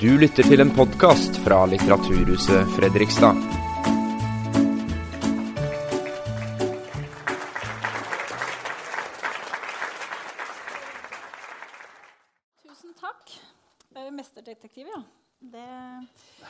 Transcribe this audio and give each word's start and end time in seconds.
Du 0.00 0.08
lytter 0.16 0.46
til 0.48 0.62
en 0.62 0.70
podkast 0.72 1.34
fra 1.44 1.58
Litteraturhuset 1.68 2.70
Fredrikstad. 2.72 3.36
Tusen 12.62 12.94
takk. 12.96 13.34
Er 13.92 14.08
Mesterdetektiv, 14.16 14.88
ja. 14.88 15.02
Det, 15.52 15.66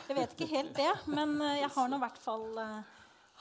jeg 0.07 0.15
vet 0.21 0.37
ikke 0.37 0.47
helt 0.53 0.71
det, 0.79 0.87
men 1.11 1.35
eh, 1.41 1.57
jeg 1.65 1.73
har 1.75 1.91
nå 1.91 1.99
i 1.99 2.05
hvert 2.05 2.23
fall 2.23 2.47
eh, 2.63 2.95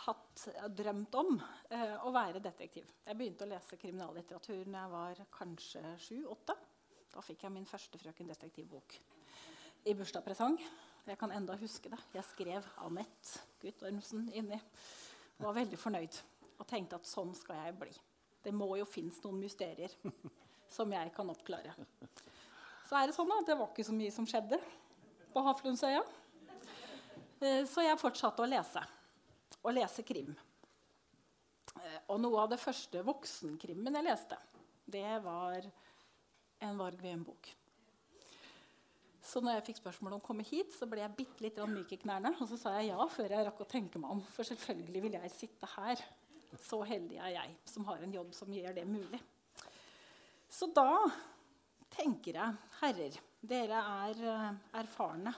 hatt, 0.08 0.44
drømt 0.82 1.20
om 1.22 1.36
eh, 1.38 1.94
å 2.02 2.10
være 2.18 2.42
detektiv. 2.42 2.90
Jeg 3.06 3.20
begynte 3.22 3.46
å 3.46 3.52
lese 3.54 3.78
kriminallitteratur 3.78 4.66
da 4.66 4.82
jeg 4.82 4.94
var 4.96 5.22
kanskje 5.38 5.86
sju-åtte. 6.02 6.58
Da 7.14 7.22
fikk 7.22 7.46
jeg 7.46 7.54
min 7.60 7.70
første 7.70 8.02
Frøken 8.02 8.34
Detektiv-bok 8.34 8.98
i 9.88 9.94
bursdagspresang. 9.96 10.58
Jeg 11.08 11.18
kan 11.18 11.32
enda 11.32 11.56
huske 11.58 11.90
det. 11.90 11.98
Jeg 12.14 12.24
skrev 12.28 12.66
Anette 12.84 13.40
Guttormsen 13.62 14.26
inni. 14.36 14.58
Var 15.40 15.56
veldig 15.56 15.78
fornøyd 15.80 16.18
og 16.60 16.66
tenkte 16.68 16.98
at 17.00 17.08
sånn 17.08 17.32
skal 17.34 17.56
jeg 17.64 17.76
bli. 17.80 17.92
Det 18.44 18.52
må 18.56 18.68
jo 18.78 18.84
finnes 18.88 19.18
noen 19.24 19.40
mysterier 19.40 19.92
som 20.76 20.92
jeg 20.92 21.12
kan 21.16 21.30
oppklare. 21.32 21.72
Så 22.88 22.98
er 22.98 23.08
det 23.08 23.16
sånn 23.16 23.32
at 23.36 23.48
det 23.48 23.56
var 23.58 23.70
ikke 23.72 23.86
så 23.86 23.94
mye 23.96 24.12
som 24.12 24.26
skjedde 24.28 24.58
på 25.32 25.42
Haflundsøya. 25.46 26.02
Eh, 27.40 27.64
Så 27.64 27.84
jeg 27.86 28.00
fortsatte 28.00 28.42
å 28.44 28.48
lese. 28.50 28.82
Og 29.62 29.72
lese 29.76 30.02
krim. 30.06 30.34
Eh, 31.80 31.98
Og 32.08 32.20
noe 32.20 32.42
av 32.44 32.50
det 32.52 32.60
første 32.60 33.02
voksenkrimmen 33.06 33.96
jeg 34.00 34.08
leste, 34.08 34.36
det 34.90 35.06
var 35.24 35.64
en 36.60 36.76
Varg 36.80 37.00
Veum-bok. 37.00 37.48
Så 39.22 39.42
når 39.44 39.58
jeg 39.58 39.66
fikk 39.68 39.80
spørsmål 39.82 40.16
om 40.16 40.22
å 40.22 40.24
komme 40.24 40.44
hit, 40.48 40.72
så 40.72 40.88
ble 40.88 41.02
jeg 41.02 41.16
bitte 41.18 41.44
litt 41.44 41.58
myk 41.68 41.92
i 41.92 42.00
knærne. 42.00 42.32
Og 42.40 42.48
så 42.48 42.56
sa 42.60 42.72
jeg 42.78 42.90
ja 42.90 43.04
før 43.12 43.34
jeg 43.34 43.46
rakk 43.46 43.60
å 43.62 43.68
tenke 43.68 44.00
meg 44.00 44.14
om. 44.16 44.22
For 44.32 44.48
selvfølgelig 44.48 45.04
vil 45.04 45.18
jeg 45.18 45.34
sitte 45.34 45.68
her. 45.76 46.02
Så 46.58 46.80
heldig 46.88 47.20
er 47.20 47.34
jeg 47.36 47.58
som 47.68 47.84
har 47.86 48.00
en 48.02 48.14
jobb 48.16 48.32
som 48.34 48.50
gjør 48.52 48.74
det 48.74 48.86
mulig. 48.88 49.20
Så 50.50 50.66
da 50.74 51.06
tenker 51.94 52.40
jeg, 52.40 52.58
herrer, 52.80 53.18
dere 53.40 53.84
er 54.06 54.24
eh, 54.32 54.48
erfarne 54.80 55.32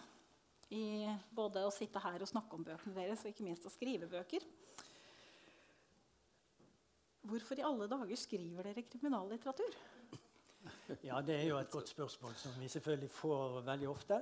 i 0.73 1.05
både 1.35 1.67
å 1.67 1.73
sitte 1.75 2.01
her 2.01 2.23
og 2.23 2.31
snakke 2.31 2.57
om 2.57 2.65
bøkene 2.65 2.97
deres, 2.97 3.25
og 3.25 3.33
ikke 3.33 3.45
minst 3.45 3.67
å 3.69 3.73
skrive 3.73 4.09
bøker. 4.09 4.45
Hvorfor 7.29 7.61
i 7.61 7.67
alle 7.67 7.87
dager 7.91 8.19
skriver 8.19 8.71
dere 8.71 8.87
kriminallitteratur? 8.89 9.77
Ja, 11.05 11.21
Det 11.21 11.37
er 11.41 11.49
jo 11.49 11.59
et 11.59 11.71
godt 11.71 11.89
spørsmål 11.89 12.35
som 12.37 12.61
vi 12.61 12.69
selvfølgelig 12.69 13.11
får 13.11 13.61
veldig 13.67 13.89
ofte. 13.89 14.21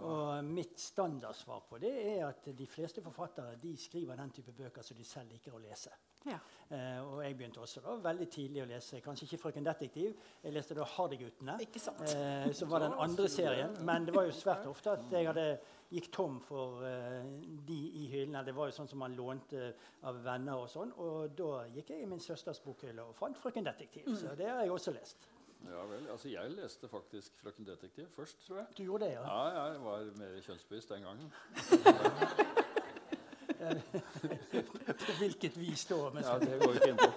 Og 0.00 0.44
mitt 0.44 0.80
standardsvar 0.80 1.66
på 1.68 1.78
det 1.78 1.92
er 2.18 2.26
at 2.28 2.50
de 2.58 2.66
fleste 2.66 3.02
forfattere 3.02 3.56
de 3.62 3.76
skriver 3.76 4.16
den 4.16 4.30
type 4.30 4.52
bøker 4.52 4.82
som 4.82 4.96
de 4.96 5.04
selv 5.04 5.32
liker 5.32 5.54
å 5.54 5.62
lese. 5.62 5.90
Ja. 6.26 6.36
Eh, 6.68 7.00
og 7.00 7.22
jeg 7.24 7.36
begynte 7.36 7.62
også 7.64 7.80
da 7.82 7.94
veldig 8.04 8.26
tidlig 8.30 8.60
å 8.62 8.68
lese 8.68 9.00
kanskje 9.00 9.26
ikke 9.26 9.38
'Frøken 9.40 9.66
Detektiv'. 9.66 10.14
Jeg 10.44 10.52
leste 10.52 10.74
da 10.74 10.84
'Hardyguttene', 10.84 11.56
eh, 11.60 12.52
som 12.52 12.70
var 12.70 12.78
den 12.78 12.92
andre 12.92 13.28
serien. 13.28 13.84
Men 13.84 14.06
det 14.06 14.14
var 14.14 14.22
jo 14.22 14.30
svært 14.30 14.66
ofte 14.66 14.90
at 14.90 15.10
jeg 15.10 15.26
hadde, 15.26 15.58
gikk 15.90 16.12
tom 16.12 16.40
for 16.40 16.84
uh, 16.86 17.24
de 17.66 17.78
i 18.02 18.06
hyllene. 18.06 18.44
Det 18.44 18.54
var 18.54 18.66
jo 18.66 18.70
sånn 18.70 18.88
som 18.88 18.98
man 18.98 19.16
lånte 19.16 19.72
av 20.06 20.22
venner 20.22 20.54
og 20.54 20.68
sånn. 20.70 20.92
Og 21.02 21.34
da 21.34 21.64
gikk 21.66 21.90
jeg 21.90 22.02
i 22.02 22.06
min 22.06 22.20
søsters 22.20 22.60
bokhylle 22.60 23.02
og 23.02 23.14
fant 23.14 23.36
'Frøken 23.36 23.66
Detektiv'. 23.66 24.14
Så 24.16 24.36
det 24.36 24.48
har 24.48 24.62
jeg 24.62 24.70
også 24.70 24.92
lest. 24.92 25.26
Ja 25.68 25.84
vel. 25.86 26.08
Altså, 26.10 26.28
jeg 26.28 26.50
leste 26.50 26.88
faktisk 26.88 27.32
'Frøken 27.42 27.66
Detektiv' 27.68 28.08
først, 28.16 28.46
tror 28.46 28.56
jeg. 28.56 28.66
Du 28.78 28.82
gjorde 28.82 29.04
det, 29.04 29.12
ja? 29.12 29.20
Ja, 29.20 29.66
jeg 29.72 29.80
var 29.84 30.04
mer 30.18 30.40
kjønnsbevisst 30.40 30.88
den 30.88 31.02
gangen. 31.02 31.32
På 35.06 35.12
hvilket 35.18 35.56
vis 35.60 35.84
da? 35.86 36.10
Men 36.14 36.24
Ja, 36.24 36.38
Det 36.38 36.60
går 36.60 36.72
vi 36.72 36.74
ikke 36.74 36.88
inn 36.88 36.96
på. 36.96 37.10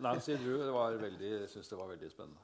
Nancy 0.00 0.30
Drew 0.30 0.62
det 0.62 0.72
var 0.72 0.96
veldig, 1.02 1.32
syntes 1.48 1.68
det 1.68 1.78
var 1.78 1.90
veldig 1.92 2.10
spennende. 2.10 2.40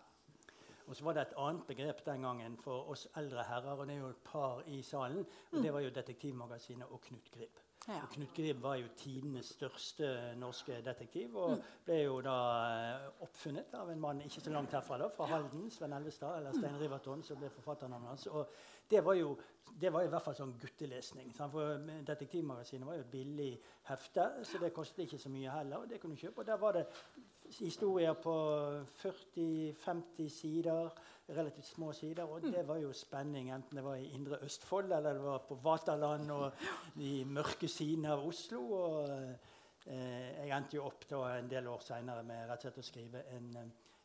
Og 0.86 0.96
så 0.96 1.04
var 1.04 1.16
det 1.16 1.22
et 1.22 1.36
annet 1.40 1.64
begrep 1.66 2.04
den 2.06 2.22
gangen 2.22 2.56
for 2.60 2.90
oss 2.92 3.06
eldre 3.16 3.44
herrer, 3.48 3.72
og 3.78 3.86
det 3.88 3.94
er 3.94 4.00
jo 4.02 4.08
et 4.12 4.24
par 4.24 4.62
i 4.66 4.82
salen, 4.82 5.24
og 5.52 5.62
det 5.62 5.72
var 5.72 5.80
jo 5.80 5.90
Detektivmagasinet 5.90 6.90
og 6.90 7.00
Knut 7.00 7.30
Grib. 7.32 7.63
Ja. 7.88 7.98
Og 8.00 8.12
Knut 8.14 8.32
Grib 8.36 8.62
var 8.64 8.78
jo 8.80 8.86
tidenes 8.96 9.50
største 9.58 10.06
norske 10.40 10.78
detektiv, 10.84 11.34
og 11.36 11.58
ble 11.84 11.98
jo 12.00 12.20
da 12.24 12.36
eh, 12.68 13.08
oppfunnet 13.26 13.74
av 13.76 13.90
en 13.92 14.00
mann 14.00 14.22
ikke 14.24 14.40
så 14.40 14.54
langt 14.54 14.72
herfra, 14.72 14.98
da, 15.02 15.10
fra 15.12 15.28
Halden, 15.28 15.66
Sven 15.72 15.92
Elvestad, 15.92 16.38
eller 16.38 16.56
Stein 16.56 16.78
Riverton, 16.80 17.22
som 17.26 17.40
ble 17.40 17.52
forfatternavnet 17.52 18.14
hans. 18.14 18.26
Og 18.32 18.48
det 18.90 19.04
var 19.04 19.20
jo 19.20 19.34
det 19.80 19.90
var 19.92 20.04
i 20.04 20.08
hvert 20.12 20.22
fall 20.22 20.36
sånn 20.38 20.56
guttelesning. 20.60 21.32
sant? 21.34 21.52
For 21.52 21.80
Detektivmagasinet 22.06 22.86
var 22.86 22.98
jo 22.98 23.04
et 23.04 23.10
billig 23.10 23.50
hefte, 23.88 24.28
så 24.46 24.60
det 24.62 24.74
kostet 24.76 25.06
ikke 25.06 25.18
så 25.18 25.32
mye 25.32 25.50
heller. 25.50 25.82
og 25.82 25.88
det 25.90 26.00
kunne 26.00 26.14
du 26.14 26.20
kjøpe. 26.20 26.44
Og 26.44 26.46
der 26.46 26.60
var 26.62 26.76
det 26.76 26.84
historier 27.58 28.14
på 28.14 28.34
40-50 29.02 30.28
sider, 30.28 30.90
relativt 31.28 31.66
små 31.66 31.92
sider. 31.92 32.24
Og 32.24 32.42
det 32.42 32.64
var 32.68 32.76
jo 32.82 32.92
spenning, 32.92 33.50
enten 33.54 33.78
det 33.78 33.84
var 33.84 33.94
i 34.00 34.10
Indre 34.16 34.38
Østfold 34.44 34.92
eller 34.92 35.12
det 35.12 35.22
var 35.24 35.38
på 35.48 35.54
Vaterland 35.62 36.30
og 36.30 36.52
de 36.94 37.24
mørke 37.24 37.68
sidene 37.68 38.12
av 38.12 38.26
Oslo. 38.26 38.60
Og 38.72 39.08
eh, 39.86 40.44
jeg 40.44 40.52
endte 40.56 40.78
jo 40.78 40.84
opp 40.88 41.08
da 41.10 41.22
en 41.38 41.50
del 41.50 41.70
år 41.72 41.80
seinere 41.84 42.26
med 42.26 42.44
rett 42.50 42.60
og 42.60 42.68
slett 42.68 42.82
å 42.82 42.86
skrive 42.90 43.24
en, 43.36 43.48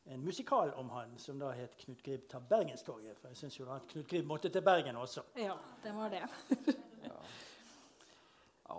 en 0.05 0.23
musikal 0.23 0.73
om 0.79 0.93
han 0.95 1.17
som 1.17 1.39
da 1.39 1.51
het 1.55 1.75
'Knut 1.77 2.03
Grib 2.03 2.27
tar 2.29 2.45
Bergenstoget'. 2.49 3.19
For 3.19 3.27
jeg 3.33 3.37
syns 3.43 3.59
jo 3.59 3.65
da 3.65 3.75
at 3.81 3.87
Knut 3.87 4.07
Grib 4.07 4.25
måtte 4.25 4.49
til 4.49 4.61
Bergen 4.61 4.95
også. 4.95 5.23
ja, 5.35 5.57
det 5.83 5.95
var 5.95 6.09
det. 6.09 6.23
Ja 7.03 7.19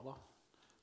da. 0.04 0.15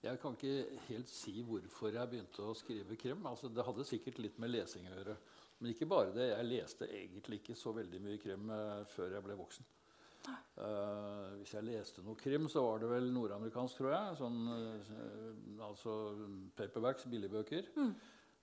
Jeg 0.08 0.20
kan 0.22 0.36
ikke 0.38 0.82
helt 0.88 1.10
si 1.12 1.34
hvorfor 1.46 1.94
jeg 1.94 2.12
begynte 2.12 2.46
å 2.46 2.56
skrive 2.58 2.98
krim. 3.00 3.26
Altså, 3.30 3.52
det 3.52 3.66
hadde 3.68 3.88
sikkert 3.88 4.22
litt 4.24 4.38
med 4.42 4.54
lesing 4.54 4.88
å 4.88 4.94
gjøre. 4.96 5.16
Men 5.60 5.74
ikke 5.74 5.90
bare 5.90 6.14
det. 6.16 6.30
Jeg 6.32 6.50
leste 6.52 6.90
egentlig 6.90 7.42
ikke 7.42 7.58
så 7.58 7.74
veldig 7.76 8.02
mye 8.04 8.22
krim 8.22 8.52
eh, 8.54 8.84
før 8.94 9.18
jeg 9.18 9.26
ble 9.26 9.40
voksen. 9.40 9.74
Uh, 10.58 11.38
hvis 11.40 11.54
jeg 11.54 11.64
leste 11.64 12.02
noe 12.04 12.18
krim, 12.20 12.50
så 12.52 12.60
var 12.66 12.82
det 12.82 12.90
vel 12.92 13.06
nordamerikansk, 13.16 13.78
tror 13.80 13.94
jeg. 13.94 14.18
Sånn, 14.20 14.40
uh, 14.50 15.66
altså 15.70 15.94
paperbacks, 16.58 17.08
billigbøker. 17.08 17.70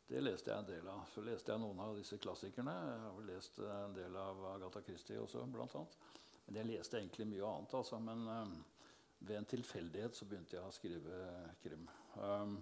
Det 0.08 0.20
leste 0.20 0.52
jeg 0.52 0.62
en 0.62 0.69
del 0.69 0.88
av. 0.88 1.04
Så 1.12 1.25
leste 1.25 1.52
jeg 1.52 1.60
noen 1.60 1.81
av 1.81 1.96
disse 1.98 2.19
klassikerne. 2.20 2.72
Jeg 2.88 3.02
har 3.04 3.16
vel 3.19 3.31
lest 3.32 3.60
en 3.64 3.96
del 3.96 4.16
av 4.20 4.44
Agatha 4.54 4.82
Christie 4.84 5.20
også, 5.20 5.44
blant 5.52 5.76
annet. 5.81 5.96
Men 6.46 6.60
jeg 6.60 6.70
leste 6.70 6.98
egentlig 7.00 7.26
mye 7.31 7.48
annet, 7.48 7.76
altså. 7.78 8.00
Men 8.04 8.26
eh, 8.28 8.54
ved 9.24 9.38
en 9.38 9.48
tilfeldighet 9.48 10.16
så 10.16 10.26
begynte 10.28 10.56
jeg 10.56 10.64
å 10.64 10.74
skrive 10.74 11.18
krim. 11.62 11.84
Um, 12.16 12.58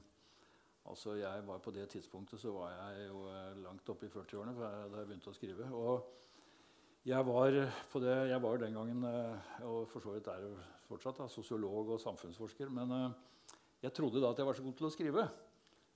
altså 0.89 1.17
jeg 1.19 1.47
var 1.47 1.63
På 1.63 1.71
det 1.75 1.89
tidspunktet 1.93 2.41
så 2.41 2.53
var 2.57 2.73
jeg 2.75 3.09
jo 3.09 3.27
eh, 3.31 3.59
langt 3.63 3.89
oppe 3.93 4.09
i 4.09 4.13
40-årene 4.13 4.55
da 4.57 4.71
jeg 4.99 5.09
begynte 5.11 5.31
å 5.31 5.37
skrive. 5.37 5.69
Og 5.71 7.07
jeg 7.07 7.27
var, 7.27 7.59
på 7.91 8.03
det, 8.03 8.17
jeg 8.31 8.43
var 8.43 8.59
den 8.63 8.79
gangen, 8.79 9.07
eh, 9.07 9.63
og 9.67 9.87
for 9.91 10.05
så 10.05 10.15
vidt 10.15 10.31
er 10.31 10.49
fortsatt, 10.87 11.23
da, 11.23 11.29
sosiolog 11.31 11.95
og 11.97 12.03
samfunnsforsker. 12.03 12.71
Men 12.75 12.93
uh, 12.95 13.55
jeg 13.83 13.95
trodde 13.97 14.23
da 14.23 14.31
at 14.31 14.39
jeg 14.39 14.47
var 14.47 14.59
så 14.59 14.67
god 14.67 14.77
til 14.79 14.89
å 14.89 14.93
skrive. 14.95 15.25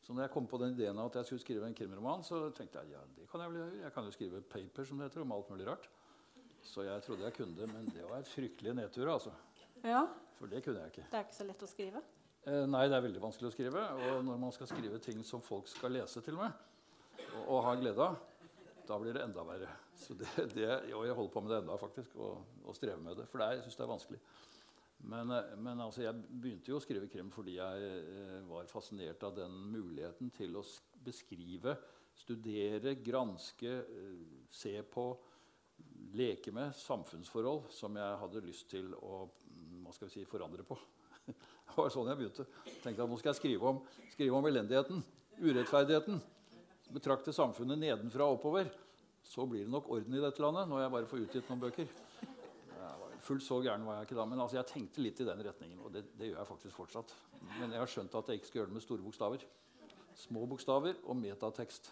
Så 0.06 0.14
når 0.14 0.26
jeg 0.26 0.34
kom 0.36 0.46
på 0.46 0.58
den 0.62 0.74
ideen 0.74 0.98
at 1.02 1.18
jeg 1.18 1.26
skulle 1.26 1.42
skrive 1.42 1.66
en 1.66 1.74
krimroman, 1.74 2.22
så 2.26 2.44
tenkte 2.54 2.82
jeg 2.82 2.94
ja, 2.94 3.02
det 3.16 3.26
kan 3.30 3.42
jeg 3.42 3.52
vel 3.52 3.62
gjøre. 3.62 3.78
Jeg 3.82 3.94
kan 3.94 4.06
jo 4.06 4.14
skrive 4.14 4.42
paper, 4.54 4.86
som 4.86 5.00
det 5.00 5.08
heter, 5.08 5.24
om 5.26 5.34
alt 5.34 5.50
mulig 5.50 5.66
rart. 5.66 5.88
Så 6.66 6.82
jeg 6.86 7.02
trodde 7.02 7.26
jeg 7.26 7.34
kunne 7.34 7.58
det, 7.58 7.66
men 7.70 7.88
det 7.94 8.04
var 8.06 8.20
en 8.20 8.28
fryktelig 8.28 8.74
nedtur. 8.74 9.10
altså. 9.10 9.34
Ja, 9.86 10.04
For 10.36 10.50
det 10.50 10.62
kunne 10.64 10.82
jeg 10.84 10.94
ikke. 10.94 11.08
Det 11.10 11.18
er 11.18 11.26
ikke 11.28 11.38
så 11.38 11.46
lett 11.48 11.62
å 11.64 11.68
skrive. 11.70 12.02
Eh, 12.46 12.64
nei, 12.70 12.86
det 12.90 12.96
er 12.98 13.04
veldig 13.06 13.22
vanskelig 13.22 13.50
å 13.50 13.54
skrive. 13.54 13.82
Og 14.06 14.24
når 14.26 14.40
man 14.42 14.54
skal 14.54 14.70
skrive 14.70 14.98
ting 15.02 15.22
som 15.26 15.42
folk 15.44 15.70
skal 15.70 15.94
lese 15.96 16.22
til 16.26 16.36
med, 16.38 16.52
og, 17.26 17.42
og 17.44 17.62
ha 17.66 17.76
glede 17.78 18.10
av, 18.10 18.18
da 18.86 18.98
blir 19.02 19.16
det 19.16 19.24
enda 19.26 19.44
verre. 19.46 19.70
Så 19.98 20.14
det, 20.18 20.28
det, 20.54 20.68
og 20.94 21.06
jeg 21.06 21.16
holder 21.16 21.32
på 21.32 21.42
med 21.42 21.54
det 21.54 21.62
enda, 21.62 21.78
faktisk, 21.80 22.18
og, 22.22 22.44
og 22.66 22.76
strever 22.76 23.02
med 23.02 23.18
det. 23.18 23.26
For 23.30 23.42
det 23.42 23.48
er, 23.48 23.58
jeg 23.58 23.66
syns 23.66 23.80
det 23.80 23.86
er 23.86 23.94
vanskelig. 23.94 24.20
Men, 24.98 25.30
eh, 25.30 25.54
men 25.58 25.80
altså, 25.80 26.04
jeg 26.06 26.24
begynte 26.30 26.72
jo 26.72 26.80
å 26.80 26.84
skrive 26.84 27.10
krim 27.12 27.30
fordi 27.34 27.58
jeg 27.58 27.90
eh, 28.00 28.40
var 28.48 28.70
fascinert 28.70 29.22
av 29.26 29.36
den 29.36 29.54
muligheten 29.72 30.32
til 30.36 30.56
å 30.58 30.64
beskrive, 31.06 31.76
studere, 32.16 32.96
granske, 33.04 33.72
eh, 33.84 34.44
se 34.50 34.78
på, 34.82 35.08
leke 36.16 36.52
med 36.54 36.72
samfunnsforhold 36.78 37.66
som 37.74 37.98
jeg 37.98 38.20
hadde 38.22 38.44
lyst 38.46 38.70
til 38.70 38.94
å 38.96 39.26
hva 39.86 39.94
skal 39.96 40.10
vi 40.10 40.16
si, 40.18 40.24
forandre 40.28 40.66
på. 40.66 40.78
Det 41.26 41.76
var 41.76 41.92
sånn 41.92 42.08
jeg 42.08 42.18
begynte. 42.20 42.46
Tenkte 42.82 43.04
at 43.04 43.10
Nå 43.10 43.18
skal 43.20 43.32
jeg 43.32 43.40
skrive 43.40 43.70
om, 43.72 43.78
skrive 44.12 44.38
om 44.38 44.46
elendigheten, 44.48 45.02
urettferdigheten. 45.42 46.20
Betrakte 46.94 47.34
samfunnet 47.34 47.80
nedenfra 47.80 48.28
og 48.28 48.38
oppover. 48.38 48.70
Så 49.26 49.44
blir 49.50 49.66
det 49.66 49.72
nok 49.74 49.90
orden 49.90 50.14
i 50.14 50.22
dette 50.22 50.42
landet 50.44 50.70
når 50.70 50.84
jeg 50.84 50.94
bare 50.94 51.10
får 51.10 51.24
utgitt 51.24 51.50
noen 51.50 51.64
bøker. 51.66 51.90
Fullt 53.26 53.42
så 53.42 53.58
gæren 53.58 53.82
var 53.82 53.98
jeg 53.98 54.06
ikke 54.06 54.18
da, 54.20 54.24
men 54.30 54.40
altså 54.42 54.60
jeg 54.60 54.70
tenkte 54.70 55.02
litt 55.02 55.20
i 55.20 55.26
den 55.26 55.42
retningen. 55.42 55.80
Og 55.82 55.90
det, 55.94 56.04
det 56.14 56.30
gjør 56.30 56.38
jeg 56.38 56.50
faktisk 56.52 56.78
fortsatt. 56.78 57.14
Men 57.58 57.74
jeg 57.74 57.82
har 57.82 57.90
skjønt 57.90 58.14
at 58.14 58.30
jeg 58.30 58.38
ikke 58.38 58.50
skal 58.52 58.60
gjøre 58.60 58.70
det 58.70 58.76
med 58.78 58.84
store 58.84 59.02
bokstaver. 59.02 59.46
Små 60.16 60.44
bokstaver 60.46 61.00
og 61.04 61.18
metatekst. 61.18 61.90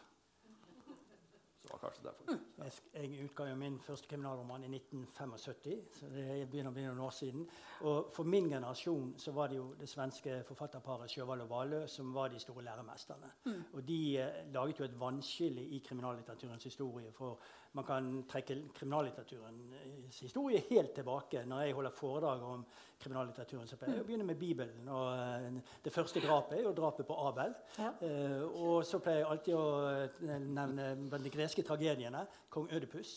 Så 1.64 1.68
det 1.68 1.72
var 1.72 1.80
kanskje 1.80 2.02
derfor. 2.04 2.40
Jeg, 2.58 2.72
sk- 2.72 2.90
jeg 3.00 3.24
utga 3.24 3.44
jo 3.48 3.54
min 3.56 3.78
første 3.80 4.08
kriminalroman 4.08 4.64
i 4.66 4.68
1975, 4.76 5.94
så 5.96 6.08
det 6.12 6.26
begynner 6.52 6.68
å 6.70 6.74
bli 6.76 6.82
noen 6.84 7.00
år 7.06 7.14
siden. 7.16 7.46
Og 7.88 8.10
for 8.12 8.28
min 8.28 8.50
generasjon 8.52 9.14
så 9.18 9.32
var 9.32 9.48
det 9.48 9.56
jo 9.56 9.70
det 9.80 9.88
svenske 9.88 10.42
forfatterparet 10.44 11.08
Sjøvald 11.10 11.40
og 11.46 11.48
Valø 11.54 11.80
som 11.88 12.12
var 12.14 12.28
de 12.28 12.38
store 12.42 12.66
læremesterne. 12.68 13.32
Og 13.72 13.80
de 13.88 13.98
eh, 14.20 14.42
laget 14.52 14.78
jo 14.82 14.84
et 14.90 15.00
vannskille 15.00 15.64
i 15.64 15.78
kriminallitteraturens 15.88 16.64
historie. 16.68 17.12
For 17.16 17.38
man 17.74 17.86
kan 17.86 18.10
trekke 18.30 18.56
kriminallitteraturens 18.74 20.20
historie 20.22 20.62
helt 20.68 20.94
tilbake. 20.94 21.42
Når 21.46 21.64
jeg 21.64 21.74
holder 21.74 21.90
foredrag 21.90 22.42
om 22.46 22.62
kriminallitteraturen, 23.02 23.66
så 23.68 23.76
pleier 23.76 23.98
jeg 23.98 24.04
å 24.04 24.06
begynne 24.06 24.26
med 24.28 24.38
Bibelen. 24.38 24.86
Og 24.88 25.08
eh, 25.18 25.74
det 25.84 25.92
første 25.92 26.22
drapet 26.22 26.58
er 26.58 26.68
jo 26.68 26.72
drapet 26.76 27.08
på 27.08 27.16
Abel. 27.26 27.52
Ja. 27.78 27.90
Uh, 28.00 28.44
og 28.46 28.86
så 28.86 29.00
pleier 29.02 29.24
jeg 29.24 29.30
alltid 29.32 29.58
å 29.58 29.66
eh, 29.90 30.46
nevne 30.46 31.18
de 31.26 31.34
greske 31.34 31.66
tragediene 31.66 32.22
kong 32.54 32.70
Ødipus. 32.72 33.14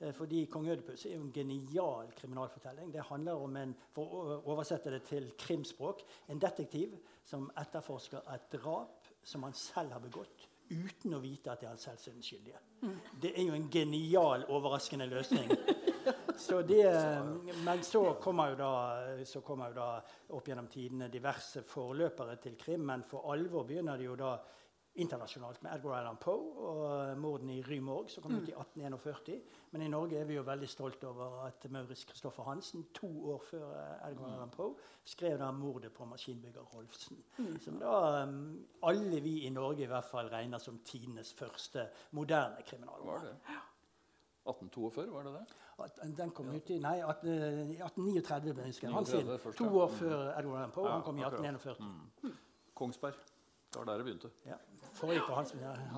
Eh, 0.00 0.12
fordi 0.12 0.44
kong 0.52 0.68
Ødipus 0.68 1.06
er 1.08 1.16
jo 1.16 1.24
en 1.24 1.32
genial 1.32 2.12
kriminalfortelling. 2.18 2.92
Det 2.92 3.08
handler 3.08 3.44
om 3.46 3.56
en, 3.56 3.74
for 3.96 4.18
å 4.20 4.40
oversette 4.52 4.92
det 4.92 5.04
til 5.08 5.30
krimspråk, 5.40 6.04
en 6.28 6.42
detektiv 6.42 6.98
som 7.24 7.48
etterforsker 7.60 8.28
et 8.34 8.50
drap 8.52 9.08
som 9.24 9.48
han 9.48 9.56
selv 9.56 9.96
har 9.96 10.04
begått. 10.04 10.50
Uten 10.70 11.14
å 11.14 11.20
vite 11.20 11.52
at 11.52 11.60
det 11.60 11.68
er 11.68 11.74
han 11.74 11.80
selv 11.80 12.00
som 12.00 12.12
er 12.12 12.16
den 12.18 12.24
skyldige. 12.24 12.60
Det 13.20 13.32
er 13.36 13.46
jo 13.48 13.56
en 13.56 13.68
genial, 13.72 14.46
overraskende 14.52 15.06
løsning. 15.10 15.50
Så 16.36 16.62
det, 16.66 16.84
men 17.64 17.82
så 17.86 18.02
kommer, 18.20 18.50
jo 18.52 18.56
da, 18.58 19.24
så 19.24 19.40
kommer 19.44 19.70
jo 19.70 19.76
da 19.78 19.88
opp 20.34 20.48
gjennom 20.48 20.66
tidene 20.72 21.08
diverse 21.12 21.62
forløpere 21.68 22.36
til 22.42 22.56
krim. 22.60 22.84
Men 22.88 23.04
for 23.06 23.30
alvor 23.32 23.64
begynner 23.68 24.00
det 24.00 24.08
jo 24.08 24.16
da 24.18 24.34
internasjonalt 24.94 25.62
med 25.62 25.72
Edgar 25.74 25.96
Allan 25.98 26.18
Poe 26.22 26.68
og 26.68 27.18
mordene 27.18 27.56
i 27.56 27.62
Rymorg, 27.66 28.10
som 28.10 28.22
kom 28.22 28.36
ut 28.36 28.48
i 28.48 28.54
1841. 28.54 29.40
Men 29.72 29.82
i 29.82 29.88
Norge 29.90 30.20
er 30.20 30.28
vi 30.28 30.36
jo 30.36 30.44
veldig 30.46 30.68
stolt 30.70 31.02
over 31.08 31.40
at 31.48 31.66
Maurits 31.70 32.04
Kristoffer 32.06 32.46
Hansen 32.46 32.86
to 32.94 33.10
år 33.32 33.42
før 33.48 33.64
eh, 33.74 34.08
Edgar 34.10 34.30
Allan 34.36 34.54
Poe 34.54 34.76
skrev 35.04 35.38
da 35.38 35.50
'Mordet 35.50 35.92
på 35.92 36.04
maskinbygger 36.04 36.62
Rolfsen'. 36.74 37.22
Som 37.64 37.78
da 37.82 38.22
um, 38.22 38.66
alle 38.82 39.20
vi 39.20 39.40
i 39.46 39.50
Norge 39.50 39.82
i 39.82 39.90
hvert 39.90 40.04
fall 40.10 40.30
regner 40.30 40.58
som 40.58 40.78
tidenes 40.84 41.34
første 41.34 41.88
moderne 42.10 42.62
kriminalroman. 42.66 43.26
det 43.26 43.36
1842, 44.44 45.12
var 45.12 45.22
det 45.22 45.32
det? 45.32 45.44
At 45.78 46.16
Den 46.16 46.30
kom 46.30 46.48
ut 46.48 46.70
i 46.70 46.78
nei, 46.78 46.98
at, 47.00 47.24
eh, 47.24 47.70
i 47.70 47.80
1839. 47.82 48.54
ble 48.54 48.62
den 48.62 48.72
skrevet. 48.72 49.56
To 49.56 49.78
år 49.78 49.88
før 49.88 50.38
Edgar 50.38 50.56
Allan 50.56 50.70
Poe. 50.70 50.86
Ja, 50.86 50.92
Han 50.92 51.02
kom 51.02 51.18
i 51.18 51.22
akkurat. 51.22 51.40
1841. 51.40 52.36
Kongsberg. 52.74 53.14
Det 53.74 53.78
var 53.78 53.84
der 53.84 53.96
det 53.96 54.04
begynte. 54.04 54.30
Ja. 54.46 54.54
Foregikk 55.04 55.26
på 55.28 55.36
hans, 55.36 55.54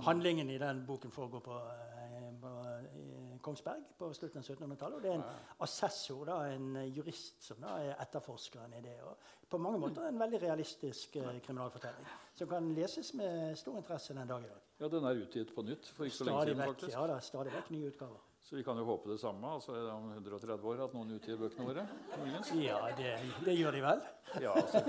handlingen 0.06 0.50
i 0.50 0.58
den 0.58 0.82
boken 0.86 1.10
foregår 1.14 1.40
på, 1.44 1.56
eh, 1.56 2.28
på 2.42 2.52
Kongsberg 3.46 3.82
på 3.98 4.08
slutten 4.14 4.42
av 4.42 4.44
1700-tallet. 4.44 4.96
Og 4.96 5.02
det 5.02 5.10
er 5.12 5.18
en 5.20 5.24
assessor, 5.62 6.24
da, 6.26 6.40
en 6.50 6.76
eh, 6.76 6.88
jurist, 6.96 7.38
som 7.46 7.62
da 7.62 7.76
er 7.84 7.94
etterforskeren 8.02 8.74
i 8.74 8.82
det. 8.82 8.96
Og 9.06 9.50
på 9.50 9.60
mange 9.62 9.78
måter 9.78 10.08
en 10.08 10.18
veldig 10.18 10.40
realistisk 10.42 11.16
eh, 11.22 11.36
kriminalfortelling 11.44 12.08
som 12.36 12.50
kan 12.50 12.72
leses 12.74 13.14
med 13.14 13.54
stor 13.58 13.78
interesse 13.78 14.14
den 14.14 14.28
dag 14.28 14.42
i 14.42 14.50
dag. 14.50 14.62
Ja, 14.82 14.88
den 14.92 15.06
er 15.08 15.22
utgitt 15.22 15.54
på 15.54 15.62
nytt 15.64 15.86
for 15.94 16.04
ikke 16.08 16.18
så 16.18 16.26
lenge 16.28 16.48
siden, 16.48 16.58
vekk, 16.64 16.74
faktisk. 16.74 16.96
ja, 16.98 17.06
da, 17.12 17.20
stadig 17.24 17.54
vekk 17.54 17.70
nye 17.76 17.92
utgaver. 17.92 18.24
Så 18.46 18.54
vi 18.56 18.62
kan 18.62 18.78
jo 18.78 18.84
håpe 18.86 19.10
det 19.10 19.16
samme 19.18 19.48
altså 19.56 19.72
om 19.90 20.12
130 20.12 20.66
år 20.70 20.82
at 20.84 20.92
noen 20.94 21.16
utgir 21.16 21.38
bøkene 21.40 21.64
våre. 21.66 21.86
muligens. 22.18 22.52
Ja, 22.62 22.76
det, 22.98 23.16
det 23.42 23.56
gjør 23.56 23.74
de 23.74 23.80
vel. 23.82 24.04
Ja, 24.44 24.52
altså, 24.52 24.82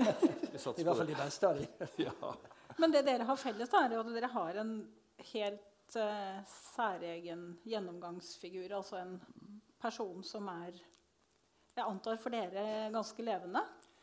I 0.78 0.84
hvert 0.86 1.00
fall 1.00 1.10
de 1.10 1.16
beste 1.18 1.48
av 1.48 1.58
dem. 1.58 1.88
Ja. 2.06 2.34
Men 2.78 2.92
det 2.94 3.04
dere 3.06 3.24
har 3.26 3.36
felles, 3.36 3.68
da, 3.72 3.84
er 3.88 3.94
jo 3.96 4.00
at 4.04 4.12
dere 4.14 4.28
har 4.34 4.60
en 4.62 4.74
helt 5.32 5.96
uh, 5.96 6.38
særegen 6.76 7.58
gjennomgangsfigur. 7.66 8.70
Altså 8.76 9.00
en 9.02 9.16
person 9.82 10.22
som 10.24 10.48
er 10.48 10.72
Jeg 11.78 11.84
antar 11.86 12.16
for 12.18 12.30
dere 12.34 12.90
ganske 12.90 13.22
levende. 13.22 13.60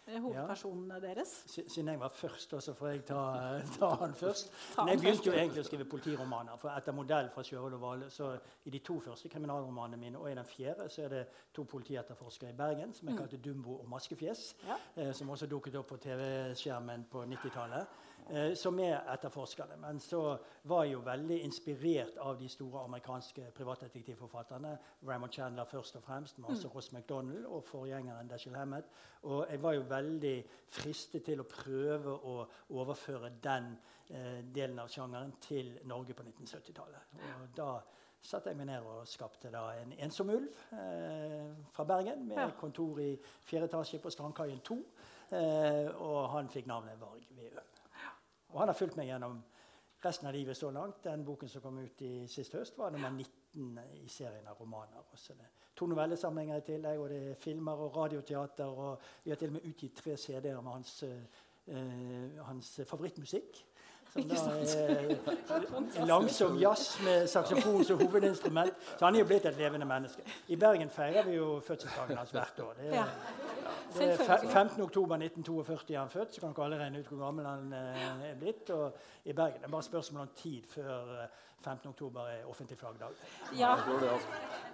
eh, 0.08 0.20
Hovedpersonene 0.22 1.00
deres. 1.02 1.32
Si- 1.50 1.66
Siden 1.70 1.88
jeg 1.90 2.00
var 2.00 2.10
først, 2.10 2.54
så 2.62 2.74
får 2.74 2.88
jeg 2.92 3.06
ta, 3.06 3.60
ta 3.80 3.90
han 4.00 4.14
først. 4.24 4.52
Men 4.78 4.88
jeg 4.94 5.00
begynte 5.02 5.26
jo 5.26 5.34
egentlig 5.34 5.64
å 5.64 5.68
skrive 5.68 5.86
politiromaner. 5.90 6.58
for 6.62 6.70
Etter 6.70 6.94
modell 6.94 7.28
fra 7.34 7.44
Sjøvold 7.44 7.74
og 7.74 7.82
Vale. 7.82 8.10
Så 8.10 8.30
i 8.66 8.70
de 8.70 8.80
to 8.80 9.00
første 9.00 9.30
kriminalromanene 9.30 9.98
mine 9.98 10.18
og 10.20 10.30
i 10.32 10.36
den 10.36 10.46
fjerde 10.46 10.88
så 10.90 11.02
er 11.04 11.10
det 11.10 11.24
to 11.54 11.64
politietterforskere 11.64 12.50
i 12.54 12.58
Bergen 12.60 12.94
som 12.94 13.10
jeg 13.10 13.18
kalte 13.18 13.38
Dumbo 13.38 13.80
og 13.82 13.90
Maskefjes. 13.90 14.56
Ja. 14.68 14.78
Eh, 14.96 15.12
som 15.14 15.30
også 15.30 15.48
dukket 15.52 15.76
opp 15.76 15.88
på 15.88 15.98
TV-skjermen 15.98 17.06
på 17.12 17.26
90-tallet. 17.26 17.88
Eh, 18.30 18.56
som 18.58 18.80
er 18.80 19.04
etterforskerne. 19.14 19.76
Men 19.78 20.00
så 20.02 20.38
var 20.64 20.84
jeg 20.84 20.94
jo 20.96 21.00
veldig 21.06 21.36
inspirert 21.46 22.16
av 22.18 22.40
de 22.40 22.48
store 22.50 22.84
amerikanske 22.88 23.52
privatdetektivforfatterne. 23.54 24.78
Raymond 25.08 25.32
Chandler 25.32 25.64
først 25.70 25.96
og 25.96 26.04
fremst, 26.04 26.40
men 26.40 26.50
også 26.50 26.68
Ross 26.74 26.92
MacDonald 26.92 27.46
og 27.46 27.64
forgjengeren 27.64 28.28
Dashiell 28.28 28.56
Hammett. 28.58 28.86
Og 29.24 29.46
jeg 29.52 29.62
var 29.62 29.74
jo 29.78 29.84
veldig 29.90 30.34
fristet 30.74 31.24
til 31.28 31.44
å 31.44 31.46
prøve 31.50 32.16
å 32.18 32.48
overføre 32.70 33.30
den 33.44 33.76
eh, 34.10 34.42
delen 34.56 34.80
av 34.82 34.90
sjangeren 34.90 35.36
til 35.42 35.76
Norge 35.86 36.18
på 36.18 36.24
1970-tallet. 36.26 37.14
Og 37.30 37.46
da 37.58 37.70
satte 38.26 38.50
jeg 38.50 38.58
meg 38.58 38.72
ned 38.72 38.90
og 38.90 39.06
skapte 39.08 39.52
da 39.54 39.68
en 39.84 39.94
ensom 40.02 40.34
ulv 40.34 40.50
eh, 40.74 41.54
fra 41.78 41.86
Bergen 41.86 42.26
med 42.28 42.42
Ja. 42.42 42.50
kontor 42.58 43.00
i 43.06 43.12
fjerde 43.46 43.70
etasje 43.70 44.02
på 44.02 44.10
Strandkaien 44.10 44.60
2. 44.66 44.82
Eh, 45.30 45.94
og 46.02 46.30
han 46.34 46.50
fikk 46.50 46.66
navnet 46.66 46.98
Varg 47.02 47.30
Veum. 47.38 47.75
Og 48.56 48.62
han 48.62 48.72
har 48.72 48.78
fulgt 48.80 48.96
meg 48.96 49.10
gjennom 49.10 49.42
resten 50.06 50.30
av 50.30 50.34
livet 50.34 50.58
så 50.58 50.70
langt. 50.72 51.04
Den 51.04 51.26
boken 51.28 51.50
som 51.52 51.62
kom 51.62 51.78
ut 51.84 52.02
i 52.08 52.14
sist 52.32 52.56
høst, 52.56 52.78
var 52.80 52.94
nummer 52.96 53.12
19 53.12 53.80
i 54.00 54.08
serien 54.08 54.48
av 54.48 54.60
romaner. 54.62 55.04
Også 55.12 55.36
det 55.36 55.44
er 55.44 55.52
to 55.76 55.90
novellesamlinger 55.92 56.62
i 56.62 56.64
tillegg, 56.64 57.02
og 57.04 57.10
det 57.12 57.20
er 57.32 57.42
filmer 57.42 57.84
og 57.84 57.98
radioteater. 57.98 58.80
Og 58.88 59.02
vi 59.26 59.34
har 59.34 59.42
til 59.42 59.52
og 59.52 59.58
med 59.58 59.68
utgitt 59.68 60.00
tre 60.00 60.16
CD-er 60.18 60.62
med 60.62 60.72
hans, 60.72 61.04
eh, 61.04 62.40
hans 62.48 62.80
favorittmusikk. 62.88 63.66
Som 64.16 64.30
da 64.30 64.36
er 66.00 66.06
langsom 66.08 66.56
jazz 66.62 67.02
med 67.04 67.28
saksofon 67.28 67.84
som 67.84 68.00
hovedinstrument. 68.00 68.74
Så 69.00 69.06
han 69.06 69.16
er 69.16 69.20
jo 69.20 69.26
blitt 69.28 69.46
et 69.46 69.58
levende 69.58 69.86
menneske. 69.86 70.24
I 70.48 70.56
Bergen 70.56 70.90
feirer 70.90 71.28
vi 71.28 71.36
jo 71.36 71.60
fødselsdagen 71.60 72.18
hans 72.18 72.32
hvert 72.32 72.60
år. 72.64 72.74
Det 72.80 72.96
er, 72.96 73.12
Ja. 73.96 74.06
er 74.36 74.48
15. 74.52 74.82
oktober 74.84 75.16
1942 75.18 75.94
er 75.96 76.00
han 76.00 76.10
født, 76.12 76.34
så 76.36 76.42
kan 76.42 76.54
dere 76.54 76.66
alle 76.66 76.80
regne 76.82 77.00
ut 77.00 77.08
hvor 77.12 77.22
gammel 77.26 77.46
han 77.48 77.74
eh, 77.74 78.30
er 78.32 78.36
blitt. 78.40 78.70
Og 78.76 78.96
i 79.26 79.34
Bergen 79.34 79.62
det 79.62 79.68
er 79.70 79.74
bare 79.76 79.84
spørsmål 79.88 80.22
om 80.28 80.34
tid 80.36 80.66
før 80.68 81.14
eh, 81.24 81.42
15. 81.66 81.90
oktober 81.90 82.28
er 82.30 82.44
offentlig 82.50 82.78
flaggdag. 82.78 83.16
Ja, 83.58 83.72
Jeg 83.76 83.86
tror 83.88 84.00
det, 84.04 84.10
altså. 84.10 84.28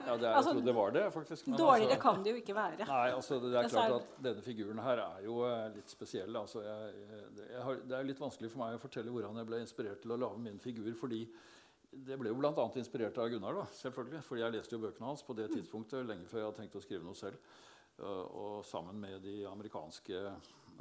ja, 0.07 0.15
det 0.17 0.25
er, 0.25 0.27
jeg 0.27 0.35
Altså, 0.35 0.51
trodde 0.51 0.65
det 0.65 0.75
var 0.75 0.89
det, 0.97 1.05
faktisk. 1.13 1.47
men 1.47 1.57
Dårligere 1.59 1.91
altså- 1.95 2.01
kan 2.01 2.23
det 2.23 2.31
jo 2.31 2.35
ikke 2.41 2.55
være. 2.55 2.85
Nei, 2.87 3.07
altså 3.15 3.39
det 3.39 3.53
er 3.55 3.69
klart 3.69 3.95
at 4.01 4.23
Denne 4.23 4.41
figuren 4.41 4.79
her 4.79 4.97
er 5.05 5.23
jo 5.25 5.37
eh, 5.47 5.69
litt 5.75 5.89
spesiell. 5.89 6.35
Altså, 6.35 6.61
jeg, 6.65 6.93
jeg, 7.11 7.47
jeg 7.53 7.63
har, 7.63 7.75
det 7.87 7.97
er 7.99 8.03
litt 8.03 8.19
vanskelig 8.19 8.51
for 8.51 8.57
meg 8.65 8.75
å 8.75 8.83
fortelle 8.83 9.11
hvordan 9.11 9.37
jeg 9.37 9.47
ble 9.47 9.61
inspirert 9.63 10.01
til 10.01 10.11
å 10.11 10.19
lage 10.25 10.39
min 10.39 10.59
figur. 10.59 10.93
fordi 10.99 11.25
det 11.91 12.15
ble 12.19 12.29
jo 12.31 12.35
bl.a. 12.39 12.53
inspirert 12.79 13.17
av 13.19 13.27
Gunnar. 13.29 13.53
da, 13.53 13.65
selvfølgelig, 13.75 14.23
fordi 14.23 14.41
Jeg 14.41 14.51
leste 14.53 14.71
jo 14.77 14.79
bøkene 14.79 15.05
hans 15.09 15.23
på 15.27 15.35
det 15.35 15.49
tidspunktet, 15.51 16.05
lenge 16.07 16.25
før 16.25 16.39
jeg 16.39 16.45
hadde 16.47 16.57
tenkt 16.61 16.75
å 16.79 16.81
skrive 16.81 17.03
noe 17.03 17.15
selv. 17.19 17.35
Uh, 17.99 18.25
og 18.25 18.65
sammen 18.65 18.97
med 19.01 19.19
de 19.21 19.41
amerikanske 19.45 20.19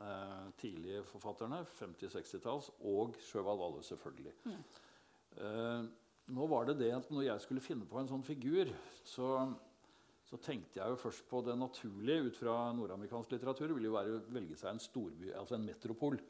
eh, 0.00 0.52
tidlige 0.60 1.02
forfatterne, 1.04 1.64
50-60-talls, 1.78 2.70
og 2.88 3.16
Sjøvald 3.20 3.60
Valle, 3.60 3.82
selvfølgelig. 3.84 4.32
Eh, 5.36 5.82
nå 6.34 6.46
var 6.50 6.68
det 6.68 6.78
det 6.80 6.92
at 6.94 7.10
når 7.10 7.26
jeg 7.26 7.44
skulle 7.44 7.64
finne 7.64 7.88
på 7.88 8.00
en 8.00 8.08
sånn 8.10 8.24
figur, 8.26 8.70
så, 9.04 9.30
så 10.26 10.40
tenkte 10.42 10.80
jeg 10.80 10.92
jo 10.92 11.00
først 11.00 11.26
på 11.30 11.42
det 11.46 11.56
naturlige 11.58 12.28
ut 12.28 12.38
fra 12.38 12.58
nordamerikansk 12.76 13.34
litteratur. 13.34 13.74
ville 13.74 13.90
jo 13.90 13.96
være 13.96 14.18
å 14.18 14.22
velge 14.32 14.58
seg 14.58 14.74
en 14.74 14.82
storby, 14.82 15.32
altså 15.34 15.58
en 15.58 15.66
metropol. 15.66 16.20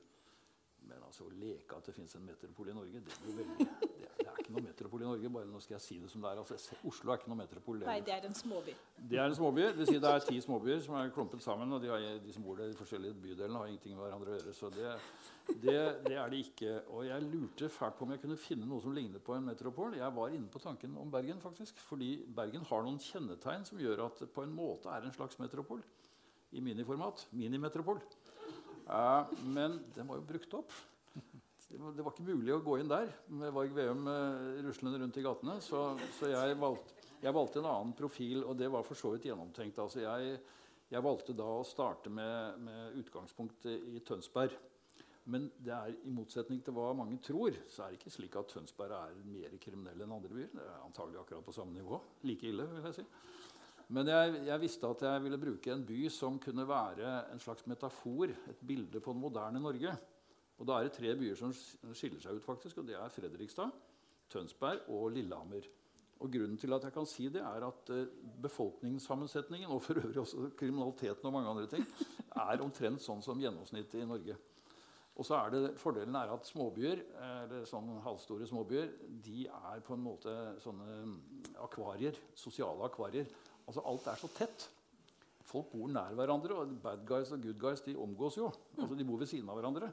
Altså, 1.11 1.25
å 1.27 1.33
leke 1.35 1.75
at 1.75 1.89
det 1.89 1.93
fins 1.97 2.13
en 2.15 2.23
metropol 2.23 2.69
i 2.71 2.75
Norge, 2.77 3.01
det, 3.03 3.15
blir 3.25 3.39
veldig, 3.41 3.65
det, 3.81 4.11
det 4.21 4.27
er 4.31 4.37
ikke 4.39 4.53
noe 4.55 4.63
metropol 4.63 5.03
i 5.03 5.07
Norge. 5.09 5.31
bare 5.35 5.49
nå 5.51 5.59
skal 5.65 5.75
jeg 5.75 5.83
si 5.83 5.97
det 5.99 6.11
som 6.13 6.23
det 6.23 6.29
er. 6.31 6.39
Altså, 6.39 6.77
Oslo 6.87 7.11
er 7.11 7.19
ikke 7.19 7.33
noe 7.33 7.39
metropol. 7.41 7.81
det 7.81 7.89
er 7.89 7.91
Nei, 7.91 8.05
det. 8.07 8.13
er 8.15 8.27
en 8.29 8.37
småby. 8.39 8.75
Det 9.11 9.19
er 9.19 9.25
en 9.27 9.35
småby. 9.35 9.65
Det, 9.75 9.87
si 9.89 9.97
det 10.05 10.13
er 10.13 10.23
ti 10.23 10.39
småbyer 10.45 10.85
som 10.85 10.95
er 11.01 11.11
klumpet 11.17 11.43
sammen. 11.43 11.73
Og 11.75 11.83
de, 11.83 11.89
har, 11.91 12.05
de 12.23 12.35
som 12.37 12.45
bor 12.47 12.61
der 12.61 12.71
i 12.71 12.77
de 12.77 12.79
forskjellige 12.79 13.17
bydelene, 13.25 13.59
har 13.59 13.73
ingenting 13.73 13.97
med 13.97 14.05
hverandre 14.07 14.31
å 14.31 14.37
gjøre. 14.37 14.55
Så 14.55 14.71
det, 14.77 14.93
det, 15.51 15.75
det 16.05 16.15
er 16.15 16.31
det 16.31 16.43
ikke. 16.45 16.77
Og 16.95 17.09
jeg 17.09 17.27
lurte 17.27 17.71
fælt 17.81 17.99
på 17.99 18.07
om 18.07 18.15
jeg 18.15 18.23
kunne 18.23 18.39
finne 18.45 18.69
noe 18.71 18.85
som 18.85 18.95
lignet 18.95 19.25
på 19.27 19.35
en 19.35 19.51
metropol. 19.51 19.99
Jeg 19.99 20.17
var 20.21 20.37
inne 20.37 20.53
på 20.55 20.63
tanken 20.63 20.95
om 21.03 21.11
Bergen, 21.11 21.43
faktisk. 21.43 21.83
Fordi 21.89 22.13
Bergen 22.39 22.69
har 22.71 22.87
noen 22.87 23.03
kjennetegn 23.03 23.67
som 23.67 23.83
gjør 23.83 24.07
at 24.07 24.23
det 24.23 24.31
på 24.31 24.47
en 24.47 24.55
måte 24.55 24.95
er 24.95 25.11
en 25.11 25.19
slags 25.19 25.43
metropol. 25.43 25.83
I 26.55 26.63
miniformat. 26.63 27.27
Minimetropol. 27.35 27.99
Uh, 28.91 29.27
men 29.47 29.81
den 29.95 30.07
var 30.07 30.19
jo 30.19 30.31
brukt 30.31 30.55
opp. 30.59 30.73
Det 31.71 32.03
var, 32.03 32.11
ikke 32.11 32.27
mulig 32.27 32.51
å 32.51 32.63
gå 32.67 32.81
inn 32.81 32.89
der 32.91 33.13
med 33.31 33.53
Varg 33.55 33.71
Veum 33.77 34.09
eh, 34.11 34.57
ruslende 34.67 34.99
rundt 34.99 35.19
i 35.21 35.23
gatene. 35.23 35.55
Så, 35.63 35.85
så 36.17 36.31
jeg, 36.33 36.57
valgte, 36.59 37.05
jeg 37.23 37.35
valgte 37.37 37.61
en 37.63 37.69
annen 37.71 37.93
profil, 37.95 38.43
og 38.43 38.59
det 38.59 38.71
var 38.75 38.83
for 38.87 38.99
så 38.99 39.13
vidt 39.15 39.29
gjennomtenkt. 39.29 39.79
Altså 39.79 40.03
jeg, 40.03 40.41
jeg 40.91 41.07
valgte 41.07 41.37
da 41.39 41.47
å 41.61 41.63
starte 41.67 42.11
med, 42.11 42.59
med 42.67 42.99
utgangspunkt 42.99 43.71
i 43.71 44.03
Tønsberg. 44.03 44.59
Men 45.31 45.47
det 45.63 45.71
er, 45.77 45.95
i 45.95 46.11
motsetning 46.11 46.59
til 46.65 46.75
hva 46.75 46.91
mange 46.97 47.21
tror, 47.23 47.55
så 47.71 47.85
er 47.85 47.93
det 47.93 48.01
ikke 48.01 48.17
slik 48.17 48.39
at 48.41 48.51
Tønsberg 48.51 48.97
er 48.97 49.19
mer 49.31 49.55
kriminell 49.63 50.03
enn 50.03 50.19
andre 50.19 50.35
byer. 50.35 50.53
Det 50.57 50.67
er 50.67 50.85
antagelig 50.89 51.23
akkurat 51.23 51.47
på 51.47 51.55
samme 51.55 51.79
nivå. 51.79 52.03
Like 52.27 52.51
ille, 52.51 52.67
vil 52.73 52.89
jeg 52.91 52.99
si. 52.99 53.07
Men 53.95 54.11
jeg, 54.11 54.41
jeg, 54.47 54.63
visste 54.63 54.91
at 54.91 55.03
jeg 55.07 55.23
ville 55.23 55.39
bruke 55.43 55.71
en 55.71 55.87
by 55.87 56.05
som 56.15 56.43
kunne 56.43 56.67
være 56.67 57.15
en 57.31 57.43
slags 57.43 57.67
metafor, 57.71 58.35
et 58.51 58.67
bilde 58.67 59.03
på 59.03 59.15
det 59.15 59.23
moderne 59.23 59.63
Norge. 59.63 59.95
Og 60.61 60.69
da 60.69 60.77
er 60.77 60.87
det 60.87 60.97
tre 60.97 61.15
byer 61.17 61.39
som 61.39 61.53
skiller 61.97 62.21
seg 62.21 62.37
ut, 62.37 62.45
faktisk, 62.45 62.83
og 62.83 62.89
det 62.89 62.99
er 63.01 63.13
Fredrikstad, 63.13 63.73
Tønsberg 64.31 64.91
og 64.93 65.09
Lillehammer. 65.17 65.65
Og 66.21 66.29
grunnen 66.29 66.59
til 66.61 66.77
at 66.77 66.85
jeg 66.85 66.93
kan 66.93 67.09
si 67.09 67.31
det, 67.33 67.41
er 67.41 67.65
at 67.65 67.93
uh, 67.97 68.03
befolkningssammensetningen 68.45 69.73
og 69.73 69.81
for 69.83 70.03
øvrig 70.03 70.21
også 70.21 70.51
kriminaliteten 70.61 71.27
og 71.27 71.33
mange 71.33 71.49
andre 71.49 71.71
ting 71.73 71.87
er 72.37 72.61
omtrent 72.61 73.01
sånn 73.01 73.25
som 73.25 73.41
gjennomsnittet 73.41 74.03
i 74.03 74.09
Norge. 74.09 74.37
Og 75.17 75.27
så 75.27 75.37
er 75.37 75.53
det, 75.53 75.63
Fordelen 75.81 76.17
er 76.17 76.31
at 76.33 76.49
småbyer, 76.49 77.01
eller 77.21 77.65
sånn 77.69 77.89
halvstore 78.05 78.47
småbyer 78.49 78.93
de 79.25 79.47
er 79.49 79.83
på 79.85 79.97
en 79.97 80.05
måte 80.05 80.35
sånne 80.63 81.01
akvarier, 81.61 82.17
sosiale 82.37 82.87
akvarier. 82.87 83.29
Altså 83.67 83.85
Alt 83.89 84.07
er 84.09 84.21
så 84.21 84.31
tett. 84.33 84.69
Folk 85.45 85.73
bor 85.75 85.91
nær 85.93 86.15
hverandre, 86.17 86.57
og 86.57 86.73
bad 86.81 87.03
guys 87.09 87.35
og 87.35 87.43
good 87.45 87.59
guys 87.61 87.85
de 87.85 87.97
omgås 88.01 88.39
jo. 88.39 88.49
Altså 88.79 88.97
De 88.97 89.09
bor 89.09 89.21
ved 89.21 89.29
siden 89.29 89.51
av 89.51 89.59
hverandre. 89.59 89.91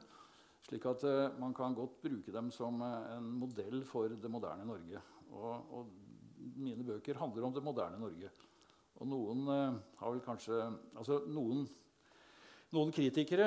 Slik 0.68 0.84
at 0.84 1.04
uh, 1.08 1.38
man 1.40 1.54
kan 1.56 1.76
godt 1.76 1.96
bruke 2.02 2.32
dem 2.34 2.50
som 2.52 2.82
uh, 2.84 3.16
en 3.16 3.32
modell 3.40 3.80
for 3.88 4.12
det 4.12 4.30
moderne 4.30 4.66
Norge. 4.68 5.00
Og, 5.32 5.72
og 5.72 5.86
mine 6.60 6.84
bøker 6.84 7.16
handler 7.16 7.46
om 7.48 7.54
det 7.56 7.64
moderne 7.64 8.00
Norge. 8.00 8.28
Og 9.00 9.08
noen 9.08 9.46
uh, 9.48 9.78
har 10.00 10.12
vel 10.12 10.24
kanskje 10.24 10.66
Altså 10.98 11.22
noen 11.28 11.68
noen 12.68 12.90
kritikere 12.92 13.46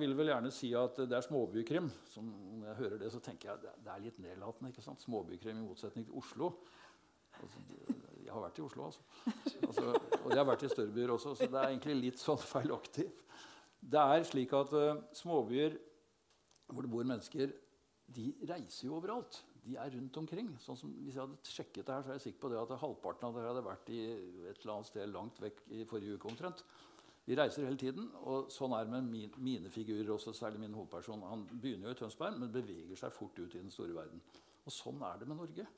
vil 0.00 0.14
vel 0.16 0.30
gjerne 0.30 0.48
si 0.48 0.70
at 0.72 0.96
det 1.04 1.12
er 1.12 1.24
småbykrim. 1.26 1.90
Som, 2.08 2.30
når 2.56 2.70
jeg 2.70 2.78
hører 2.78 3.02
det, 3.02 3.10
så 3.12 3.18
tenker 3.20 3.50
jeg 3.50 3.60
det, 3.66 3.72
det 3.84 3.90
er 3.92 4.00
litt 4.00 4.22
nedlatende. 4.24 4.70
ikke 4.72 4.84
sant? 4.86 5.04
Småbykrim 5.04 5.58
i 5.60 5.64
motsetning 5.66 6.06
til 6.08 6.16
Oslo. 6.16 6.48
Altså, 7.36 7.60
jeg 8.22 8.32
har 8.32 8.40
vært 8.46 8.62
i 8.62 8.64
Oslo, 8.64 8.86
altså. 8.88 9.04
altså. 9.68 9.84
Og 10.22 10.32
jeg 10.32 10.40
har 10.40 10.48
vært 10.48 10.64
i 10.64 10.72
større 10.72 10.94
byer 10.96 11.12
også, 11.12 11.34
så 11.36 11.50
det 11.52 11.60
er 11.60 11.68
egentlig 11.74 11.98
litt 11.98 12.24
sånn 12.24 12.40
feilaktig. 12.40 13.10
Det 13.92 14.06
er 14.16 14.24
slik 14.30 14.56
at 14.56 14.72
småbyer 15.20 15.76
hvor 16.72 16.86
det 16.86 16.92
bor 16.92 17.08
mennesker, 17.08 17.52
de 18.12 18.28
reiser 18.48 18.86
jo 18.88 18.96
overalt. 18.98 19.42
De 19.62 19.76
er 19.78 19.92
rundt 19.94 20.16
omkring. 20.18 20.48
Sånn 20.60 20.78
som, 20.78 20.92
hvis 21.04 21.16
jeg 21.16 21.22
hadde 21.22 21.52
sjekket 21.52 21.86
det 21.86 21.94
her, 21.94 22.04
så 22.04 22.12
er 22.12 22.18
jeg 22.18 22.26
sikker 22.26 22.42
på 22.44 22.50
det 22.52 22.60
at 22.60 22.72
halvparten 22.82 23.28
av 23.28 23.36
dere 23.36 23.52
hadde 23.52 23.66
vært 23.66 23.92
i 23.94 24.00
et 24.50 24.64
eller 24.64 24.74
annet 24.74 24.90
sted 24.90 25.12
langt 25.12 25.38
vekk 25.42 25.62
i 25.70 25.84
forrige 25.88 26.18
uke 26.18 26.32
omtrent. 26.32 26.64
Vi 27.22 27.36
reiser 27.38 27.68
hele 27.68 27.78
tiden, 27.78 28.08
og 28.26 28.48
sånn 28.50 28.72
er 28.74 28.88
det 28.88 28.96
med 28.96 29.06
min, 29.06 29.34
mine 29.38 29.70
figurer 29.70 30.10
også, 30.16 30.34
særlig 30.34 30.58
min 30.64 30.74
hovedperson. 30.74 31.22
Han 31.30 31.44
begynner 31.52 31.88
jo 31.88 31.94
i 31.94 32.00
Tønsberg, 32.00 32.40
men 32.40 32.50
beveger 32.50 32.98
seg 32.98 33.14
fort 33.14 33.38
ut 33.38 33.54
i 33.54 33.60
den 33.60 33.70
store 33.70 33.94
verden. 33.94 34.24
Og 34.66 34.74
sånn 34.74 34.98
er 35.06 35.20
det 35.20 35.28
med 35.30 35.38
Norge. 35.38 35.68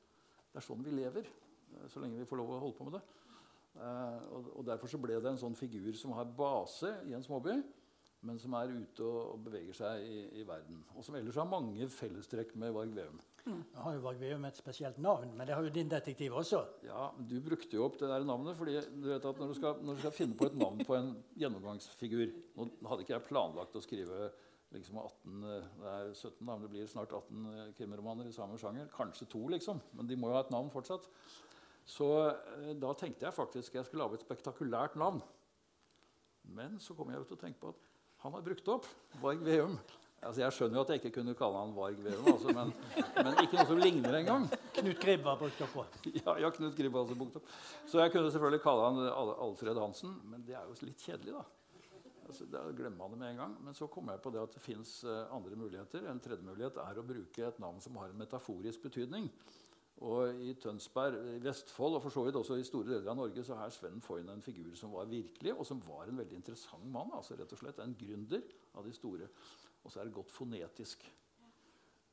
Det 0.49 0.61
er 0.61 0.65
sånn 0.65 0.81
vi 0.81 0.95
lever, 0.95 1.29
eh, 1.29 1.85
så 1.91 2.01
lenge 2.01 2.17
vi 2.17 2.25
får 2.29 2.41
lov 2.41 2.55
å 2.55 2.59
holde 2.63 2.77
på 2.79 2.89
med 2.89 2.97
det. 2.97 3.03
Uh, 3.75 4.19
og, 4.31 4.45
og, 4.55 4.61
Derfor 4.69 4.87
så 4.87 4.97
ble 5.03 5.17
det 5.19 5.27
en 5.27 5.39
sånn 5.39 5.57
figur 5.59 5.91
som 5.99 6.13
har 6.15 6.29
base 6.37 6.93
i 7.09 7.13
en 7.13 7.23
småby, 7.23 7.57
men 8.25 8.39
som 8.41 8.55
er 8.57 8.73
ute 8.73 9.05
og, 9.05 9.39
beveger 9.45 9.77
seg 9.77 10.03
i, 10.05 10.19
i, 10.39 10.45
verden. 10.47 10.81
Og 10.95 11.05
som 11.05 11.17
ellers 11.17 11.37
har 11.39 11.47
mange 11.49 11.87
fellestrekk 11.91 12.55
med 12.61 12.73
Varg 12.75 12.95
Veum. 12.95 13.19
Mm. 13.45 13.59
Nå 13.75 13.83
har 13.85 13.97
jo 13.97 14.03
Varg 14.07 14.21
Veum 14.21 14.47
et 14.49 14.57
spesielt 14.57 14.97
navn, 15.03 15.35
men 15.37 15.47
det 15.47 15.55
har 15.55 15.65
jo 15.65 15.73
din 15.73 15.91
detektiv 15.91 16.33
også. 16.41 16.63
Ja, 16.87 17.11
Du 17.17 17.37
brukte 17.45 17.77
jo 17.77 17.85
opp 17.85 17.99
det 18.01 18.09
der 18.09 18.25
navnet. 18.25 18.57
fordi 18.57 18.79
du 18.95 19.11
vet 19.11 19.29
at 19.29 19.39
når 19.39 19.53
du, 19.53 19.53
skal, 19.59 19.77
når 19.81 19.93
du 19.93 20.03
skal 20.03 20.15
finne 20.15 20.37
på 20.37 20.49
et 20.49 20.57
navn 20.57 20.81
på 20.85 20.97
en 20.97 21.13
gjennomgangsfigur 21.37 22.33
Nå 22.55 22.69
hadde 22.89 23.05
ikke 23.05 23.17
jeg 23.17 23.27
planlagt 23.29 23.75
å 23.75 23.83
skrive 23.83 24.29
liksom 24.75 24.97
18, 24.99 25.41
det 25.79 25.91
er 25.91 26.11
17 26.11 26.45
navn, 26.47 26.63
det 26.65 26.71
blir 26.73 26.87
snart 26.89 27.13
18 27.13 27.47
eh, 27.51 27.71
krimromaner 27.77 28.27
i 28.27 28.35
samme 28.35 28.57
sjanger. 28.59 28.89
Kanskje 28.91 29.27
to, 29.31 29.45
liksom. 29.53 29.79
Men 29.95 30.09
de 30.09 30.17
må 30.19 30.31
jo 30.31 30.35
ha 30.35 30.43
et 30.43 30.53
navn 30.53 30.71
fortsatt. 30.73 31.07
Så 31.85 32.09
eh, 32.31 32.73
da 32.81 32.91
tenkte 32.97 33.27
jeg 33.27 33.37
faktisk 33.37 33.77
jeg 33.77 33.87
skulle 33.87 34.03
lage 34.03 34.19
et 34.19 34.25
spektakulært 34.25 34.97
navn. 34.99 35.21
Men 36.55 36.79
så 36.81 36.95
kom 36.97 37.11
jeg 37.11 37.21
jo 37.21 37.29
til 37.29 37.37
å 37.37 37.43
tenke 37.45 37.61
på 37.61 37.73
at 37.73 37.83
han 38.25 38.33
har 38.33 38.45
brukt 38.45 38.73
opp 38.73 38.87
Varg 39.21 39.43
Veum. 39.45 39.75
Altså, 40.25 40.41
jeg 40.41 40.53
skjønner 40.57 40.79
jo 40.79 40.83
at 40.85 40.91
jeg 40.93 41.01
ikke 41.03 41.11
kunne 41.19 41.35
kalle 41.37 41.59
han 41.61 41.73
Varg 41.75 41.99
Veum, 42.01 42.29
altså, 42.31 42.53
men, 42.57 42.71
men, 43.19 43.35
ikke 43.43 43.59
noe 43.59 43.65
som 43.69 43.81
ligner 43.83 44.17
engang. 44.17 44.47
Knut 44.79 45.03
Gribb 45.03 45.27
har 45.29 45.37
brukt 45.37 45.61
opp 45.61 45.75
òg. 45.83 45.99
Ja, 46.23 46.33
ja, 46.41 46.49
Knut 46.55 46.73
Gribb 46.77 46.97
har 46.97 47.05
også 47.05 47.17
brukt 47.19 47.37
opp. 47.37 47.51
Så 47.91 48.01
jeg 48.01 48.13
kunne 48.15 48.31
selvfølgelig 48.33 48.63
kalle 48.63 48.87
han 48.89 49.03
Alfred 49.45 49.77
Hansen, 49.77 50.15
men 50.31 50.41
det 50.47 50.57
er 50.57 50.65
jo 50.65 50.89
litt 50.89 51.05
kjedelig, 51.05 51.37
da. 51.37 51.45
Altså, 52.25 52.47
da 52.49 52.63
glemmer 52.73 53.03
man 53.03 53.13
det 53.13 53.19
med 53.21 53.29
en 53.35 53.43
gang. 53.43 53.53
Men 53.67 53.77
så 53.77 53.85
kommer 53.91 54.15
jeg 54.15 54.23
på 54.25 54.33
det 54.33 54.41
at 54.41 54.57
det 54.57 54.63
fins 54.65 54.95
eh, 55.05 55.35
andre 55.35 55.59
muligheter. 55.61 56.07
En 56.09 56.23
tredje 56.23 56.47
mulighet 56.47 56.79
er 56.81 56.97
å 56.97 57.05
bruke 57.05 57.45
et 57.45 57.61
navn 57.61 57.77
som 57.83 58.01
har 58.01 58.09
en 58.09 58.23
metaforisk 58.23 58.87
betydning. 58.87 59.29
Og 60.03 60.41
I 60.43 60.53
Tønsberg, 60.59 61.15
i 61.37 61.43
Vestfold 61.43 61.95
og 61.95 62.01
for 62.03 62.11
så 62.11 62.25
vidt 62.25 62.35
også 62.35 62.57
i 62.59 62.65
store 62.67 62.89
deler 62.89 63.13
av 63.13 63.15
Norge 63.15 63.43
så 63.47 63.55
er 63.63 63.71
Sven 63.71 64.01
Foyn 64.03 64.27
en 64.33 64.43
figur 64.43 64.73
som 64.75 64.91
var 64.91 65.07
virkelig, 65.07 65.53
og 65.53 65.63
som 65.67 65.79
var 65.87 66.09
en 66.09 66.19
veldig 66.19 66.35
interessant 66.41 66.83
mann. 66.91 67.13
altså 67.15 67.37
rett 67.39 67.53
og 67.55 67.61
slett 67.61 67.79
En 67.79 67.95
gründer 67.95 68.43
av 68.75 68.83
de 68.83 68.93
store. 68.93 69.29
Og 69.85 69.91
så 69.91 70.01
er 70.01 70.09
det 70.09 70.17
godt 70.17 70.31
fonetisk. 70.31 71.05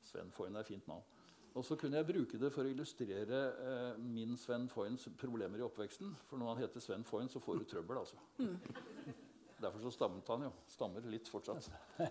Sven 0.02 0.30
Foyn 0.30 0.54
er 0.54 0.60
et 0.60 0.70
fint 0.70 0.86
navn. 0.86 1.02
Og 1.54 1.64
så 1.64 1.76
kunne 1.76 1.98
jeg 1.98 2.06
bruke 2.08 2.38
det 2.40 2.52
for 2.52 2.64
å 2.64 2.70
illustrere 2.70 3.40
eh, 3.60 3.98
min 4.00 4.36
Sven 4.40 4.68
Foyns 4.72 5.08
problemer 5.20 5.58
i 5.60 5.66
oppveksten. 5.66 6.14
For 6.28 6.40
når 6.40 6.54
han 6.54 6.62
heter 6.62 6.80
Sven 6.80 7.04
Foyn, 7.04 7.28
så 7.28 7.42
får 7.44 7.60
du 7.60 7.64
trøbbel, 7.68 7.98
altså. 7.98 8.16
Mm. 8.38 8.56
Derfor 9.58 9.82
så 9.82 9.92
stammet 9.92 10.30
han 10.32 10.46
jo. 10.46 10.52
Stammer 10.70 11.10
litt 11.12 11.28
fortsatt. 11.28 11.68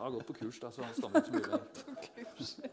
Han 0.00 0.06
har 0.06 0.14
gått 0.14 0.28
på 0.30 0.34
kurs, 0.38 0.56
da, 0.62 0.70
så 0.72 0.80
han 0.80 0.94
stammer 0.96 1.20
ikke 1.20 2.44
så 2.48 2.62
mye. 2.62 2.70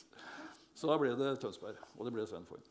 Så 0.76 0.90
da 0.90 0.98
ble 1.00 1.14
det 1.16 1.36
Tønsberg, 1.40 1.78
og 1.96 2.06
det 2.06 2.12
ble 2.12 2.26
Sven 2.28 2.46
Foyn. 2.48 2.64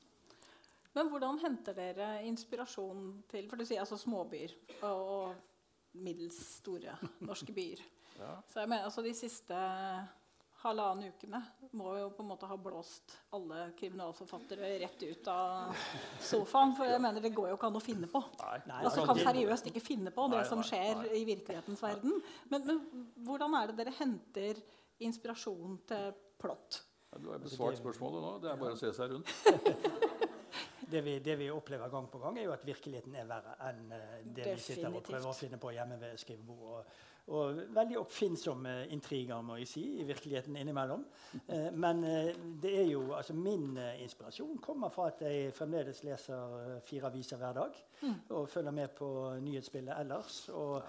Men 0.96 1.10
hvordan 1.12 1.40
henter 1.42 1.76
dere 1.76 2.10
inspirasjon 2.24 3.08
til 3.28 3.50
For 3.52 3.60
du 3.60 3.68
sier 3.68 3.82
altså 3.84 3.98
småbyer 4.00 4.54
og, 4.88 5.02
og 5.18 6.00
middels 6.06 6.38
store 6.62 6.98
norske 7.26 7.56
byer. 7.56 7.84
Ja. 8.16 8.30
Så 8.48 8.62
jeg 8.62 8.70
mener 8.72 8.86
altså 8.88 9.02
de 9.04 9.12
siste 9.12 9.56
halvannen 10.62 11.12
ukene 11.12 11.42
må 11.76 11.90
jo 12.00 12.06
på 12.16 12.24
en 12.24 12.30
måte 12.30 12.48
ha 12.48 12.56
blåst 12.56 13.18
alle 13.36 13.66
kriminalforfattere 13.76 14.70
rett 14.86 15.04
ut 15.04 15.28
av 15.34 15.76
sofaen. 16.24 16.72
For 16.78 16.88
jeg 16.88 17.02
mener 17.04 17.20
det 17.20 17.34
går 17.36 17.50
jo 17.52 17.58
ikke 17.60 17.68
an 17.68 17.76
å 17.76 17.84
finne 17.84 18.08
på. 18.08 18.22
Nei, 18.40 18.56
nei, 18.72 18.80
altså 18.88 19.04
Kan 19.04 19.20
seriøst 19.20 19.68
ikke 19.68 19.84
finne 19.84 20.16
på 20.16 20.30
det 20.32 20.40
nei, 20.40 20.48
som 20.48 20.64
skjer 20.64 21.04
i 21.12 21.26
virkelighetens 21.28 21.84
verden. 21.84 22.16
Men, 22.54 22.72
men 22.72 23.06
hvordan 23.28 23.60
er 23.60 23.74
det 23.74 23.82
dere 23.82 23.98
henter 24.00 24.64
inspirasjon 25.04 25.76
til 25.92 26.16
plott? 26.40 26.86
Du 27.22 27.32
har 27.32 27.40
besvart 27.40 27.78
spørsmålet 27.80 28.24
nå. 28.24 28.36
Det 28.44 28.52
er 28.52 28.60
bare 28.60 28.76
å 28.76 28.80
se 28.80 28.92
seg 28.96 29.14
rundt. 29.14 29.32
det, 30.92 31.02
vi, 31.02 31.18
det 31.24 31.36
vi, 31.40 31.50
opplever 31.52 31.90
gang 31.90 32.08
på 32.12 32.22
gang, 32.22 32.38
er 32.40 32.48
jo 32.50 32.54
at 32.56 32.66
virkeligheten 32.68 33.16
er 33.18 33.28
verre 33.30 33.58
enn 33.70 33.84
eh, 33.96 34.16
det 34.22 34.46
Definitivt. 34.52 34.56
vi 34.56 34.76
sitter 34.76 34.96
og 34.96 35.04
prøver 35.10 35.30
å 35.32 35.36
finne 35.38 35.60
på 35.62 35.74
hjemme 35.76 36.00
ved 36.02 36.18
skrivebordet. 36.22 36.96
Og, 37.26 37.36
og, 37.36 37.62
veldig 37.74 37.98
oppfinnsomme 38.04 38.74
intriger 38.94 39.42
må 39.42 39.58
jeg 39.62 39.72
si, 39.72 39.86
i 40.02 40.08
virkeligheten 40.08 40.60
innimellom. 40.62 41.08
Eh, 41.56 41.72
men 41.76 42.04
eh, 42.08 42.30
det 42.62 42.72
er 42.82 42.88
jo, 42.90 43.02
altså 43.18 43.36
min 43.38 43.76
inspirasjon 44.02 44.62
kommer 44.64 44.90
fra 44.94 45.10
at 45.12 45.20
jeg 45.26 45.52
fremdeles 45.56 46.00
leser 46.08 46.80
fire 46.88 47.10
aviser 47.12 47.42
hver 47.42 47.58
dag. 47.58 47.82
Mm. 48.02 48.16
Og 48.38 48.48
følger 48.50 48.76
med 48.76 48.96
på 48.98 49.10
nyhetsbildet 49.44 50.00
ellers. 50.00 50.48
og 50.50 50.80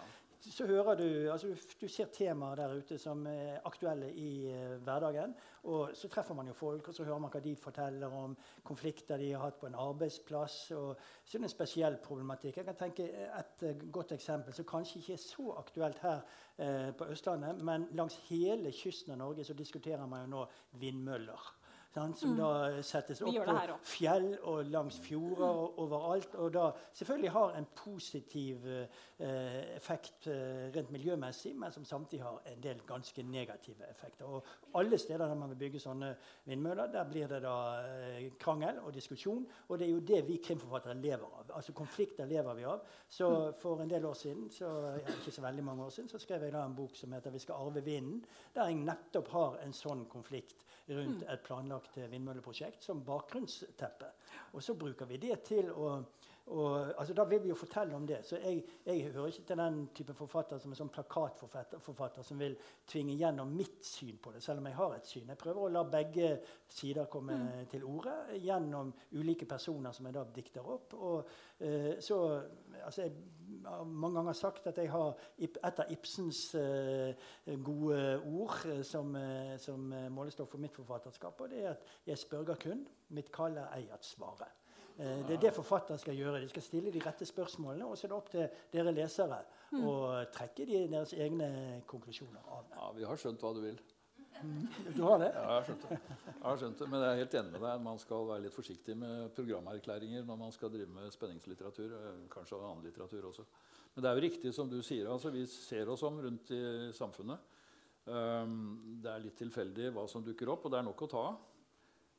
så 0.40 0.66
hører 0.66 0.95
du 0.95 1.07
altså 1.33 1.49
du 1.81 1.88
ser 1.88 2.11
temaer 2.12 2.57
der 2.57 2.75
ute 2.76 2.99
som 2.99 3.26
er 3.26 3.61
aktuelle 3.64 4.09
i 4.12 4.52
uh, 4.52 4.76
hverdagen. 4.85 5.35
Og 5.64 5.90
så 5.97 6.09
treffer 6.09 6.35
man 6.35 6.47
jo 6.47 6.55
folk, 6.55 6.88
og 6.88 6.95
så 6.95 7.05
hører 7.05 7.19
man 7.19 7.33
hva 7.33 7.40
de 7.43 7.57
forteller 7.57 8.12
om 8.14 8.37
konflikter 8.64 9.19
de 9.19 9.33
har 9.33 9.45
hatt 9.45 9.59
på 9.61 9.66
en 9.66 9.75
arbeidsplass. 9.75 10.71
og 10.71 10.97
så 11.25 11.37
er 11.38 11.43
det 11.43 11.50
en 11.50 11.57
spesiell 11.57 11.99
problematikk. 12.05 12.57
Jeg 12.57 12.64
kan 12.64 12.81
tenke 12.85 13.11
Et 13.26 13.62
uh, 13.62 13.90
godt 13.93 14.12
eksempel 14.12 14.55
som 14.55 14.64
kanskje 14.64 14.99
ikke 15.00 15.12
er 15.12 15.25
så 15.25 15.55
aktuelt 15.59 15.99
her 15.99 16.21
uh, 16.59 16.90
på 16.97 17.11
Østlandet, 17.11 17.64
men 17.64 17.88
langs 17.93 18.16
hele 18.28 18.73
kysten 18.73 19.12
av 19.12 19.19
Norge 19.19 19.45
så 19.45 19.55
diskuterer 19.55 20.07
man 20.07 20.26
jo 20.26 20.35
nå 20.37 20.47
vindmøller 20.81 21.52
som 21.97 22.31
mm. 22.31 22.37
da 22.37 22.83
settes 22.85 23.23
opp 23.25 23.37
på 23.47 23.76
fjell 23.88 24.26
og 24.45 24.69
langs 24.69 24.99
fjorder 25.00 25.45
og 25.47 25.79
overalt. 25.87 26.35
Og 26.43 26.53
da 26.53 26.67
selvfølgelig 26.93 27.31
har 27.33 27.55
en 27.57 27.69
positiv 27.76 28.67
eh, 28.69 29.76
effekt 29.76 30.29
eh, 30.29 30.67
rent 30.75 30.93
miljømessig, 30.93 31.55
men 31.57 31.73
som 31.73 31.87
samtidig 31.88 32.23
har 32.25 32.43
en 32.53 32.61
del 32.62 32.83
ganske 32.87 33.23
negative 33.25 33.88
effekter. 33.88 34.29
Og 34.29 34.45
alle 34.76 34.99
steder 34.99 35.26
der 35.26 35.41
man 35.41 35.55
vil 35.55 35.62
bygge 35.65 35.81
sånne 35.81 36.12
vindmøller, 36.45 36.93
der 36.93 37.09
blir 37.09 37.33
det 37.33 37.41
da 37.47 37.57
eh, 37.88 38.29
krangel 38.41 38.83
og 38.85 38.93
diskusjon. 38.95 39.47
Og 39.69 39.79
det 39.79 39.88
er 39.88 39.95
jo 39.95 40.05
det 40.12 40.23
vi 40.29 40.37
krimforfattere 40.45 40.99
lever 41.00 41.41
av. 41.41 41.55
Altså 41.57 41.73
konflikter 41.73 42.29
lever 42.29 42.61
vi 42.61 42.69
av. 42.69 42.85
Så 43.09 43.31
mm. 43.31 43.61
for 43.62 43.81
en 43.81 43.91
del 43.91 44.05
år 44.05 44.21
siden, 44.21 44.50
så, 44.53 44.73
ja, 45.00 45.17
ikke 45.17 45.33
så 45.33 45.49
veldig 45.49 45.65
mange 45.65 45.88
år 45.88 45.97
siden, 45.97 46.12
så 46.12 46.21
skrev 46.21 46.45
jeg 46.45 46.53
da 46.53 46.67
en 46.67 46.76
bok 46.76 46.97
som 46.97 47.12
heter 47.12 47.31
'Vi 47.31 47.38
skal 47.38 47.55
arve 47.55 47.81
vinden', 47.81 48.25
der 48.55 48.69
jeg 48.69 48.85
nettopp 48.85 49.29
har 49.29 49.59
en 49.65 49.73
sånn 49.73 50.05
konflikt 50.05 50.66
rundt 50.88 51.25
et 51.26 51.43
planlagt 51.47 51.99
vindmølleprosjekt 51.99 52.85
som 52.85 53.05
bakgrunnsteppe. 53.05 54.12
Og 54.52 54.62
så 54.62 54.76
bruker 54.78 55.09
vi 55.11 55.21
det 55.23 55.40
til 55.50 55.71
å 55.75 55.99
Og, 56.47 56.93
altså, 56.99 57.14
da 57.14 57.25
vil 57.26 57.40
vi 57.43 57.49
jo 57.49 57.57
fortelle 57.59 57.97
om 57.97 58.05
det. 58.07 58.21
Så 58.23 58.37
jeg, 58.38 58.61
jeg 58.87 59.00
hører 59.02 59.33
ikke 59.33 59.43
til 59.49 59.59
den 59.59 59.81
type 59.95 60.14
forfatter 60.14 60.61
som 60.62 60.71
er 60.71 60.78
sånn 60.78 60.93
plakatforfatter 60.95 62.23
som 62.23 62.38
vil 62.38 62.55
tvinge 62.87 63.16
gjennom 63.19 63.50
mitt 63.50 63.83
syn 63.83 64.21
på 64.23 64.31
det, 64.31 64.43
selv 64.45 64.62
om 64.62 64.69
jeg 64.71 64.78
har 64.78 64.95
et 64.95 65.11
syn. 65.11 65.33
Jeg 65.33 65.40
prøver 65.40 65.64
å 65.64 65.73
la 65.75 65.83
begge 65.90 66.28
sider 66.71 67.11
komme 67.11 67.35
mm. 67.40 67.66
til 67.73 67.88
orde 67.90 68.14
gjennom 68.38 68.93
ulike 69.19 69.49
personer 69.50 69.97
som 69.97 70.07
jeg 70.07 70.14
da 70.14 70.23
dikter 70.38 70.71
opp. 70.76 70.95
Og, 70.95 71.35
uh, 71.66 71.93
så, 71.99 72.21
altså, 72.87 73.07
jeg 73.07 73.12
har 73.66 73.85
mange 73.85 74.21
ganger 74.21 74.37
sagt 74.38 74.66
at 74.71 74.78
jeg 74.78 74.90
har 74.93 75.16
et 75.38 75.59
av 75.64 75.90
Ibsens 75.93 76.43
uh, 76.55 77.57
gode 77.66 78.02
ord 78.31 78.61
uh, 78.71 78.83
som, 78.87 79.16
som 79.62 79.90
målestoff 80.14 80.55
for 80.55 80.62
mitt 80.62 80.76
forfatterskap, 80.76 81.40
og 81.40 81.50
det 81.50 81.64
er 81.64 81.75
at 81.75 81.99
jeg 82.07 82.25
spørger 82.26 82.62
kun. 82.62 82.87
Mitt 83.16 83.33
kall 83.35 83.59
er 83.61 83.75
ei 83.76 83.88
at 83.95 84.07
svare. 84.07 84.49
Eh, 84.99 85.28
det 85.28 85.35
er 85.35 85.40
det 85.40 85.52
forfatteren 85.52 85.99
skal 86.00 86.16
gjøre. 86.16 86.40
De 86.40 86.49
skal 86.49 86.62
stille 86.62 86.93
de 86.93 87.02
rette 87.05 87.26
spørsmålene, 87.28 87.87
og 87.87 87.99
så 87.99 88.07
er 88.07 88.12
det 88.12 88.16
opp 88.16 88.31
til 88.33 88.47
dere 88.73 88.95
lesere 88.97 89.43
mm. 89.73 89.83
å 89.85 89.97
trekke 90.33 90.64
de, 90.69 90.78
deres 90.93 91.12
egne 91.12 91.49
konklusjoner 91.90 92.49
av 92.49 92.64
det. 92.64 92.78
Ja, 92.78 92.90
Vi 92.97 93.05
har 93.11 93.21
skjønt 93.21 93.45
hva 93.45 93.52
du 93.57 93.61
vil. 93.66 93.81
Du 94.97 95.02
har 95.02 95.19
det? 95.21 95.31
Ja, 95.35 95.43
jeg 95.43 95.52
har 95.52 95.66
skjønt 95.66 95.85
det. 95.88 95.99
Jeg 96.26 96.45
har 96.45 96.61
skjønt 96.61 96.81
det. 96.83 96.88
Men 96.93 97.02
jeg 97.02 97.11
er 97.11 97.21
helt 97.23 97.37
enig 97.40 97.52
med 97.55 97.64
deg. 97.64 97.83
Man 97.87 98.00
skal 98.02 98.28
være 98.28 98.45
litt 98.45 98.57
forsiktig 98.57 98.97
med 98.99 99.33
programerklæringer 99.37 100.26
når 100.28 100.40
man 100.40 100.55
skal 100.55 100.73
drive 100.73 100.93
med 100.93 101.12
spenningslitteratur. 101.14 101.97
Eh, 101.99 102.23
kanskje 102.33 102.61
annen 102.61 102.85
litteratur 102.87 103.28
også. 103.31 103.47
Men 103.95 104.05
det 104.05 104.11
er 104.11 104.19
jo 104.19 104.25
riktig 104.26 104.55
som 104.55 104.71
du 104.71 104.78
sier. 104.85 105.09
altså 105.11 105.33
Vi 105.35 105.47
ser 105.50 105.88
oss 105.93 106.05
om 106.07 106.21
rundt 106.21 106.50
i 106.52 106.62
samfunnet. 106.97 107.52
Um, 108.07 108.99
det 109.02 109.11
er 109.11 109.23
litt 109.25 109.38
tilfeldig 109.40 109.90
hva 109.95 110.05
som 110.07 110.23
dukker 110.23 110.52
opp, 110.52 110.66
og 110.66 110.73
det 110.73 110.78
er 110.78 110.87
nok 110.87 111.00
å 111.02 111.09
ta 111.11 111.23
av. 111.33 111.38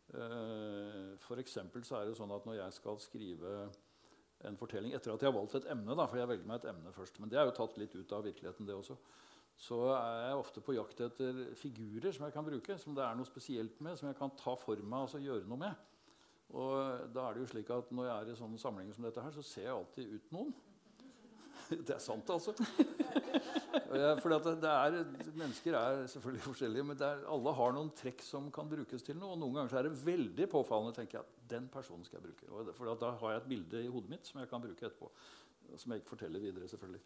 Uh, 0.08 1.14
for 1.20 1.40
så 1.48 2.00
er 2.00 2.08
det 2.08 2.18
sånn 2.18 2.34
at 2.36 2.48
når 2.48 2.58
jeg 2.62 2.76
skal 2.76 3.00
skrive 3.04 3.54
en 4.48 4.58
fortelling 4.60 4.94
etter 4.96 5.14
at 5.14 5.24
jeg 5.24 5.30
har 5.30 5.36
valgt 5.38 5.56
et 5.60 5.70
emne, 5.72 5.96
da, 5.96 6.06
for 6.10 6.20
jeg 6.20 6.30
velger 6.30 6.50
meg 6.50 6.60
et 6.60 6.70
emne 6.72 6.94
først, 6.96 7.20
men 7.22 7.32
det 7.32 7.40
er 7.40 7.48
jo 7.50 7.56
tatt 7.58 7.78
litt 7.82 7.96
ut 7.96 8.14
av 8.14 8.26
virkeligheten, 8.28 8.68
det 8.68 8.76
også, 8.76 8.98
så 9.58 9.78
er 9.90 10.28
jeg 10.28 10.38
ofte 10.38 10.62
på 10.62 10.76
jakt 10.78 11.00
etter 11.02 11.40
figurer 11.58 12.14
som 12.14 12.28
jeg 12.28 12.36
kan 12.36 12.46
bruke, 12.46 12.78
som 12.78 12.94
det 12.98 13.04
er 13.04 13.18
noe 13.18 13.26
spesielt 13.26 13.80
med, 13.82 13.98
som 13.98 14.10
jeg 14.12 14.18
kan 14.20 14.34
ta 14.38 14.54
for 14.60 14.78
meg 14.86 15.08
og 15.08 15.24
gjøre 15.24 15.50
noe 15.50 15.62
med. 15.66 15.86
Og 16.56 17.10
da 17.12 17.26
er 17.26 17.36
det 17.36 17.42
jo 17.44 17.50
slik 17.52 17.70
at 17.76 17.90
Når 17.92 18.06
jeg 18.08 18.16
er 18.16 18.30
i 18.32 18.38
sånne 18.40 18.62
samlinger 18.62 18.96
som 18.96 19.04
dette, 19.04 19.24
her, 19.24 19.34
så 19.36 19.44
ser 19.44 19.66
jeg 19.66 19.74
alltid 19.74 20.14
ut 20.14 20.34
noen. 20.36 20.54
Det 21.88 21.92
er 21.92 22.00
sant, 22.00 22.30
altså. 22.32 22.54
Fordi 24.22 24.38
det 24.62 24.70
er, 24.70 24.96
mennesker 25.36 25.76
er 25.76 26.06
selvfølgelig 26.08 26.44
forskjellige, 26.46 26.86
men 26.88 27.02
er, 27.04 27.26
alle 27.28 27.54
har 27.58 27.74
noen 27.76 27.90
trekk 27.98 28.24
som 28.24 28.48
kan 28.56 28.70
brukes 28.72 29.04
til 29.04 29.18
noe. 29.20 29.34
Og 29.36 29.42
noen 29.42 29.58
ganger 29.58 29.76
er 29.82 29.90
det 29.90 30.00
veldig 30.06 30.48
påfallende 30.52 30.96
tenker 30.96 31.20
jeg, 31.20 31.28
at 31.28 31.50
den 31.52 31.68
personen 31.72 32.08
skal 32.08 32.22
jeg 32.22 32.30
bruke. 32.30 32.72
For 32.78 32.94
da 33.02 33.12
har 33.20 33.36
jeg 33.36 33.44
et 33.44 33.50
bilde 33.52 33.84
i 33.84 33.92
hodet 33.92 34.14
mitt 34.14 34.30
som 34.30 34.40
jeg 34.40 34.52
kan 34.52 34.64
bruke 34.64 34.88
etterpå. 34.88 35.12
Som 35.76 35.92
jeg 35.92 36.02
ikke 36.02 36.14
forteller 36.16 36.42
videre, 36.42 36.68
selvfølgelig. 36.72 37.02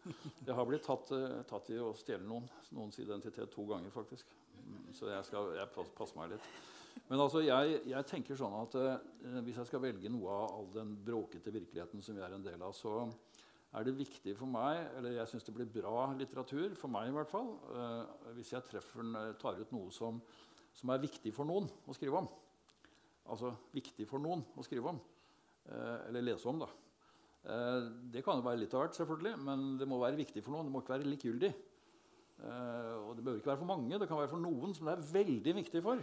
Jeg 0.46 0.54
har 0.54 0.66
blitt 0.68 0.84
tatt, 0.86 1.10
uh, 1.16 1.40
tatt 1.48 1.70
i 1.74 1.80
å 1.82 1.90
stjele 1.98 2.24
noen, 2.28 2.46
noens 2.76 2.98
identitet 3.02 3.50
to 3.52 3.64
ganger, 3.68 3.90
faktisk. 3.94 4.30
Mm, 4.62 4.92
så 4.94 5.10
jeg 5.10 5.26
skal 5.26 5.50
jeg 5.56 5.88
passer 5.98 6.20
meg 6.20 6.34
litt. 6.34 6.46
Men 7.08 7.20
altså, 7.20 7.42
jeg, 7.44 7.80
jeg 7.88 8.08
tenker 8.08 8.38
sånn 8.38 8.54
at 8.60 8.76
uh, 8.78 9.40
hvis 9.44 9.58
jeg 9.60 9.68
skal 9.70 9.82
velge 9.82 10.12
noe 10.12 10.32
av 10.32 10.56
all 10.58 10.68
den 10.74 10.94
bråkete 11.04 11.54
virkeligheten 11.54 12.04
som 12.04 12.16
vi 12.16 12.24
er 12.24 12.36
en 12.36 12.44
del 12.44 12.62
av, 12.62 12.74
så 12.76 13.08
er 13.72 13.86
det 13.88 13.96
viktig 13.96 14.34
for 14.36 14.50
meg, 14.52 14.82
eller 14.98 15.16
jeg 15.16 15.30
syns 15.30 15.46
det 15.46 15.54
blir 15.56 15.70
bra 15.72 16.10
litteratur, 16.16 16.74
for 16.78 16.92
meg 16.92 17.08
i 17.08 17.16
hvert 17.16 17.32
fall, 17.32 17.54
uh, 17.72 18.30
hvis 18.36 18.52
jeg 18.54 18.68
treffer, 18.68 19.08
tar 19.40 19.60
ut 19.60 19.74
noe 19.74 19.92
som, 19.94 20.20
som, 20.76 20.92
er 20.92 21.02
viktig 21.02 21.32
for 21.34 21.48
noen 21.48 21.68
å 21.88 21.96
skrive 21.96 22.20
om. 22.20 22.30
Altså 23.32 23.52
viktig 23.72 24.06
for 24.10 24.22
noen 24.22 24.44
å 24.58 24.64
skrive 24.66 24.92
om. 24.92 25.00
Uh, 25.66 26.08
eller 26.08 26.26
lese 26.26 26.48
om, 26.50 26.60
da. 26.62 26.68
Uh, 27.42 27.90
det 28.14 28.22
kan 28.24 28.38
jo 28.38 28.46
være 28.46 28.62
litt 28.62 28.74
av 28.76 28.84
hvert, 28.84 28.98
selvfølgelig, 28.98 29.34
men 29.42 29.66
det 29.80 29.88
må 29.90 30.00
være 30.02 30.20
viktig 30.20 30.44
for 30.44 30.54
noen. 30.54 30.68
Det 30.68 30.74
må 30.74 30.82
ikke 30.82 30.96
være 30.96 31.10
likegyldig. 31.10 31.52
og 32.42 33.12
det 33.16 33.22
bør 33.24 33.36
ikke 33.38 33.52
være 33.52 33.60
for 33.60 33.70
mange. 33.70 33.98
Det 33.98 34.08
kan 34.10 34.18
være 34.18 34.32
for 34.32 34.42
noen 34.42 34.74
som 34.74 34.88
det 34.88 34.96
er 34.96 35.10
veldig 35.12 35.54
viktig 35.60 35.82
for. 35.82 36.00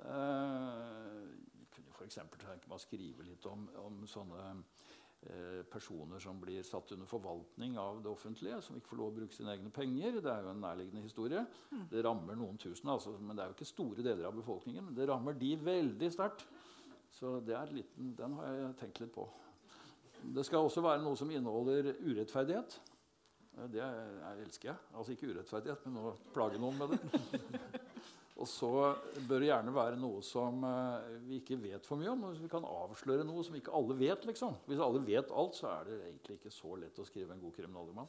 Jeg 0.00 1.68
kunne 1.76 1.94
f.eks. 1.96 2.18
tenke 2.18 2.68
meg 2.68 2.76
å 2.76 2.82
skrive 2.82 3.24
litt 3.24 3.46
om, 3.48 3.64
om 3.80 4.02
sånne 4.08 4.50
Eh, 5.20 5.62
personer 5.68 6.18
som 6.18 6.38
blir 6.40 6.62
satt 6.64 6.92
under 6.94 7.04
forvaltning 7.06 7.74
av 7.78 7.98
det 8.00 8.08
offentlige, 8.08 8.56
som 8.64 8.76
ikke 8.78 8.94
får 8.94 8.98
lov 9.02 9.10
å 9.10 9.16
bruke 9.18 9.36
sine 9.36 9.52
egne 9.52 9.68
penger. 9.68 10.14
Det 10.16 10.30
er 10.32 10.46
jo 10.46 10.52
en 10.54 10.62
nærliggende 10.64 11.02
historie. 11.04 11.42
Mm. 11.68 11.82
Det 11.90 12.04
rammer 12.06 12.38
noen 12.40 12.56
tusen, 12.56 12.88
altså, 12.88 13.12
men 13.20 13.36
det 13.36 13.44
er 13.44 13.50
jo 13.50 13.56
ikke 13.58 13.68
store 13.68 14.04
deler 14.06 14.30
av 14.30 14.38
befolkningen. 14.38 14.86
Men 14.86 14.96
det 14.96 15.10
rammer 15.10 15.36
de 15.36 15.50
veldig 15.60 16.10
sterkt. 16.14 16.46
Så 17.12 17.34
liten, 17.74 18.14
den 18.16 18.38
har 18.38 18.48
jeg 18.48 18.72
tenkt 18.80 19.02
litt 19.02 19.12
på. 19.12 19.26
Det 20.22 20.44
skal 20.46 20.66
også 20.66 20.82
være 20.84 21.02
noe 21.02 21.18
som 21.18 21.30
inneholder 21.32 21.94
urettferdighet. 22.04 22.80
Eh, 23.58 23.68
det 23.72 23.84
elsker 24.44 24.72
jeg. 24.72 24.80
Altså 24.94 25.14
ikke 25.14 25.30
urettferdighet, 25.32 25.86
men 25.88 26.02
å 26.02 26.16
plage 26.34 26.60
noen 26.60 26.80
med 26.80 26.94
det. 26.94 27.60
Og 28.40 28.48
så 28.48 28.70
bør 29.28 29.42
det 29.42 29.50
gjerne 29.50 29.72
være 29.76 29.98
noe 30.00 30.22
som 30.24 30.62
uh, 30.64 31.02
vi 31.26 31.42
ikke 31.42 31.58
vet 31.60 31.84
for 31.84 32.00
mye 32.00 32.14
om. 32.14 32.22
Vi 32.40 32.48
kan 32.48 32.64
avsløre 32.64 33.26
noe 33.28 33.42
som 33.44 33.58
ikke 33.58 33.74
alle 33.76 33.98
vet. 33.98 34.24
liksom. 34.24 34.54
Hvis 34.64 34.80
alle 34.80 35.02
vet 35.04 35.28
alt, 35.28 35.58
så 35.58 35.68
er 35.74 35.90
det 35.90 35.98
egentlig 36.06 36.38
ikke 36.38 36.52
så 36.54 36.72
lett 36.80 37.02
å 37.02 37.04
skrive 37.04 37.36
en 37.36 37.42
god 37.42 37.52
kriminalroman. 37.58 38.08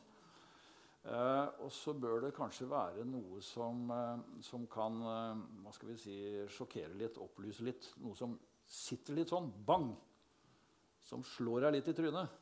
Uh, 1.03 1.49
og 1.65 1.73
så 1.75 1.91
bør 1.97 2.23
det 2.23 2.35
kanskje 2.37 2.69
være 2.71 3.03
noe 3.09 3.41
som, 3.43 3.83
uh, 3.91 4.23
som 4.45 4.63
kan 4.71 5.01
hva 5.01 5.75
skal 5.75 5.91
vi 5.91 5.97
si, 5.99 6.15
sjokkere 6.55 6.95
litt, 6.95 7.19
opplyse 7.19 7.67
litt. 7.67 7.91
Noe 7.99 8.15
som 8.15 8.39
sitter 8.71 9.19
litt 9.19 9.35
sånn 9.35 9.51
bang! 9.67 9.91
Som 11.11 11.23
slår 11.27 11.67
deg 11.67 11.77
litt 11.77 11.91
i 11.91 11.95
trynet. 11.97 12.37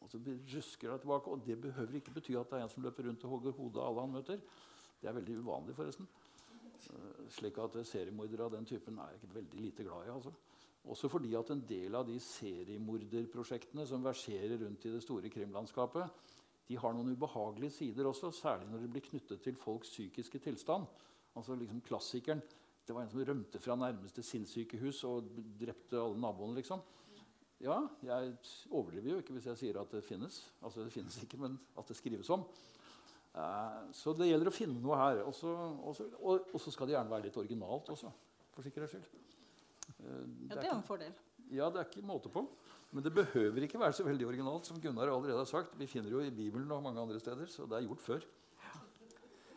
Og 0.00 0.08
så 0.08 0.20
rusker 0.22 0.92
deg 0.92 1.02
tilbake. 1.02 1.34
Og 1.34 1.42
det 1.44 1.58
behøver 1.60 1.98
ikke 1.98 2.14
bety 2.14 2.36
at 2.38 2.52
det 2.52 2.60
er 2.60 2.66
en 2.66 2.72
som 2.72 2.84
løper 2.86 3.08
rundt 3.08 3.26
og 3.26 3.34
hogger 3.34 3.56
hodet 3.58 3.82
av 3.82 3.90
alle 3.90 4.04
han 4.06 4.14
møter. 4.14 4.44
Det 5.00 5.10
er 5.10 5.16
veldig 5.16 5.38
uvanlig, 5.42 5.74
forresten. 5.76 6.08
Eh, 6.80 7.26
slik 7.34 7.58
at 7.60 7.76
seriemordere 7.88 8.46
av 8.46 8.54
den 8.54 8.68
typen 8.68 9.00
er 9.02 9.16
jeg 9.16 9.34
veldig 9.34 9.66
lite 9.66 9.86
glad 9.86 10.06
i. 10.06 10.14
altså. 10.14 10.32
Også 10.90 11.10
fordi 11.12 11.34
at 11.36 11.50
en 11.52 11.64
del 11.68 11.98
av 11.98 12.06
de 12.08 12.16
seriemorderprosjektene 12.24 13.84
som 13.86 14.04
verserer 14.04 14.56
rundt 14.62 14.86
i 14.86 14.94
det 14.94 15.02
store 15.04 15.28
krimlandskapet, 15.28 16.22
de 16.70 16.78
har 16.78 16.94
noen 16.94 17.12
ubehagelige 17.12 17.74
sider 17.74 18.06
også, 18.06 18.30
særlig 18.30 18.70
når 18.70 18.84
det 18.84 18.90
blir 18.94 19.04
knyttet 19.04 19.42
til 19.42 19.58
folks 19.58 19.90
psykiske 19.90 20.38
tilstand. 20.38 20.86
Altså 21.36 21.58
liksom 21.58 21.82
Klassikeren 21.84 22.40
det 22.86 22.94
var 22.94 23.04
en 23.04 23.10
som 23.12 23.22
rømte 23.22 23.60
fra 23.62 23.76
nærmeste 23.78 24.22
sinnssykehus 24.26 25.04
og 25.06 25.28
drepte 25.60 26.00
alle 26.00 26.18
naboene. 26.18 26.56
liksom. 26.56 26.80
Ja, 27.60 27.76
jeg 28.06 28.34
overdriver 28.72 29.14
jo 29.14 29.20
ikke 29.20 29.34
hvis 29.36 29.50
jeg 29.50 29.60
sier 29.60 29.78
at 29.82 29.90
det 29.92 30.00
finnes. 30.06 30.40
Altså 30.64 30.84
det 30.84 30.92
finnes 30.94 31.18
ikke, 31.20 31.40
men 31.42 31.58
at 31.78 31.88
det 31.88 31.96
skrives 31.98 32.30
om. 32.32 32.46
Eh, 33.36 33.80
så 33.94 34.14
det 34.16 34.30
gjelder 34.30 34.48
å 34.50 34.54
finne 34.54 34.80
noe 34.80 34.96
her. 34.98 35.20
Og 35.28 35.34
så 35.36 36.72
skal 36.72 36.88
det 36.88 36.96
gjerne 36.96 37.12
være 37.12 37.28
litt 37.28 37.36
originalt 37.40 37.92
også. 37.92 38.12
For 38.54 38.66
sikkerhets 38.66 38.96
skyld. 38.96 39.28
Eh, 39.98 40.24
ja, 40.48 40.56
det 40.56 40.64
er 40.64 40.74
en 40.74 40.86
fordel. 40.86 41.12
Ja, 41.50 41.68
det 41.68 41.82
er 41.82 41.90
ikke 41.90 42.06
måte 42.06 42.32
på. 42.32 42.46
Men 42.90 43.04
det 43.06 43.12
behøver 43.14 43.62
ikke 43.66 43.78
være 43.78 43.94
så 43.94 44.06
veldig 44.06 44.26
originalt. 44.26 44.66
som 44.66 44.80
Gunnar 44.80 45.12
allerede 45.12 45.38
har 45.38 45.50
sagt. 45.50 45.78
Vi 45.78 45.86
finner 45.86 46.10
jo 46.10 46.24
i 46.24 46.30
Bibelen 46.30 46.70
og 46.72 46.82
mange 46.82 47.00
andre 47.00 47.20
steder, 47.20 47.46
så 47.46 47.68
det 47.68 47.78
er 47.78 47.86
gjort 47.86 48.02
før. 48.02 48.26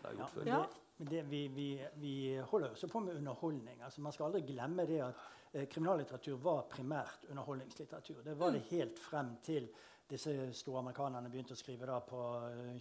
Det 0.03 0.11
er 0.11 0.17
gjort 0.19 0.45
ja, 0.45 0.59
før. 0.59 0.79
Det, 1.03 1.09
det, 1.11 1.23
vi, 1.29 1.47
vi, 1.47 1.69
vi, 1.95 2.37
holder 2.37 2.69
også 2.69 2.87
på 2.87 2.99
med 2.99 3.15
underholdning. 3.15 3.81
Altså, 3.83 4.01
man 4.01 4.11
skal 4.15 4.25
aldri 4.25 4.41
glemme 4.53 4.85
det 4.87 5.01
at 5.03 5.23
eh, 5.53 5.65
kriminallitteratur 5.67 6.37
var 6.43 6.67
primært 6.71 7.25
underholdningslitteratur. 7.29 8.21
Det 8.23 8.39
var 8.39 8.51
det 8.55 8.63
mm. 8.63 8.69
helt 8.69 8.99
frem 8.99 9.35
til 9.43 9.67
disse 10.09 10.33
store 10.53 10.81
amerikanerne 10.83 11.29
begynte 11.31 11.55
å 11.55 11.59
skrive 11.59 11.87
da 11.89 11.97
på 12.05 12.19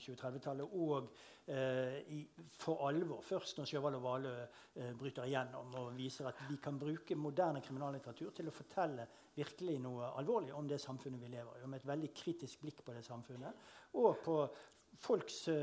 2030-tallet. 0.02 0.66
Eh, 0.66 0.82
og 0.82 1.08
eh, 1.54 1.98
i, 2.12 2.20
for 2.58 2.84
alvor 2.88 3.22
først 3.24 3.58
når 3.58 3.70
Sjøvald 3.70 3.98
og 3.98 4.04
Valø 4.04 4.32
eh, 4.42 4.90
bryter 4.98 5.28
igjennom 5.28 5.76
og 5.80 5.94
viser 5.96 6.28
at 6.28 6.42
vi 6.48 6.58
kan 6.62 6.80
bruke 6.80 7.16
moderne 7.18 7.62
kriminallitteratur 7.64 8.34
til 8.36 8.50
å 8.50 8.54
fortelle 8.56 9.06
virkelig 9.36 9.78
noe 9.80 10.12
alvorlig 10.20 10.52
om 10.56 10.68
det 10.68 10.80
samfunnet 10.82 11.22
vi 11.22 11.32
lever 11.32 11.62
i. 11.62 11.70
Med 11.70 11.80
et 11.80 11.90
veldig 11.92 12.12
kritisk 12.16 12.64
blikk 12.64 12.84
på 12.84 12.96
det 12.96 13.04
samfunnet. 13.06 13.64
Og 14.02 14.20
på 14.24 14.36
folks 15.00 15.48
uh, 15.48 15.54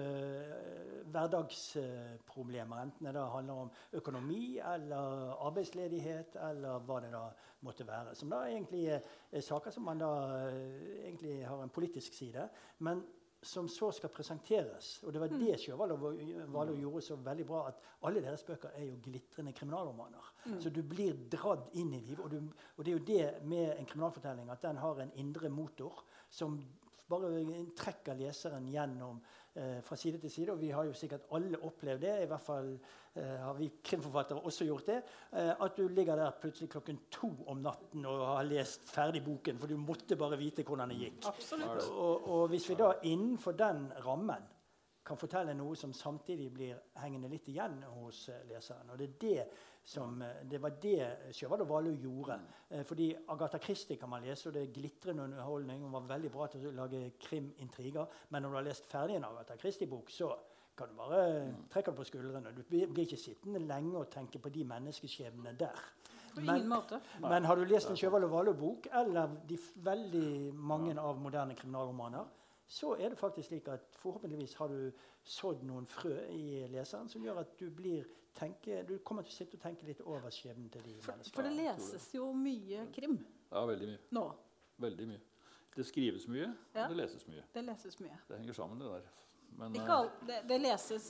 hverdagsproblemer, 1.11 2.81
enten 2.81 3.05
det 3.05 3.27
handler 3.33 3.53
om 3.65 3.71
økonomi 3.93 4.57
eller 4.57 5.35
arbeidsledighet 5.47 6.35
eller 6.49 6.81
hva 6.87 6.99
det 7.03 7.13
da 7.13 7.27
måtte 7.65 7.87
være. 7.87 8.15
Som 8.15 8.33
da 8.33 8.43
egentlig 8.47 8.85
er, 8.95 9.05
er 9.31 9.45
saker 9.45 9.71
som 9.75 9.87
man 9.87 10.01
da 10.01 10.11
uh, 10.49 10.59
egentlig 11.05 11.39
har 11.47 11.63
en 11.63 11.73
politisk 11.73 12.13
side, 12.13 12.49
men 12.79 13.03
som 13.41 13.67
så 13.67 13.91
skal 13.91 14.09
presenteres. 14.09 14.99
Og 15.03 15.13
det 15.13 15.21
var 15.21 15.31
det 15.31 15.59
Sjøvalo 15.61 16.75
gjorde 16.75 17.01
så 17.01 17.15
veldig 17.15 17.45
bra, 17.47 17.67
at 17.67 17.79
alle 18.07 18.21
deres 18.23 18.43
bøker 18.43 18.73
er 18.75 18.89
jo 18.89 18.97
glitrende 19.03 19.53
kriminalromaner. 19.53 20.33
Mm. 20.45 20.61
Så 20.61 20.69
du 20.69 20.81
blir 20.83 21.15
dratt 21.31 21.69
inn 21.79 21.93
i 21.93 22.01
livet. 22.03 22.19
Og, 22.19 22.51
og, 22.77 22.85
det 22.85 22.91
er 22.91 22.97
jo 22.97 23.05
det 23.07 23.47
med 23.47 23.77
en 23.77 23.85
kriminalfortelling, 23.85 24.49
at 24.51 24.61
den 24.61 24.77
har 24.77 24.99
en 24.99 25.15
indre 25.15 25.49
motor 25.49 26.03
som 26.29 26.59
bare 27.09 27.43
trekker 27.77 28.17
leseren 28.19 28.67
gjennom 28.69 29.19
eh, 29.55 29.79
fra 29.85 29.97
side 29.99 30.21
til 30.21 30.31
side. 30.31 30.53
Og 30.53 30.61
vi 30.61 30.71
har 30.75 30.87
jo 30.87 30.95
sikkert 30.97 31.29
alle 31.35 31.59
opplevd 31.65 32.03
det. 32.05 32.13
I 32.23 32.27
hvert 32.29 32.45
fall 32.45 32.69
eh, 32.75 33.39
har 33.43 33.57
vi 33.57 33.71
krimforfattere 33.83 34.43
også 34.45 34.67
gjort 34.67 34.91
det. 34.91 34.99
Eh, 35.33 35.51
at 35.51 35.77
du 35.77 35.87
ligger 35.87 36.19
der 36.19 36.37
plutselig 36.41 36.69
klokken 36.69 37.01
to 37.11 37.31
om 37.47 37.63
natten 37.65 38.05
og 38.09 38.25
har 38.35 38.47
lest 38.47 38.89
ferdig 38.89 39.23
boken, 39.25 39.59
for 39.59 39.71
du 39.71 39.77
måtte 39.77 40.19
bare 40.19 40.39
vite 40.39 40.65
hvordan 40.67 40.93
det 40.93 41.01
gikk. 41.01 41.19
Absolutt. 41.33 41.89
Og, 41.89 42.29
og 42.29 42.47
hvis 42.53 42.69
vi 42.69 42.79
da 42.79 42.93
innenfor 43.03 43.57
den 43.57 43.89
rammen 44.05 44.47
kan 45.09 45.17
fortelle 45.17 45.55
noe 45.57 45.77
som 45.77 45.93
samtidig 45.95 46.51
blir 46.53 46.77
hengende 47.01 47.29
litt 47.31 47.47
igjen 47.49 47.79
hos 47.95 48.27
eh, 48.29 48.43
leseren. 48.49 48.91
Og 48.93 48.99
det, 48.99 49.07
er 49.07 49.15
det, 49.23 49.47
som, 49.89 50.21
eh, 50.21 50.43
det 50.49 50.59
var 50.61 50.75
det 50.81 51.33
Sjøvald 51.35 51.65
og 51.65 51.71
Valø 51.71 51.93
gjorde. 51.97 52.37
Eh, 52.69 52.83
fordi 52.85 53.09
Agatha 53.33 53.61
Christie 53.63 53.97
kan 53.97 54.11
man 54.11 54.25
lese, 54.25 54.49
og 54.49 54.55
det 54.55 54.67
er 54.67 54.75
glitrende 54.75 55.25
underholdning. 55.25 55.81
Hun 55.83 55.95
var 55.97 56.07
veldig 56.13 56.31
bra 56.35 56.47
til 56.53 56.69
å 56.69 56.75
lage 56.83 57.01
krimintriger. 57.21 58.21
Men 58.29 58.45
når 58.45 58.53
du 58.53 58.59
har 58.59 58.69
lest 58.69 58.89
ferdig 58.91 59.17
en 59.17 59.27
Agatha 59.31 59.57
Christie-bok, 59.57 60.13
så 60.13 60.29
kan 60.77 60.91
du 60.91 60.95
bare 60.95 61.23
trekke 61.73 61.91
det 61.91 61.97
på 61.97 62.07
skuldrene. 62.07 62.53
Du 62.55 62.61
blir 62.69 63.03
ikke 63.03 63.19
sittende 63.19 63.59
lenge 63.65 63.97
og 63.99 64.11
tenke 64.13 64.39
på 64.39 64.53
de 64.53 64.63
menneskeskjebnene 64.69 65.57
der. 65.59 65.87
Måte. 66.39 66.99
men 67.19 67.43
har 67.43 67.57
du 67.57 67.65
lest 67.67 67.89
en 67.89 67.97
Sjøvald 67.97 68.27
og 68.27 68.31
Valø-bok, 68.31 68.85
eller 68.95 69.33
de 69.49 69.57
veldig 69.83 70.53
mange 70.53 70.93
av 71.01 71.17
moderne 71.19 71.57
kriminalromaner, 71.57 72.29
så 72.69 72.91
er 73.01 73.09
det 73.09 73.17
faktisk 73.17 73.47
slik 73.49 73.67
at 73.73 73.87
forhåpentligvis 73.97 74.53
har 74.59 74.69
du 74.69 74.91
sådd 75.25 75.63
noen 75.65 75.87
frø 75.89 76.13
i 76.29 76.67
leseren 76.69 77.09
som 77.09 77.23
gjør 77.25 77.39
at 77.41 77.55
du 77.59 77.69
blir 77.73 78.05
tenke, 78.37 78.83
du 78.85 78.99
kommer 79.03 79.25
til 79.25 79.33
å 79.33 79.37
sitte 79.39 79.57
og 79.57 79.63
tenke 79.63 79.87
litt 79.87 80.01
over 80.05 80.29
skjebnen 80.29 80.69
til 80.69 80.83
de 80.85 80.93
For, 81.01 81.15
menneskene. 81.15 81.33
for 81.33 81.47
det 81.49 81.55
leses 81.57 82.05
jo 82.13 82.29
mye 82.33 82.85
krim 82.93 83.17
Ja, 83.51 83.65
veldig 83.65 83.87
mye. 83.89 83.99
nå. 84.11 84.27
Veldig 84.79 85.07
mye. 85.09 85.19
Det 85.75 85.85
skrives 85.85 86.27
mye, 86.27 86.53
Ja. 86.75 86.83
og 86.85 86.89
det 86.93 86.97
leses 86.97 87.25
mye. 87.27 87.43
Det 87.53 87.63
leses 87.65 87.99
mye. 87.99 88.19
Det 88.29 88.37
henger 88.37 88.53
sammen, 88.53 88.79
det 88.79 88.87
der. 88.93 89.09
Men, 89.57 89.73
Ikke 89.75 89.89
eh, 89.91 89.97
alt, 89.97 90.27
det, 90.27 90.37
det 90.47 90.61
leses 90.61 91.09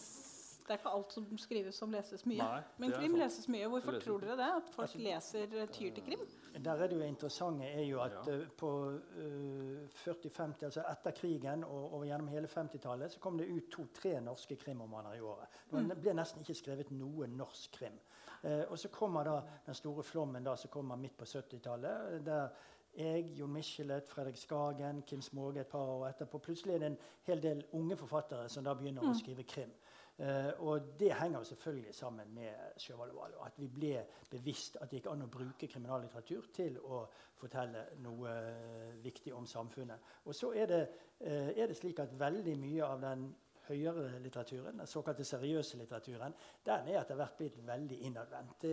Det 0.69 0.75
er 0.75 0.81
ikke 0.83 0.91
alt 0.93 1.13
som 1.15 1.37
skrives 1.41 1.77
som 1.81 1.89
leses 1.91 2.21
mye. 2.29 2.37
Nei, 2.37 2.61
Men 2.77 2.91
krim 2.93 3.15
sant. 3.15 3.21
leses 3.23 3.47
mye. 3.49 3.67
Hvorfor 3.73 3.95
leser. 3.95 4.05
tror 4.05 4.19
dere 4.21 4.35
det? 4.37 4.49
At 4.59 4.67
folk 4.69 4.85
Altså, 4.85 4.99
leser 5.01 5.55
eh, 5.61 5.67
tyr 5.73 5.95
til 5.95 6.03
krim? 6.05 6.19
Der 6.65 6.71
er 6.83 6.87
det 6.91 6.99
jo 6.99 7.07
interessante 7.07 7.65
er 7.65 7.81
jo 7.87 8.01
at 8.03 8.11
Ja. 8.27 8.33
eh, 8.35 8.45
på 8.57 8.69
uh, 8.91 9.87
40-50, 10.05 10.65
altså 10.69 10.83
etter 10.91 11.11
krigen 11.11 11.63
og, 11.63 11.93
og 11.93 12.05
gjennom 12.05 12.27
hele 12.27 12.47
50-tallet, 12.47 13.11
så 13.11 13.19
kom 13.19 13.37
det 13.37 13.49
ut 13.49 13.71
to-tre 13.71 14.21
norske 14.21 14.55
krimromaner 14.55 15.13
i 15.17 15.19
året. 15.19 15.47
Det 15.71 15.97
ble 16.01 16.13
nesten 16.13 16.41
ikke 16.45 16.53
skrevet 16.61 16.91
noe 16.91 17.27
norsk 17.27 17.71
krim. 17.79 17.97
Uh, 18.43 18.69
og 18.69 18.77
så 18.79 18.87
kommer 18.93 19.23
da 19.23 19.41
den 19.65 19.73
store 19.75 20.03
flommen 20.03 20.43
da, 20.45 20.55
som 20.55 20.69
kommer 20.69 20.95
midt 20.95 21.17
på 21.17 21.25
70-tallet. 21.25 22.25
der 22.25 22.49
jeg, 22.97 23.25
Jon 23.39 23.51
Michelet, 23.53 24.07
Fredrik 24.09 24.37
Skagen, 24.37 25.01
Kim 25.01 25.21
Småge 25.21 25.59
et 25.61 25.67
par 25.67 25.79
år 25.79 26.07
etterpå. 26.07 26.37
Plutselig 26.37 26.73
er 26.75 26.79
det 26.79 26.87
en 26.87 26.97
hel 27.23 27.41
del 27.43 27.63
unge 27.73 27.95
forfattere 27.97 28.49
som 28.49 28.63
da 28.63 28.73
begynner 28.73 29.05
å 29.05 29.13
skrive 29.17 29.43
krim. 29.43 29.71
Eh, 30.19 30.51
og 30.59 30.81
det 30.99 31.13
henger 31.15 31.39
jo 31.39 31.43
selvfølgelig 31.43 31.95
sammen 31.95 32.33
med 32.33 32.87
Valo. 32.97 33.43
At 33.45 33.53
vi 33.57 33.67
ble 33.67 34.05
bevisst 34.31 34.75
at 34.81 34.91
det 34.91 34.99
gikk 34.99 35.11
an 35.13 35.23
å 35.23 35.31
bruke 35.31 35.67
kriminallitteratur 35.67 36.49
til 36.53 36.79
å 36.83 37.05
fortelle 37.39 37.85
noe 38.03 38.33
eh, 38.33 38.97
viktig 39.03 39.33
om 39.33 39.47
samfunnet. 39.47 40.09
Og 40.25 40.35
så 40.35 40.51
er 40.53 40.65
det, 40.67 40.81
eh, 41.19 41.53
er 41.55 41.67
det 41.67 41.77
slik 41.77 41.99
at 42.03 42.19
veldig 42.19 42.57
mye 42.59 42.83
av 42.83 42.99
den 43.01 43.29
høyere 43.69 44.19
litteraturen, 44.19 44.81
den 44.81 44.87
såkalte 44.89 45.23
seriøse 45.23 45.77
litteraturen, 45.77 46.33
den 46.65 46.87
er 46.89 46.99
etter 47.03 47.15
hvert 47.15 47.37
blitt 47.37 47.59
veldig 47.67 47.99
innadvendt. 48.09 48.65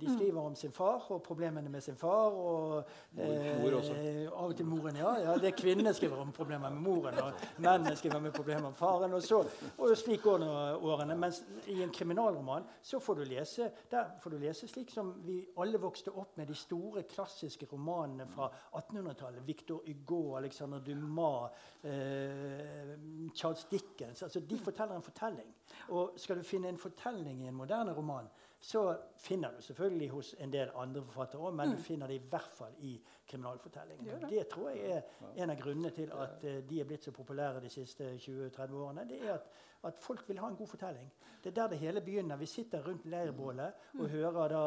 De 0.00 0.08
skriver 0.16 0.40
om 0.40 0.54
sin 0.56 0.72
far 0.72 1.04
og 1.12 1.22
problemene 1.22 1.68
med 1.68 1.80
sin 1.84 1.96
far. 1.96 2.32
Og, 2.32 2.84
Mor- 3.12 3.74
også. 3.76 3.92
eh, 3.92 4.28
av 4.32 4.48
og 4.48 4.56
til 4.56 4.66
moren, 4.66 4.96
ja. 4.96 5.10
ja 5.20 5.34
det 5.38 5.50
er 5.50 5.56
Kvinnene 5.58 5.92
skriver 5.94 6.16
om 6.22 6.32
problemer 6.32 6.70
med 6.70 6.80
moren, 6.80 7.18
og 7.20 7.32
mennene 7.58 7.92
skriver 7.96 8.16
om 8.16 8.30
problemer 8.32 8.62
med 8.70 8.78
faren. 8.78 9.12
Og, 9.12 9.22
så, 9.22 9.42
og 9.78 9.96
slik 9.96 10.22
går 10.22 10.46
årene. 10.80 11.16
Mens 11.20 11.42
i 11.68 11.82
en 11.84 11.92
kriminalroman 11.92 12.64
så 12.82 13.00
får 13.00 13.20
du 13.20 13.24
lese 13.28 13.70
der 13.90 14.14
får 14.22 14.30
du 14.30 14.38
lese 14.38 14.68
slik 14.68 14.90
som 14.90 15.12
vi 15.26 15.40
alle 15.60 15.78
vokste 15.80 16.12
opp 16.16 16.36
med 16.40 16.48
de 16.48 16.54
store, 16.56 17.02
klassiske 17.10 17.66
romanene 17.72 18.26
fra 18.32 18.48
1800-tallet. 18.78 19.44
Victor 19.46 19.82
Hugo, 19.86 20.36
Alexander 20.36 20.78
Dumas, 20.80 21.50
eh, 21.84 22.96
Charles 23.34 23.64
Dickens. 23.70 24.22
altså 24.22 24.40
De 24.40 24.58
forteller 24.58 24.96
en 24.96 25.02
fortelling. 25.02 25.54
Og 25.88 26.12
skal 26.16 26.36
du 26.38 26.42
finne 26.42 26.68
en 26.68 26.78
fortelling 26.78 27.44
i 27.44 27.48
en 27.48 27.54
moderne 27.54 27.92
roman, 27.96 28.28
så 28.60 28.96
finner 29.16 29.56
du 29.56 29.62
selvfølgelig 29.62 30.08
hos 30.10 30.34
en 30.38 30.52
del 30.52 30.70
andre 30.76 31.02
forfattere 31.02 31.40
òg, 31.40 31.54
men 31.56 31.70
du 31.72 31.80
finner 31.80 32.10
det 32.10 32.18
i 32.20 32.26
hvert 32.28 32.52
fall 32.54 32.74
i 32.84 32.92
kriminalfortellingene. 33.30 34.10
Gjør 34.10 34.18
det. 34.18 34.30
Det 34.30 34.48
tror 34.52 34.70
jeg 34.70 34.90
er 34.90 35.42
en 35.42 35.50
av 35.50 35.62
grunnene 35.62 35.90
til 35.96 36.12
at 36.12 36.44
uh, 36.44 36.58
de 36.68 36.80
er 36.80 36.88
blitt 36.88 37.06
så 37.08 37.14
populære 37.16 37.62
de 37.64 37.70
siste 37.72 38.12
20-30 38.20 38.74
årene. 38.84 39.06
Det 39.08 39.22
er 39.24 39.32
at, 39.38 39.48
at 39.88 39.98
folk 39.98 40.28
vil 40.28 40.42
ha 40.42 40.50
en 40.50 40.58
god 40.60 40.68
fortelling. 40.68 41.08
Det 41.40 41.50
er 41.50 41.56
der 41.62 41.72
det 41.72 41.78
hele 41.78 42.00
begynner. 42.04 42.36
Vi 42.36 42.46
sitter 42.46 42.84
rundt 42.84 43.06
leirbålet 43.08 43.72
og 43.98 44.08
hører 44.12 44.48
da 44.52 44.64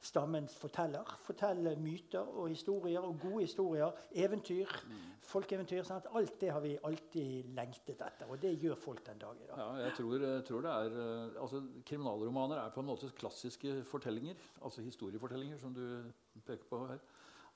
stammens 0.00 0.56
forteller 0.56 1.18
fortelle 1.26 1.76
myter 1.76 2.20
og 2.20 2.48
historier, 2.48 3.00
og 3.00 3.18
gode 3.20 3.40
historier, 3.44 3.90
eventyr, 4.12 4.66
folkeeventyr. 5.30 5.82
Sant? 5.86 6.06
at 6.06 6.16
alt 6.18 6.36
det 6.40 6.50
har 6.52 6.62
vi 6.64 6.74
alltid 6.86 7.50
lengtet 7.56 8.02
etter, 8.04 8.28
og 8.30 8.40
det 8.42 8.52
gjør 8.60 8.78
folk 8.78 9.02
den 9.06 9.20
dag 9.22 9.38
i 9.38 9.48
dag. 9.48 9.60
Ja, 9.62 9.68
jeg 9.86 9.96
tror, 9.98 10.26
jeg 10.26 10.44
tror 10.48 10.66
det 10.66 10.74
er 10.74 10.98
eh, 11.04 11.42
altså, 11.44 11.62
Kriminalromaner 11.86 12.62
er 12.62 12.74
på 12.74 12.84
en 12.84 12.90
måte 12.90 13.10
klassiske 13.18 13.80
fortellinger. 13.88 14.38
Altså 14.62 14.84
historiefortellinger, 14.86 15.58
som 15.62 15.74
du 15.76 15.84
peker 16.46 16.66
på 16.70 16.84
her. 16.90 17.02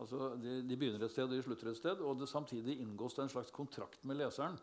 Altså, 0.00 0.34
de, 0.42 0.60
de 0.66 0.76
begynner 0.76 1.04
et 1.04 1.12
sted 1.14 1.28
og 1.28 1.34
de 1.36 1.42
slutter 1.42 1.70
et 1.70 1.78
sted. 1.78 2.02
Og 2.02 2.18
det, 2.20 2.28
samtidig 2.30 2.80
inngås 2.82 3.16
det 3.16 3.26
en 3.26 3.34
slags 3.36 3.52
kontrakt 3.54 4.04
med 4.04 4.18
leseren. 4.18 4.58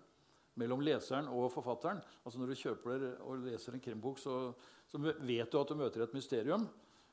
Mellom 0.59 0.83
leseren 0.83 1.29
og 1.31 1.51
forfatteren. 1.53 2.01
Altså 2.25 2.39
Når 2.39 2.51
du 2.51 2.59
kjøper 2.59 3.05
og 3.23 3.45
leser 3.45 3.77
en 3.77 3.83
krimbok, 3.83 4.19
så, 4.19 4.51
så 4.91 4.99
vet 4.99 5.51
du 5.51 5.59
at 5.61 5.69
du 5.71 5.77
møter 5.79 6.03
et 6.03 6.17
mysterium. 6.17 6.67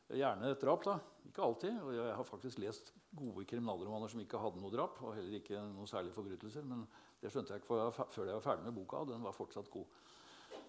Gjerne 0.09 0.51
et 0.53 0.61
drap. 0.62 0.85
da. 0.85 0.99
Ikke 1.29 1.44
alltid. 1.44 1.81
Og 1.85 1.94
jeg 1.94 2.14
har 2.16 2.25
faktisk 2.25 2.59
lest 2.62 2.92
gode 3.16 3.44
kriminalromaner 3.44 4.09
som 4.09 4.21
ikke 4.21 4.40
hadde 4.40 4.61
noe 4.62 4.73
drap. 4.73 5.03
Og 5.05 5.16
heller 5.18 5.40
ikke 5.40 5.61
noen 5.61 5.90
særlige 5.90 6.16
forbrytelser. 6.16 6.64
Men 6.64 6.87
det 7.21 7.33
skjønte 7.33 7.55
jeg 7.55 7.62
ikke 7.62 7.90
før 8.14 8.25
jeg 8.25 8.38
var 8.38 8.44
ferdig 8.44 8.64
med 8.64 8.77
boka. 8.77 9.03
og 9.03 9.09
den 9.12 9.25
var 9.25 9.37
fortsatt 9.37 9.71
god. 9.71 9.87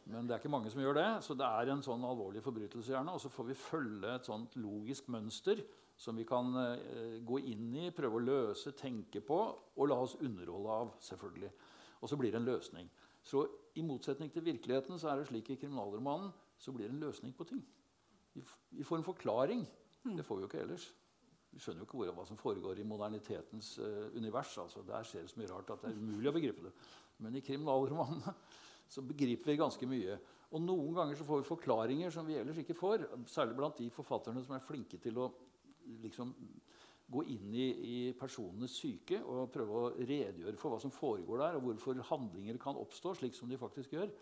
Men 0.05 0.27
det 0.27 0.33
er 0.33 0.41
ikke 0.41 0.51
mange 0.51 0.71
som 0.71 0.81
gjør 0.81 0.97
det. 0.99 1.09
Så 1.23 1.35
det 1.37 1.47
er 1.47 1.71
en 1.71 1.83
sånn 1.85 2.03
alvorlig 2.03 2.43
forbrytelse. 2.43 2.91
gjerne, 2.91 3.13
Og 3.13 3.21
så 3.21 3.29
får 3.29 3.45
vi 3.47 3.53
følge 3.53 4.15
et 4.15 4.25
sånt 4.25 4.55
logisk 4.55 5.07
mønster 5.07 5.63
som 5.99 6.15
vi 6.15 6.23
kan 6.23 6.55
eh, 6.55 7.19
gå 7.27 7.39
inn 7.51 7.73
i, 7.75 7.89
prøve 7.91 8.15
å 8.15 8.23
løse, 8.23 8.71
tenke 8.71 9.19
på 9.19 9.39
og 9.75 9.87
la 9.87 9.97
oss 9.99 10.15
underholde 10.15 10.69
av. 10.69 10.93
selvfølgelig. 10.99 11.51
Og 12.01 12.09
så 12.09 12.17
blir 12.17 12.31
det 12.31 12.39
en 12.39 12.47
løsning. 12.47 12.89
Så 13.23 13.43
i 13.75 13.83
motsetning 13.83 14.31
til 14.31 14.45
virkeligheten 14.45 14.99
så 14.99 15.11
er 15.11 15.19
det 15.19 15.27
slik 15.27 15.49
i 15.49 15.59
kriminalromanen 15.59 16.31
så 16.59 16.71
blir 16.71 16.87
det 16.87 16.95
en 16.95 17.03
løsning 17.03 17.35
på 17.35 17.43
ting. 17.43 17.61
Vi, 18.33 18.83
får 18.83 18.99
en 18.99 19.07
forklaring. 19.07 19.65
Det 20.03 20.25
får 20.25 20.37
vi 20.37 20.45
jo 20.45 20.49
ikke 20.49 20.63
ellers. 20.63 20.87
Vi 21.49 21.61
skjønner 21.61 21.81
jo 21.81 21.87
ikke 21.87 22.15
hva 22.15 22.25
som 22.29 22.37
foregår 22.39 22.79
i 22.79 22.87
modernitetens 22.87 23.75
uh, 23.81 24.09
univers. 24.15 24.57
altså 24.61 24.83
Der 24.85 25.05
skjer 25.07 25.25
det 25.25 25.31
så 25.33 25.41
mye 25.41 25.51
rart 25.51 25.71
at 25.73 25.85
det 25.85 25.91
er 25.91 26.01
umulig 26.01 26.29
å 26.29 26.35
begripe 26.35 26.67
det. 26.67 26.73
Men 27.25 27.35
i 27.35 27.43
kriminalromanene 27.45 28.35
så 28.93 29.03
begriper 29.05 29.51
vi 29.51 29.59
ganske 29.59 29.89
mye. 29.89 30.19
Og 30.49 30.63
noen 30.65 30.95
ganger 30.97 31.17
så 31.17 31.25
får 31.27 31.41
vi 31.41 31.49
forklaringer 31.49 32.13
som 32.13 32.27
vi 32.29 32.37
ellers 32.39 32.61
ikke 32.61 32.77
får. 32.77 33.05
Særlig 33.29 33.57
blant 33.57 33.81
de 33.81 33.89
forfatterne 33.93 34.43
som 34.45 34.55
er 34.55 34.65
flinke 34.65 35.01
til 35.01 35.19
å 35.21 35.27
liksom, 36.05 36.33
gå 37.09 37.25
inn 37.33 37.53
i, 37.53 37.67
i 37.69 37.97
personenes 38.17 38.77
syke 38.77 39.19
og 39.25 39.49
prøve 39.53 39.77
å 39.77 39.91
redegjøre 39.97 40.57
for 40.61 40.73
hva 40.73 40.81
som 40.81 40.93
foregår 40.93 41.41
der, 41.41 41.57
og 41.57 41.65
hvorfor 41.65 42.01
handlinger 42.11 42.61
kan 42.61 42.77
oppstå 42.77 43.15
slik 43.17 43.37
som 43.37 43.49
de 43.49 43.57
faktisk 43.61 43.97
gjør. 43.97 44.13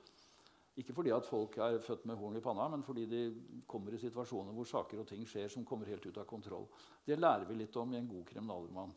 Ikke 0.77 0.93
fordi 0.93 1.09
at 1.09 1.25
folk 1.25 1.55
er 1.57 1.79
født 1.81 2.03
med 2.05 2.15
horn 2.19 2.37
i 2.37 2.41
panna, 2.45 2.67
men 2.69 2.83
fordi 2.85 3.05
de 3.09 3.21
kommer 3.67 3.95
i 3.95 4.01
situasjoner 4.01 4.53
hvor 4.53 4.67
saker 4.69 4.99
og 5.01 5.07
ting 5.09 5.23
skjer 5.25 5.49
som 5.49 5.65
kommer 5.65 5.89
helt 5.89 6.05
ut 6.05 6.17
av 6.21 6.27
kontroll. 6.29 6.67
Det 7.07 7.17
lærer 7.17 7.47
vi 7.49 7.55
litt 7.57 7.75
om 7.81 7.93
i 7.95 7.97
en 7.97 8.09
god 8.11 8.25
kriminalroman. 8.29 8.93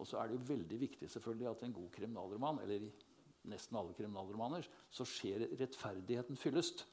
Og 0.00 0.06
så 0.08 0.20
er 0.20 0.28
det 0.28 0.36
jo 0.36 0.48
veldig 0.54 0.78
viktig 0.80 1.08
selvfølgelig 1.12 1.48
at 1.50 1.64
en 1.64 1.72
god 1.76 1.88
kriminalroman, 1.96 2.60
eller 2.64 2.84
i 2.84 2.92
nesten 3.48 3.76
alle 3.80 3.96
kriminalromaner, 3.96 4.68
så 4.92 5.04
skjer 5.08 5.46
rettferdigheten 5.60 6.36
fyllest. 6.36 6.84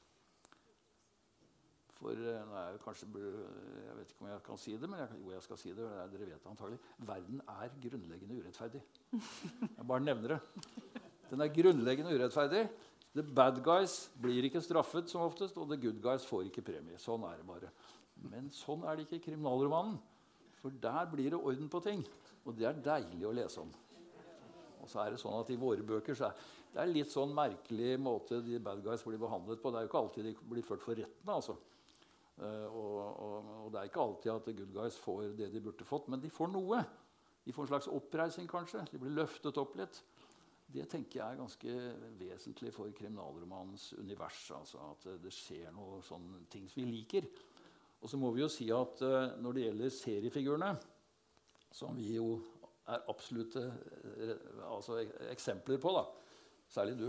For 1.98 2.13
nei, 2.13 2.32
er 2.62 2.74
jeg, 2.76 2.82
kanskje, 2.84 3.08
jeg 3.17 3.93
vet 3.98 4.12
ikke 4.13 4.24
om 4.24 4.28
jeg 4.30 4.41
kan 4.46 4.60
si 4.62 4.76
det, 4.78 4.88
men 4.91 5.00
jeg, 5.02 5.15
jo, 5.20 5.32
jeg 5.34 5.43
skal 5.48 5.58
si 5.60 5.72
det. 5.74 5.84
er- 5.88 6.12
Dere 6.13 6.28
vet 6.30 6.43
det 6.43 6.52
antagelig. 6.52 6.80
Verden 7.10 7.41
er 7.50 7.72
grunnleggende 7.88 8.38
urettferdig. 8.39 8.82
Jeg 9.12 9.88
bare 9.88 10.04
nevner 10.06 10.36
det. 10.36 10.39
Den 11.32 11.41
er 11.41 11.52
grunnleggende 11.56 12.13
urettferdig. 12.13 12.67
The 13.17 13.23
bad 13.25 13.63
guys 13.65 14.12
blir 14.21 14.45
ikke 14.45 14.62
straffet 14.62 15.10
som 15.10 15.23
oftest, 15.25 15.58
og 15.58 15.71
the 15.71 15.80
good 15.82 15.97
guys 16.03 16.25
får 16.27 16.51
ikke 16.51 16.65
premie. 16.67 16.99
Sånn 17.01 17.25
er 17.25 17.39
det 17.39 17.47
bare. 17.47 17.71
Men 18.30 18.51
sånn 18.53 18.84
er 18.86 18.97
det 18.97 19.08
ikke 19.08 19.17
i 19.17 19.25
kriminalromanen. 19.32 19.97
For 20.62 20.73
der 20.84 21.10
blir 21.10 21.34
det 21.34 21.39
orden 21.39 21.69
på 21.71 21.82
ting. 21.86 22.03
Og 22.45 22.56
det 22.58 22.67
er 22.69 22.82
deilig 22.86 23.25
å 23.25 23.34
lese 23.34 23.63
om. 23.63 23.73
Og 24.84 24.89
så 24.91 25.01
er 25.01 25.13
det 25.13 25.21
sånn 25.21 25.36
at 25.39 25.49
I 25.49 25.58
våre 25.60 25.86
bøker 25.86 26.17
så 26.17 26.30
er 26.30 26.45
det 26.77 26.84
er 26.84 26.91
litt 26.91 27.10
sånn 27.10 27.32
merkelig 27.34 27.95
måte 27.97 28.38
de 28.45 28.60
bad 28.62 28.84
guys 28.86 29.01
blir 29.01 29.17
behandlet 29.17 29.62
på. 29.63 29.71
Det 29.73 29.80
er 29.80 29.86
jo 29.88 29.89
ikke 29.89 30.01
alltid 30.03 30.27
de 30.27 30.34
blir 30.51 30.65
ført 30.65 30.84
for 30.86 30.99
retten. 30.99 31.32
altså. 31.34 31.56
Eh, 32.38 32.67
og, 32.69 32.97
og, 33.17 33.47
og 33.63 33.71
det 33.73 33.80
er 33.80 33.89
ikke 33.89 34.03
alltid 34.03 34.32
at 34.36 34.45
the 34.45 34.53
good 34.60 34.75
guys 34.75 34.97
får 35.01 35.32
det 35.39 35.47
de 35.56 35.63
burde 35.63 35.88
fått, 35.88 36.12
men 36.13 36.21
de 36.21 36.30
får 36.30 36.51
noe. 36.53 36.84
De 37.47 37.56
får 37.56 37.65
en 37.65 37.71
slags 37.71 37.89
oppreising, 37.89 38.49
kanskje. 38.51 38.84
De 38.91 39.01
blir 39.01 39.15
løftet 39.17 39.58
opp 39.58 39.73
litt. 39.80 40.03
Det 40.67 40.84
tenker 40.91 41.21
jeg 41.21 41.34
er 41.34 41.39
ganske 41.39 41.75
vesentlig 42.19 42.73
for 42.75 42.91
kriminalromanens 42.95 43.93
univers. 43.97 44.41
altså 44.51 44.82
At 44.91 45.08
det 45.23 45.32
skjer 45.34 45.71
noe 45.75 46.01
sånne 46.03 46.43
ting 46.51 46.67
som 46.67 46.82
vi 46.82 46.89
liker. 46.91 47.27
Og 48.01 48.12
så 48.12 48.19
må 48.19 48.34
vi 48.36 48.43
jo 48.43 48.49
si 48.51 48.67
at 48.73 49.01
uh, 49.01 49.38
når 49.41 49.56
det 49.56 49.63
gjelder 49.63 49.95
seriefigurene, 49.95 50.73
som 51.73 51.95
vi 51.97 52.12
jo 52.17 52.36
er 52.88 53.08
absolutte 53.10 53.63
uh, 53.63 54.36
altså, 54.75 54.99
eksempler 55.32 55.80
på, 55.82 55.95
da, 55.95 56.03
særlig 56.69 56.99
du 56.99 57.08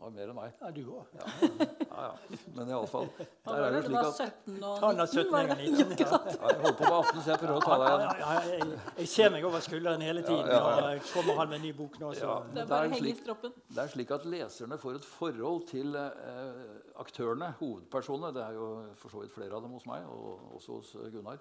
har 0.00 0.12
mer 0.14 0.30
enn 0.32 0.36
meg. 0.36 0.52
Ja, 0.60 0.70
du 0.74 0.80
òg. 0.96 1.10
Ja, 1.18 1.26
ja, 1.40 2.04
ja. 2.06 2.38
Men 2.56 2.70
iallfall 2.72 3.08
Da 3.18 3.56
var 3.56 3.74
det, 3.74 3.82
det 3.86 3.92
var 3.94 4.10
17 4.14 4.64
og 4.64 4.84
19, 5.00 5.32
var 5.32 5.50
det? 5.50 5.56
19, 5.68 5.94
Ikke 5.96 6.08
sant? 6.10 6.28
ja, 6.32 6.50
Jeg 6.50 6.60
holder 6.64 6.78
på 6.80 6.84
med 6.88 6.96
18, 6.98 7.20
så 7.20 7.30
jeg 7.32 7.40
prøver 7.42 7.56
å 7.56 7.64
ta 7.66 7.78
deg 7.82 7.90
igjen. 7.90 8.22
Ja, 8.22 8.32
ja, 8.34 8.56
jeg, 8.56 8.80
jeg 9.02 9.12
ser 9.14 9.34
meg 9.36 9.46
over 9.50 9.64
skulderen 9.66 10.04
hele 10.06 10.24
tiden. 10.26 10.50
Ja, 10.50 10.58
ja, 10.60 10.90
ja. 10.90 10.96
Og 10.96 11.12
kommer 11.14 11.40
han 11.40 11.52
med 11.52 11.60
en 11.60 11.66
ny 11.68 11.72
bok 11.82 12.00
nå, 12.02 12.12
så 12.18 12.26
Ja. 12.26 12.36
Det 12.54 12.64
er 12.64 12.70
bare 12.72 12.90
er 12.90 13.04
slik-. 13.04 13.24
Det 13.70 13.84
er 13.84 13.94
slik 13.94 14.10
at 14.18 14.26
leserne 14.34 14.80
får 14.80 15.00
et 15.00 15.08
forhold 15.12 15.64
til 15.70 15.96
eh, 16.00 16.66
aktørene, 17.04 17.54
hovedpersonene. 17.60 18.34
Det 18.36 18.44
er 18.44 18.58
jo 18.58 18.68
for 19.00 19.12
så 19.14 19.24
vidt 19.24 19.34
flere 19.36 19.56
av 19.58 19.64
dem 19.66 19.76
hos 19.78 19.86
meg, 19.90 20.04
og 20.08 20.54
også 20.60 20.80
hos 20.80 20.92
Gunnar. 21.12 21.40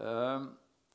Eh, 0.00 0.46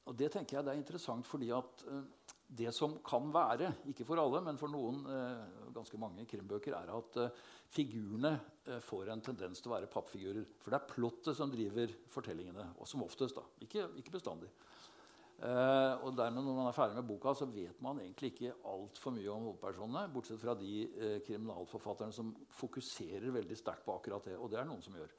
og 0.10 0.16
det 0.18 0.32
tenker 0.34 0.58
jeg 0.58 0.66
det 0.66 0.74
er 0.74 0.80
interessant 0.82 1.28
fordi 1.30 1.52
at 1.54 1.84
eh, 1.88 2.02
det 2.50 2.72
som 2.74 2.96
kan 3.06 3.30
være, 3.34 3.70
ikke 3.92 4.06
for 4.08 4.18
alle, 4.22 4.42
men 4.42 4.58
for 4.58 4.72
noen, 4.74 5.04
eh, 5.06 5.68
ganske 5.76 6.00
mange 6.02 6.26
krimbøker, 6.30 6.74
er 6.74 6.90
at 6.96 7.20
eh, 7.22 7.44
figurene 7.70 8.32
eh, 8.66 8.80
får 8.82 9.12
en 9.14 9.22
tendens 9.22 9.62
til 9.62 9.70
å 9.70 9.76
være 9.76 9.92
pappfigurer. 9.92 10.48
For 10.64 10.74
det 10.74 10.80
er 10.80 10.90
plottet 10.90 11.38
som 11.38 11.54
driver 11.54 11.94
fortellingene. 12.10 12.72
Og 12.82 12.90
som 12.90 13.06
oftest, 13.06 13.38
da. 13.38 13.46
Ikke, 13.66 13.86
ikke 14.02 14.18
bestandig. 14.18 14.50
Eh, 15.40 15.94
og 16.04 16.18
dermed 16.18 16.44
Når 16.44 16.58
man 16.58 16.68
er 16.68 16.76
ferdig 16.76 16.98
med 16.98 17.08
boka, 17.08 17.34
så 17.38 17.46
vet 17.48 17.78
man 17.82 18.02
egentlig 18.02 18.34
ikke 18.34 18.58
altfor 18.68 19.14
mye 19.16 19.32
om 19.32 19.46
hovedpersonene. 19.52 20.10
Bortsett 20.12 20.42
fra 20.42 20.58
de 20.58 20.74
eh, 20.90 21.20
kriminalforfatterne 21.28 22.16
som 22.16 22.34
fokuserer 22.58 23.30
veldig 23.32 23.58
sterkt 23.58 23.86
på 23.86 23.96
akkurat 23.96 24.26
det. 24.26 24.40
Og 24.42 24.50
det 24.52 24.60
er 24.60 24.68
noen 24.68 24.84
som 24.84 24.98
gjør. 24.98 25.14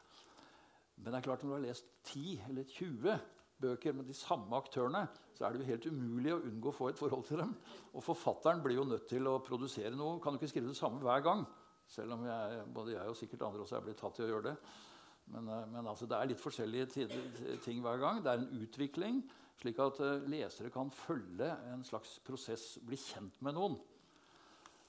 Men 0.98 1.12
det 1.12 1.20
er 1.20 1.28
klart 1.30 1.44
når 1.44 1.54
du 1.54 1.56
har 1.56 1.68
lest 1.70 1.94
10 2.10 2.40
eller 2.50 2.66
20 2.68 3.14
bøker 3.60 3.94
med 3.96 4.08
de 4.08 4.16
samme 4.16 4.56
aktørene, 4.58 5.06
så 5.36 5.46
er 5.46 5.54
det 5.54 5.62
jo 5.62 5.70
helt 5.70 5.88
umulig 5.88 6.32
å 6.34 6.42
unngå 6.50 6.70
å 6.70 6.76
få 6.76 6.90
et 6.90 7.00
forhold 7.00 7.24
til 7.28 7.40
dem. 7.42 7.54
Og 7.94 8.04
forfatteren 8.04 8.62
blir 8.64 8.80
jo 8.80 8.86
nødt 8.88 9.06
til 9.08 9.28
å 9.30 9.38
produsere 9.44 9.92
noe. 9.96 10.18
Kan 10.20 10.36
jo 10.36 10.40
ikke 10.40 10.50
skrive 10.52 10.68
det 10.68 10.78
samme 10.78 11.00
hver 11.04 11.24
gang. 11.24 11.44
Selv 11.90 12.14
om 12.14 12.26
jeg, 12.28 12.64
både 12.74 12.94
jeg 12.94 13.10
og 13.12 13.18
sikkert 13.18 13.44
andre 13.48 13.64
også 13.64 13.78
er 13.78 13.84
blitt 13.86 14.00
tatt 14.00 14.18
til 14.18 14.28
å 14.28 14.32
gjøre 14.34 14.50
det. 14.50 14.56
Men, 15.30 15.48
eh, 15.48 15.68
men 15.72 15.88
altså, 15.90 16.08
det 16.10 16.18
er 16.18 16.30
litt 16.30 16.42
forskjellige 16.42 17.06
ting 17.64 17.80
hver 17.84 18.02
gang. 18.02 18.20
Det 18.24 18.32
er 18.32 18.42
en 18.42 18.64
utvikling, 18.64 19.22
slik 19.60 19.80
at 19.82 20.02
eh, 20.04 20.26
lesere 20.30 20.72
kan 20.74 20.92
følge 20.94 21.48
en 21.72 21.86
slags 21.86 22.18
prosess, 22.26 22.74
bli 22.84 22.98
kjent 23.00 23.40
med 23.46 23.58
noen. 23.58 23.78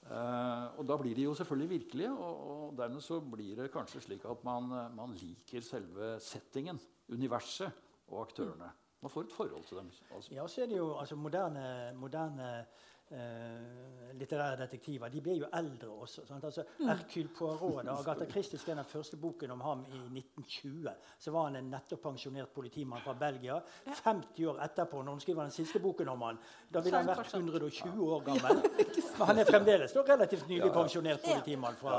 Uh, 0.02 0.66
og 0.82 0.86
da 0.90 0.96
blir 0.98 1.14
de 1.14 1.28
jo 1.28 1.32
selvfølgelig 1.38 1.70
virkelige, 1.76 2.10
og, 2.10 2.38
og 2.52 2.72
dermed 2.74 3.04
så 3.04 3.20
blir 3.22 3.60
det 3.60 3.68
kanskje 3.70 4.00
slik 4.02 4.24
at 4.26 4.40
man, 4.42 4.66
man 4.96 5.12
liker 5.14 5.62
selve 5.62 6.16
settingen, 6.18 6.80
universet 7.14 7.70
og 8.12 8.20
aktørene. 8.28 8.70
Man 9.02 9.10
får 9.10 9.20
et 9.20 9.32
forhold 9.32 9.64
til 9.64 9.76
dem. 9.76 9.90
Altså. 10.14 10.34
Ja, 10.34 10.46
så 10.48 10.62
er 10.62 10.66
det 10.66 10.78
jo 10.78 10.98
altså, 10.98 11.16
moderne, 11.16 11.92
moderne 11.94 12.64
eh, 13.12 13.92
litterære 14.18 14.56
detektiver. 14.56 15.08
De 15.08 15.20
blir 15.20 15.40
jo 15.42 15.48
eldre 15.56 15.88
også. 15.88 16.26
Sant? 16.26 16.44
Altså, 16.44 16.64
Hercule 16.78 17.28
Poirot, 17.38 17.84
da 17.86 17.96
Agatha 17.96 18.26
Christie 18.30 18.58
skrev 18.58 18.76
den 18.76 18.84
første 18.84 19.16
boken 19.16 19.50
om 19.50 19.60
ham 19.60 19.84
i 19.88 20.00
1920. 20.18 20.90
Så 21.18 21.30
var 21.34 21.48
han 21.48 21.56
en 21.56 21.70
nettopp 21.72 22.02
pensjonert 22.02 22.52
politimann 22.54 23.02
fra 23.04 23.14
Belgia. 23.18 23.58
50 23.86 24.46
år 24.52 24.62
etterpå, 24.66 25.02
når 25.02 25.12
hun 25.18 25.20
skriver 25.24 25.42
den 25.42 25.54
siste 25.54 25.80
boken 25.80 26.08
om 26.08 26.22
han, 26.28 26.40
da 26.72 26.80
ville 26.80 26.98
han 26.98 27.08
vært 27.08 27.34
120 27.34 28.02
år 28.08 28.24
gammel. 28.26 28.62
Men 29.18 29.26
han 29.28 29.38
er 29.42 29.48
fremdeles 29.48 29.92
da, 29.92 30.04
relativt 30.08 30.48
nylig 30.48 30.70
pensjonert 30.72 31.22
politimann. 31.24 31.76
Fra, 31.78 31.96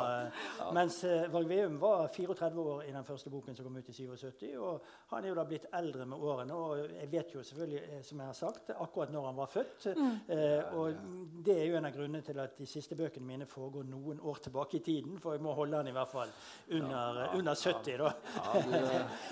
Mens 0.76 1.04
eh, 1.08 1.28
Varg 1.34 1.49
Veum 1.49 1.78
var 1.82 2.08
34 2.13 2.62
år 2.62 2.84
i 2.88 2.93
den 2.93 3.06
første 3.08 3.32
boken 3.34 3.56
som 3.56 3.67
kom 3.67 3.78
ut 3.78 3.89
i 3.89 3.95
77. 3.95 4.47
Og 4.60 4.93
han 5.13 5.23
er 5.23 5.32
jo 5.32 5.38
da 5.38 5.45
blitt 5.47 5.67
eldre 5.73 6.08
med 6.10 6.17
årene. 6.17 6.58
Og 6.58 6.95
jeg 6.97 7.12
vet 7.12 7.36
jo 7.36 7.43
selvfølgelig, 7.43 7.84
eh, 7.89 8.02
som 8.06 8.21
jeg 8.21 8.32
har 8.32 8.38
sagt, 8.38 8.73
akkurat 8.73 9.13
når 9.13 9.30
han 9.30 9.38
var 9.38 9.52
født. 9.52 9.88
Eh, 9.93 10.73
og 10.73 11.02
det 11.45 11.55
er 11.61 11.65
jo 11.67 11.75
en 11.77 11.85
av 11.85 11.91
grunnene 11.95 12.21
til 12.23 12.39
at 12.39 12.57
de 12.57 12.65
siste 12.65 12.95
bøkene 12.95 13.25
mine 13.25 13.45
foregår 13.49 13.83
noen 13.89 14.19
år 14.21 14.35
tilbake 14.45 14.77
i 14.77 14.79
tiden. 14.85 15.17
For 15.19 15.33
jeg 15.35 15.41
må 15.43 15.53
holde 15.57 15.77
han 15.77 15.87
i 15.87 15.91
hvert 15.95 16.09
fall 16.11 16.29
under, 16.71 17.29
under 17.35 17.53
70, 17.55 17.97
da. 17.97 18.11
Ja, 18.37 18.61
det- 18.61 18.81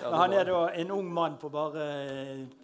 ja, 0.01 0.09
Men 0.09 0.19
han 0.19 0.33
er 0.33 0.43
da 0.49 0.59
en 0.81 0.91
ung 0.91 1.13
mann 1.13 1.37
på 1.37 1.49
bare 1.49 1.85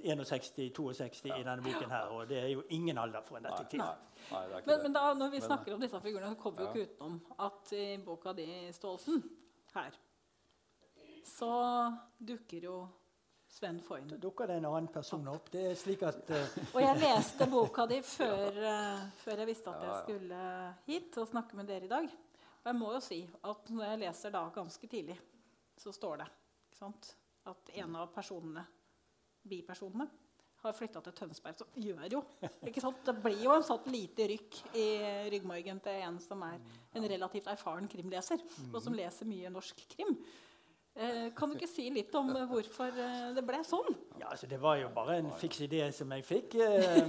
61-62 0.04 1.26
i 1.40 1.44
denne 1.44 1.62
boken 1.62 1.90
her. 1.92 2.12
Og 2.12 2.28
det 2.30 2.38
er 2.44 2.48
jo 2.52 2.64
ingen 2.70 2.98
alder 2.98 3.22
for 3.22 3.38
en 3.38 3.44
detektiv. 3.48 3.80
Nei, 3.80 3.96
nei, 4.32 4.44
det 4.48 4.66
Men, 4.66 4.76
det. 4.76 4.84
men 4.84 4.94
da, 4.94 5.14
når 5.14 5.30
vi 5.32 5.40
snakker 5.42 5.74
om 5.74 5.82
disse 5.82 6.02
figurene, 6.02 6.30
så 6.36 6.42
kommer 6.42 6.60
vi 6.60 6.66
jo 6.66 6.74
ikke 6.74 6.92
utenom 6.94 7.22
at 7.40 7.74
i 7.74 7.98
boka 8.06 8.34
di, 8.34 8.48
Stålsen, 8.72 9.24
her, 9.76 9.92
så 11.24 11.54
dukker 12.28 12.64
jo 12.64 12.88
Sven 13.48 13.80
Foyn 13.82 14.08
Da 14.12 14.20
dukker 14.22 14.50
det 14.50 14.60
en 14.60 14.68
annen 14.70 14.90
person 14.92 15.28
opp. 15.32 15.50
Det 15.54 15.64
er 15.72 15.78
slik 15.80 16.04
at 16.06 16.30
uh... 16.30 16.58
Og 16.76 16.82
jeg 16.84 17.00
leste 17.02 17.48
boka 17.50 17.88
di 17.90 18.02
før, 18.06 18.60
uh, 18.60 19.08
før 19.24 19.44
jeg 19.44 19.50
visste 19.50 19.74
at 19.74 19.86
jeg 19.88 20.02
skulle 20.04 20.42
hit 20.90 21.18
og 21.22 21.30
snakke 21.32 21.60
med 21.60 21.70
dere 21.72 21.88
i 21.88 21.92
dag. 21.92 22.12
Og 22.62 22.70
jeg 22.72 22.78
må 22.78 22.92
jo 22.94 23.02
si 23.04 23.22
at 23.48 23.72
når 23.72 23.92
jeg 23.92 24.04
leser 24.04 24.36
da 24.36 24.44
ganske 24.54 24.92
tidlig, 24.92 25.18
så 25.78 25.94
står 25.96 26.24
det 26.24 26.30
ikke 26.68 26.80
sant, 26.82 27.12
at 27.48 27.76
en 27.80 28.00
av 28.02 28.10
personene, 28.14 28.66
bipersonene 29.48 30.08
har 30.64 30.74
flytta 30.76 31.02
til 31.06 31.16
Tønsberg. 31.16 31.60
Så 31.60 31.68
gjør 31.80 32.08
jo 32.12 32.22
ikke 32.68 32.82
sant? 32.84 33.00
Det 33.06 33.16
blir 33.24 33.40
jo 33.46 33.54
en 33.54 33.66
sånn 33.66 33.88
lite 33.94 34.28
rykk 34.32 34.60
i 34.78 34.88
ryggmargen 35.32 35.80
til 35.86 36.04
en 36.08 36.20
som 36.24 36.44
er 36.48 36.58
en 36.98 37.08
relativt 37.14 37.50
erfaren 37.52 37.88
krimleser, 37.92 38.42
og 38.74 38.82
som 38.84 38.98
leser 38.98 39.30
mye 39.30 39.52
norsk 39.54 39.86
krim. 39.94 40.18
Eh, 40.98 41.28
kan 41.38 41.52
du 41.52 41.54
ikke 41.60 41.70
si 41.70 41.84
litt 41.94 42.16
om 42.18 42.32
eh, 42.34 42.46
hvorfor 42.50 42.96
eh, 42.98 43.28
det 43.38 43.44
ble 43.46 43.60
sånn? 43.62 43.92
Ja, 44.18 44.32
altså 44.32 44.48
Det 44.50 44.58
var 44.58 44.80
jo 44.80 44.88
bare 44.96 45.20
en 45.22 45.28
fiks 45.38 45.60
idé 45.68 45.84
som 45.94 46.10
jeg 46.16 46.26
fikk. 46.26 46.56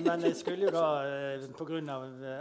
Men 0.05 0.27
jeg 0.27 0.37
skulle 0.37 0.69
jo 0.69 0.73
da, 0.75 1.47
pga. 1.57 1.79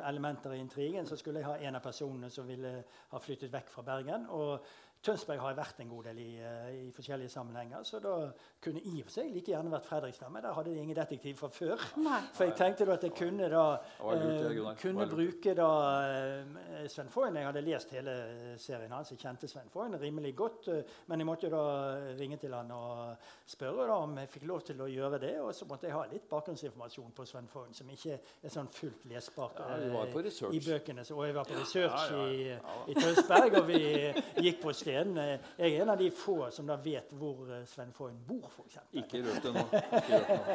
elementer 0.09 0.57
i 0.57 0.59
intrigen 0.59 1.07
så 1.07 1.15
skulle 1.15 1.39
jeg 1.39 1.47
ha 1.47 1.55
en 1.69 1.79
av 1.79 1.85
personene 1.85 2.27
som 2.33 2.49
ville 2.49 2.73
ha 3.13 3.21
flyttet 3.23 3.53
vekk 3.53 3.71
fra 3.71 3.85
Bergen. 3.87 4.27
Og 4.35 4.59
Tønsberg 5.03 5.39
har 5.39 5.49
jeg 5.53 5.57
vært 5.57 5.79
en 5.79 5.89
god 5.89 6.03
del 6.09 6.17
i, 6.19 6.29
eh, 6.41 6.69
i 6.87 6.91
forskjellige 6.91 7.29
sammenhenger. 7.29 7.83
Så 7.83 7.99
da 8.03 8.31
kunne 8.63 8.81
i 8.81 8.99
og 8.99 9.05
for 9.05 9.11
seg 9.19 9.29
like 9.33 9.51
gjerne 9.53 9.71
vært 9.71 9.85
Fredrikstad, 9.85 10.29
men 10.33 10.43
der 10.43 10.53
hadde 10.57 10.73
de 10.73 10.81
ingen 10.81 10.95
detektiv 10.97 11.35
fra 11.37 11.47
før. 11.53 11.77
Nei. 11.97 12.21
For 12.33 12.43
jeg 12.49 12.55
tenkte 12.57 12.85
da 12.85 12.93
at 12.97 13.03
jeg 13.03 13.13
kunne 13.15 13.49
da 13.49 13.65
eh, 13.75 14.75
kunne 14.81 15.07
bruke 15.09 15.53
da 15.55 15.69
eh, 16.09 16.87
Sven 16.91 17.09
Foyn. 17.09 17.35
Jeg 17.39 17.45
hadde 17.45 17.61
lest 17.65 17.93
hele 17.95 18.15
serien 18.59 18.91
hans. 18.91 19.11
Jeg 19.13 19.19
kjente 19.21 19.47
Sven 19.47 19.69
Foyn 19.73 19.95
rimelig 20.01 20.35
godt. 20.35 20.67
eh, 20.73 20.83
Men 21.07 21.19
jeg 21.19 21.27
måtte 21.29 21.47
jo 21.47 21.53
da 21.55 22.15
ringe 22.19 22.37
til 22.41 22.53
han 22.53 22.71
og 22.71 23.15
spørre 23.47 23.87
da 23.87 23.93
om 24.03 24.17
jeg 24.17 24.29
fikk 24.29 24.47
lov 24.49 24.61
til 24.67 24.81
å 24.81 24.87
gjøre 24.91 25.19
det. 25.23 25.33
Og 25.41 25.53
så 25.55 25.65
måtte 25.69 25.87
jeg 25.87 25.95
ha 25.95 26.03
litt 26.11 26.27
bakgrunnsinformasjon 26.29 27.11
på 27.15 27.25
Sven 27.25 27.47
Foyn, 27.47 27.73
som 27.73 27.89
ikke 27.89 28.19
er 28.43 28.49
sånn 28.53 28.67
fullt 28.73 29.05
lesbart 29.11 29.59
Ja, 29.59 29.77
vi 29.77 29.89
var 29.93 30.11
på 30.13 30.23
research. 30.25 30.53
i 30.53 30.59
bøkene. 30.59 31.05
Så, 31.05 31.15
og 31.17 31.25
jeg 31.25 31.35
var 31.35 31.45
på 31.45 31.55
research 31.59 32.11
Ja, 32.11 32.17
ja, 32.17 32.27
i, 32.27 32.43
ja. 32.49 32.75
i 32.87 32.93
Tønsberg, 32.97 33.57
og 33.61 33.67
vi 33.67 33.81
gikk 34.47 34.61
på 34.61 34.73
stedene. 34.87 35.39
Jeg 35.57 35.75
er 35.75 35.81
en 35.83 35.89
av 35.89 35.99
de 35.99 36.09
få 36.11 36.37
som 36.53 36.67
da 36.67 36.77
vet 36.81 37.11
hvor 37.19 37.47
eh, 37.51 37.65
Sven 37.67 37.91
Foyn 37.95 38.17
bor, 38.27 38.47
f.eks. 38.49 38.79
Ikke 39.01 39.21
rørt 39.25 39.47
nå. 39.47 39.65
Det 39.71 40.21
nå. 40.21 40.47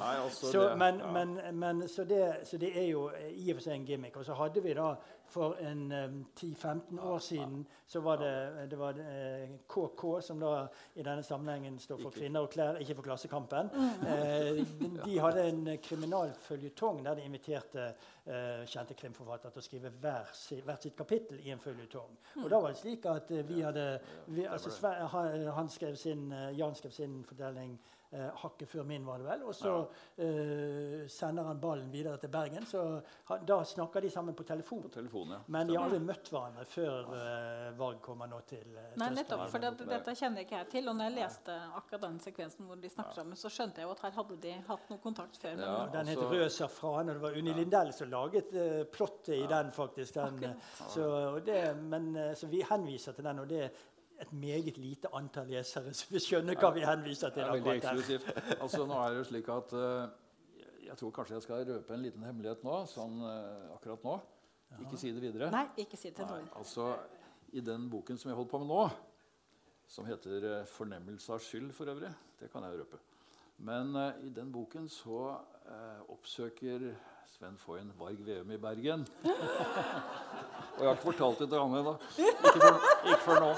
Nei, 0.00 0.14
altså 0.22 0.50
Så, 0.50 0.62
det, 0.62 0.78
men, 0.80 1.00
ja. 1.02 1.12
men, 1.12 1.36
men, 1.60 1.88
så, 1.88 2.04
det, 2.08 2.22
så 2.48 2.60
det 2.60 2.72
er 2.76 2.88
jo 2.88 3.08
eh, 3.12 3.30
i 3.34 3.50
og 3.52 3.60
for 3.60 3.68
seg 3.68 3.76
en 3.80 3.86
gimmick. 3.88 4.16
Og 4.16 4.26
så 4.28 4.36
hadde 4.38 4.64
vi 4.64 4.74
da 4.76 4.92
for 5.26 5.56
en 5.60 5.92
eh, 5.92 6.12
10-15 6.40 7.00
år 7.02 7.18
siden 7.18 7.66
så 7.86 8.00
var 8.00 8.16
det, 8.20 8.68
det 8.70 8.78
var 8.78 8.98
eh, 9.02 9.56
KK, 9.70 10.04
som 10.22 10.40
da 10.42 10.66
i 10.98 11.02
denne 11.06 11.22
sammenhengen 11.26 11.78
står 11.82 12.00
for 12.02 12.14
kvinner 12.14 12.46
og 12.46 12.50
klær, 12.54 12.78
ikke 12.82 12.96
for 12.98 13.06
Klassekampen. 13.08 13.70
Eh, 14.06 14.60
de 15.04 15.18
hadde 15.22 15.44
en 15.50 15.68
kriminalføljetong 15.82 17.02
der 17.06 17.18
de 17.20 17.26
inviterte 17.26 17.84
eh, 18.26 18.62
kjente 18.66 18.96
krimforfattere 18.98 19.54
til 19.54 19.62
å 19.62 19.66
skrive 19.66 19.92
hver, 20.02 20.30
si, 20.34 20.60
hvert 20.66 20.82
sitt 20.86 20.96
kapittel 20.98 21.40
i 21.46 21.52
en 21.54 21.62
føljetong. 21.62 22.16
Og 22.44 22.48
da 22.50 22.60
var 22.62 22.74
det 22.74 22.80
slik 22.80 23.06
at 23.10 23.30
eh, 23.34 23.44
vi 23.48 23.62
hadde 23.66 23.86
vi, 24.26 24.46
altså, 24.46 24.70
Sve- 24.74 24.96
han, 25.56 25.68
skrev 25.70 25.96
sin, 26.00 26.30
eh, 26.32 26.50
Jan 26.58 26.74
skrev 26.74 26.94
sin 26.96 27.20
fortelling 27.28 27.76
eh, 28.10 28.28
hakket 28.42 28.68
før 28.68 28.84
min, 28.88 29.04
var 29.06 29.18
det 29.18 29.26
vel. 29.28 29.42
Og 29.48 29.54
så 29.54 29.72
eh, 30.16 31.06
sender 31.12 31.46
han 31.48 31.60
ballen 31.60 31.90
videre 31.92 32.18
til 32.22 32.30
Bergen. 32.32 32.66
Så 32.66 32.82
han, 33.30 33.44
da 33.48 33.58
snakker 33.64 34.00
de 34.04 34.10
sammen 34.10 34.34
på 34.38 34.44
telefon. 34.48 34.82
På 34.86 34.88
telefon 34.94 35.34
ja. 35.36 35.40
Men 35.46 35.66
de 35.68 35.76
har 35.76 35.86
aldri 35.88 36.00
møtt 36.04 36.30
hverandre 36.32 36.64
før 36.68 37.12
eh, 37.16 37.70
Varg 37.78 38.00
kommer 38.04 38.30
nå 38.30 38.40
til 38.48 38.76
eh, 38.76 38.92
Nei, 39.00 39.10
nettopp, 39.16 39.46
for 39.52 39.62
det, 39.62 39.72
dette 39.88 40.14
kjenner 40.18 40.44
ikke 40.46 40.60
jeg 40.62 40.70
til. 40.76 40.90
Og 40.92 40.98
når 40.98 41.10
jeg 41.10 41.16
leste 41.20 41.58
akkurat 41.80 42.06
den 42.06 42.20
sekvensen 42.24 42.68
hvor 42.68 42.80
de 42.82 42.92
snakker 42.92 43.20
sammen, 43.22 43.36
så 43.40 43.52
skjønte 43.52 43.82
jeg 43.82 43.88
jo 43.90 43.94
at 43.96 44.04
her 44.06 44.16
hadde 44.20 44.38
de 44.46 44.54
hatt 44.70 44.90
noe 44.92 45.02
kontakt 45.02 45.40
før. 45.42 45.56
Men 45.56 45.66
Ja. 45.66 45.86
Den 45.96 46.06
het 46.10 46.16
heter 46.18 46.32
Rød 46.36 46.50
safran, 46.50 47.08
og 47.10 47.14
det 47.18 47.22
var 47.22 47.36
Unni 47.38 47.52
Lindell 47.56 47.92
som 47.96 48.10
laget 48.10 48.54
eh, 48.54 48.84
plottet 48.92 49.34
i 49.36 49.46
den. 49.50 49.72
faktisk. 49.76 50.14
Den, 50.14 50.44
eh, 50.44 50.72
så, 50.88 51.04
og 51.36 51.42
det, 51.46 51.60
men, 51.76 52.16
eh, 52.16 52.34
så 52.34 52.46
vi 52.50 52.62
henviser 52.62 53.12
til 53.12 53.24
den, 53.24 53.38
og 53.42 53.48
det 53.50 53.70
et 54.20 54.32
meget 54.32 54.78
lite 54.78 55.08
antall 55.14 55.46
lesere, 55.52 55.92
så 55.94 56.06
vi 56.10 56.20
skjønner 56.24 56.56
hva 56.56 56.70
vi 56.74 56.84
henviser 56.86 57.30
til. 57.34 57.42
er 57.42 57.50
veldig 57.52 57.72
akkurat 57.72 57.82
der. 57.82 57.98
eksklusivt. 57.98 58.60
Altså, 58.62 58.86
nå 58.86 59.00
er 59.02 59.10
det 59.12 59.18
jo 59.18 59.24
slik 59.28 59.48
at 59.52 59.72
uh, 59.76 60.08
Jeg 60.86 60.96
tror 61.00 61.10
kanskje 61.10 61.34
jeg 61.34 61.42
skal 61.42 61.64
røpe 61.68 61.94
en 61.94 62.02
liten 62.06 62.22
hemmelighet 62.24 62.62
nå, 62.64 62.76
sånn 62.88 63.18
uh, 63.24 63.74
akkurat 63.74 64.04
nå. 64.06 64.14
Ikke 64.82 64.96
si 64.98 65.10
det 65.12 65.20
videre. 65.22 65.50
Nei, 65.52 65.66
ikke 65.84 65.96
si 65.98 66.08
det 66.10 66.16
til 66.20 66.26
noen. 66.30 66.48
altså, 66.56 66.88
I 67.52 67.60
den 67.60 67.90
boken 67.90 68.18
som 68.18 68.30
jeg 68.30 68.36
holder 68.38 68.50
på 68.50 68.58
med 68.62 68.70
nå, 68.72 68.86
som 69.88 70.04
heter 70.08 70.42
eh, 70.60 70.64
'Fornemmelse 70.66 71.32
av 71.32 71.38
skyld', 71.38 71.72
for 71.72 71.86
øvrig, 71.86 72.10
det 72.40 72.48
kan 72.52 72.64
jeg 72.66 72.80
røpe 72.80 72.98
Men 73.58 73.94
i 74.26 74.30
den 74.34 74.50
boken 74.52 74.88
så 74.88 75.36
oppsøker 76.08 76.90
Sven 77.26 77.56
Foyn 77.58 77.92
Varg 77.98 78.18
Veum 78.26 78.50
i 78.50 78.56
Bergen. 78.58 79.06
Og 80.76 80.80
jeg 80.82 80.88
har 80.88 80.94
ikke 80.94 81.02
fortalt 81.12 81.38
det 81.38 81.48
til 81.48 81.58
Anne, 81.62 81.78
ennå. 81.80 81.94
Ikke, 82.18 82.60
før- 82.60 83.06
ikke 83.06 83.22
før 83.24 83.40
nå. 83.40 83.52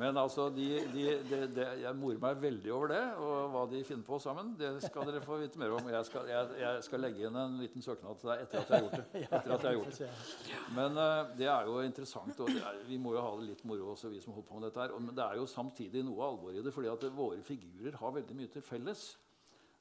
Men 0.00 0.16
altså, 0.16 0.46
de, 0.54 0.66
de, 0.94 1.02
de, 1.28 1.64
jeg 1.82 1.96
morer 1.98 2.20
meg 2.22 2.38
veldig 2.40 2.70
over 2.72 2.88
det, 2.88 3.00
og 3.20 3.50
hva 3.52 3.64
de 3.68 3.82
finner 3.84 4.06
på 4.06 4.16
sammen. 4.22 4.54
Det 4.56 4.70
skal 4.86 5.10
dere 5.10 5.20
få 5.20 5.36
vite 5.42 5.60
mer 5.60 5.74
om. 5.76 5.90
Jeg 5.92 6.08
skal, 6.08 6.30
jeg, 6.30 6.54
jeg 6.62 6.86
skal 6.86 7.04
legge 7.04 7.26
inn 7.28 7.36
en 7.36 7.58
liten 7.60 7.84
søknad 7.84 8.16
til 8.20 8.30
deg 8.32 8.46
etter 8.46 8.62
at 8.62 8.72
jeg 8.72 8.78
har 8.78 8.86
gjort 8.86 8.96
det. 8.96 9.24
Etter 9.26 9.54
at 9.56 9.66
jeg 9.66 9.68
har 9.68 9.76
gjort 9.76 9.98
det. 10.00 10.60
Men 10.78 10.96
uh, 10.96 11.34
det 11.36 11.50
er 11.52 11.68
jo 11.68 11.74
interessant, 11.84 12.40
og 12.40 12.52
er, 12.54 12.80
vi 12.88 13.00
må 13.02 13.12
jo 13.12 13.26
ha 13.26 13.34
det 13.42 13.50
litt 13.50 13.64
moro 13.68 13.90
også, 13.92 14.12
vi 14.14 14.22
som 14.24 14.32
holder 14.32 14.48
på 14.48 14.60
med 14.60 14.68
dette 14.70 14.86
her. 14.86 14.96
Men 14.96 15.20
det 15.20 15.26
er 15.26 15.40
jo 15.42 15.50
samtidig 15.52 16.06
noe 16.08 16.30
alvor 16.30 16.56
i 16.56 16.64
det, 16.64 16.72
fordi 16.72 16.92
at 16.94 17.10
våre 17.20 17.44
figurer 17.44 18.00
har 18.00 18.16
veldig 18.16 18.38
mye 18.40 18.54
til 18.56 18.64
felles. 18.64 19.10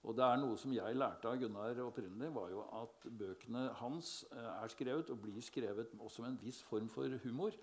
Og 0.03 0.15
det 0.15 0.23
er 0.23 0.39
noe 0.39 0.59
som 0.59 0.71
jeg 0.75 0.95
lærte 0.95 1.27
av 1.27 1.39
Gunnar 1.39 1.79
opprinnelig, 1.83 2.29
var 2.35 2.51
jo 2.51 2.67
at 2.81 3.07
bøkene 3.19 3.65
hans 3.81 4.13
eh, 4.31 4.51
er 4.63 4.71
skrevet 4.71 5.11
og 5.11 5.19
blir 5.25 5.43
skrevet 5.43 5.91
også 5.99 6.23
med 6.23 6.33
en 6.33 6.39
viss 6.43 6.61
form 6.63 6.87
for 6.91 7.19
humor. 7.25 7.55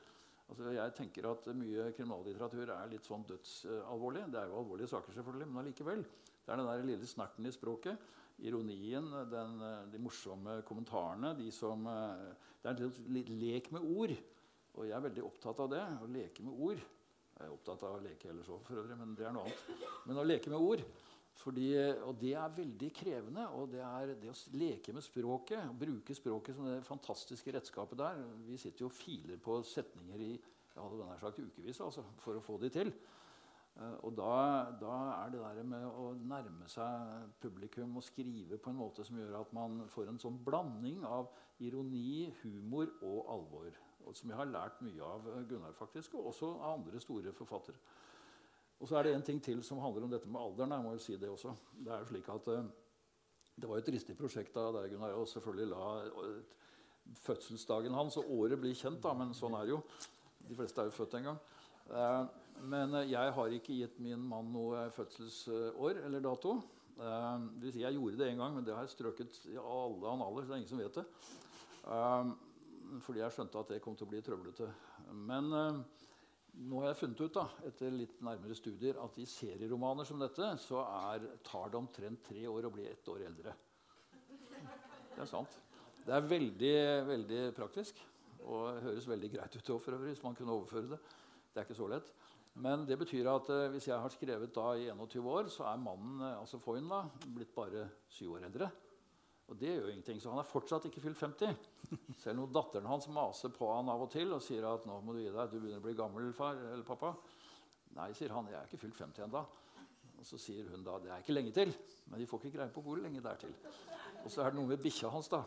Altså, 0.47 0.71
jeg 0.77 0.93
tenker 0.95 1.27
at 1.31 1.49
Mye 1.59 1.89
kriminallitteratur 1.97 2.71
er 2.71 2.91
litt 2.93 3.07
sånn 3.09 3.25
dødsalvorlig. 3.27 4.27
Det 4.31 4.39
er 4.41 4.51
jo 4.53 4.61
alvorlige 4.61 4.91
saker, 4.93 5.17
selvfølgelig, 5.17 5.49
men 5.51 5.63
allikevel. 5.65 6.05
Det 6.47 6.53
er 6.55 6.61
den 6.61 6.69
der 6.71 6.85
lille 6.87 7.09
snerten 7.11 7.49
i 7.49 7.55
språket. 7.55 7.99
Ironien, 8.47 9.09
den, 9.33 9.57
de 9.91 9.99
morsomme 10.05 10.61
kommentarene. 10.69 11.33
De 11.39 11.49
som, 11.51 11.83
eh, 11.91 12.29
det 12.63 12.71
er 12.71 12.75
en 12.77 12.83
litt- 12.85 13.09
litt 13.17 13.33
lek 13.41 13.73
med 13.73 13.83
ord. 13.83 14.15
Og 14.77 14.85
jeg 14.87 14.93
er 14.95 15.01
veldig 15.09 15.25
opptatt 15.25 15.61
av 15.65 15.71
det. 15.73 15.83
Å 16.05 16.07
leke 16.13 16.45
med 16.45 16.55
ord. 16.61 16.79
Jeg 17.37 17.49
er 17.49 17.53
opptatt 17.53 17.83
av 17.83 17.97
å 17.99 18.03
leke 18.05 18.29
ellers 18.31 18.49
òg, 18.49 18.63
for 18.65 18.77
øvrig, 18.77 18.97
men 18.97 19.15
det 19.17 19.27
er 19.27 19.33
noe 19.33 19.43
annet. 19.45 19.83
Men 20.07 20.17
å 20.23 20.25
leke 20.25 20.49
med 20.49 20.61
ord 20.61 20.85
fordi, 21.37 21.71
og 22.03 22.17
det 22.21 22.33
er 22.39 22.55
veldig 22.57 22.91
krevende. 22.97 23.47
Og 23.59 23.71
det 23.75 23.83
er 23.85 24.15
det 24.17 24.33
å 24.33 24.37
leke 24.57 24.95
med 24.97 25.05
språket, 25.05 25.73
bruke 25.79 26.17
språket 26.17 26.57
som 26.57 26.69
det 26.71 26.81
fantastiske 26.87 27.53
redskapet 27.55 28.01
der. 28.01 28.23
Vi 28.49 28.59
sitter 28.61 28.87
jo 28.87 28.91
og 28.91 28.97
filer 28.97 29.41
på 29.43 29.61
setninger 29.67 30.27
i 30.27 30.35
jeg 30.77 30.85
hadde 30.85 31.05
nær 31.09 31.21
sagt 31.21 31.39
ukevis 31.41 31.79
altså, 31.81 32.03
for 32.21 32.37
å 32.37 32.45
få 32.45 32.59
de 32.61 32.69
til. 32.73 32.91
Eh, 33.77 33.97
og 34.05 34.13
da, 34.19 34.33
da 34.81 34.97
er 35.15 35.33
det 35.33 35.41
der 35.41 35.69
med 35.69 35.87
å 35.89 36.11
nærme 36.21 36.69
seg 36.69 37.31
publikum 37.41 37.97
og 37.97 38.05
skrive 38.05 38.59
på 38.61 38.73
en 38.73 38.81
måte 38.83 39.05
som 39.07 39.17
gjør 39.17 39.39
at 39.41 39.55
man 39.57 39.83
får 39.93 40.13
en 40.13 40.21
sånn 40.21 40.39
blanding 40.45 41.05
av 41.09 41.31
ironi, 41.65 42.29
humor 42.43 42.93
og 43.01 43.33
alvor. 43.33 43.71
Og 44.07 44.15
som 44.15 44.31
jeg 44.31 44.39
har 44.39 44.53
lært 44.53 44.83
mye 44.85 45.01
av 45.05 45.31
eh, 45.33 45.47
Gunnar, 45.49 45.77
faktisk, 45.77 46.19
og 46.21 46.33
også 46.33 46.53
av 46.59 46.77
andre 46.77 47.01
store 47.03 47.33
forfattere. 47.37 47.81
Og 48.81 48.89
så 48.89 48.99
er 48.99 49.07
det 49.07 49.15
en 49.17 49.25
ting 49.25 49.39
til 49.43 49.63
som 49.65 49.81
handler 49.81 50.05
om 50.05 50.13
dette 50.13 50.29
med 50.29 50.41
alderen. 50.41 50.75
Jeg 50.77 50.85
må 50.85 50.93
jo 50.93 51.03
si 51.03 51.17
Det 51.17 51.31
også. 51.31 51.55
Det 51.73 51.93
er 51.93 52.03
jo 52.03 52.11
slik 52.11 52.29
at 52.29 52.49
eh, 52.53 52.67
det 53.57 53.69
var 53.69 53.81
et 53.81 53.87
dristig 53.87 54.17
prosjekt 54.19 54.55
da 54.55 54.69
deg, 54.75 54.91
Gunnar, 54.93 55.17
å 55.17 55.25
selvfølgelig 55.31 55.69
la 55.71 55.85
eh, 56.05 56.65
fødselsdagen 57.25 57.97
hans 57.97 58.19
og 58.21 58.33
året 58.37 58.61
bli 58.61 58.75
kjent, 58.77 59.01
da, 59.01 59.15
men 59.17 59.33
sånn 59.35 59.57
er 59.57 59.65
det 59.65 59.77
jo. 59.77 59.81
De 60.47 60.59
fleste 60.59 60.83
er 60.83 60.91
jo 60.91 60.97
født 60.99 61.17
en 61.17 61.31
gang. 61.31 61.39
Eh, 61.89 62.23
men 62.69 62.99
jeg 63.09 63.33
har 63.37 63.55
ikke 63.57 63.79
gitt 63.79 63.97
min 64.01 64.21
mann 64.29 64.53
noe 64.53 64.89
fødselsår 64.97 66.03
eller 66.07 66.25
dato. 66.25 66.59
Jeg 66.97 67.93
gjorde 67.93 68.17
det 68.17 68.31
en 68.31 68.39
gang, 68.41 68.55
men 68.57 68.65
det 68.65 68.73
har 68.73 68.87
jeg 68.87 68.95
strøket 68.95 69.43
i 69.53 69.59
alle 69.61 70.09
analer. 70.09 70.41
så 70.41 70.49
det 70.49 70.55
er 70.55 70.63
ingen 70.63 70.71
som 70.71 70.81
vet 70.81 70.97
det. 70.97 71.05
Fordi 73.05 73.21
jeg 73.21 73.35
skjønte 73.37 73.61
at 73.61 73.75
det 73.75 73.83
kom 73.85 73.99
til 73.99 74.09
å 74.09 74.13
bli 74.15 74.23
trøblete. 74.25 74.71
Men 75.13 75.53
nå 76.57 76.81
har 76.81 76.91
jeg 76.91 77.01
funnet 77.03 77.21
ut 77.21 77.37
da, 77.37 77.45
etter 77.69 77.93
litt 77.93 78.21
nærmere 78.25 78.57
studier 78.57 78.99
at 79.03 79.19
i 79.21 79.27
serieromaner 79.29 80.09
som 80.09 80.21
dette 80.21 80.49
så 80.63 80.83
er, 81.13 81.27
tar 81.45 81.73
det 81.73 81.79
omtrent 81.79 82.23
tre 82.31 82.47
år 82.49 82.69
å 82.69 82.73
bli 82.73 82.87
ett 82.89 83.09
år 83.13 83.27
eldre. 83.29 83.53
Det 85.13 85.25
er 85.25 85.29
sant. 85.29 85.59
Det 86.07 86.15
er 86.15 86.29
veldig, 86.31 86.77
veldig 87.09 87.43
praktisk 87.57 88.01
og 88.47 88.81
høres 88.85 89.09
veldig 89.11 89.31
greit 89.33 89.57
ut 89.57 89.69
for 89.83 89.97
øvrig, 89.97 90.15
hvis 90.15 90.25
man 90.25 90.37
kunne 90.39 90.55
overføre 90.55 90.95
det. 90.95 91.01
Det 91.51 91.61
er 91.61 91.67
ikke 91.67 91.79
så 91.79 91.89
lett. 91.91 92.13
Men 92.63 92.87
det 92.89 92.97
betyr 92.97 93.29
at 93.29 93.49
eh, 93.53 93.69
hvis 93.75 93.89
jeg 93.91 94.01
har 94.01 94.13
skrevet 94.13 94.55
da 94.55 94.71
i 94.81 94.87
21 94.89 95.27
år, 95.29 95.49
så 95.53 95.67
er 95.69 95.81
mannen, 95.81 96.23
eh, 96.25 96.39
altså 96.41 96.61
Foyn, 96.63 96.87
da, 96.89 97.03
blitt 97.35 97.53
bare 97.57 97.85
syv 98.09 98.39
år 98.39 98.47
eldre. 98.49 98.71
Og 99.47 99.59
det 99.61 99.75
gjør 99.77 99.91
ingenting, 99.93 100.21
Så 100.21 100.31
han 100.33 100.41
er 100.43 100.49
fortsatt 100.49 100.89
ikke 100.89 101.01
fylt 101.05 101.19
50. 101.19 101.55
Selv 102.25 102.43
om 102.43 102.53
datteren 102.53 102.89
hans 102.91 103.07
maser 103.09 103.53
på 103.55 103.69
han 103.71 103.89
av 103.93 104.03
og 104.03 104.11
til 104.11 104.33
og 104.35 104.43
sier 104.43 104.67
at 104.67 104.87
nå 104.89 104.99
må 105.05 105.15
du 105.15 105.21
gi 105.23 105.31
deg, 105.31 105.53
du 105.53 105.61
begynner 105.61 105.83
å 105.83 105.87
bli 105.87 105.95
gammel, 105.99 106.33
far 106.35 106.59
eller 106.59 106.87
pappa. 106.87 107.13
Nei, 107.97 108.11
sier 108.17 108.35
han, 108.35 108.49
jeg 108.51 108.59
er 108.59 108.67
ikke 108.67 108.83
fylt 108.83 108.99
50 109.05 109.29
ennå. 109.29 109.45
Og 110.17 110.25
så 110.27 110.39
sier 110.41 110.67
hun 110.73 110.83
da 110.85 110.97
det 110.99 111.13
er 111.13 111.23
ikke 111.23 111.37
lenge 111.37 111.55
til. 111.55 111.71
Men 112.11 112.21
de 112.21 112.27
får 112.27 112.43
ikke 112.43 112.59
greie 112.59 112.75
på 112.75 112.83
hvor 112.85 112.99
lenge 112.99 113.23
det 113.23 113.33
er 113.33 113.45
til. 113.47 113.55
Og 114.25 114.33
så 114.33 114.43
er 114.43 114.51
det 114.51 114.59
noe 114.59 114.73
med 114.73 114.83
bikkja 114.83 115.13
hans. 115.15 115.31
da. 115.31 115.45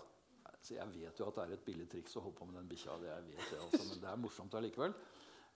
Så 0.62 0.76
Jeg 0.76 0.92
vet 0.94 1.20
jo 1.20 1.28
at 1.28 1.36
det 1.36 1.44
er 1.44 1.56
et 1.56 1.66
billig 1.66 1.88
triks 1.92 2.16
å 2.20 2.24
holde 2.24 2.38
på 2.38 2.48
med 2.48 2.60
den 2.60 2.70
bikkja. 2.72 2.98
det 3.02 3.10
jeg 3.12 3.26
vet 3.32 3.52
det 3.52 3.60
også, 3.66 3.84
Men 3.90 4.02
det 4.04 4.10
er 4.10 4.22
morsomt 4.24 4.56
allikevel. 4.56 4.96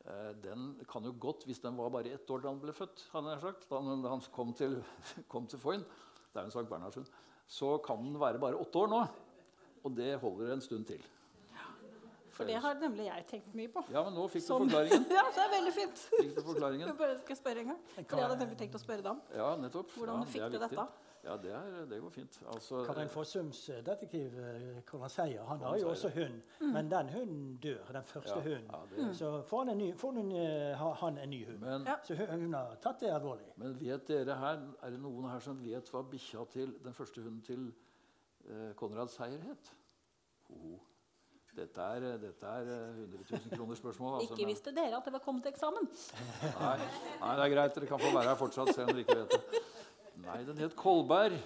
Eh, 0.03 0.31
den 0.43 0.85
kan 0.89 1.03
jo 1.03 1.15
godt, 1.19 1.45
Hvis 1.45 1.59
den 1.59 1.77
var 1.77 1.89
bare 1.89 2.11
ett 2.11 2.29
år 2.29 2.41
da 2.41 2.49
han 2.49 2.59
ble 2.59 2.73
født, 2.73 3.07
hadde 3.11 3.29
jeg 3.31 3.41
sagt, 3.41 3.69
da 3.69 3.79
han, 3.79 4.21
kom 4.31 4.53
til, 4.53 4.83
kom 5.31 5.47
til 5.47 5.59
Foyn, 5.59 5.83
det 6.33 6.41
er 6.41 6.43
en 6.45 6.51
Sankt 6.51 6.69
Bernhardshund, 6.69 7.07
så 7.47 7.77
kan 7.85 8.01
den 8.03 8.19
være 8.21 8.39
bare 8.41 8.59
åtte 8.59 8.79
år 8.83 8.87
nå. 8.91 9.01
Og 9.83 9.95
det 9.97 10.13
holder 10.21 10.53
en 10.53 10.61
stund 10.63 10.85
til. 10.87 11.01
For 12.33 12.49
det 12.49 12.55
har 12.57 12.73
nemlig 12.81 13.03
jeg 13.05 13.25
tenkt 13.29 13.51
mye 13.53 13.69
på. 13.69 13.83
Ja, 13.93 14.01
men 14.07 14.15
nå 14.17 14.23
fikk 14.31 14.41
du 14.41 14.47
Som- 14.47 14.63
forklaringen. 14.65 15.03
ja, 15.17 15.23
så 15.29 15.35
det 15.37 15.43
er 15.43 15.51
veldig 15.53 15.73
fint. 15.75 15.99
Fikk 16.17 16.31
du 16.33 16.41
forklaringen? 16.47 16.87
Jeg 16.87 16.97
bare 16.97 17.17
skal 17.19 17.37
spørre 17.37 17.59
en 17.61 17.67
gang. 17.73 17.81
For 17.93 18.17
jeg 18.17 18.25
hadde 18.25 18.37
nemlig 18.39 18.57
tenkt 18.57 18.77
å 18.79 18.81
spørre 18.81 19.03
deg 19.05 19.11
om 19.11 19.19
Ja, 19.37 19.49
nettopp. 19.61 19.91
hvordan 19.99 20.15
ja, 20.17 20.23
du 20.25 20.31
fikk 20.33 20.47
til 20.47 20.55
det 20.55 20.61
dette. 20.71 20.85
Ja, 21.23 21.37
det, 21.39 21.51
er, 21.55 21.85
det 21.87 22.01
går 22.03 22.09
fint. 22.11 22.37
Altså, 22.51 22.81
Karin 22.85 23.07
Fossums 23.09 23.69
eh, 23.71 23.77
detektiv 23.85 24.33
Colin 24.35 24.81
Konrad 24.89 25.09
Seier 25.13 25.45
han 25.47 25.61
har 25.63 25.77
jo 25.79 25.89
også 25.93 26.09
hund. 26.11 26.41
Men 26.73 26.89
den 26.91 27.09
hunden 27.13 27.57
dør. 27.63 27.85
Den 27.95 28.03
første 28.03 28.33
Ja, 28.35 28.41
hunden. 28.41 28.71
ja, 28.73 29.03
det- 29.05 29.15
Så 29.17 29.29
får 29.47 29.59
han 29.63 29.69
en 29.69 29.77
ny, 29.77 29.93
får 29.97 30.11
hun, 30.11 30.31
eh, 30.31 30.77
han 30.99 31.17
en 31.17 31.29
ny 31.29 31.45
hund. 31.45 31.59
men, 31.59 31.87
Så 32.03 32.15
hun, 32.15 32.27
hun 32.41 32.53
har 32.53 32.75
tatt 32.81 32.99
det 32.99 33.13
alvorlig. 33.13 33.45
men 33.55 33.79
vet 33.79 34.07
dere 34.07 34.35
her, 34.35 34.59
er 34.83 34.89
det 34.89 34.99
noen 34.99 35.29
her 35.29 35.39
som 35.39 35.63
vet 35.63 35.89
hva 35.89 36.01
bikkja 36.11 36.45
til 36.51 36.75
den 36.83 36.93
første 36.93 37.21
hunden 37.21 37.41
til 37.41 37.73
eh, 38.49 38.73
Konrad 38.75 39.07
Seier 39.09 39.39
het? 39.39 39.71
Ho. 40.49 40.79
Dette 41.55 41.81
er, 41.81 42.17
dette 42.17 42.45
er 42.45 42.61
eh, 42.61 42.99
100 42.99 43.23
000 43.31 43.57
kroner 43.57 43.75
spørsmål. 43.75 44.19
altså, 44.19 44.33
Ikke 44.33 44.45
visste 44.49 44.71
dere 44.75 44.97
at 44.97 45.05
det 45.05 45.13
var 45.13 45.19
kommet 45.19 45.43
til 45.43 45.51
eksamen. 45.53 45.87
Nei, 46.59 46.77
nei, 47.21 47.35
det 47.35 47.45
er 47.45 47.55
greit. 47.55 47.75
Dere 47.75 47.85
kan 47.87 47.99
få 47.99 48.11
være 48.13 48.27
her 48.27 48.35
fortsatt, 48.35 48.73
selv 48.75 48.89
om 48.89 48.95
dere 48.95 48.99
ikke 49.05 49.17
vet 49.21 49.31
det. 49.31 49.61
Nei, 50.21 50.43
den 50.45 50.57
het 50.61 50.75
Kolberg. 50.75 51.39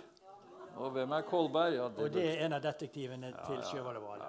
Og 0.78 0.92
hvem 0.94 1.12
er 1.12 1.22
Kolberg? 1.22 1.74
Ja, 1.74 1.88
Og 1.90 2.14
det 2.14 2.26
er 2.26 2.46
en 2.46 2.54
av 2.54 2.62
detektivene 2.62 3.32
til 3.48 3.64
Sjøvalleval. 3.72 4.22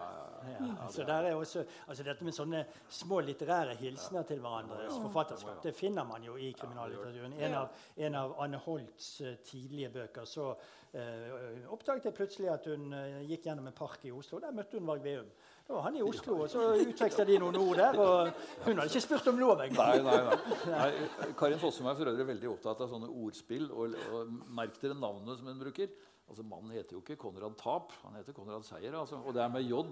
Ja. 0.48 0.88
Så 0.90 1.04
der 1.04 1.26
er 1.28 1.34
også, 1.34 1.64
altså 1.88 2.04
Dette 2.06 2.24
med 2.24 2.32
sånne 2.32 2.62
små 2.88 3.20
litterære 3.26 3.74
hilsener 3.80 4.22
til 4.28 4.40
hverandres 4.40 4.94
forfatterskap 5.02 5.62
det 5.64 5.74
finner 5.76 6.06
man 6.06 6.24
jo 6.24 6.36
i 6.38 6.52
kriminallitteraturen. 6.56 7.34
En 7.42 7.56
av, 7.58 7.82
en 7.96 8.14
av 8.14 8.36
Anne 8.40 8.60
Holts 8.64 9.10
eh, 9.20 9.34
tidlige 9.44 9.90
bøker 9.98 10.24
så 10.24 10.52
uh, 10.54 11.72
oppdaget 11.74 12.08
jeg 12.08 12.16
plutselig 12.16 12.52
at 12.54 12.70
hun 12.70 12.94
uh, 12.94 13.20
gikk 13.28 13.50
gjennom 13.50 13.66
en 13.66 13.76
park 13.76 14.06
i 14.06 14.14
Oslo. 14.14 14.40
Der 14.40 14.54
møtte 14.54 14.78
hun 14.78 14.88
Varg 14.88 15.04
Veum. 15.04 15.28
Da 15.68 15.74
var 15.74 15.82
han 15.84 15.96
i 16.00 16.02
Oslo, 16.02 16.38
og 16.46 16.48
så 16.48 16.62
utveksla 16.80 17.26
de 17.28 17.34
noen 17.42 17.56
ord 17.60 17.76
der. 17.76 17.98
Og 18.00 18.30
hun 18.64 18.78
hadde 18.78 18.88
ikke 18.88 19.02
spurt 19.04 19.26
om 19.28 19.40
lov 19.40 19.60
engang. 19.60 19.76
Nei, 19.76 19.98
nei, 20.06 20.20
nei. 20.24 20.70
nei 20.72 21.32
Karin 21.36 21.60
Fossum 21.60 21.90
er 21.90 21.98
for 21.98 22.08
øvrig 22.08 22.24
veldig 22.30 22.48
opptatt 22.54 22.80
av 22.86 22.88
sånne 22.88 23.10
ordspill. 23.12 23.66
Og, 23.68 23.98
og 24.16 24.32
Merk 24.56 24.80
dere 24.80 24.96
navnet 24.96 25.36
som 25.36 25.50
hun 25.50 25.60
bruker. 25.60 25.92
Altså, 26.24 26.46
Mannen 26.48 26.72
heter 26.72 26.96
jo 26.96 27.02
ikke 27.04 27.18
Konrad 27.20 27.60
Tap, 27.60 27.92
han 28.06 28.16
heter 28.16 28.36
Konrad 28.36 28.64
Seier. 28.64 28.96
Altså, 28.96 29.20
og 29.20 29.36
det 29.36 29.44
er 29.44 29.52
med 29.52 29.68
J. 29.68 29.84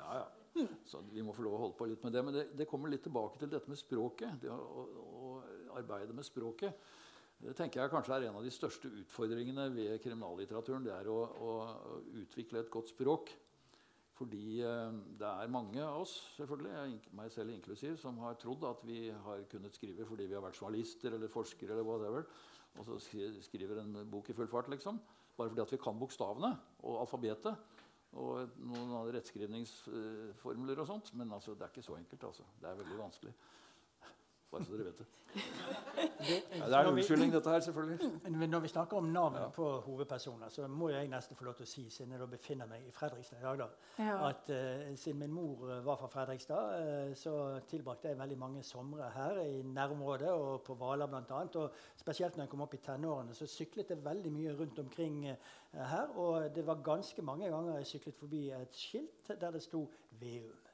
Ja, 0.00 0.16
ja. 0.22 0.24
Så 0.88 1.04
vi 1.12 1.20
må 1.20 1.36
få 1.36 1.44
lov 1.44 1.58
å 1.58 1.62
holde 1.66 1.76
på 1.76 1.92
litt 1.92 2.04
med 2.08 2.16
det. 2.16 2.24
Men 2.24 2.40
det, 2.40 2.48
det 2.56 2.70
kommer 2.70 2.88
litt 2.88 3.04
tilbake 3.04 3.40
til 3.42 3.52
dette 3.52 3.68
med 3.68 3.80
språket. 3.80 4.40
Det 4.40 4.48
å, 4.52 4.84
å, 5.20 5.32
arbeide 5.76 6.16
med 6.16 6.24
språket. 6.24 6.88
Det 7.36 7.52
tenker 7.52 7.82
jeg 7.82 7.92
kanskje 7.92 8.16
er 8.16 8.30
en 8.30 8.38
av 8.40 8.44
de 8.48 8.52
største 8.54 8.88
utfordringene 9.02 9.68
ved 9.74 9.98
kriminallitteraturen. 10.00 10.86
Det 10.88 10.94
er 10.96 11.10
å, 11.12 11.18
å 11.20 11.56
utvikle 12.22 12.64
et 12.64 12.72
godt 12.72 12.96
språk. 12.96 13.36
Fordi 14.16 14.60
eh, 14.64 14.98
det 15.20 15.28
er 15.28 15.52
mange 15.52 15.82
av 15.84 16.00
oss, 16.06 16.14
selvfølgelig, 16.38 17.00
meg 17.18 17.32
selv 17.34 17.52
inklusiv, 17.52 17.98
som 18.00 18.16
har 18.24 18.38
trodd 18.40 18.64
at 18.64 18.84
vi 18.88 19.10
har 19.10 19.44
kunnet 19.52 19.76
skrive 19.76 20.06
fordi 20.08 20.28
vi 20.30 20.36
har 20.38 20.44
vært 20.44 20.60
journalister 20.60 21.12
eller 21.12 21.32
forskere 21.32 21.76
eller 21.76 21.84
whatever. 21.84 22.24
Og 22.76 22.88
så 22.88 22.96
skriver 23.44 23.80
en 23.80 24.00
bok 24.10 24.30
i 24.30 24.36
full 24.36 24.48
fart, 24.48 24.70
liksom. 24.72 25.00
Bare 25.36 25.52
fordi 25.52 25.64
at 25.64 25.72
vi 25.72 25.80
kan 25.84 25.98
bokstavene 26.00 26.52
og 26.88 27.02
alfabetet. 27.02 27.76
Og 28.16 28.56
noen 28.64 28.94
rettskrivningsformler 29.12 30.80
og 30.80 30.88
sånt. 30.88 31.12
Men 31.16 31.32
altså, 31.36 31.52
det 31.52 31.66
er 31.66 31.74
ikke 31.74 31.84
så 31.84 31.96
enkelt. 31.98 32.24
altså. 32.24 32.48
Det 32.60 32.70
er 32.70 32.80
veldig 32.80 32.98
vanskelig. 33.00 33.34
Bare 34.50 34.64
så 34.64 34.72
dere 34.76 34.84
vet 34.84 34.98
det. 34.98 35.06
Det, 35.96 36.36
Ja, 36.58 36.66
det 36.66 36.74
er 36.74 36.78
en 36.80 36.94
unnskyldning, 36.94 37.32
dette 37.32 37.50
her, 37.50 37.60
selvfølgelig. 37.60 38.10
Men 38.30 38.50
Når 38.50 38.60
vi 38.60 38.68
snakker 38.68 38.96
om 38.96 39.04
navn 39.04 39.34
Ja. 39.34 39.48
på 39.48 39.80
hovedpersoner, 39.80 40.48
så 40.48 40.66
må 40.68 40.88
jeg 40.88 41.08
nesten 41.08 41.36
få 41.36 41.44
lov 41.44 41.54
til 41.54 41.64
å 41.64 41.68
si, 41.68 41.90
siden 41.90 42.12
jeg 42.12 42.20
da 42.20 42.26
befinner 42.26 42.66
meg 42.66 42.86
i 42.88 42.90
Fredrikstad 42.90 43.38
i 43.38 43.42
dag, 43.42 43.58
da, 43.58 43.66
Ja. 44.02 44.28
at 44.28 44.50
uh, 44.50 44.96
siden 44.96 45.18
min 45.18 45.32
mor 45.32 45.70
eh, 45.70 45.84
var 45.84 45.96
fra 45.96 46.06
Fredrikstad, 46.06 47.08
uh, 47.10 47.14
så 47.14 47.60
tilbrakte 47.68 48.08
jeg 48.08 48.18
veldig 48.18 48.38
mange 48.38 48.62
somre 48.62 49.10
her 49.14 49.40
i 49.42 49.62
nærområdet 49.62 50.30
og 50.30 50.62
på 50.62 50.74
Hvaler 50.74 51.06
bl.a. 51.06 51.42
Og 51.54 51.70
spesielt 51.96 52.36
når 52.36 52.44
jeg 52.44 52.50
kom 52.50 52.60
opp 52.60 52.74
i 52.74 52.82
tenårene, 52.86 53.34
så 53.34 53.46
syklet 53.46 53.90
jeg 53.90 54.04
veldig 54.04 54.32
mye 54.32 54.56
rundt 54.58 54.78
omkring 54.78 55.30
uh, 55.30 55.36
her. 55.80 56.06
Og 56.16 56.54
det 56.54 56.66
var 56.66 56.82
ganske 56.84 57.22
mange 57.22 57.50
ganger 57.50 57.76
jeg 57.76 57.86
syklet 57.86 58.14
forbi 58.14 58.50
et 58.50 58.74
skilt 58.74 59.40
der 59.40 59.50
det 59.50 59.62
sto 59.62 59.90
Veum. 60.20 60.65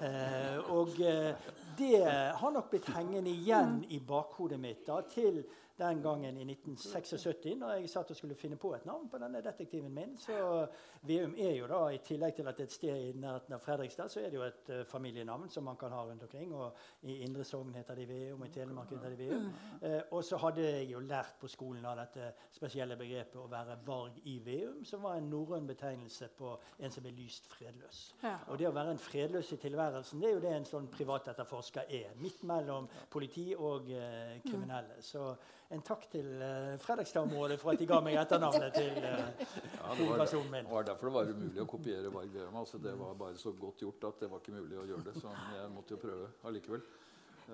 Eh, 0.00 0.58
og 0.70 1.00
eh, 1.02 1.32
det 1.78 2.02
har 2.40 2.52
nok 2.54 2.70
blitt 2.70 2.90
hengende 2.94 3.30
igjen 3.30 3.80
i 3.90 4.00
bakhodet 4.02 4.58
mitt 4.60 4.84
da, 4.86 5.00
til 5.10 5.42
den 5.78 6.02
gangen 6.02 6.36
i 6.36 6.44
1976, 6.44 7.54
når 7.58 7.72
jeg 7.72 7.90
satt 7.90 8.10
og 8.10 8.16
skulle 8.16 8.34
finne 8.34 8.56
på 8.58 8.72
et 8.74 8.86
navn 8.86 9.08
på 9.10 9.18
denne 9.22 9.40
detektiven 9.44 9.94
min. 9.94 10.16
Så 10.18 10.66
Veum 11.06 11.34
er 11.38 11.54
jo 11.54 11.68
da, 11.70 11.80
i 11.94 12.00
tillegg 12.04 12.34
til 12.34 12.48
at 12.50 12.58
det 12.58 12.64
er 12.64 12.70
et 12.70 12.74
sted 12.74 13.02
i 13.04 13.12
nærheten 13.14 13.54
av 13.54 13.62
Fredrikstad, 13.62 14.10
så 14.10 14.20
er 14.20 14.32
det 14.32 14.40
jo 14.40 14.46
et 14.46 14.72
uh, 14.74 14.80
familienavn 14.88 15.46
som 15.54 15.68
man 15.68 15.78
kan 15.78 15.94
ha 15.94 16.02
rundt 16.02 16.22
omkring. 16.26 16.54
Og 16.54 16.74
i 17.02 17.20
Indre 17.22 17.44
Sogn 17.46 17.74
heter 17.78 17.94
de 17.94 18.06
Veum, 18.08 18.42
i 18.44 18.50
Telemark 18.54 18.90
heter 18.90 19.14
de 19.14 19.18
Veum. 19.20 19.46
Uh, 19.82 20.00
og 20.18 20.24
så 20.26 20.40
hadde 20.42 20.64
jeg 20.66 20.88
jo 20.90 21.02
lært 21.04 21.36
på 21.40 21.50
skolen 21.52 21.86
av 21.86 22.00
dette 22.00 22.32
spesielle 22.56 22.96
begrepet 22.98 23.38
å 23.38 23.46
være 23.50 23.78
varg 23.86 24.18
i 24.26 24.38
Veum, 24.44 24.82
som 24.88 25.06
var 25.06 25.20
en 25.20 25.30
norrøn 25.30 25.68
betegnelse 25.68 26.30
på 26.38 26.56
en 26.78 26.94
som 26.94 27.06
er 27.06 27.14
lyst 27.18 27.46
fredløs. 27.52 28.02
Ja. 28.24 28.34
Og 28.48 28.58
det 28.58 28.66
å 28.66 28.74
være 28.74 28.96
en 28.96 29.02
fredløs 29.02 29.52
i 29.54 29.60
tilværelsen, 29.62 30.18
det 30.22 30.32
er 30.32 30.36
jo 30.36 30.42
det 30.42 30.56
en 30.56 30.68
sånn 30.72 30.90
privatetterforsker 30.90 31.94
er. 32.00 32.18
Midt 32.18 32.42
mellom 32.50 32.90
politi 33.10 33.52
og 33.54 33.92
uh, 33.94 34.34
kriminelle. 34.42 34.98
Så 35.06 35.30
en 35.70 35.82
takk 35.84 36.06
til 36.12 36.28
uh, 36.40 36.78
Fredrikstad-området 36.80 37.58
for 37.60 37.74
at 37.74 37.82
de 37.82 37.88
ga 37.88 37.98
meg 38.04 38.16
etternavnet 38.20 38.72
til 38.78 39.02
uh, 39.02 39.26
Ja, 39.74 39.90
hovedpersonen 39.98 40.50
min. 40.52 40.64
det 40.64 40.72
var 40.72 40.88
derfor 40.88 41.10
det 41.10 41.14
var 41.18 41.34
umulig 41.34 41.60
å 41.64 41.68
kopiere 41.68 42.12
Varg 42.14 42.32
Veum. 42.32 42.56
Altså, 42.62 42.80
det 42.80 42.94
var 42.96 43.18
bare 43.20 43.36
så 43.40 43.52
godt 43.52 43.84
gjort 43.84 44.08
at 44.08 44.24
det 44.24 44.30
var 44.32 44.40
ikke 44.40 44.56
mulig 44.56 44.80
å 44.80 44.86
gjøre 44.88 45.10
det. 45.10 45.14
Så 45.20 45.34
jeg 45.58 45.68
måtte 45.74 45.96
jo 45.96 46.00
prøve 46.06 46.32
allikevel. 46.48 46.82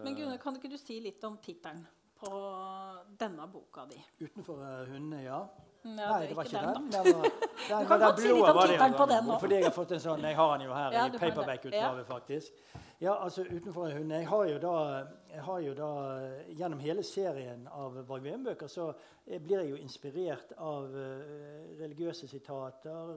Men 0.03 0.17
Gunnar, 0.17 0.39
kan 0.43 0.57
ikke 0.59 0.71
du 0.71 0.79
si 0.79 0.99
litt 1.03 1.23
om 1.27 1.37
tittelen 1.43 1.85
på 2.19 2.31
denne 3.19 3.47
boka 3.51 3.85
di? 3.91 4.01
Utenfor 4.25 4.63
eh, 4.63 4.91
hundene, 4.91 5.23
ja. 5.23 5.45
Ja, 5.85 5.91
Nei, 6.17 6.29
det 6.31 6.37
var 6.37 6.49
ikke 6.49 6.61
den. 6.65 6.87
da. 6.91 7.03
Den 7.03 7.19
var, 7.19 7.27
den, 7.69 7.87
kan 7.87 8.01
den 8.01 8.07
godt 8.07 8.21
si 8.23 8.29
litt 8.31 8.49
om 8.49 8.57
var 8.57 8.71
tittelen 8.71 8.97
på 8.97 9.07
den 9.11 9.27
nå. 9.29 9.37
Fordi 9.43 9.59
jeg 9.59 9.67
har 9.67 9.75
fått 9.77 9.93
en 9.93 10.03
sånn 10.07 10.25
Jeg 10.25 10.39
har 10.39 10.55
den 10.55 10.67
jo 10.67 10.79
her 10.79 10.97
Ja, 10.97 11.05
i 11.05 11.13
du 11.13 11.19
paperback-utgave, 11.21 12.05
faktisk. 12.09 12.65
Ja, 13.03 13.19
altså 13.19 13.45
utenfor 13.45 13.91
hundene'. 13.93 14.23
Jeg 14.23 14.29
har 14.31 14.47
jo 14.49 14.59
da, 14.63 14.75
har 15.43 15.61
jo 15.65 15.75
da 15.75 15.91
Gjennom 16.55 16.81
hele 16.83 17.03
serien 17.07 17.67
av 17.73 17.97
Varg 18.09 18.27
så 18.71 18.89
eh, 19.27 19.41
blir 19.41 19.61
jeg 19.61 19.71
jo 19.73 19.81
inspirert 19.81 20.53
av 20.59 20.95
eh, 20.95 21.73
religiøse 21.81 22.29
sitater, 22.29 23.15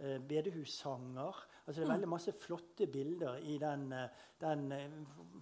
uh, 0.00 0.18
bedehussanger. 0.28 1.40
Altså 1.66 1.80
Det 1.80 1.86
er 1.86 1.92
veldig 1.92 2.08
masse 2.10 2.32
flotte 2.34 2.86
bilder 2.90 3.36
i 3.46 3.58
den, 3.60 3.92
eh, 3.92 4.22
den 4.40 4.72
eh, 4.72 4.94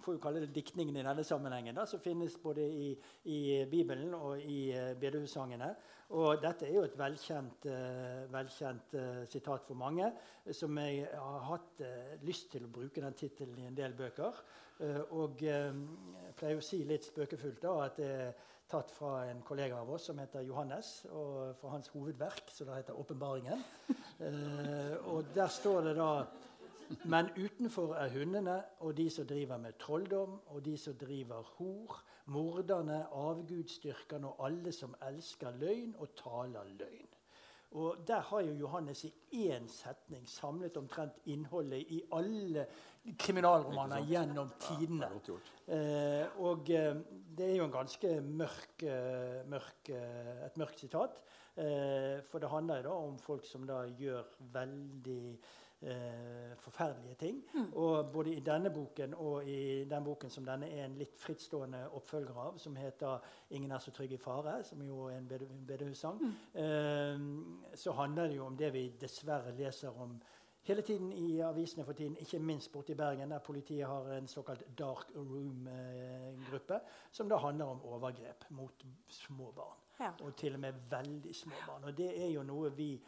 får 0.03 0.17
jo 0.17 0.23
kalle 0.23 0.43
det 0.43 0.51
diktningen 0.53 0.97
i 0.97 1.05
denne 1.05 1.23
sammenhengen, 1.23 1.77
da, 1.77 1.85
som 1.89 2.01
finnes 2.03 2.35
både 2.43 2.65
i, 2.67 2.89
i 3.31 3.39
Bibelen 3.71 4.13
og 4.17 4.41
i 4.41 4.59
bedehussangene. 4.99 5.71
Og 6.17 6.41
dette 6.41 6.65
er 6.65 6.73
jo 6.73 6.83
et 6.87 6.95
velkjent, 6.97 7.65
eh, 7.69 8.23
velkjent 8.33 8.95
eh, 8.97 9.25
sitat 9.29 9.65
for 9.67 9.77
mange, 9.77 10.07
eh, 10.45 10.53
som 10.57 10.77
jeg 10.81 11.05
har 11.13 11.43
hatt 11.51 11.83
eh, 11.85 12.15
lyst 12.25 12.49
til 12.53 12.65
å 12.65 12.71
bruke 12.73 13.03
den 13.03 13.17
tittelen 13.17 13.59
i 13.61 13.67
en 13.69 13.77
del 13.77 13.93
bøker. 13.93 14.41
Eh, 14.79 15.01
og 15.11 15.41
eh, 15.43 15.73
jeg 16.25 16.35
pleier 16.39 16.59
å 16.59 16.63
si 16.63 16.83
litt 16.87 17.07
spøkefullt 17.07 17.61
da, 17.63 17.73
at 17.85 17.97
det 17.99 18.09
er 18.09 18.45
tatt 18.69 18.91
fra 18.93 19.25
en 19.27 19.41
kollega 19.43 19.79
av 19.81 19.89
oss 19.95 20.05
som 20.11 20.19
heter 20.21 20.45
Johannes, 20.45 20.91
og 21.09 21.55
fra 21.59 21.73
hans 21.73 21.89
hovedverk, 21.91 22.51
som 22.53 22.69
da 22.69 22.77
heter 22.77 22.93
'Åpenbaringen'. 22.93 23.63
Eh, 24.19 24.95
og 25.07 25.25
der 25.35 25.47
står 25.47 25.81
det 25.81 25.95
da 25.95 26.25
men 27.05 27.27
utenfor 27.37 27.93
er 27.93 28.09
hundene 28.09 28.63
og 28.79 28.97
de 28.97 29.09
som 29.09 29.27
driver 29.27 29.57
med 29.57 29.77
trolldom, 29.79 30.39
og 30.47 30.65
de 30.65 30.77
som 30.77 30.93
driver 30.93 31.41
hor, 31.57 32.03
morderne, 32.25 33.05
avgudsdyrkerne 33.11 34.27
og 34.27 34.45
alle 34.45 34.71
som 34.71 34.95
elsker 35.07 35.51
løgn 35.61 35.95
og 35.99 36.15
taler 36.17 36.65
løgn. 36.79 37.08
Og 37.71 37.97
Der 38.07 38.19
har 38.21 38.39
jo 38.41 38.53
Johannes 38.53 39.03
i 39.05 39.13
én 39.45 39.67
setning 39.69 40.23
samlet 40.27 40.77
omtrent 40.77 41.19
innholdet 41.29 41.85
i 41.93 41.99
alle 42.11 42.65
kriminalromaner 43.17 44.01
gjennom 44.09 44.49
Ja, 44.49 44.65
tidene. 44.67 45.05
er. 45.05 45.39
Eh, 45.67 46.41
og 46.41 46.69
eh, 46.69 46.95
det 47.37 47.51
er 47.51 47.55
jo 47.59 47.65
en 47.65 47.71
ganske 47.71 48.21
mørk, 48.21 48.83
eh, 48.83 49.45
mørk, 49.45 49.89
eh, 49.89 50.45
et 50.47 50.57
mørkt 50.57 50.79
sitat. 50.79 51.21
Eh, 51.57 52.21
for 52.23 52.39
det 52.39 52.49
handler 52.49 52.77
jo 52.77 52.83
da 52.89 52.95
om 53.05 53.17
folk 53.19 53.45
som 53.45 53.67
da 53.67 53.83
gjør 53.85 54.23
veldig 54.53 55.37
eh, 55.81 56.55
forferdelige 56.57 57.15
ting. 57.15 57.43
Og 57.73 58.11
både 58.11 58.33
i 58.33 58.39
denne 58.39 58.69
boken 58.69 59.13
og 59.13 59.47
i 59.47 59.83
den 59.89 60.03
boken 60.03 60.29
som 60.29 60.45
denne 60.45 60.69
er 60.69 60.85
en 60.85 60.97
litt 60.97 61.17
frittstående 61.19 61.85
oppfølger 61.97 62.37
av, 62.37 62.57
som 62.57 62.75
heter 62.75 63.19
'Ingen 63.49 63.71
er 63.71 63.79
så 63.79 63.91
trygg 63.91 64.11
i 64.11 64.17
fare', 64.17 64.63
som 64.63 64.81
jo 64.81 65.05
er 65.05 65.17
en 65.17 65.65
bedehussang, 65.67 66.21
mm. 66.21 66.61
eh, 66.61 67.75
så 67.75 67.91
handler 67.91 68.27
det 68.27 68.35
jo 68.35 68.45
om 68.45 68.57
det 68.57 68.73
vi 68.73 68.93
dessverre 69.01 69.55
leser 69.55 70.01
om 70.01 70.21
hele 70.69 70.81
tiden 70.81 71.11
i 71.13 71.39
avisene 71.39 71.85
for 71.85 71.93
tiden, 71.93 72.17
ikke 72.19 72.39
minst 72.39 72.71
borte 72.71 72.91
i 72.91 72.95
Bergen, 72.95 73.31
der 73.31 73.39
politiet 73.39 73.87
har 73.87 74.11
en 74.11 74.27
såkalt 74.27 74.63
dark 74.79 75.11
room-gruppe, 75.15 76.79
som 77.11 77.29
da 77.29 77.37
handler 77.37 77.65
om 77.65 77.85
overgrep 77.85 78.45
mot 78.49 78.85
små 79.07 79.51
barn. 79.51 79.77
Ja. 79.99 80.11
Og 80.21 80.35
til 80.35 80.53
og 80.53 80.59
med 80.59 80.73
veldig 80.89 81.35
små 81.35 81.55
barn. 81.67 81.83
Og 81.83 81.97
det 81.97 82.23
er 82.23 82.29
jo 82.31 82.43
noe 82.43 82.69
vi 82.71 83.01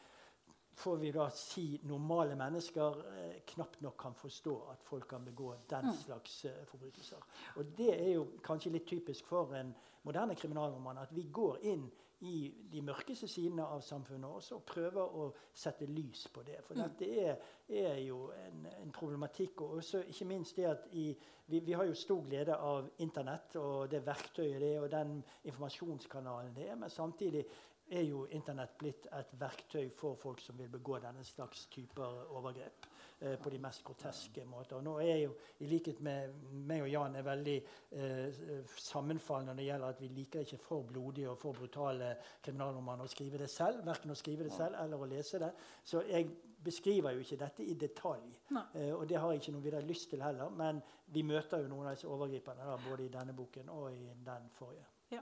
får 0.81 0.97
vi 1.01 1.11
da 1.13 1.27
si 1.35 1.65
normale 1.87 2.35
mennesker 2.39 3.01
eh, 3.11 3.39
knapt 3.53 3.81
nok 3.85 3.97
kan 4.01 4.17
forstå 4.17 4.55
at 4.73 4.83
folk 4.83 5.07
kan 5.09 5.25
begå 5.25 5.53
den 5.69 5.93
slags 6.03 6.45
eh, 6.49 6.63
forbrytelser. 6.69 7.21
Og 7.55 7.73
det 7.77 7.93
er 7.95 8.13
jo 8.15 8.27
kanskje 8.43 8.73
litt 8.73 8.87
typisk 8.89 9.29
for 9.29 9.53
en 9.57 9.73
moderne 10.03 10.35
kriminalroman 10.35 11.03
at 11.03 11.13
vi 11.15 11.27
går 11.33 11.61
inn 11.73 11.85
i 12.21 12.53
de 12.69 12.81
mørkeste 12.85 13.25
sidene 13.29 13.65
av 13.65 13.81
samfunnet 13.81 14.29
også 14.29 14.59
og 14.59 14.65
prøver 14.69 15.15
å 15.17 15.23
sette 15.57 15.87
lys 15.89 16.27
på 16.33 16.43
det. 16.45 16.59
For 16.65 16.77
dette 16.77 17.07
er, 17.17 17.39
er 17.65 17.97
jo 18.05 18.27
en, 18.35 18.67
en 18.77 18.93
problematikk. 18.93 19.63
Og 19.65 19.79
også 19.81 20.03
ikke 20.05 20.27
minst 20.29 20.59
det 20.59 20.67
at 20.69 20.85
i, 20.93 21.07
vi, 21.49 21.63
vi 21.65 21.73
har 21.73 21.89
jo 21.89 21.97
stor 21.97 22.21
glede 22.29 22.57
av 22.61 22.91
Internett 23.01 23.57
og 23.61 23.89
det 23.89 24.03
verktøyet 24.05 24.61
det 24.61 24.69
er, 24.75 24.83
og 24.83 24.93
den 24.93 25.17
informasjonskanalen 25.49 26.53
det 26.57 26.69
er. 26.69 26.77
Men 26.83 26.93
samtidig 26.93 27.45
er 27.91 28.07
jo 28.07 28.25
Internett 28.31 28.77
blitt 28.79 29.07
et 29.11 29.35
verktøy 29.39 29.89
for 29.95 30.15
folk 30.19 30.41
som 30.41 30.57
vil 30.59 30.71
begå 30.71 30.99
denne 31.03 31.23
slags 31.27 31.67
typer 31.71 32.25
overgrep. 32.31 32.87
Eh, 33.21 33.35
på 33.39 33.49
de 33.49 33.59
mest 33.61 33.83
groteske 33.85 34.41
måter. 34.49 34.79
Og 34.79 34.83
nå 34.83 34.95
er 34.97 35.11
jeg 35.11 35.25
jo, 35.27 35.33
I 35.61 35.67
likhet 35.69 35.99
med 36.01 36.31
meg 36.65 36.81
og 36.81 36.87
Jan, 36.89 37.15
er 37.19 37.25
veldig 37.27 37.57
eh, 37.93 38.39
sammenfallende 38.81 39.51
når 39.51 39.59
det 39.59 39.67
gjelder 39.67 39.93
at 39.93 40.01
vi 40.01 40.07
liker 40.15 40.41
ikke 40.41 40.57
for 40.57 40.87
blodige 40.89 41.29
og 41.29 41.37
for 41.37 41.53
brutale 41.53 42.15
kriminalromaner 42.41 43.05
å 43.05 43.11
skrive 43.11 43.37
det 43.37 43.51
selv. 43.53 43.83
Verken 43.85 44.15
å 44.15 44.17
skrive 44.17 44.47
det 44.47 44.55
selv 44.55 44.79
eller 44.81 44.97
å 44.97 45.09
lese 45.11 45.37
det. 45.43 45.51
Så 45.85 46.01
jeg 46.09 46.31
beskriver 46.65 47.13
jo 47.13 47.21
ikke 47.21 47.37
dette 47.43 47.69
i 47.69 47.77
detalj. 47.77 48.25
Eh, 48.57 48.89
og 48.89 49.05
det 49.05 49.21
har 49.21 49.35
jeg 49.35 49.43
ikke 49.43 49.53
noe 49.59 49.67
videre 49.67 49.85
lyst 49.85 50.09
til 50.09 50.25
heller. 50.25 50.49
Men 50.57 50.81
vi 51.13 51.21
møter 51.21 51.61
jo 51.61 51.69
noen 51.69 51.91
av 51.91 51.99
disse 51.99 52.09
overgriperne 52.09 52.65
da, 52.71 52.79
både 52.89 53.05
i 53.05 53.13
denne 53.19 53.37
boken 53.37 53.69
og 53.69 53.91
i 53.93 54.09
den 54.25 54.49
forrige. 54.57 54.89
Ja. 55.13 55.21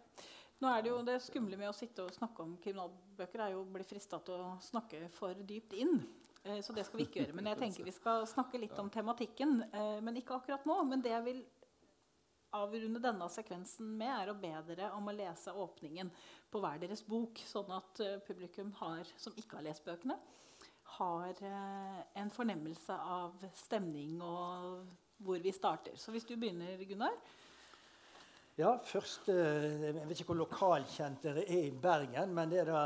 Nå 0.59 0.67
er 0.67 0.81
Det 0.83 0.91
jo 0.91 1.03
det 1.07 1.21
skumle 1.23 1.57
med 1.59 1.69
å 1.69 1.75
sitte 1.75 2.03
og 2.03 2.11
snakke 2.11 2.43
om 2.43 2.57
kriminalbøker 2.59 3.45
er 3.45 3.53
jo 3.53 3.61
å 3.63 3.69
bli 3.71 3.85
frista 3.87 4.19
til 4.19 4.41
å 4.43 4.57
snakke 4.63 5.05
for 5.15 5.33
dypt 5.47 5.75
inn. 5.79 6.01
Eh, 6.43 6.59
Så 6.61 6.73
det 6.75 6.85
skal 6.85 6.99
vi 6.99 7.05
ikke 7.05 7.21
gjøre. 7.23 7.35
Men 7.35 7.45
jeg 7.45 7.59
tenker 7.61 7.87
vi 7.87 7.91
skal 7.95 8.25
snakke 8.27 8.59
litt 8.59 8.77
om 8.79 8.89
tematikken. 8.89 9.63
eh, 9.73 10.01
Men 10.01 10.15
ikke 10.17 10.35
akkurat 10.35 10.65
nå. 10.65 10.83
Men 10.89 11.01
det 11.01 11.11
jeg 11.11 11.23
vil 11.23 11.45
avrunde 12.51 12.99
denne 12.99 13.29
sekvensen 13.29 13.85
med, 13.97 14.09
er 14.09 14.33
å 14.33 14.39
be 14.39 14.75
dere 14.75 14.91
om 14.97 15.07
å 15.07 15.15
lese 15.15 15.53
åpningen 15.53 16.11
på 16.51 16.59
hver 16.59 16.79
deres 16.79 17.03
bok, 17.03 17.35
sånn 17.37 17.71
at 17.71 17.99
eh, 18.01 18.19
publikum 18.19 18.73
har, 18.73 19.05
som 19.15 19.33
ikke 19.37 19.57
har 19.57 19.63
lest 19.63 19.85
bøkene, 19.85 20.17
har 20.99 21.35
en 22.15 22.29
fornemmelse 22.31 22.89
av 22.91 23.35
stemning 23.53 24.19
og 24.21 24.87
hvor 25.21 25.39
vi 25.39 25.51
starter. 25.51 25.95
Så 25.95 26.11
hvis 26.11 26.25
du 26.25 26.35
begynner, 26.35 26.83
Gunnar. 26.83 27.13
Ja, 28.59 28.75
først, 28.75 29.29
eh, 29.29 29.83
Jeg 29.83 29.93
vet 30.07 30.19
ikke 30.19 30.33
hvor 30.33 30.35
lokalkjent 30.35 31.23
dere 31.23 31.45
er 31.49 31.63
i 31.63 31.71
Bergen, 31.81 32.33
men 32.35 32.49
det 32.51 32.59
er 32.59 32.65
da 32.67 32.81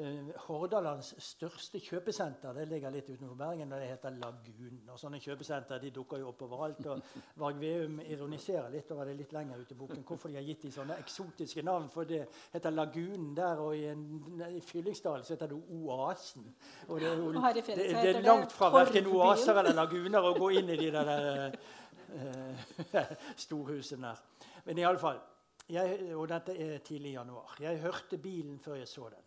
eh, 0.00 0.30
Hordalands 0.46 1.10
største 1.20 1.80
kjøpesenter. 1.84 2.54
Det 2.56 2.64
ligger 2.68 2.90
litt 2.90 3.10
utenfor 3.10 3.34
Bergen, 3.36 3.72
og 3.72 3.82
det 3.82 3.90
heter 3.90 4.16
Lagun. 4.22 4.78
Og 4.88 4.96
Sånne 4.98 5.20
kjøpesenter 5.20 5.82
de 5.82 5.90
dukker 5.92 6.22
jo 6.22 6.30
opp 6.30 6.40
overalt. 6.46 6.80
og 6.86 7.02
Varg 7.42 7.60
Veum 7.60 8.00
ironiserer 8.06 8.72
litt 8.72 8.88
over 8.96 9.04
det 9.04 9.18
litt 9.18 9.36
lenger 9.36 9.60
ute 9.60 9.76
i 9.76 9.78
boken, 9.82 10.00
hvorfor 10.08 10.32
de 10.32 10.40
har 10.40 10.48
gitt 10.48 10.64
de 10.64 10.72
sånne 10.78 10.96
eksotiske 11.04 11.62
navn. 11.62 11.90
For 11.92 12.08
det 12.08 12.24
heter 12.54 12.72
Lagunen 12.72 13.36
der, 13.36 13.60
og 13.60 13.76
i, 13.76 13.84
en, 13.92 14.42
i 14.48 14.64
Fyllingsdalen 14.64 15.28
så 15.28 15.36
heter 15.36 15.52
det 15.52 15.60
Oasen. 15.76 16.48
Og 16.88 17.00
det 17.00 17.12
er, 17.12 17.16
jo, 17.18 17.28
Og 17.34 17.54
det, 17.54 17.66
det 17.76 18.16
er 18.16 18.22
langt 18.24 18.56
fra 18.56 18.72
verken 18.72 19.12
oaser 19.12 19.60
eller 19.60 19.76
laguner 19.76 20.24
å 20.24 20.32
gå 20.40 20.54
inn 20.56 20.72
i 20.72 20.80
de 20.86 20.90
der 20.96 21.12
der 21.12 21.58
eh, 22.16 23.16
storhuset 23.44 24.00
der. 24.00 24.24
Men 24.68 24.82
iallfall 24.82 25.20
Og 26.16 26.26
dette 26.28 26.52
er 26.52 26.78
tidlig 26.84 27.10
i 27.10 27.16
januar. 27.16 27.54
Jeg 27.60 27.80
hørte 27.80 28.18
bilen 28.18 28.58
før 28.60 28.74
jeg 28.74 28.88
så 28.88 29.08
den. 29.08 29.24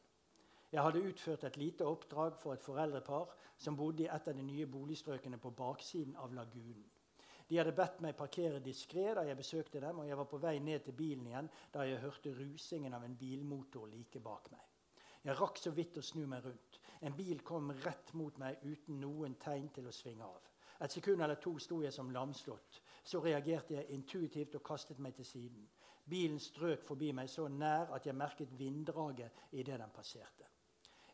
Jeg 0.71 0.81
hadde 0.81 1.01
utført 1.03 1.43
et 1.43 1.57
lite 1.57 1.85
oppdrag 1.85 2.37
for 2.39 2.53
et 2.53 2.63
foreldrepar 2.63 3.33
som 3.57 3.77
bodde 3.77 4.03
i 4.03 4.07
et 4.07 4.27
av 4.27 4.37
de 4.37 4.43
nye 4.45 4.65
boligstrøkene 4.69 5.37
på 5.41 5.51
baksiden 5.57 6.15
av 6.15 6.33
lagunen. 6.33 6.85
De 7.49 7.57
hadde 7.57 7.73
bedt 7.75 7.99
meg 8.05 8.15
parkere 8.15 8.61
diskré 8.63 9.09
da 9.17 9.25
jeg 9.27 9.37
besøkte 9.37 9.81
dem, 9.83 9.99
og 9.99 10.07
jeg 10.07 10.17
var 10.17 10.29
på 10.31 10.39
vei 10.39 10.53
ned 10.63 10.85
til 10.85 10.95
bilen 10.95 11.27
igjen 11.27 11.49
da 11.73 11.83
jeg 11.89 11.99
hørte 12.05 12.35
rusingen 12.37 12.93
av 12.93 13.03
en 13.03 13.17
bilmotor 13.17 13.89
like 13.91 14.21
bak 14.23 14.47
meg. 14.53 14.63
Jeg 15.25 15.37
rakk 15.41 15.59
så 15.59 15.73
vidt 15.75 15.97
å 15.97 16.05
snu 16.05 16.23
meg 16.29 16.45
rundt. 16.45 16.79
En 17.01 17.17
bil 17.17 17.41
kom 17.43 17.73
rett 17.83 18.13
mot 18.13 18.37
meg 18.41 18.61
uten 18.63 19.01
noen 19.01 19.35
tegn 19.41 19.67
til 19.73 19.89
å 19.89 19.93
svinge 19.93 20.23
av. 20.25 20.47
Et 20.81 20.91
sekund 20.91 21.21
eller 21.21 21.41
to 21.41 21.57
sto 21.59 21.81
jeg 21.83 21.93
som 21.93 22.09
lamslått. 22.13 22.81
Så 23.11 23.19
reagerte 23.19 23.75
jeg 23.75 23.89
intuitivt 23.91 24.55
og 24.55 24.63
kastet 24.63 24.99
meg 25.03 25.17
til 25.17 25.25
siden. 25.27 25.65
Bilen 26.07 26.39
strøk 26.39 26.85
forbi 26.87 27.09
meg 27.11 27.27
så 27.29 27.49
nær 27.51 27.91
at 27.95 28.05
jeg 28.07 28.15
merket 28.15 28.53
vinddraget 28.59 29.41
idet 29.51 29.79
den 29.81 29.91
passerte. 29.91 30.47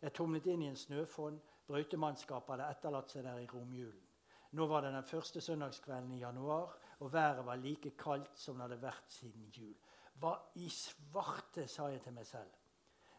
Jeg 0.02 0.14
tumlet 0.14 0.46
inn 0.46 0.62
i 0.62 0.68
en 0.70 0.78
snøfonn. 0.78 1.40
Brøytemannskapet 1.68 2.54
hadde 2.54 2.68
etterlatt 2.76 3.10
seg 3.12 3.26
der 3.26 3.42
i 3.42 3.48
romjulen. 3.50 4.04
Nå 4.52 4.68
var 4.70 4.86
det 4.86 4.94
den 4.94 5.10
første 5.10 5.42
søndagskvelden 5.42 6.14
i 6.16 6.22
januar, 6.22 6.78
og 7.00 7.14
været 7.14 7.46
var 7.46 7.56
like 7.56 7.92
kaldt 7.98 8.40
som 8.40 8.56
det 8.56 8.68
hadde 8.68 8.82
vært 8.82 9.12
siden 9.12 9.50
jul. 9.58 9.74
Hva 10.22 10.36
i 10.62 10.70
svarte, 10.70 11.66
sa 11.68 11.90
jeg 11.92 12.02
til 12.06 12.14
meg 12.14 12.30
selv. 12.30 12.54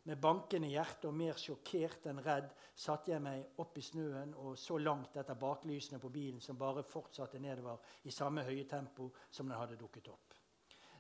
Med 0.09 0.17
bankende 0.25 0.71
hjerte 0.73 1.11
og 1.11 1.17
mer 1.21 1.37
sjokkert 1.37 2.07
enn 2.09 2.23
redd 2.25 2.47
satte 2.81 3.11
jeg 3.13 3.21
meg 3.21 3.59
opp 3.61 3.77
i 3.77 3.83
snøen 3.85 4.31
og 4.41 4.55
så 4.57 4.79
langt 4.81 5.19
etter 5.21 5.37
baklysene 5.37 6.01
på 6.01 6.09
bilen, 6.09 6.41
som 6.41 6.57
bare 6.57 6.81
fortsatte 6.81 7.37
nedover 7.45 7.83
i 8.09 8.15
samme 8.17 8.47
høye 8.47 8.65
tempo 8.71 9.11
som 9.29 9.51
den 9.51 9.59
hadde 9.61 9.77
dukket 9.77 10.09
opp. 10.09 10.33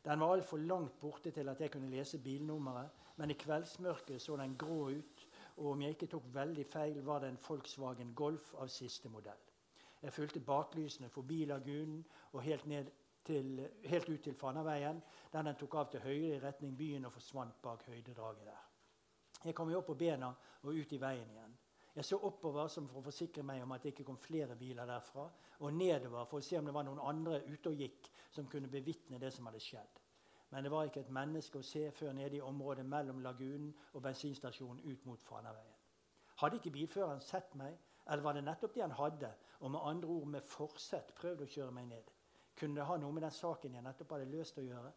Den 0.05 0.21
var 0.21 0.35
altfor 0.35 0.61
langt 0.61 1.01
borte 1.01 1.33
til 1.33 1.49
at 1.49 1.65
jeg 1.65 1.73
kunne 1.73 1.89
lese 1.89 2.21
bilnummeret, 2.21 3.01
men 3.17 3.33
i 3.33 3.39
kveldsmørket 3.41 4.21
så 4.21 4.37
den 4.37 4.61
grå 4.61 4.79
ut, 5.01 5.27
og 5.57 5.73
om 5.73 5.87
jeg 5.87 5.97
ikke 5.97 6.13
tok 6.13 6.29
veldig 6.37 6.69
feil, 6.69 7.01
var 7.01 7.25
det 7.25 7.33
en 7.33 7.43
Volkswagen 7.49 8.13
Golf 8.15 8.53
av 8.61 8.69
siste 8.69 9.09
modell. 9.09 9.41
Jeg 10.03 10.13
fulgte 10.13 10.45
baklysene 10.45 11.09
forbi 11.09 11.47
lagunen 11.49 12.05
og 12.35 12.43
helt, 12.45 12.93
til, 13.25 13.69
helt 13.89 14.13
ut 14.13 14.21
til 14.29 14.37
Fannaveien, 14.37 15.01
der 15.33 15.49
den 15.49 15.57
tok 15.57 15.81
av 15.81 15.93
til 15.97 16.05
høyre 16.05 16.35
i 16.37 16.41
retning 16.45 16.77
byen 16.77 17.09
og 17.09 17.17
forsvant 17.17 17.63
bak 17.65 17.89
høydedraget 17.89 18.45
der. 18.53 18.68
Jeg 19.45 19.55
kom 19.55 19.71
jo 19.71 19.79
opp 19.79 19.87
på 19.93 19.99
bena 19.99 20.33
og 20.63 20.75
ut 20.75 20.93
i 20.93 21.01
veien 21.01 21.31
igjen. 21.31 21.57
Jeg 21.99 22.05
så 22.05 22.19
oppover 22.29 22.69
som 22.71 22.87
for 22.87 23.01
å 23.01 23.07
forsikre 23.09 23.43
meg 23.43 23.63
om 23.63 23.73
at 23.75 23.83
det 23.83 23.91
ikke 23.93 24.05
kom 24.07 24.19
flere 24.23 24.55
biler 24.59 24.87
derfra, 24.87 25.25
og 25.59 25.75
nedover 25.75 26.29
for 26.31 26.39
å 26.39 26.47
se 26.47 26.59
om 26.59 26.69
det 26.69 26.75
var 26.75 26.85
noen 26.87 27.01
andre 27.03 27.41
ute 27.49 27.73
og 27.73 27.81
gikk 27.81 28.11
som 28.31 28.47
kunne 28.51 28.71
bevitne 28.71 29.19
det 29.19 29.33
som 29.35 29.49
hadde 29.51 29.63
skjedd. 29.63 29.99
Men 30.51 30.65
det 30.65 30.71
var 30.73 30.87
ikke 30.89 31.03
et 31.03 31.11
menneske 31.13 31.59
å 31.59 31.67
se 31.67 31.89
før 31.93 32.15
nede 32.17 32.39
i 32.39 32.45
området 32.45 32.85
mellom 32.87 33.19
lagunen 33.25 33.73
og 33.93 34.05
bensinstasjonen 34.05 34.85
ut 34.85 35.09
mot 35.11 35.23
Fanaveien. 35.27 35.75
Hadde 36.39 36.61
ikke 36.61 36.73
bilføreren 36.77 37.21
sett 37.21 37.55
meg, 37.59 37.75
eller 38.07 38.23
var 38.25 38.39
det 38.39 38.45
nettopp 38.47 38.77
det 38.77 38.85
han 38.85 38.95
hadde, 38.97 39.33
og 39.61 39.75
med 39.75 39.85
andre 39.91 40.09
ord 40.09 40.31
med 40.37 40.47
forsett 40.47 41.11
prøvd 41.19 41.45
å 41.45 41.51
kjøre 41.57 41.75
meg 41.81 41.91
ned? 41.91 42.13
Kunne 42.59 42.79
det 42.79 42.87
ha 42.89 42.97
noe 42.99 43.15
med 43.15 43.27
den 43.27 43.35
saken 43.35 43.75
jeg 43.75 43.85
nettopp 43.85 44.15
hadde 44.15 44.31
løst 44.31 44.59
å 44.59 44.65
gjøre? 44.65 44.93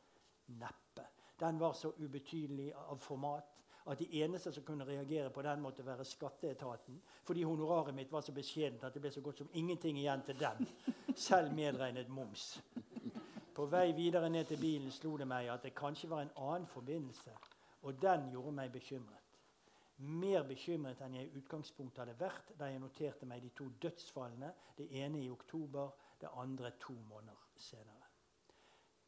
Neppe. 0.62 1.08
Den 1.42 1.60
var 1.60 1.74
så 1.74 1.92
ubetydelig 1.98 2.70
av 2.78 3.02
format 3.02 3.61
at 3.86 4.00
de 4.00 4.22
eneste 4.22 4.52
som 4.54 4.64
kunne 4.64 4.86
reagere 4.86 5.30
på 5.30 5.42
den, 5.42 5.62
måtte 5.62 5.86
være 5.86 6.06
skatteetaten. 6.06 7.02
Fordi 7.24 7.44
honoraret 7.44 7.96
mitt 7.96 8.12
var 8.12 8.22
så 8.22 8.32
beskjedent 8.32 8.84
at 8.84 8.94
det 8.94 9.02
ble 9.02 9.12
så 9.12 9.22
godt 9.22 9.38
som 9.38 9.50
ingenting 9.54 9.98
igjen 9.98 10.22
til 10.26 10.40
dem. 10.40 10.68
Selv 11.16 11.54
medregnet 11.54 12.10
moms. 12.10 12.62
På 13.56 13.66
vei 13.66 13.92
videre 13.92 14.30
ned 14.30 14.46
til 14.48 14.62
bilen 14.62 14.92
slo 14.92 15.18
det 15.18 15.28
meg 15.28 15.50
at 15.52 15.64
det 15.64 15.76
kanskje 15.76 16.10
var 16.10 16.22
en 16.22 16.36
annen 16.38 16.68
forbindelse, 16.68 17.34
og 17.82 17.98
den 18.02 18.30
gjorde 18.32 18.56
meg 18.56 18.72
bekymret. 18.72 19.18
Mer 20.02 20.46
bekymret 20.48 21.02
enn 21.06 21.18
jeg 21.20 21.28
i 21.28 21.42
utgangspunktet 21.42 22.02
hadde 22.02 22.18
vært 22.18 22.54
da 22.58 22.72
jeg 22.72 22.82
noterte 22.82 23.28
meg 23.30 23.44
de 23.44 23.52
to 23.54 23.68
dødsfallene, 23.84 24.54
det 24.78 24.88
ene 24.98 25.22
i 25.22 25.30
oktober, 25.30 25.92
det 26.22 26.32
andre 26.42 26.72
to 26.82 26.96
måneder 27.10 27.50
senere. 27.58 28.01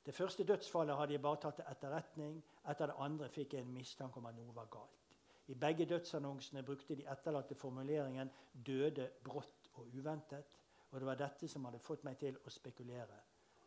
Det 0.06 0.14
første 0.14 0.44
dødsfallet 0.44 0.98
hadde 1.00 1.16
jeg 1.16 1.22
bare 1.24 1.40
tatt 1.40 1.56
til 1.56 1.70
etterretning. 1.72 2.40
Etter 2.70 2.92
det 2.92 2.96
andre 3.00 3.30
fikk 3.32 3.54
jeg 3.56 3.64
en 3.64 3.74
mistanke 3.74 4.20
om 4.20 4.28
at 4.28 4.36
noe 4.36 4.56
var 4.56 4.68
galt. 4.72 5.18
I 5.48 5.56
begge 5.60 5.86
dødsannonsene 5.86 6.64
brukte 6.64 6.96
de 6.96 7.08
etterlatte 7.12 7.56
formuleringen 7.56 8.32
'døde 8.54 9.10
brått 9.24 9.70
og 9.74 9.88
uventet'. 9.94 10.60
Og 10.92 11.00
det 11.00 11.08
var 11.08 11.16
dette 11.16 11.48
som 11.48 11.66
hadde 11.66 11.80
fått 11.80 12.04
meg 12.04 12.18
til 12.18 12.38
å 12.46 12.50
spekulere 12.50 13.20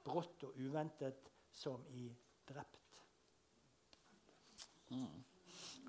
brått 0.05 0.45
og 0.45 0.55
uventet 0.57 1.31
som 1.53 1.85
i 1.91 2.07
drept. 2.49 3.03
Mm. 4.89 5.25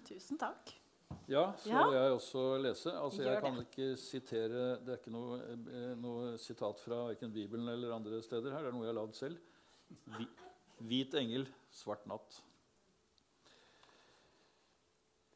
Tusen 0.07 0.37
takk. 0.37 0.73
Ja, 1.27 1.51
så 1.59 1.69
ja. 1.69 1.83
jeg 1.91 2.11
også 2.11 2.57
lese. 2.57 2.91
Altså, 2.99 3.21
jeg 3.23 3.41
kan 3.43 3.59
ikke 3.59 3.97
sitere 3.99 4.63
Det 4.79 4.93
er 4.93 4.97
ikke 4.97 5.11
noe, 5.11 5.37
eh, 5.53 5.93
noe 5.99 6.37
sitat 6.37 6.79
fra 6.79 7.03
verken 7.09 7.31
Bibelen 7.31 7.67
eller 7.67 7.93
andre 7.95 8.21
steder 8.23 8.51
her. 8.51 8.65
Det 8.65 8.71
er 8.71 8.75
noe 8.75 8.87
jeg 8.87 8.93
har 8.93 8.99
lagd 9.01 9.15
selv. 9.15 9.37
Hvit 10.77 11.15
engel, 11.17 11.47
svart 11.71 12.05
natt. 12.09 12.41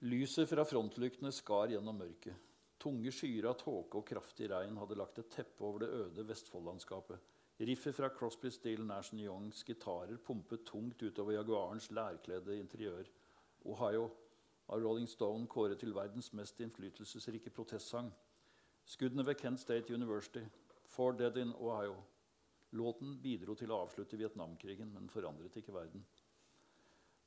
Lyset 0.02 0.50
fra 0.50 0.66
frontlyktene 0.66 1.32
skar 1.34 1.70
gjennom 1.74 1.98
mørket. 2.02 2.38
Tunge 2.82 3.12
skyer 3.14 3.46
av 3.52 3.60
tåke 3.62 4.00
og 4.00 4.08
kraftig 4.08 4.48
regn 4.50 4.80
hadde 4.82 4.98
lagt 4.98 5.20
et 5.22 5.30
teppe 5.30 5.66
over 5.66 5.84
det 5.84 5.90
øde 5.94 6.26
Vestfoldlandskapet. 6.26 7.20
Riffet 7.62 7.94
fra 7.96 8.10
Crosby, 8.10 8.50
Steele, 8.50 8.86
Nash 8.86 9.14
Youngs 9.14 9.64
gitarer 9.64 10.18
pumpet 10.18 10.66
tungt 10.66 11.04
utover 11.04 11.36
Jaguarens 11.36 11.92
lærkledde 11.92 12.58
interiør. 12.58 13.06
Ohio 13.66 14.08
av 14.68 14.82
Rolling 14.82 15.10
Stone 15.10 15.46
kåret 15.48 15.80
til 15.80 15.94
verdens 15.94 16.34
mest 16.34 16.60
innflytelsesrike 16.60 17.50
protestsang. 17.54 18.10
Skuddene 18.86 19.26
ved 19.26 19.36
Kent 19.36 19.60
State 19.60 19.94
University. 19.94 20.42
Four 20.86 21.12
Dead 21.12 21.38
in 21.38 21.54
Ohio. 21.54 21.96
Låten 22.78 23.18
bidro 23.20 23.56
til 23.60 23.72
å 23.72 23.82
avslutte 23.84 24.20
Vietnamkrigen, 24.20 24.94
men 24.94 25.10
forandret 25.12 25.58
ikke 25.60 25.74
verden. 25.76 26.04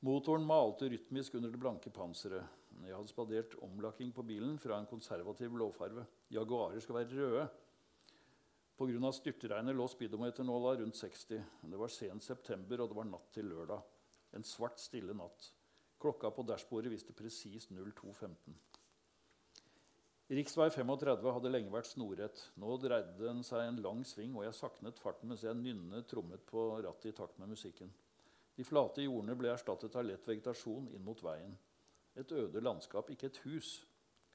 Motoren 0.05 0.45
malte 0.45 0.89
rytmisk 0.89 1.37
under 1.37 1.53
det 1.53 1.59
blanke 1.61 1.91
panseret. 1.93 2.63
Jeg 2.83 2.93
hadde 2.93 3.09
spadert 3.09 3.55
omlakking 3.65 4.11
på 4.13 4.25
bilen 4.27 4.57
fra 4.61 4.79
en 4.79 4.89
konservativ 4.89 5.53
blåfarve. 5.53 6.03
Jaguarer 6.33 6.83
skal 6.83 6.99
være 6.99 7.19
røde. 7.19 7.45
Pga. 8.75 9.11
styrtregnet 9.15 9.75
lå 9.77 9.87
speedometernåla 9.87 10.75
rundt 10.81 10.97
60. 10.99 11.43
Det 11.63 11.77
var 11.79 11.93
sen 11.93 12.19
september, 12.21 12.81
og 12.81 12.89
det 12.91 12.97
var 12.97 13.07
natt 13.07 13.29
til 13.33 13.47
lørdag. 13.47 13.85
En 14.35 14.43
svart, 14.43 14.81
stille 14.83 15.15
natt. 15.15 15.51
Klokka 16.01 16.29
på 16.35 16.43
dashbordet 16.43 16.91
viste 16.91 17.15
presist 17.15 17.71
02.15. 17.71 18.57
Riksvei 20.25 20.71
35 20.73 21.29
hadde 21.35 21.49
lenge 21.51 21.69
vært 21.69 21.91
snorrett. 21.91 22.39
Nå 22.57 22.79
dreide 22.81 23.13
den 23.19 23.43
seg 23.45 23.67
en 23.67 23.77
lang 23.85 23.99
sving, 24.09 24.31
og 24.33 24.47
jeg 24.47 24.57
saknet 24.57 24.97
farten 24.97 25.29
mens 25.29 25.43
jeg 25.45 25.53
nynnet 25.59 26.07
trommet 26.09 26.41
på 26.49 26.63
rattet 26.81 27.11
i 27.11 27.17
takt 27.19 27.37
med 27.37 27.51
musikken. 27.51 27.91
De 28.57 28.63
flate 28.65 29.03
jordene 29.03 29.35
ble 29.37 29.51
erstattet 29.51 29.93
av 29.93 30.07
lett 30.07 30.25
vegetasjon 30.25 30.87
inn 30.95 31.03
mot 31.05 31.19
veien. 31.21 31.53
Et 32.17 32.31
øde 32.33 32.63
landskap, 32.63 33.11
ikke 33.13 33.29
et 33.29 33.37
hus. 33.43 33.75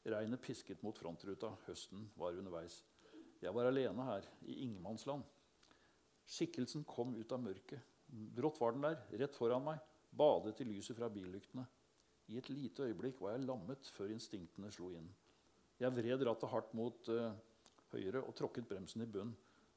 Regnet 0.06 0.42
pisket 0.44 0.84
mot 0.86 0.94
frontruta. 0.96 1.50
Høsten 1.66 2.04
var 2.20 2.38
underveis. 2.38 2.84
Jeg 3.42 3.50
var 3.56 3.66
alene 3.66 4.04
her, 4.06 4.28
i 4.46 4.60
ingenmannsland. 4.66 5.24
Skikkelsen 6.30 6.84
kom 6.86 7.16
ut 7.16 7.34
av 7.34 7.42
mørket. 7.42 7.82
Brått 8.36 8.60
var 8.62 8.76
den 8.76 8.86
der, 8.86 9.00
rett 9.24 9.34
foran 9.34 9.66
meg, 9.66 9.82
badet 10.14 10.60
i 10.62 10.68
lyset 10.68 10.98
fra 11.00 11.10
billyktene. 11.10 11.66
I 12.30 12.38
et 12.38 12.52
lite 12.52 12.86
øyeblikk 12.86 13.18
var 13.24 13.34
jeg 13.34 13.48
lammet 13.48 13.90
før 13.96 14.14
instinktene 14.14 14.70
slo 14.70 14.92
inn. 14.94 15.10
Jeg 15.80 15.96
vred 15.96 16.22
rattet 16.28 16.52
hardt 16.52 16.74
mot 16.76 17.08
uh, 17.08 17.30
høyre 17.94 18.20
og 18.20 18.34
tråkket 18.36 18.68
bremsen 18.68 19.04
i 19.04 19.08
bunn. 19.08 19.32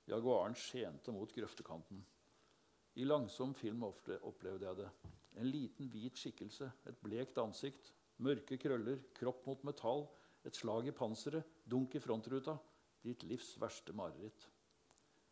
Jaguaren 0.10 0.56
skjente 0.60 1.14
mot 1.16 1.32
grøftekanten. 1.32 2.02
I 3.00 3.06
langsom 3.08 3.54
film 3.56 3.86
opplevde 3.88 4.68
jeg 4.68 4.80
det. 4.82 4.90
En 5.40 5.48
liten, 5.48 5.88
hvit 5.90 6.20
skikkelse, 6.20 6.68
et 6.90 7.00
blekt 7.02 7.40
ansikt, 7.42 7.94
mørke 8.22 8.60
krøller, 8.60 9.00
kropp 9.16 9.48
mot 9.48 9.64
metall, 9.66 10.06
et 10.44 10.60
slag 10.60 10.92
i 10.92 10.94
panseret, 10.94 11.48
dunk 11.66 11.96
i 11.96 12.04
frontruta 12.04 12.58
ditt 13.04 13.24
livs 13.28 13.54
verste 13.60 13.96
mareritt. 13.96 14.50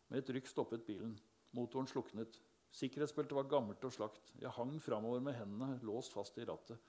Med 0.08 0.22
et 0.22 0.32
rykk 0.36 0.48
stoppet 0.50 0.88
bilen. 0.88 1.14
Motoren 1.56 1.88
sluknet. 1.88 2.38
Sikkerhetsbeltet 2.72 3.36
var 3.36 3.48
gammelt 3.48 3.84
og 3.84 3.92
slakt. 3.92 4.32
Jeg 4.40 4.52
hang 4.56 4.78
framover 4.80 5.20
med 5.24 5.36
hendene 5.36 5.76
låst 5.84 6.16
fast 6.16 6.40
i 6.40 6.48
rattet. 6.48 6.80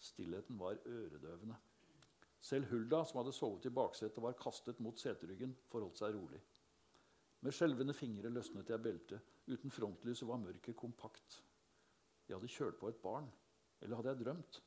Stillheten 0.00 0.60
var 0.60 0.80
øredøvende. 0.84 1.56
Selv 2.40 2.70
Hulda, 2.70 3.04
som 3.04 3.20
hadde 3.20 3.34
sovet 3.36 3.66
i 3.68 3.74
baksetet, 3.74 4.22
var 4.22 4.38
kastet 4.38 4.80
mot 4.80 4.98
seteryggen, 4.98 5.52
forholdt 5.68 6.00
seg 6.00 6.14
rolig. 6.16 6.40
Med 7.44 7.56
skjelvende 7.56 7.94
fingre 7.96 8.32
løsnet 8.32 8.68
jeg 8.68 8.84
beltet. 8.84 9.28
Uten 9.48 9.72
frontlyset 9.72 10.28
var 10.28 10.40
mørket 10.40 10.76
kompakt. 10.76 11.40
Jeg 12.28 12.36
hadde 12.36 12.52
kjølt 12.52 12.78
på 12.80 12.88
et 12.88 13.00
barn. 13.02 13.28
Eller 13.80 13.96
hadde 13.96 14.12
jeg 14.12 14.24
drømt? 14.24 14.60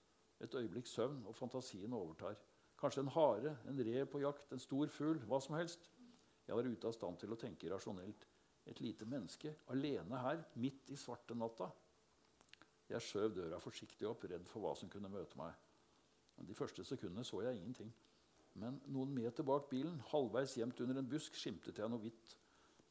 Et 0.44 0.56
øyeblikks 0.60 0.94
søvn, 0.98 1.22
og 1.30 1.36
fantasien 1.36 1.94
overtar. 1.94 2.38
Kanskje 2.80 3.06
en 3.06 3.14
hare, 3.16 3.58
en 3.70 3.80
rev 3.80 4.08
på 4.12 4.20
jakt, 4.20 4.52
en 4.52 4.60
stor 4.60 4.90
fugl, 4.92 5.22
hva 5.30 5.40
som 5.42 5.56
helst. 5.56 5.90
Jeg 6.48 6.58
var 6.58 6.68
ute 6.68 6.90
av 6.90 6.96
stand 6.98 7.22
til 7.22 7.34
å 7.34 7.40
tenke 7.40 7.70
rasjonelt. 7.72 8.26
Et 8.68 8.80
lite 8.84 9.06
menneske 9.06 9.54
alene 9.72 10.20
her, 10.24 10.42
midt 10.60 10.92
i 10.92 10.98
svarte 11.00 11.36
natta. 11.38 11.70
Jeg 12.90 13.06
skjøv 13.06 13.38
døra 13.38 13.60
forsiktig 13.64 14.08
opp, 14.10 14.26
redd 14.30 14.50
for 14.50 14.66
hva 14.66 14.74
som 14.76 14.92
kunne 14.92 15.12
møte 15.12 15.40
meg. 15.40 15.54
De 16.42 16.56
første 16.58 16.84
sekundene 16.86 17.26
så 17.28 17.44
jeg 17.46 17.60
ingenting. 17.60 17.92
Men 18.60 18.80
noen 18.94 19.14
meter 19.14 19.46
bak 19.46 19.70
bilen, 19.70 20.00
halvveis 20.12 20.58
gjemt 20.58 20.82
under 20.84 21.00
en 21.00 21.10
busk, 21.10 21.38
skimtet 21.38 21.80
jeg 21.82 21.90
noe 21.90 22.02
hvitt. 22.02 22.36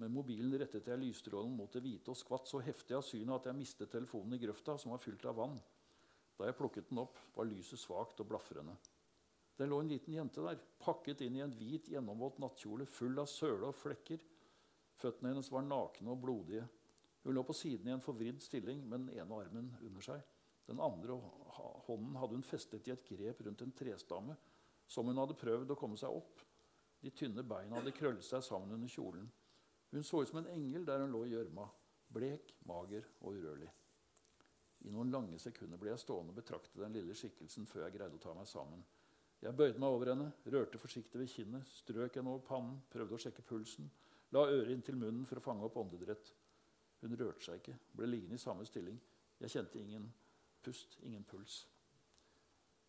Med 0.03 0.11
mobilen 0.11 0.55
rettet 0.59 0.89
jeg 0.91 0.99
lysstrålen 0.99 1.53
mot 1.55 1.71
det 1.71 1.83
hvite 1.85 2.11
og 2.11 2.19
skvatt 2.19 2.49
så 2.51 2.63
heftig 2.65 2.97
av 2.97 3.05
synet 3.07 3.37
at 3.37 3.51
jeg 3.51 3.59
mistet 3.59 3.93
telefonen 3.93 4.35
i 4.35 4.41
grøfta, 4.43 4.75
som 4.81 4.95
var 4.95 5.03
fylt 5.03 5.27
av 5.31 5.37
vann. 5.39 5.61
Da 6.39 6.49
jeg 6.49 6.59
plukket 6.59 6.89
den 6.91 7.03
opp, 7.05 7.21
var 7.37 7.47
lyset 7.47 7.79
svakt 7.79 8.19
og 8.25 8.31
blafrende. 8.33 8.75
Det 9.59 9.69
lå 9.69 9.79
en 9.83 9.91
liten 9.93 10.17
jente 10.17 10.43
der, 10.43 10.59
pakket 10.83 11.23
inn 11.23 11.37
i 11.39 11.45
en 11.45 11.55
hvit, 11.55 11.93
gjennomvåt 11.93 12.41
nattkjole 12.43 12.89
full 12.89 13.21
av 13.21 13.29
søle 13.31 13.69
og 13.69 13.79
flekker. 13.79 14.23
Føttene 14.99 15.35
hennes 15.35 15.51
var 15.53 15.67
nakne 15.67 16.15
og 16.15 16.23
blodige. 16.25 16.65
Hun 17.23 17.37
lå 17.37 17.45
på 17.47 17.55
siden 17.55 17.91
i 17.91 17.95
en 17.95 18.03
forvridd 18.03 18.43
stilling 18.43 18.83
med 18.89 19.05
den 19.05 19.21
ene 19.21 19.39
armen 19.39 19.69
under 19.85 20.03
seg. 20.03 20.25
Den 20.71 20.81
andre 20.81 21.19
hånden 21.87 22.17
hadde 22.17 22.39
hun 22.39 22.47
festet 22.47 22.89
i 22.89 22.95
et 22.95 23.05
grep 23.09 23.43
rundt 23.47 23.63
en 23.65 23.75
trestamme, 23.77 24.37
som 24.87 25.09
hun 25.09 25.19
hadde 25.19 25.39
prøvd 25.39 25.75
å 25.75 25.79
komme 25.79 25.99
seg 25.99 26.15
opp. 26.15 26.43
De 27.03 27.11
tynne 27.11 27.43
beina 27.43 27.81
hadde 27.81 27.95
krøllet 27.97 28.25
seg 28.25 28.45
sammen 28.47 28.75
under 28.77 28.91
kjolen. 28.91 29.27
Hun 29.93 30.07
så 30.07 30.23
ut 30.23 30.31
som 30.31 30.41
en 30.41 30.51
engel 30.55 30.87
der 30.87 31.03
hun 31.03 31.13
lå 31.13 31.25
i 31.27 31.33
gjørma, 31.35 31.67
blek, 32.15 32.55
mager 32.69 33.09
og 33.21 33.35
urørlig. 33.35 33.69
I 34.83 34.91
noen 34.91 35.13
lange 35.15 35.39
sekunder 35.39 35.79
ble 35.79 35.93
jeg 35.93 36.03
stående 36.03 36.33
og 36.33 36.39
betrakte 36.39 36.81
den 36.81 36.95
lille 36.97 37.15
skikkelsen 37.15 37.67
før 37.71 37.87
jeg 37.87 37.97
greide 37.99 38.19
å 38.19 38.23
ta 38.23 38.35
meg 38.35 38.49
sammen. 38.51 38.83
Jeg 39.43 39.59
bøyde 39.59 39.83
meg 39.83 39.91
over 39.91 40.13
henne, 40.13 40.29
rørte 40.55 40.79
forsiktig 40.79 41.19
ved 41.19 41.31
kinnet, 41.31 41.69
strøk 41.83 42.19
henne 42.19 42.31
over 42.31 42.47
pannen, 42.47 42.79
prøvde 42.91 43.19
å 43.19 43.23
sjekke 43.23 43.45
pulsen, 43.47 43.91
la 44.35 44.47
øret 44.47 44.71
inn 44.75 44.83
til 44.87 44.99
munnen 44.99 45.27
for 45.27 45.39
å 45.39 45.45
fange 45.45 45.67
opp 45.67 45.79
åndedrett. 45.83 46.31
Hun 47.03 47.17
rørte 47.19 47.43
seg 47.45 47.59
ikke, 47.59 47.75
ble 47.99 48.11
liggende 48.11 48.39
i 48.39 48.43
samme 48.43 48.67
stilling. 48.67 48.99
Jeg 49.43 49.55
kjente 49.57 49.81
ingen 49.83 50.07
pust, 50.63 50.99
ingen 51.03 51.25
puls. 51.29 51.63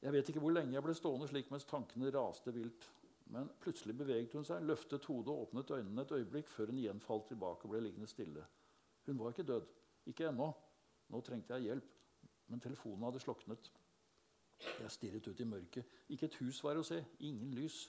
Jeg 0.03 0.11
vet 0.13 0.29
ikke 0.29 0.41
hvor 0.43 0.51
lenge 0.51 0.75
jeg 0.75 0.83
ble 0.83 0.95
stående 0.97 1.29
slik 1.31 1.51
mens 1.51 1.67
tankene 1.69 2.11
raste 2.11 2.51
vilt. 2.55 2.89
Men 3.33 3.47
plutselig 3.63 3.95
beveget 3.97 4.35
hun 4.35 4.45
seg, 4.45 4.65
løftet 4.67 5.05
hodet 5.07 5.31
og 5.31 5.47
åpnet 5.47 5.71
øynene 5.71 6.03
et 6.03 6.11
øyeblikk 6.11 6.49
før 6.51 6.73
hun 6.73 6.81
igjen 6.81 6.99
falt 7.01 7.29
tilbake 7.31 7.65
og 7.65 7.71
ble 7.71 7.79
liggende 7.85 8.09
stille. 8.11 8.43
Hun 9.07 9.19
var 9.19 9.31
ikke 9.31 9.47
død. 9.47 9.69
Ikke 10.11 10.27
ennå. 10.27 10.49
Nå 11.09 11.21
trengte 11.23 11.55
jeg 11.55 11.69
hjelp. 11.69 11.95
Men 12.51 12.59
telefonen 12.59 13.07
hadde 13.07 13.23
sloknet. 13.23 13.71
Jeg 14.81 14.91
stirret 14.91 15.27
ut 15.27 15.39
i 15.39 15.47
mørket. 15.47 15.99
Ikke 16.11 16.27
et 16.27 16.39
hus 16.43 16.59
var 16.63 16.79
å 16.79 16.85
se. 16.87 16.99
Ingen 17.23 17.55
lys. 17.55 17.85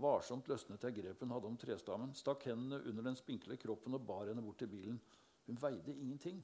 Varsomt 0.00 0.48
løsnet 0.50 0.82
jeg 0.82 0.96
grepet 0.96 1.22
hun 1.22 1.36
hadde 1.36 1.46
om 1.46 1.56
trestammen, 1.60 2.14
stakk 2.18 2.48
hendene 2.48 2.80
under 2.90 3.04
den 3.06 3.18
spinkle 3.18 3.54
kroppen 3.62 3.94
og 3.94 4.02
bar 4.08 4.26
henne 4.26 4.42
bort 4.42 4.58
til 4.58 4.72
bilen. 4.72 4.98
Hun 5.46 5.60
veide 5.60 5.94
ingenting. 5.94 6.40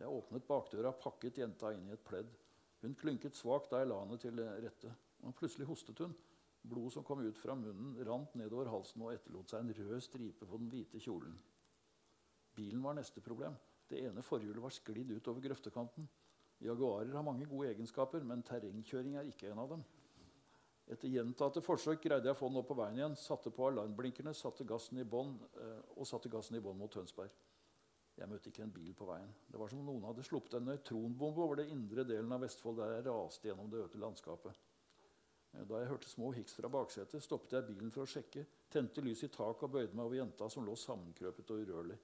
Jeg 0.00 0.08
åpnet 0.08 0.46
bakdøra, 0.48 0.94
pakket 0.96 1.42
jenta 1.42 1.74
inn 1.76 1.88
i 1.90 1.92
et 1.92 2.04
pledd. 2.04 2.30
Hun 2.80 2.96
klynket 2.96 3.36
svakt 3.36 3.68
da 3.72 3.82
jeg 3.82 3.90
la 3.90 3.98
henne 4.00 4.16
til 4.20 4.40
rette. 4.40 4.92
Og 5.28 5.36
plutselig 5.36 5.68
hostet 5.68 6.00
hun. 6.00 6.14
Blodet 6.60 6.94
som 6.94 7.04
kom 7.04 7.20
ut 7.24 7.38
fra 7.40 7.54
munnen, 7.56 7.98
rant 8.08 8.34
nedover 8.36 8.68
halsen 8.72 9.04
og 9.04 9.12
etterlot 9.14 9.52
seg 9.52 9.64
en 9.64 9.74
rød 9.76 10.00
stripe 10.04 10.48
på 10.48 10.60
den 10.60 10.72
hvite 10.72 11.00
kjolen. 11.00 11.36
Bilen 12.56 12.82
var 12.84 12.96
neste 12.96 13.20
problem. 13.24 13.56
Det 13.88 14.00
ene 14.06 14.24
forhjulet 14.24 14.62
var 14.62 14.72
sklidd 14.72 15.12
utover 15.12 15.44
grøftekanten. 15.44 16.08
Jaguarer 16.60 17.14
har 17.16 17.24
mange 17.24 17.48
gode 17.48 17.70
egenskaper, 17.72 18.24
men 18.24 18.44
terrengkjøring 18.44 19.16
er 19.16 19.28
ikke 19.28 19.48
en 19.52 19.62
av 19.62 19.70
dem. 19.72 19.84
Etter 20.90 21.12
gjentatte 21.12 21.62
forsøk 21.62 22.02
greide 22.02 22.28
jeg 22.28 22.36
å 22.36 22.40
få 22.40 22.48
den 22.50 22.60
opp 22.60 22.68
på 22.72 22.76
veien 22.80 22.98
igjen, 22.98 23.16
satte 23.16 23.52
på 23.54 23.68
alarmblinkerne 23.68 24.34
satte 24.34 24.66
gassen 24.68 24.98
i 24.98 25.06
bånn, 25.06 25.36
eh, 25.60 25.78
og 25.96 26.08
satte 26.08 26.32
gassen 26.32 26.58
i 26.58 26.62
bånn 26.64 26.78
mot 26.80 26.92
Tønsberg. 26.92 27.30
Jeg 28.20 28.28
møtte 28.28 28.50
ikke 28.50 28.66
en 28.66 28.72
bil 28.74 28.90
på 28.96 29.06
veien. 29.08 29.30
Det 29.48 29.56
var 29.60 29.70
som 29.72 29.80
om 29.80 29.86
noen 29.88 30.04
hadde 30.10 30.24
sluppet 30.26 30.58
en 30.58 30.66
nøytronbombe 30.68 31.40
over 31.40 31.62
det 31.62 31.70
indre 31.72 32.04
delen 32.04 32.32
av 32.36 32.42
Vestfold, 32.44 32.76
der 32.82 32.98
jeg 32.98 33.06
raste 33.08 33.48
gjennom 33.48 33.70
det 33.72 33.80
øde 33.86 34.00
landskapet. 34.02 34.58
Eh, 35.54 35.64
da 35.64 35.80
jeg 35.80 35.88
hørte 35.94 36.10
små 36.10 36.28
hiks 36.36 36.58
fra 36.58 36.68
baksetet, 36.68 37.24
stoppet 37.24 37.56
jeg 37.56 37.68
bilen 37.70 37.94
for 37.94 38.04
å 38.04 38.10
sjekke, 38.12 38.44
tente 38.70 39.04
lyset 39.04 39.30
i 39.30 39.34
taket 39.38 39.66
og 39.66 39.74
bøyde 39.78 39.96
meg 39.96 40.04
over 40.04 40.20
jenta 40.20 40.50
som 40.52 40.68
lå 40.68 40.76
sammenkrøpet 40.76 41.54
og 41.54 41.64
urørlig. 41.64 41.98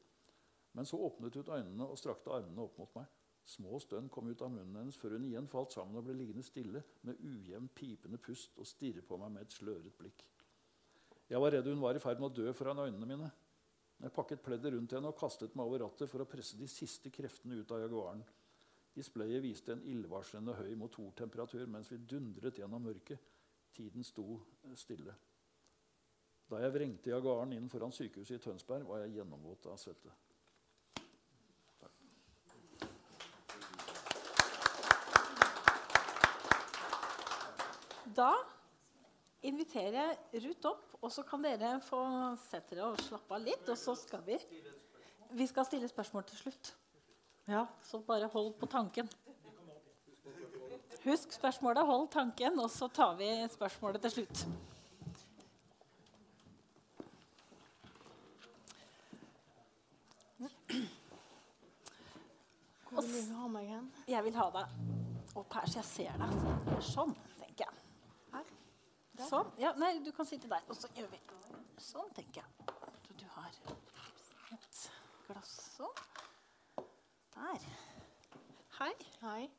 Men 0.77 0.89
så 0.89 1.01
åpnet 1.05 1.37
hun 1.37 1.53
øynene 1.53 1.89
og 1.89 2.01
strakte 2.01 2.33
armene 2.33 2.65
opp 2.65 2.81
mot 2.81 2.97
meg. 2.97 3.13
Små 3.47 3.79
stønn 3.79 4.09
kom 4.11 4.27
ut 4.27 4.43
av 4.43 4.51
munnen 4.51 4.75
hennes 4.81 4.97
før 4.99 5.15
hun 5.15 5.29
igjen 5.29 5.47
falt 5.49 5.77
sammen 5.77 6.01
og 6.01 6.09
ble 6.09 6.17
liggende 6.19 6.43
stille 6.43 6.83
med 7.07 7.21
ujevn, 7.23 7.69
pipende 7.77 8.19
pust 8.19 8.57
og 8.59 8.67
stirre 8.67 9.05
på 9.07 9.21
meg 9.21 9.37
med 9.37 9.47
et 9.47 9.55
sløret 9.55 9.95
blikk. 10.01 10.25
Jeg 11.31 11.43
var 11.43 11.55
redd 11.55 11.69
hun 11.71 11.83
var 11.83 11.97
i 11.97 12.03
ferd 12.03 12.19
med 12.23 12.33
å 12.33 12.37
dø 12.41 12.53
foran 12.57 12.83
øynene 12.83 13.07
mine. 13.07 13.31
Jeg 14.03 14.13
pakket 14.13 14.43
pleddet 14.45 14.75
rundt 14.75 14.93
henne 14.93 15.09
og 15.09 15.17
kastet 15.17 15.55
meg 15.57 15.69
over 15.69 15.87
rattet 15.87 16.11
for 16.11 16.23
å 16.23 16.29
presse 16.29 16.59
de 16.61 16.69
siste 16.69 17.11
kreftene 17.13 17.57
ut 17.63 17.73
av 17.73 17.81
Jaguaren. 17.81 18.21
Displayet 18.97 19.43
viste 19.45 19.73
en 19.73 19.85
ildvarslende 19.89 20.55
høy 20.57 20.75
motortemperatur 20.81 21.67
mens 21.69 21.91
vi 21.93 21.99
dundret 22.09 22.61
gjennom 22.61 22.85
mørket. 22.85 23.21
Tiden 23.77 24.05
sto 24.05 24.39
stille. 24.77 25.15
Da 26.49 26.61
jeg 26.63 26.73
vrengte 26.77 27.11
Jaguaren 27.11 27.57
inn 27.57 27.69
foran 27.73 27.93
sykehuset 27.93 28.39
i 28.39 28.45
Tønsberg, 28.45 28.87
var 28.87 29.03
jeg 29.03 29.19
gjennomvåt 29.19 29.67
av 29.73 29.81
svette. 29.81 30.13
Da 38.17 38.31
inviterer 39.49 39.97
jeg 40.33 40.43
Ruth 40.47 40.71
opp, 40.71 40.97
og 41.01 41.13
så 41.13 41.23
kan 41.27 41.45
dere 41.45 41.77
få 41.85 42.01
sette 42.49 42.75
dere 42.75 42.91
og 42.93 43.01
slappe 43.05 43.37
av 43.37 43.45
litt. 43.45 43.69
Og 43.69 43.79
så 43.79 43.95
skal 43.99 44.25
vi 44.27 44.39
Vi 45.37 45.47
skal 45.47 45.67
stille 45.67 45.89
spørsmål 45.91 46.25
til 46.25 46.39
slutt. 46.39 46.75
Ja, 47.49 47.67
Så 47.83 47.99
bare 47.99 48.29
hold 48.33 48.55
på 48.59 48.67
tanken. 48.67 49.09
Husk 51.05 51.33
spørsmålet, 51.33 51.87
hold 51.87 52.09
tanken, 52.11 52.59
og 52.59 52.71
så 52.71 52.89
tar 52.89 53.15
vi 53.17 53.29
spørsmålet 53.49 54.03
til 54.03 54.11
slutt. 54.11 54.47
Hvor 62.91 63.03
vil 63.03 63.29
du 63.29 63.35
ha 63.37 63.49
meg 63.49 63.67
hen? 63.69 63.89
Jeg 64.09 64.25
vil 64.25 64.37
ha 64.39 64.47
deg 64.55 65.37
opp 65.37 65.57
her, 65.59 65.67
så 65.69 65.81
jeg 65.83 65.89
ser 65.91 66.21
deg. 66.23 66.79
Sånn, 66.87 67.13
tenker 67.43 67.67
jeg. 67.67 67.83
Her? 68.33 68.47
Der? 68.47 68.55
Sånn. 69.25 69.49
Ja, 69.59 69.73
nei, 69.81 69.99
du 70.05 70.11
kan 70.13 70.27
sitte 70.29 70.49
der. 70.51 70.63
Og 70.69 70.77
så 70.77 70.89
gjør 70.97 71.09
vi 71.13 71.21
sånn, 71.83 72.11
tenker 72.17 72.43
jeg. 72.43 72.75
Så 73.07 73.17
du 73.19 73.25
har 73.37 73.49
et 74.53 74.81
glass 75.27 75.53
sånn. 75.77 76.03
Der. 77.37 77.67
Hei. 78.79 78.93
Hei. 79.23 79.51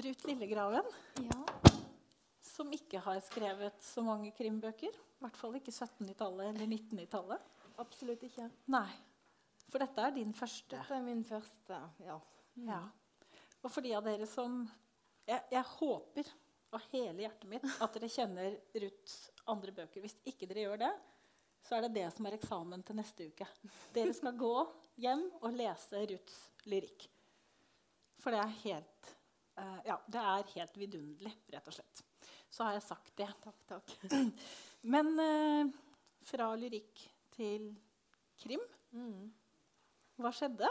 Ruth 0.00 0.26
Lillegraven, 0.28 0.86
Ja. 1.24 1.40
som 2.40 2.70
ikke 2.72 3.00
har 3.00 3.20
skrevet 3.20 3.82
så 3.82 4.02
mange 4.04 4.30
krimbøker. 4.36 4.92
I 4.94 5.24
hvert 5.24 5.36
fall 5.36 5.56
ikke 5.58 5.72
1700-tallet 5.72 6.54
eller 6.54 6.66
1900-tallet. 6.66 7.40
Absolutt 7.78 8.22
ikke. 8.22 8.50
Nei. 8.68 8.88
For 9.68 9.78
dette 9.78 9.98
er 10.02 10.10
din 10.10 10.32
første. 10.34 10.76
Dette 10.76 10.94
er 10.96 11.02
min 11.04 11.24
første. 11.24 11.80
Ja. 12.04 12.18
Ja. 12.56 12.80
Og 13.62 13.70
for 13.70 13.80
de 13.84 13.92
av 13.94 14.04
dere 14.04 14.26
som 14.26 14.62
jeg, 15.28 15.42
jeg 15.52 15.62
håper 15.62 16.24
av 16.74 16.82
hele 16.92 17.24
hjertet 17.24 17.48
mitt 17.50 17.66
at 17.82 17.96
dere 17.96 18.10
kjenner 18.10 18.56
Ruths 18.84 19.16
andre 19.50 19.74
bøker. 19.74 20.04
Hvis 20.04 20.18
ikke 20.28 20.48
dere 20.50 20.66
gjør 20.66 20.82
det, 20.84 20.90
så 21.66 21.76
er 21.76 21.86
det 21.86 21.94
det 21.98 22.06
som 22.14 22.26
er 22.28 22.36
eksamen 22.38 22.84
til 22.86 22.98
neste 22.98 23.26
uke. 23.32 23.48
Dere 23.94 24.14
skal 24.16 24.38
gå 24.38 24.54
hjem 25.02 25.26
og 25.40 25.56
lese 25.58 26.04
Ruths 26.12 26.38
lyrikk. 26.70 27.06
For 28.20 28.34
det 28.34 28.40
er 28.42 28.56
helt 28.64 29.12
uh, 29.58 29.80
Ja, 29.88 29.96
det 30.06 30.24
er 30.32 30.50
helt 30.54 30.80
vidunderlig, 30.80 31.34
rett 31.52 31.70
og 31.70 31.76
slett. 31.76 32.02
Så 32.50 32.66
har 32.66 32.76
jeg 32.76 32.86
sagt 32.86 33.14
det. 33.18 33.28
Takk, 33.44 33.60
takk. 33.70 33.94
Men 34.94 35.12
uh, 35.20 35.70
fra 36.26 36.52
lyrikk 36.58 37.06
til 37.36 37.72
krim 38.40 38.62
Mm. 38.90 39.28
hva 40.18 40.32
skjedde? 40.34 40.66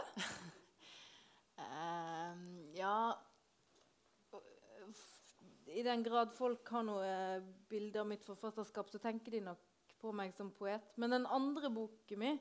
Ehm, 1.60 2.72
ja 2.72 3.12
I 5.70 5.82
den 5.86 6.02
grad 6.02 6.32
folk 6.34 6.68
har 6.74 6.84
noe 6.86 7.10
bilde 7.70 8.00
av 8.00 8.08
mitt 8.10 8.24
forfatterskap, 8.26 8.90
så 8.90 8.98
tenker 9.02 9.34
de 9.36 9.42
nok 9.50 9.94
på 10.00 10.12
meg 10.16 10.32
som 10.34 10.50
poet. 10.56 10.82
Men 10.98 11.14
den 11.14 11.28
andre 11.30 11.70
boken 11.72 12.20
min 12.20 12.40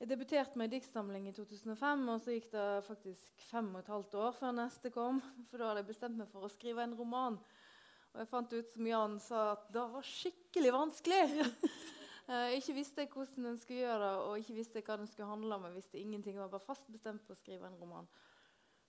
Jeg 0.00 0.08
debuterte 0.10 0.58
med 0.58 0.66
en 0.66 0.72
diktsamling 0.74 1.28
i 1.30 1.32
2005, 1.32 2.00
og 2.10 2.20
så 2.20 2.34
gikk 2.34 2.48
det 2.52 2.64
faktisk 2.86 3.44
fem 3.46 3.68
og 3.72 3.80
et 3.80 3.92
halvt 3.92 4.16
år 4.20 4.32
før 4.36 4.56
neste 4.56 4.90
kom. 4.94 5.20
For 5.50 5.60
da 5.60 5.70
hadde 5.70 5.84
jeg 5.84 5.92
bestemt 5.92 6.18
meg 6.18 6.28
for 6.32 6.44
å 6.44 6.50
skrive 6.52 6.82
en 6.84 6.96
roman. 6.98 7.38
Og 8.12 8.20
jeg 8.20 8.30
fant 8.30 8.52
ut, 8.52 8.68
som 8.74 8.88
Jan 8.90 9.16
sa, 9.22 9.44
at 9.54 9.70
det 9.74 9.84
var 9.94 10.06
skikkelig 10.06 10.72
vanskelig. 10.74 11.22
Jeg 12.28 12.56
ikke 12.60 12.76
visste 12.76 13.02
jeg 13.02 13.10
hvordan 13.14 13.48
den 13.48 13.58
skulle 13.62 13.80
gjøre 13.80 14.02
det, 14.02 14.12
og 14.26 14.42
ikke 14.42 14.58
visste 14.58 14.78
jeg 14.78 14.86
hva 14.86 14.98
den 15.00 15.10
skulle 15.10 15.30
handle 15.30 15.56
om. 15.56 15.66
Jeg 15.70 15.78
visste 15.78 16.02
ingenting, 16.02 16.36
jeg 16.36 16.44
var 16.44 16.52
bare 16.52 16.68
fast 16.68 16.90
bestemt 16.92 17.24
på 17.26 17.34
å 17.34 17.40
skrive 17.40 17.70
en 17.70 17.80
roman. 17.80 18.10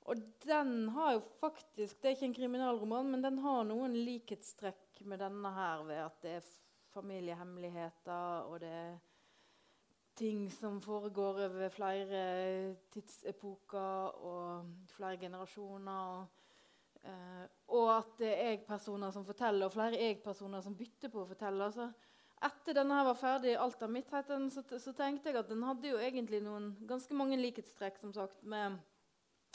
Og 0.05 0.21
den 0.45 0.89
har 0.93 1.15
jo 1.15 1.23
faktisk 1.39 1.97
Det 2.01 2.09
er 2.09 2.15
ikke 2.15 2.25
en 2.29 2.37
kriminalroman, 2.37 3.09
men 3.09 3.23
den 3.23 3.39
har 3.41 3.63
noen 3.65 3.95
likhetstrekk 3.97 5.01
med 5.09 5.19
denne 5.23 5.51
her 5.55 5.83
ved 5.87 6.01
at 6.03 6.21
det 6.21 6.37
er 6.37 6.53
familiehemmeligheter, 6.93 8.45
og 8.47 8.59
det 8.61 8.69
er 8.69 8.95
ting 10.15 10.45
som 10.51 10.79
foregår 10.81 11.41
over 11.47 11.69
flere 11.69 12.75
tidsepoker 12.93 14.15
og 14.23 14.69
flere 14.93 15.17
generasjoner. 15.17 15.91
Og, 15.91 16.25
eh, 17.03 17.43
og 17.67 17.97
at 17.97 18.17
det 18.19 18.31
er 18.31 18.49
jeg-personer 18.53 19.11
som 19.11 19.25
forteller, 19.25 19.65
og 19.65 19.73
flere 19.73 19.99
jeg-personer 19.99 20.61
som 20.61 20.77
bytter 20.77 21.11
på 21.11 21.25
å 21.25 21.29
fortelle. 21.33 21.67
Altså, 21.67 21.89
etter 22.45 22.77
denne 22.77 22.95
her 22.95 23.09
var 23.09 23.19
ferdig, 23.19 23.57
alt 23.59 23.83
av 23.83 23.91
mitt', 23.91 24.11
så, 24.53 24.63
så, 24.79 24.93
tenkte 24.93 25.29
jeg 25.29 25.39
at 25.39 25.49
den 25.49 25.63
hadde 25.63 25.89
jo 25.89 25.97
egentlig 25.97 26.43
noen 26.43 26.75
ganske 26.87 27.13
mange 27.13 27.37
likhetstrekk 27.37 27.97
som 27.97 28.13
sagt, 28.13 28.43
med 28.43 28.77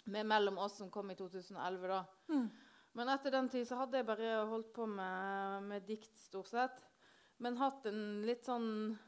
'Mellom 0.07 0.59
oss', 0.59 0.77
som 0.77 0.91
kom 0.91 1.11
i 1.11 1.15
2011. 1.15 1.89
da. 1.89 2.05
Mm. 2.29 2.51
Men 2.93 3.09
etter 3.09 3.31
den 3.31 3.49
tid 3.49 3.69
så 3.69 3.79
hadde 3.79 4.01
jeg 4.01 4.09
bare 4.09 4.31
holdt 4.51 4.73
på 4.75 4.87
med, 4.87 5.63
med 5.71 5.87
dikt, 5.87 6.17
stort 6.19 6.51
sett. 6.51 6.83
Men 7.41 7.57
hatt 7.61 7.87
en 7.89 8.21
litt 8.27 8.45
sånn 8.45 8.99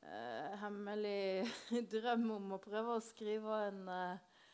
eh, 0.00 0.56
hemmelig 0.62 1.48
drøm 1.94 2.28
om 2.38 2.54
å 2.56 2.62
prøve 2.62 2.96
å 2.96 3.04
skrive 3.04 3.58
en, 3.66 3.82
eh, 3.92 4.46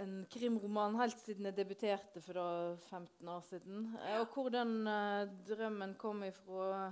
en 0.00 0.14
krimroman 0.32 0.96
helt 1.00 1.18
siden 1.20 1.50
jeg 1.50 1.58
debuterte 1.58 2.22
for 2.24 2.38
da 2.38 2.48
15 2.88 3.34
år 3.34 3.44
siden. 3.50 3.86
Eh, 4.06 4.18
og 4.22 4.32
hvor 4.32 4.50
den 4.54 4.80
eh, 4.88 5.28
drømmen 5.50 5.96
kom 6.00 6.24
ifra 6.28 6.90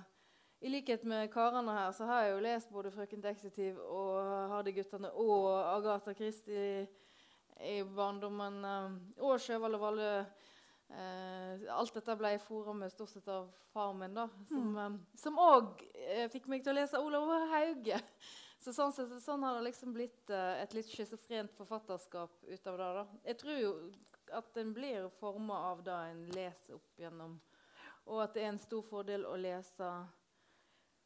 I 0.58 0.72
likhet 0.72 1.04
med 1.06 1.28
karene 1.30 1.70
her 1.70 1.92
så 1.94 2.08
har 2.08 2.24
jeg 2.24 2.32
jo 2.32 2.38
lest 2.42 2.70
både 2.74 2.90
'Frøken 2.90 3.22
Dexitiv' 3.22 3.78
og 3.78 4.16
'Hardy-guttene' 4.50 5.12
og 5.14 5.44
Agatha 5.76 6.12
Christie 6.18 6.88
i 7.60 7.82
barndommen. 7.82 8.64
Eh, 8.64 9.24
og 9.24 9.40
'Sjøvald 9.40 9.78
og 9.78 9.86
Valle' 9.86 10.26
Eh, 10.88 11.64
alt 11.68 11.92
dette 11.98 12.14
ble 12.16 12.30
fora 12.40 12.72
med 12.72 12.92
stort 12.92 13.10
sett 13.12 13.26
av 13.28 13.50
far 13.74 13.90
min, 13.92 14.14
da, 14.16 14.24
som 14.48 15.36
òg 15.36 15.82
mm. 15.84 16.04
eh, 16.14 16.28
fikk 16.32 16.46
meg 16.48 16.62
til 16.64 16.72
å 16.72 16.78
lese 16.78 17.00
Olav 17.04 17.28
Hauge. 17.52 17.98
Så 18.58 18.72
sånn, 18.74 18.90
så, 18.90 19.04
sånn, 19.22 19.44
har 19.46 19.54
det 19.54 19.68
liksom 19.68 19.92
blitt 19.94 20.30
eh, 20.34 20.62
et 20.64 20.72
litt 20.74 20.88
schizofrent 20.90 21.52
forfatterskap 21.54 22.40
ut 22.42 22.64
av 22.66 22.78
det. 22.80 22.88
da. 22.96 23.04
Jeg 23.28 23.38
tror 23.38 23.60
jo 23.60 23.68
at 24.34 24.58
en 24.58 24.72
blir 24.74 25.06
forma 25.20 25.60
av 25.68 25.84
det 25.86 25.98
en 26.08 26.24
leser 26.34 26.74
opp 26.74 26.98
gjennom, 26.98 27.36
og 28.08 28.24
at 28.24 28.34
det 28.34 28.42
er 28.42 28.50
en 28.50 28.58
stor 28.58 28.82
fordel 28.88 29.28
å 29.28 29.36
lese 29.38 29.92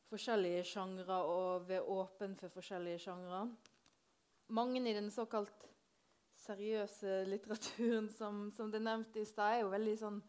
forskjellige 0.08 0.64
sjangre 0.70 1.18
og 1.28 1.68
være 1.68 1.84
åpen 1.92 2.38
for 2.40 2.54
forskjellige 2.56 3.02
sjangre. 3.04 3.42
Mange 4.48 4.80
i 4.80 4.96
den 4.96 5.12
såkalt 5.12 5.68
seriøse 6.42 7.22
litteraturen 7.30 8.08
som, 8.18 8.46
som 8.56 8.70
det 8.72 8.82
nevnte 8.82 9.22
i 9.22 9.28
stad, 9.28 9.56
er 9.56 9.64
jo 9.64 9.74
veldig 9.74 9.98
sånn 10.00 10.22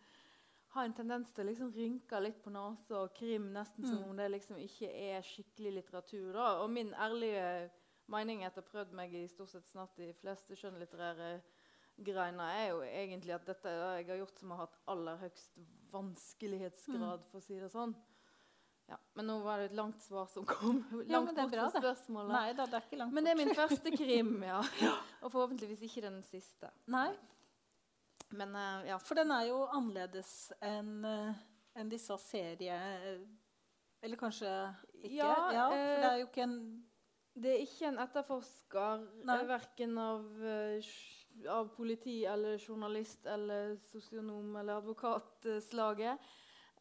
har 0.73 0.87
en 0.87 0.95
tendens 0.97 1.29
til 1.33 1.43
å 1.43 1.49
liksom 1.51 1.71
rynke 1.75 2.19
litt 2.23 2.39
på 2.41 2.51
nesa 2.53 3.03
og 3.03 3.11
krim 3.17 3.51
nesten 3.53 3.85
som 3.85 3.99
mm. 3.99 4.05
om 4.09 4.17
det 4.17 4.29
liksom 4.33 4.57
ikke 4.61 4.89
er 4.89 5.25
skikkelig 5.25 5.75
litteratur. 5.75 6.31
Da. 6.33 6.47
Og 6.63 6.71
min 6.73 6.89
ærlige 6.97 7.69
mening 8.09 8.41
etter 8.41 8.63
å 8.63 8.65
ha 8.65 8.71
prøvd 8.71 8.95
meg 8.97 9.13
i 9.13 9.27
stort 9.29 9.53
sett 9.53 9.69
snart 9.69 9.93
de 10.01 10.09
fleste 10.17 10.57
skjønnlitterære 10.57 11.35
greiner, 12.03 12.55
er 12.57 12.71
jo 12.71 12.81
egentlig 12.87 13.35
at 13.35 13.45
dette 13.45 13.69
er 13.69 13.83
det 13.83 13.91
jeg 13.99 14.09
har 14.09 14.21
gjort 14.23 14.41
som 14.41 14.55
har 14.55 14.63
hatt 14.63 14.79
aller 14.89 15.21
høyest 15.21 15.61
vanskelighetsgrad, 15.93 17.21
mm. 17.21 17.29
for 17.29 17.37
å 17.37 17.45
si 17.45 17.59
det 17.61 17.69
sånn. 17.69 17.93
Ja, 18.91 18.97
men 19.15 19.27
nå 19.29 19.37
var 19.45 19.61
det 19.61 19.69
et 19.71 19.77
langt 19.77 20.01
svar 20.03 20.25
som 20.27 20.45
kom. 20.45 20.81
Langt 21.07 21.37
ja, 21.37 21.47
bra, 21.47 21.67
det. 21.71 21.79
spørsmålet. 21.79 22.33
Nei, 22.35 22.47
da, 22.57 22.65
det 22.67 22.79
er 22.79 22.87
ikke 22.87 22.99
langt 22.99 23.15
men 23.15 23.25
det 23.25 23.31
er 23.31 23.39
min 23.39 23.53
første 23.55 23.93
krim, 23.95 24.35
ja. 24.51 24.59
Og 25.21 25.31
forhåpentligvis 25.31 25.85
ikke 25.87 26.03
den 26.05 26.19
siste. 26.27 26.71
Nei. 26.91 27.09
Men, 28.33 28.55
uh, 28.57 28.83
ja. 28.87 28.97
For 28.99 29.17
den 29.19 29.31
er 29.31 29.47
jo 29.47 29.63
annerledes 29.71 30.33
enn 30.63 30.99
uh, 31.05 31.31
en 31.79 31.89
disse 31.91 32.17
serie... 32.25 32.77
Eller 34.03 34.19
kanskje 34.19 34.49
ikke? 34.99 35.15
Ja, 35.15 35.35
ja 35.55 35.67
for 35.71 36.01
det 36.03 36.07
er 36.09 36.17
jo 36.19 36.25
ikke 36.27 36.43
en 36.43 36.57
Det 37.33 37.51
er 37.53 37.61
ikke 37.63 37.87
en 37.87 37.99
etterforsker, 38.03 39.05
verken 39.47 39.95
av, 39.97 40.25
av 41.49 41.69
politi 41.77 42.17
eller 42.29 42.59
journalist 42.59 43.25
eller 43.25 43.77
sosionom 43.87 44.51
eller 44.59 44.83
advokatslaget. 44.83 46.27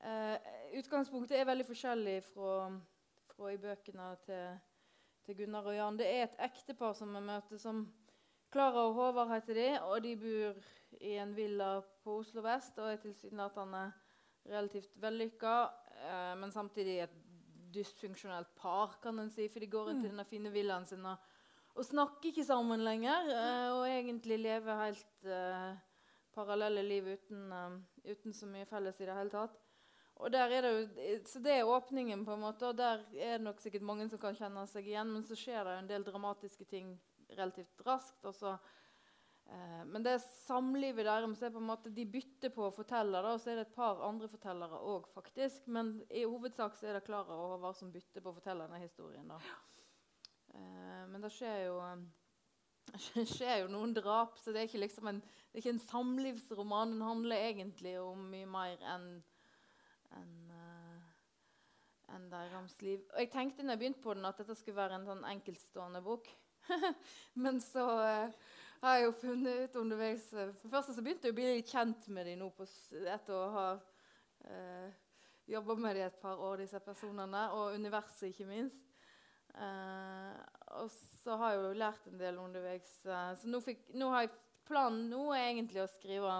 Uh, 0.02 0.34
utgangspunktet 0.80 1.36
er 1.38 1.46
veldig 1.46 1.64
forskjellig 1.68 2.16
fra, 2.26 2.72
fra 3.30 3.50
i 3.52 3.58
bøkene 3.62 4.08
til, 4.26 4.56
til, 5.22 5.36
Gunnar 5.38 5.68
og 5.70 5.76
Jan. 5.76 5.98
Det 6.00 6.08
er 6.10 6.24
et 6.24 6.40
ektepar 6.42 6.96
som 6.98 7.12
vi 7.14 7.22
møter, 7.22 7.60
som 7.62 7.84
Klara 8.52 8.88
og 8.88 8.96
Håvard 8.96 9.30
heter 9.30 9.60
de, 9.60 9.68
og 9.86 10.02
de 10.02 10.16
bor 10.18 10.58
i 10.98 11.14
en 11.22 11.36
villa 11.36 11.76
på 12.02 12.18
Oslo 12.18 12.42
vest 12.44 12.82
og 12.82 12.90
er 12.90 12.98
tilsynelatende 13.04 13.84
relativt 14.50 14.98
vellykka, 15.00 15.54
eh, 16.02 16.34
men 16.42 16.50
samtidig 16.52 16.98
et 17.04 17.14
dysfunksjonelt 17.72 18.50
par, 18.58 18.98
kan 19.00 19.22
en 19.22 19.30
si, 19.32 19.46
for 19.48 19.62
de 19.62 19.70
går 19.70 19.86
rundt 19.88 20.02
mm. 20.02 20.08
i 20.08 20.10
denne 20.10 20.28
fine 20.28 20.52
villaen 20.52 20.84
sin 20.90 21.06
og, 21.06 21.30
og 21.78 21.86
snakker 21.86 22.32
ikke 22.32 22.44
sammen 22.44 22.82
lenger, 22.84 23.30
uh, 23.30 23.78
og 23.78 23.86
egentlig 23.86 24.42
lever 24.42 24.82
helt 24.82 25.30
parallelle 26.34 26.82
liv 26.84 27.14
uten, 27.14 27.46
uten 28.04 28.34
så 28.34 28.50
mye 28.50 28.66
felles 28.68 28.98
i 29.00 29.06
det 29.08 29.16
hele 29.16 29.32
tatt. 29.32 29.61
Og 30.20 30.30
der 30.32 30.52
er 30.52 30.62
det 30.62 30.72
jo, 30.72 31.16
så 31.26 31.40
det 31.42 31.54
er 31.56 31.68
åpningen, 31.68 32.24
på 32.24 32.34
en 32.34 32.44
måte, 32.44 32.68
og 32.68 32.76
der 32.78 33.00
er 33.16 33.38
det 33.38 33.46
nok 33.46 33.60
sikkert 33.62 33.86
mange 33.86 34.08
som 34.10 34.20
kan 34.22 34.36
kjenne 34.38 34.66
seg 34.70 34.86
igjen. 34.86 35.10
Men 35.14 35.24
så 35.26 35.38
skjer 35.38 35.64
det 35.64 35.74
jo 35.74 35.82
en 35.82 35.90
del 35.90 36.06
dramatiske 36.06 36.66
ting 36.70 36.94
relativt 37.32 37.82
raskt. 37.86 38.20
og 38.28 38.34
så 38.36 38.52
eh, 38.52 39.82
men 39.88 40.04
det 40.04 40.18
samlivet 40.22 41.08
deres 41.08 41.42
er 41.42 41.54
på 41.54 41.62
en 41.62 41.70
måte, 41.72 41.90
de 41.90 42.06
bytter 42.06 42.52
på 42.54 42.68
å 42.68 42.74
fortelle, 42.74 43.24
da, 43.24 43.34
og 43.34 43.42
så 43.42 43.52
er 43.52 43.60
det 43.60 43.66
et 43.70 43.76
par 43.76 44.04
andre 44.06 44.30
fortellere 44.30 44.80
òg, 44.94 45.08
faktisk. 45.16 45.66
Men 45.66 45.96
i 46.10 46.26
hovedsak 46.28 46.76
så 46.78 46.90
er 46.90 46.98
det 46.98 47.06
Klara 47.08 47.34
og 47.34 47.56
Håvard 47.56 47.78
som 47.80 47.92
bytter 47.92 48.22
på 48.22 48.32
å 48.32 48.38
fortelle 48.38 48.68
denne 48.68 48.84
historien. 48.84 49.32
da. 49.32 49.40
Eh, 50.54 51.04
men 51.08 51.24
det 51.24 51.32
skjer 51.32 51.66
jo 51.70 51.80
det 52.92 53.26
skjer 53.36 53.62
jo 53.62 53.68
noen 53.72 53.92
drap, 53.96 54.38
så 54.38 54.52
det 54.52 54.62
er 54.62 54.70
ikke 54.70 54.82
liksom 54.82 55.10
en, 55.10 55.20
det 55.22 55.58
er 55.58 55.62
ikke 55.62 55.76
en 55.76 55.84
samlivsroman. 55.86 56.96
Den 56.96 57.04
handler 57.06 57.44
egentlig 57.48 57.94
om 58.02 58.26
mye 58.32 58.48
mer 58.50 58.82
enn 58.94 59.06
enn 60.18 60.50
uh, 60.50 62.16
en 62.16 62.28
deres 62.32 62.80
liv. 62.84 63.04
Og 63.12 63.20
jeg 63.22 63.30
tenkte 63.32 63.64
når 63.64 63.76
jeg 63.76 63.82
begynte 63.82 64.04
på 64.04 64.16
den, 64.16 64.26
at 64.28 64.40
dette 64.40 64.56
skulle 64.58 64.80
være 64.80 64.98
en 64.98 65.08
sånn 65.08 65.24
enkeltstående 65.32 66.02
bok. 66.04 66.28
Men 67.42 67.60
så 67.64 67.86
uh, 67.98 68.50
har 68.82 68.98
jeg 68.98 69.06
jo 69.06 69.14
funnet 69.20 69.64
ut 69.64 69.78
underveis 69.78 70.24
For 70.32 70.70
først 70.70 70.94
så 70.94 71.02
begynte 71.02 71.28
jeg 71.28 71.34
å 71.34 71.38
bli 71.38 71.48
litt 71.48 71.70
kjent 71.70 72.08
med 72.14 72.26
dem 72.26 72.40
nå 72.42 72.50
på, 72.56 72.66
etter 73.00 73.36
å 73.36 73.50
ha 73.56 73.66
uh, 73.78 74.88
jobba 75.50 75.76
med 75.78 75.98
dem 75.98 76.08
et 76.08 76.22
par 76.22 76.40
år, 76.40 76.62
disse 76.62 76.80
personene, 76.82 77.48
og 77.56 77.76
universet, 77.78 78.30
ikke 78.30 78.48
minst. 78.50 78.88
Uh, 79.52 80.32
og 80.80 80.88
så 80.94 81.36
har 81.36 81.54
jeg 81.54 81.64
jo 81.64 81.78
lært 81.82 82.08
en 82.08 82.20
del 82.20 82.40
underveis. 82.40 82.88
Så 83.02 83.50
nå, 83.50 83.60
fikk, 83.64 83.84
nå, 83.98 84.08
har 84.14 84.26
jeg 84.26 84.34
planen 84.66 85.10
nå 85.10 85.26
er 85.34 85.50
egentlig 85.50 85.82
å 85.82 85.90
skrive 85.90 86.36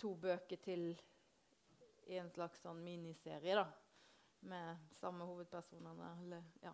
to 0.00 0.14
bøker 0.18 0.58
til 0.64 0.92
i 2.10 2.18
en 2.20 2.30
slags 2.30 2.62
sånn 2.64 2.82
miniserie 2.84 3.56
da, 3.58 3.66
med 4.48 4.92
samme 4.98 5.26
hovedpersonene. 5.28 6.14
Eller 6.24 6.46
ja, 6.64 6.72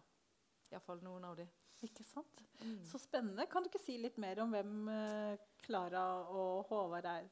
iallfall 0.72 1.02
noen 1.04 1.26
av 1.28 1.36
dem. 1.38 1.50
Ikke 1.86 2.02
sant? 2.02 2.42
Mm. 2.60 2.80
Så 2.86 2.98
spennende. 2.98 3.46
Kan 3.50 3.62
du 3.62 3.70
ikke 3.70 3.82
si 3.82 3.98
litt 4.02 4.16
mer 4.18 4.40
om 4.42 4.50
hvem 4.54 4.88
eh, 4.90 5.44
Klara 5.62 6.06
uh, 6.24 6.32
og 6.34 6.72
Håvard 6.72 7.06
er? 7.06 7.28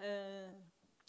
Uh. 0.00 0.56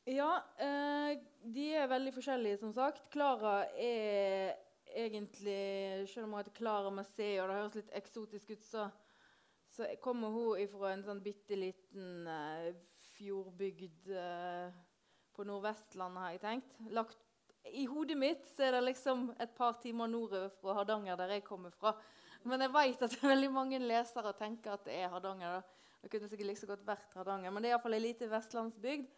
Ja, 0.08 0.30
uh, 0.62 1.16
de 1.42 1.66
er 1.76 1.90
veldig 1.90 2.14
forskjellige, 2.16 2.60
som 2.62 2.76
sagt. 2.76 3.10
Klara 3.12 3.64
er 3.74 4.56
egentlig 4.98 6.08
Selv 6.08 6.26
om 6.26 6.32
hun 6.32 6.40
heter 6.40 6.56
Klara 6.56 6.92
Macé, 6.94 7.34
og 7.42 7.50
det 7.50 7.58
høres 7.58 7.76
litt 7.76 7.90
eksotisk 7.98 8.54
ut, 8.54 8.64
så, 8.64 8.86
så 9.74 9.90
kommer 10.02 10.32
hun 10.32 10.70
fra 10.72 10.94
en 10.94 11.04
sånn 11.06 11.20
bitte 11.22 11.58
liten 11.60 12.30
fjordbygd 13.18 14.08
på 15.38 15.46
Nordvestlandet, 15.46 16.24
har 16.24 16.36
jeg 16.36 16.44
tenkt. 16.44 16.78
Lagt, 16.98 17.18
I 17.70 17.86
hodet 17.90 18.18
mitt 18.18 18.46
så 18.56 18.68
er 18.68 18.78
det 18.78 18.86
liksom 18.88 19.30
et 19.38 19.54
par 19.58 19.78
timer 19.84 20.10
nordover 20.10 20.50
fra 20.62 20.80
Hardanger, 20.80 21.20
der 21.20 21.36
jeg 21.36 21.46
kommer 21.46 21.74
fra. 21.76 21.94
Men 22.48 22.64
jeg 22.64 22.74
vet 22.74 23.06
at 23.06 23.18
veldig 23.24 23.52
mange 23.54 23.80
lesere 23.84 24.34
tenker 24.38 24.74
at 24.74 24.86
det 24.88 24.98
er 24.98 25.12
Hardanger. 25.14 25.60
da. 25.60 25.62
Det 26.02 26.12
kunne 26.12 26.30
sikkert 26.30 26.48
like 26.48 26.62
så 26.62 26.70
godt 26.70 26.86
vært 26.88 27.16
Hardanger, 27.18 27.52
Men 27.52 27.64
det 27.64 27.70
er 27.70 27.76
iallfall 27.76 27.98
ei 27.98 28.04
lita 28.08 28.30
vestlandsbygd 28.32 29.16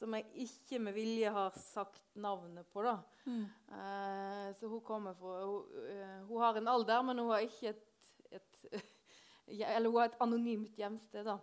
som 0.00 0.14
jeg 0.16 0.46
ikke 0.46 0.78
med 0.80 0.96
vilje 0.96 1.30
har 1.34 1.56
sagt 1.60 2.16
navnet 2.16 2.66
på. 2.72 2.82
da. 2.82 2.96
Mm. 3.26 3.44
Eh, 3.44 4.46
så 4.56 4.68
hun 4.68 4.80
kommer 4.80 5.14
fra 5.14 5.44
hun, 5.44 5.66
uh, 5.66 6.26
hun, 6.28 6.40
har 6.40 6.56
en 6.56 6.68
alder, 6.68 7.02
men 7.02 7.18
hun 7.18 7.30
har 7.30 7.44
ikke 7.44 7.74
et, 7.74 7.84
et 8.30 8.72
Eller 9.50 9.90
hun 9.90 9.98
har 9.98 10.08
et 10.08 10.20
anonymt 10.20 10.76
hjemsted. 10.78 11.24
da. 11.24 11.36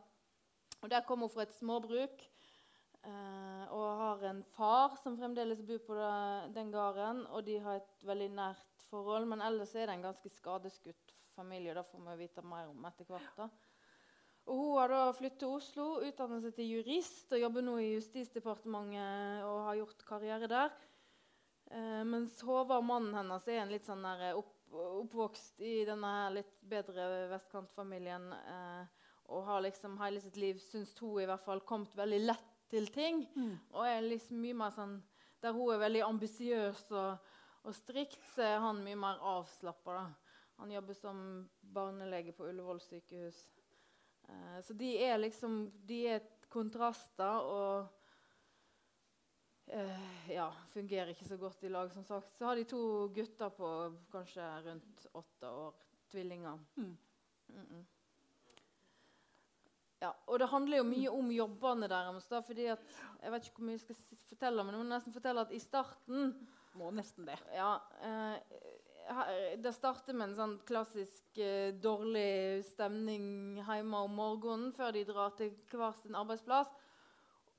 Og 0.81 0.89
Der 0.89 1.05
kommer 1.05 1.27
hun 1.27 1.33
fra 1.33 1.45
et 1.45 1.53
småbruk 1.53 2.23
Uh, 3.05 3.65
og 3.71 3.85
har 4.01 4.23
en 4.31 4.41
far 4.55 4.95
som 4.99 5.15
fremdeles 5.19 5.61
bor 5.67 5.83
på 5.85 5.97
den 6.55 6.71
gården. 6.73 7.25
Og 7.31 7.45
de 7.47 7.59
har 7.63 7.79
et 7.81 8.07
veldig 8.07 8.31
nært 8.35 8.87
forhold. 8.89 9.29
Men 9.29 9.43
ellers 9.45 9.75
er 9.75 9.87
det 9.87 9.97
en 9.97 10.09
ganske 10.09 10.31
skadeskutt 10.33 11.15
familie. 11.37 11.75
Det 11.77 11.85
får 11.91 12.03
vi 12.09 12.19
vite 12.25 12.43
mer 12.45 12.71
om 12.71 12.89
etter 12.89 13.07
hvert. 13.09 13.33
da. 13.37 13.49
Og 14.47 14.55
Hun 14.55 14.77
har 14.79 14.91
da 14.91 14.99
flyttet 15.11 15.41
til 15.43 15.55
Oslo, 15.57 15.85
utdannet 16.07 16.45
seg 16.45 16.53
til 16.55 16.69
jurist 16.77 17.33
og 17.35 17.41
jobber 17.41 17.65
nå 17.67 17.73
i 17.83 17.89
Justisdepartementet 17.97 19.43
og 19.43 19.65
har 19.65 19.79
gjort 19.81 20.05
karriere 20.07 20.47
der. 20.47 20.77
Eh, 21.67 22.03
mens 22.07 22.39
Håvard, 22.47 22.85
mannen 22.87 23.15
hennes, 23.17 23.47
er 23.51 23.65
en 23.65 23.73
litt 23.73 23.89
sånn 23.89 24.05
der 24.07 24.37
opp, 24.39 24.53
oppvokst 24.71 25.59
i 25.67 25.81
denne 25.87 26.13
litt 26.37 26.53
bedre 26.63 27.27
vestkantfamilien 27.33 28.29
eh, 28.37 29.09
og 29.35 29.43
har 29.49 29.65
liksom 29.65 29.97
hele 29.99 30.23
sitt 30.23 30.39
liv, 30.39 30.61
syns 30.63 30.95
hun 31.01 31.19
i 31.19 31.27
hvert 31.27 31.43
fall, 31.43 31.65
kommet 31.67 31.95
veldig 31.99 32.21
lett 32.23 32.56
til 32.69 32.87
ting. 32.93 33.25
Mm. 33.35 33.55
Og 33.73 33.87
er 33.87 34.05
liksom 34.05 34.41
mye 34.43 34.57
mer 34.57 34.73
sånn 34.75 34.99
Der 35.41 35.53
hun 35.53 35.69
er 35.69 35.83
veldig 35.83 36.01
ambisiøs 36.01 36.79
og, 36.97 37.27
og 37.61 37.75
strikt, 37.77 38.23
så 38.33 38.41
er 38.41 38.55
han 38.63 38.79
mye 38.81 38.97
mer 38.97 39.19
avslappa. 39.21 40.07
Han 40.57 40.71
jobber 40.73 40.97
som 40.97 41.19
barnelege 41.61 42.33
på 42.33 42.47
Ullevål 42.49 42.81
sykehus. 42.81 43.43
Eh, 44.27 44.57
så 44.65 44.73
de 44.73 44.89
er 45.05 45.19
liksom 45.21 45.59
De 45.85 45.99
er 46.15 46.25
kontraster 46.49 47.45
og 47.45 47.85
eh, 49.67 50.31
ja, 50.31 50.47
fungerer 50.73 51.13
ikke 51.13 51.27
så 51.27 51.37
godt 51.37 51.63
i 51.67 51.69
lag, 51.69 51.91
som 51.93 52.05
sagt. 52.07 52.33
Så 52.37 52.49
har 52.49 52.57
de 52.57 52.65
to 52.65 52.81
gutter 53.13 53.53
på 53.53 53.69
kanskje 54.11 54.47
rundt 54.71 55.05
åtte 55.13 55.51
år. 55.51 55.83
Tvillinger. 56.09 56.59
Mm. 56.75 56.97
Mm 57.47 57.65
-mm. 57.65 57.85
Ja, 60.01 60.11
og 60.29 60.37
det 60.39 60.49
handler 60.51 60.77
jo 60.77 60.85
mye 60.85 61.09
om 61.09 61.29
jobbene 61.33 61.87
deres. 61.89 62.27
da, 62.29 62.41
fordi 62.45 62.67
at, 62.69 62.79
Jeg 63.21 63.31
vet 63.31 63.47
ikke 63.47 63.57
hvor 63.57 63.65
mye 63.65 63.77
jeg 63.79 63.85
skal 63.85 63.95
fortelle, 64.29 64.63
men 64.63 64.75
jeg 64.75 64.83
må 64.83 64.89
nesten 64.91 65.13
fortelle 65.13 65.41
at 65.41 65.51
i 65.51 65.59
starten 65.59 66.35
Må 66.77 66.91
nesten 66.93 67.25
det. 67.25 67.39
ja, 67.55 67.79
eh, 68.05 69.55
Det 69.57 69.73
starter 69.73 70.13
med 70.13 70.29
en 70.29 70.35
sånn 70.35 70.57
klassisk 70.67 71.39
eh, 71.41 71.71
dårlig 71.73 72.63
stemning 72.67 73.57
hjemme 73.63 74.03
om 74.03 74.11
morgenen 74.11 74.73
før 74.75 74.91
de 74.91 75.05
drar 75.07 75.31
til 75.37 75.55
hver 75.71 75.95
sin 75.97 76.15
arbeidsplass. 76.15 76.67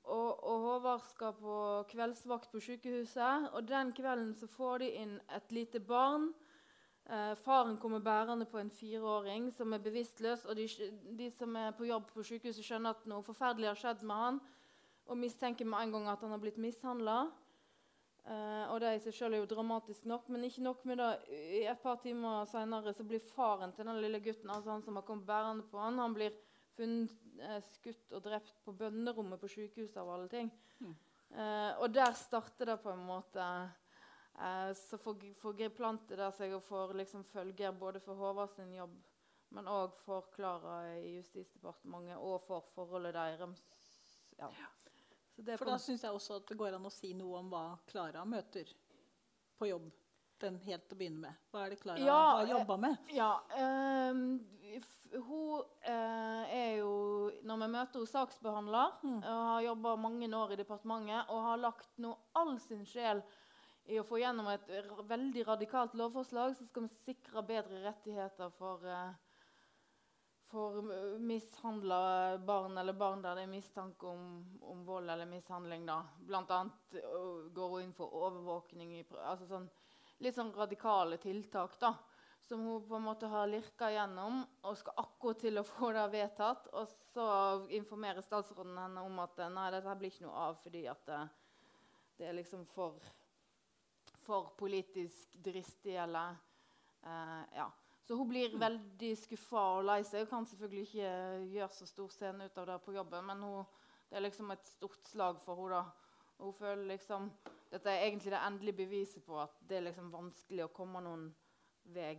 Og, 0.05 0.43
og 0.43 0.61
Håvard 0.63 1.03
skal 1.09 1.33
på 1.33 1.55
kveldsvakt 1.91 2.51
på 2.51 2.61
sykehuset. 2.63 3.49
Og 3.53 3.67
den 3.67 3.91
kvelden 3.93 4.31
så 4.37 4.47
får 4.47 4.79
de 4.79 4.93
inn 5.01 5.19
et 5.35 5.51
lite 5.51 5.79
barn. 5.79 6.31
Eh, 7.09 7.35
faren 7.41 7.77
kommer 7.81 7.99
bærende 8.05 8.45
på 8.45 8.59
en 8.61 8.69
fireåring 8.69 9.49
som 9.51 9.73
er 9.73 9.81
bevisstløs. 9.81 10.45
Og 10.45 10.55
de, 10.55 10.67
de 11.17 11.29
som 11.33 11.55
er 11.57 11.71
på 11.77 11.87
jobb 11.89 12.11
på 12.13 12.23
sykehuset, 12.23 12.65
skjønner 12.65 12.93
at 12.93 13.07
noe 13.09 13.25
forferdelig 13.25 13.71
har 13.71 13.79
skjedd 13.81 14.03
med 14.05 14.23
han. 14.23 14.41
Og 15.09 15.17
mistenker 15.17 15.65
med 15.65 15.81
en 15.81 15.95
gang 15.95 16.09
at 16.11 16.21
han 16.21 16.35
har 16.35 16.41
blitt 16.43 16.59
mishandla. 16.61 17.23
Eh, 18.29 18.65
og 18.69 18.77
det 18.83 18.93
i 18.93 19.01
seg 19.01 19.15
sjøl 19.15 19.33
er 19.33 19.41
jo 19.41 19.49
dramatisk 19.49 20.05
nok, 20.11 20.29
men 20.29 20.45
ikke 20.45 20.67
nok 20.67 20.85
med 20.85 21.01
det. 21.01 21.09
I 21.33 21.63
Et 21.71 21.81
par 21.81 21.97
timer 22.03 22.45
senere 22.51 22.93
blir 23.01 23.25
faren 23.33 23.73
til 23.73 23.89
den 23.89 24.01
lille 24.03 24.21
gutten, 24.21 24.51
altså 24.53 24.75
han 24.75 24.85
som 24.85 24.99
har 24.99 25.07
kommet 25.07 25.25
bærende 25.25 25.65
på 25.71 25.81
han, 25.81 25.97
han 25.97 26.13
blir 26.13 26.35
funnet 26.77 27.15
eh, 27.41 27.57
skutt 27.73 28.13
og 28.13 28.21
drept 28.27 28.61
på 28.65 28.75
bønnerommet 28.77 29.41
på 29.41 29.49
sykehuset 29.49 29.97
av 29.97 30.13
alle 30.13 30.29
ting. 30.29 30.51
Mm. 30.77 30.93
Eh, 31.29 31.71
og 31.81 31.89
der 31.93 32.13
starter 32.13 32.69
det 32.69 32.79
på 32.83 32.93
en 32.93 33.05
måte 33.07 33.45
eh, 34.41 34.73
Så 34.73 34.97
får, 34.97 35.33
får 35.41 35.53
Griplante 35.59 36.15
der 36.15 36.31
seg 36.31 36.53
og 36.57 36.63
får 36.63 36.93
liksom 36.99 37.23
følger 37.23 37.71
både 37.71 37.99
for 38.03 38.15
Håvard 38.15 38.49
sin 38.55 38.73
jobb, 38.73 38.95
men 39.51 39.65
òg 39.67 39.95
for 40.05 40.27
Klara 40.35 40.81
i 40.99 41.15
Justisdepartementet 41.17 42.17
og 42.17 42.41
for 42.47 42.67
forholdet 42.75 43.13
deres. 43.17 43.63
Ja. 44.37 44.49
Så 45.35 45.41
det 45.45 45.57
For 45.59 45.65
da 45.65 45.77
syns 45.79 46.03
jeg 46.03 46.11
også 46.13 46.37
at 46.41 46.47
det 46.51 46.57
går 46.59 46.75
an 46.77 46.85
å 46.85 46.91
si 46.93 47.13
noe 47.17 47.39
om 47.39 47.49
hva 47.51 47.63
Klara 47.89 48.25
møter 48.25 48.69
på 49.59 49.67
jobb. 49.69 49.89
Den 50.39 50.55
helt 50.63 50.85
til 50.87 50.95
å 50.95 50.99
begynne 51.01 51.19
med. 51.25 51.39
Hva 51.51 51.65
er 51.65 51.73
det 51.73 51.81
Klara 51.81 51.99
Ja, 51.99 52.19
har 52.37 52.47
jobba 52.47 52.77
med? 52.79 53.09
Ja, 53.11 53.31
ehm, 53.59 54.21
hun 55.25 55.63
eh, 55.83 56.53
er 56.55 56.77
jo 56.77 56.93
Når 57.43 57.59
vi 57.59 57.67
møter 57.73 57.99
henne 57.99 58.07
saksbehandler, 58.13 58.93
Mm. 59.03 59.17
og 59.17 59.43
har 59.49 59.61
jobba 59.65 59.95
mange 59.97 60.29
år 60.35 60.53
i 60.53 60.55
departementet 60.61 61.29
og 61.29 61.41
har 61.43 61.57
lagt 61.57 61.89
nå 61.97 62.13
all 62.35 62.57
sin 62.59 62.85
sjel 62.85 63.21
i 63.89 63.97
å 63.99 64.05
få 64.05 64.19
gjennom 64.21 64.47
et 64.51 64.69
veldig 65.09 65.47
radikalt 65.47 65.95
lovforslag 65.97 66.53
som 66.57 66.69
skal 66.69 66.89
sikre 67.01 67.43
bedre 67.45 67.81
rettigheter 67.87 68.53
for 68.59 68.85
uh, 68.85 69.09
for 70.49 70.81
mishandla 71.19 72.37
barn 72.37 72.77
eller 72.77 72.93
barn 72.93 73.21
der 73.21 73.37
det 73.37 73.45
er 73.45 73.51
mistanke 73.51 74.07
om, 74.09 74.23
om 74.61 74.85
vold 74.85 75.09
eller 75.09 75.25
mishandling. 75.29 75.85
da. 75.85 76.01
Blant 76.25 76.51
annet 76.51 76.95
går 77.53 77.75
hun 77.75 77.83
inn 77.83 77.93
for 77.93 78.15
overvåkning 78.17 78.95
i 78.97 79.03
altså 79.23 79.49
sånn, 79.49 79.69
Litt 80.19 80.35
sånn 80.35 80.49
radikale 80.51 81.15
tiltak 81.15 81.77
da, 81.79 81.93
som 82.43 82.65
hun 82.65 82.81
på 82.89 82.97
en 82.97 83.05
måte 83.05 83.29
har 83.31 83.45
lirka 83.47 83.87
gjennom 83.93 84.41
og 84.67 84.73
skal 84.75 84.97
akkurat 84.99 85.39
til 85.39 85.61
å 85.61 85.63
få 85.63 85.93
det 85.95 86.03
vedtatt. 86.11 86.65
Og 86.75 86.89
så 87.13 87.27
informerer 87.77 88.25
statsråden 88.25 88.75
henne 88.81 89.05
om 89.05 89.21
at 89.23 89.39
eh, 89.39 89.53
nei, 89.53 89.69
dette 89.71 89.95
blir 90.01 90.11
ikke 90.11 90.25
noe 90.25 90.41
av 90.49 90.59
fordi 90.59 90.81
at 90.91 91.05
det, 91.07 91.21
det 92.19 92.27
er 92.27 92.35
liksom 92.35 92.65
for, 92.73 92.99
for 94.29 94.53
politisk 94.57 95.37
dristig 95.43 95.95
eller 95.97 96.37
uh, 97.03 97.43
ja. 97.55 97.69
Så 98.05 98.15
hun 98.15 98.29
blir 98.29 98.55
veldig 98.57 99.11
skuffa 99.17 99.61
og 99.77 99.83
lei 99.85 99.99
seg. 100.07 100.23
Hun 100.23 100.29
kan 100.31 100.45
selvfølgelig 100.49 100.85
ikke 100.87 101.09
gjøre 101.53 101.73
så 101.75 101.85
stor 101.85 102.13
scene 102.13 102.47
ut 102.47 102.55
av 102.57 102.65
det 102.71 102.77
på 102.81 102.95
jobben, 102.95 103.27
men 103.27 103.43
hun, 103.45 103.67
det 104.09 104.17
er 104.17 104.25
liksom 104.25 104.49
et 104.53 104.65
stort 104.65 105.05
slag 105.05 105.41
for 105.43 105.61
henne. 105.61 105.83
Hun 106.39 106.55
føler 106.55 106.85
liksom 106.95 107.29
Dette 107.69 107.91
er 107.91 108.07
egentlig 108.07 108.31
det 108.33 108.39
endelige 108.41 108.79
beviset 108.79 109.21
på 109.21 109.35
at 109.37 109.59
det 109.69 109.77
er 109.77 109.83
liksom 109.85 110.07
vanskelig 110.09 110.63
å 110.65 110.71
komme 110.73 111.03
noen 111.05 111.27
vei 111.93 112.15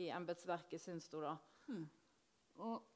i 0.00 0.06
embetsverket, 0.08 0.80
syns 0.80 1.10
hun. 1.12 1.26
da. 1.26 1.34
Mm. 1.68 1.82
Og, 2.64 2.86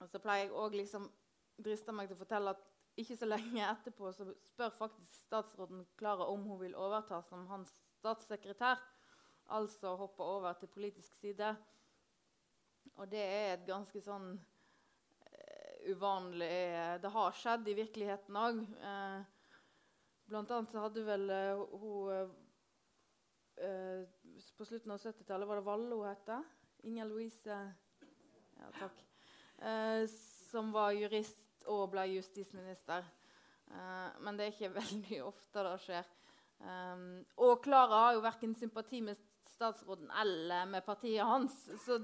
og 0.00 0.10
så 0.12 0.20
pleier 0.20 0.44
jeg 0.44 0.58
òg 0.60 0.76
liksom 0.76 1.08
driste 1.56 1.94
meg 1.96 2.10
til 2.10 2.18
å 2.18 2.20
fortelle 2.20 2.52
at 2.52 2.68
ikke 3.00 3.16
så 3.18 3.26
lenge 3.26 3.64
etterpå 3.66 4.12
så 4.14 4.26
spør 4.46 4.74
faktisk 4.76 5.14
statsråden 5.26 5.84
Klara 5.98 6.28
om 6.30 6.44
hun 6.46 6.60
vil 6.60 6.76
overta 6.78 7.20
som 7.26 7.46
hans 7.50 7.72
statssekretær 7.98 8.80
altså 9.54 9.94
hoppe 9.98 10.22
over 10.22 10.52
til 10.58 10.70
politisk 10.72 11.14
side. 11.18 11.50
Og 12.94 13.10
det 13.10 13.20
er 13.20 13.54
et 13.54 13.66
ganske 13.66 14.00
sånn 14.00 14.34
uh, 14.38 15.76
uvanlig 15.90 16.50
Det 17.02 17.10
har 17.16 17.36
skjedd 17.36 17.68
i 17.68 17.76
virkeligheten 17.76 18.38
òg. 18.38 18.60
Uh, 18.78 19.24
blant 20.30 20.54
annet 20.54 20.70
så 20.70 20.84
hadde 20.86 21.04
vel 21.04 21.26
uh, 21.28 21.64
hun 21.80 22.34
eh, 23.60 24.04
På 24.56 24.64
slutten 24.64 24.94
av 24.94 25.02
70-tallet 25.02 25.48
var 25.48 25.60
det 25.60 25.66
Valle 25.66 25.98
hun 25.98 26.08
het. 26.08 26.30
Inger 26.84 27.10
Louise 27.10 27.58
Ja, 28.54 28.70
takk. 28.78 29.02
Eh, 29.58 30.06
som 30.50 30.72
var 30.72 30.92
jurist 30.92 31.43
og 31.72 31.88
ble 31.92 32.06
justisminister. 32.14 33.06
Eh, 33.70 34.20
men 34.20 34.36
det 34.36 34.46
er 34.46 34.54
ikke 34.54 34.74
veldig 34.80 35.20
ofte 35.28 35.66
det 35.68 35.78
skjer. 35.84 36.12
Um, 36.64 37.24
og 37.44 37.58
Klara 37.64 38.06
har 38.06 38.12
jo 38.16 38.22
verken 38.24 38.54
sympati 38.56 39.00
med 39.04 39.18
statsråden 39.50 40.08
eller 40.22 40.68
med 40.70 40.84
partiet 40.86 41.26
hans. 41.26 41.56
Så, 41.84 41.98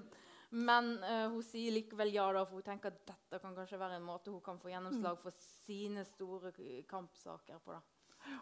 men 0.51 0.97
uh, 1.05 1.31
hun 1.33 1.45
sier 1.47 1.73
likevel 1.73 2.13
ja, 2.13 2.27
da, 2.35 2.43
for 2.49 2.59
hun 2.59 2.67
tenker 2.67 2.93
at 2.93 3.05
dette 3.13 3.41
kan 3.41 3.55
kanskje 3.57 3.79
være 3.81 4.01
en 4.01 4.09
måte 4.09 4.35
hun 4.35 4.43
kan 4.45 4.59
få 4.61 4.73
gjennomslag 4.73 5.21
for 5.23 5.37
sine 5.65 6.05
store 6.09 6.53
kampsaker 6.91 7.63
på. 7.65 7.77
da. 7.77 8.41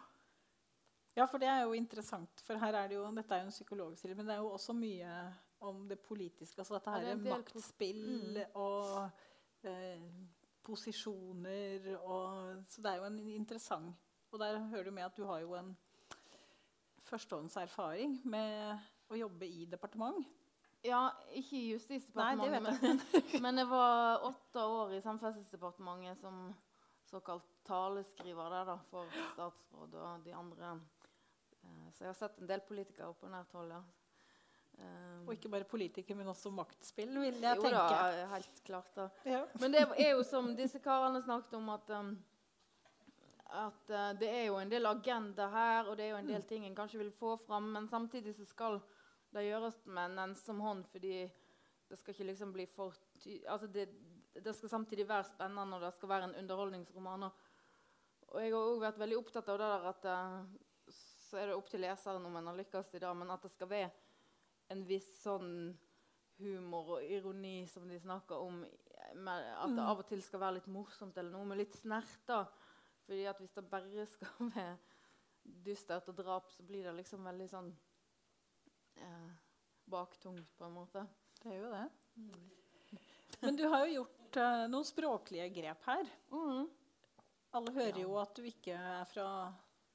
Ja, 1.17 1.25
for 1.27 1.41
det 1.41 1.49
er 1.51 1.63
jo 1.65 1.75
interessant. 1.75 2.41
For 2.45 2.59
her 2.61 2.75
er 2.79 2.89
det 2.89 2.95
jo, 2.95 3.05
dette 3.15 3.35
er 3.35 3.43
jo 3.43 3.49
en 3.49 3.55
psykologstil, 3.55 4.15
men 4.17 4.27
det 4.27 4.35
er 4.35 4.43
jo 4.43 4.51
også 4.55 4.75
mye 4.77 5.13
om 5.67 5.81
det 5.89 5.99
politiske. 5.99 6.61
Altså 6.61 6.77
dette 6.77 6.93
Ja, 6.93 6.99
det 7.01 7.09
her 7.09 7.17
er 7.17 7.37
maktspill 7.37 8.43
og 8.55 9.09
eh, 9.67 10.05
posisjoner 10.69 11.89
og 11.99 12.63
Så 12.69 12.83
det 12.85 12.93
er 12.93 13.01
jo 13.01 13.07
en 13.09 13.19
interessant 13.33 13.95
Og 14.31 14.39
der 14.39 14.59
hører 14.69 14.89
du 14.89 14.91
med 14.91 15.07
at 15.07 15.17
du 15.17 15.25
har 15.25 15.41
jo 15.43 15.55
en 15.57 15.73
førstehånds 17.09 17.55
erfaring 17.57 18.19
med 18.29 18.77
å 19.09 19.17
jobbe 19.17 19.47
i 19.49 19.65
departement. 19.65 20.19
Ja, 20.85 21.09
ikke 21.33 21.57
i 21.57 21.71
Justisdepartementet, 21.73 22.83
men, 22.83 23.01
men 23.43 23.57
jeg 23.57 23.69
var 23.71 24.27
åtte 24.29 24.61
år 24.61 24.93
i 24.93 25.01
Samferdselsdepartementet 25.01 26.21
som 26.21 26.53
såkalt 27.09 27.47
taleskriver 27.65 28.53
der 28.53 28.69
da, 28.69 28.77
for 28.91 29.09
statsråd 29.33 29.97
og 29.97 30.27
de 30.27 30.35
andre. 30.37 30.75
Eh, 31.63 31.87
så 31.95 32.05
jeg 32.05 32.11
har 32.11 32.19
sett 32.21 32.37
en 32.37 32.51
del 32.51 32.61
politikere 32.67 33.13
på 33.17 33.31
nært 33.33 33.57
hold. 33.57 33.73
ja. 33.73 33.81
Um, 34.79 35.27
Og 35.27 35.33
ikke 35.35 35.51
bare 35.51 35.67
politiker, 35.67 36.15
men 36.15 36.29
også 36.31 36.49
maktspill, 36.55 37.11
vil 37.19 37.41
jeg 37.43 37.57
jo 37.57 37.63
tenke. 37.65 37.79
da, 37.79 38.27
helt 38.31 38.61
klart 38.65 38.93
da. 38.95 39.07
Ja. 39.27 39.41
Men 39.59 39.75
det 39.75 39.81
er 39.97 40.13
jo 40.13 40.23
som 40.23 40.53
disse 40.55 40.79
karene 40.83 41.19
snakket 41.25 41.57
om, 41.59 41.67
at, 41.73 41.91
um, 41.99 42.13
at 43.59 43.91
uh, 43.91 44.07
det 44.19 44.29
er 44.29 44.45
jo 44.47 44.55
en 44.61 44.71
del 44.71 44.87
agenda 44.89 45.49
her, 45.51 45.89
og 45.89 45.99
det 45.99 46.07
er 46.07 46.13
jo 46.13 46.21
en 46.21 46.31
del 46.31 46.47
ting 46.47 46.65
en 46.65 46.77
kanskje 46.77 47.01
vil 47.03 47.11
få 47.11 47.35
fram, 47.43 47.67
men 47.75 47.89
samtidig 47.91 48.37
så 48.37 48.47
skal 48.47 48.79
det 49.35 49.45
gjøres 49.45 49.83
med 49.85 50.13
en 50.13 50.23
ensom 50.29 50.63
hånd, 50.63 50.87
fordi 50.89 51.27
det 51.89 51.97
skal 51.99 52.15
ikke 52.15 52.29
liksom 52.31 52.53
bli 52.53 52.65
for 52.69 52.95
ty 53.19 53.39
altså 53.49 53.67
det, 53.67 53.87
det 54.33 54.53
skal 54.55 54.69
samtidig 54.69 55.07
være 55.09 55.27
spennende, 55.29 55.75
og 55.75 55.83
det 55.83 55.93
skal 55.97 56.09
være 56.09 56.29
en 56.29 56.35
underholdningsroman. 56.41 57.27
Og, 57.27 57.47
og 58.29 58.41
jeg 58.41 58.53
har 58.53 58.59
også 58.59 58.83
vært 58.87 58.99
veldig 59.03 59.17
opptatt 59.19 59.49
av 59.49 59.59
det 59.59 59.69
der 59.75 59.87
at 59.91 60.09
uh, 60.09 60.93
så 61.29 61.37
er 61.37 61.49
det 61.49 61.57
opp 61.57 61.69
til 61.69 61.83
leseren 61.83 62.25
om 62.25 62.37
en 62.39 62.47
har 62.49 62.57
lykkes 62.57 62.95
i 62.95 63.01
det, 63.03 63.09
men 63.17 63.35
at 63.35 63.43
det 63.45 63.51
skal 63.53 63.69
være 63.69 63.91
en 64.73 64.83
viss 64.87 65.09
sånn 65.23 65.51
humor 66.39 66.95
og 66.95 67.11
ironi 67.11 67.63
som 67.67 67.87
de 67.89 67.99
snakker 67.99 68.39
om. 68.39 68.61
Med, 69.15 69.45
at 69.57 69.73
det 69.73 69.83
av 69.83 70.01
og 70.03 70.07
til 70.09 70.21
skal 70.23 70.43
være 70.43 70.59
litt 70.59 70.69
morsomt 70.71 71.17
eller 71.17 71.33
noe, 71.33 71.47
med 71.49 71.61
litt 71.61 71.75
snert. 71.79 72.19
da. 72.27 72.43
Fordi 73.07 73.25
at 73.31 73.39
hvis 73.41 73.55
det 73.57 73.65
bare 73.71 74.05
skal 74.11 74.51
være 74.55 74.77
dystert 75.65 76.09
og 76.11 76.17
drap, 76.19 76.51
så 76.53 76.63
blir 76.63 76.85
det 76.85 76.95
liksom 76.99 77.25
veldig 77.25 77.47
sånn 77.49 77.71
eh, 79.01 79.29
baktungt, 79.89 80.51
på 80.57 80.67
en 80.67 80.75
måte. 80.75 81.05
Det 81.39 81.55
er 81.55 81.63
jo 81.63 81.71
det. 81.73 81.85
Men 83.39 83.57
du 83.57 83.65
har 83.71 83.85
jo 83.87 84.01
gjort 84.01 84.39
eh, 84.43 84.65
noen 84.69 84.87
språklige 84.87 85.47
grep 85.55 85.89
her. 85.89 86.13
Mm. 86.33 86.67
Alle 87.57 87.73
hører 87.73 88.01
jo 88.03 88.13
at 88.21 88.35
du 88.37 88.45
ikke 88.45 88.75
er 88.77 89.07
fra 89.09 89.25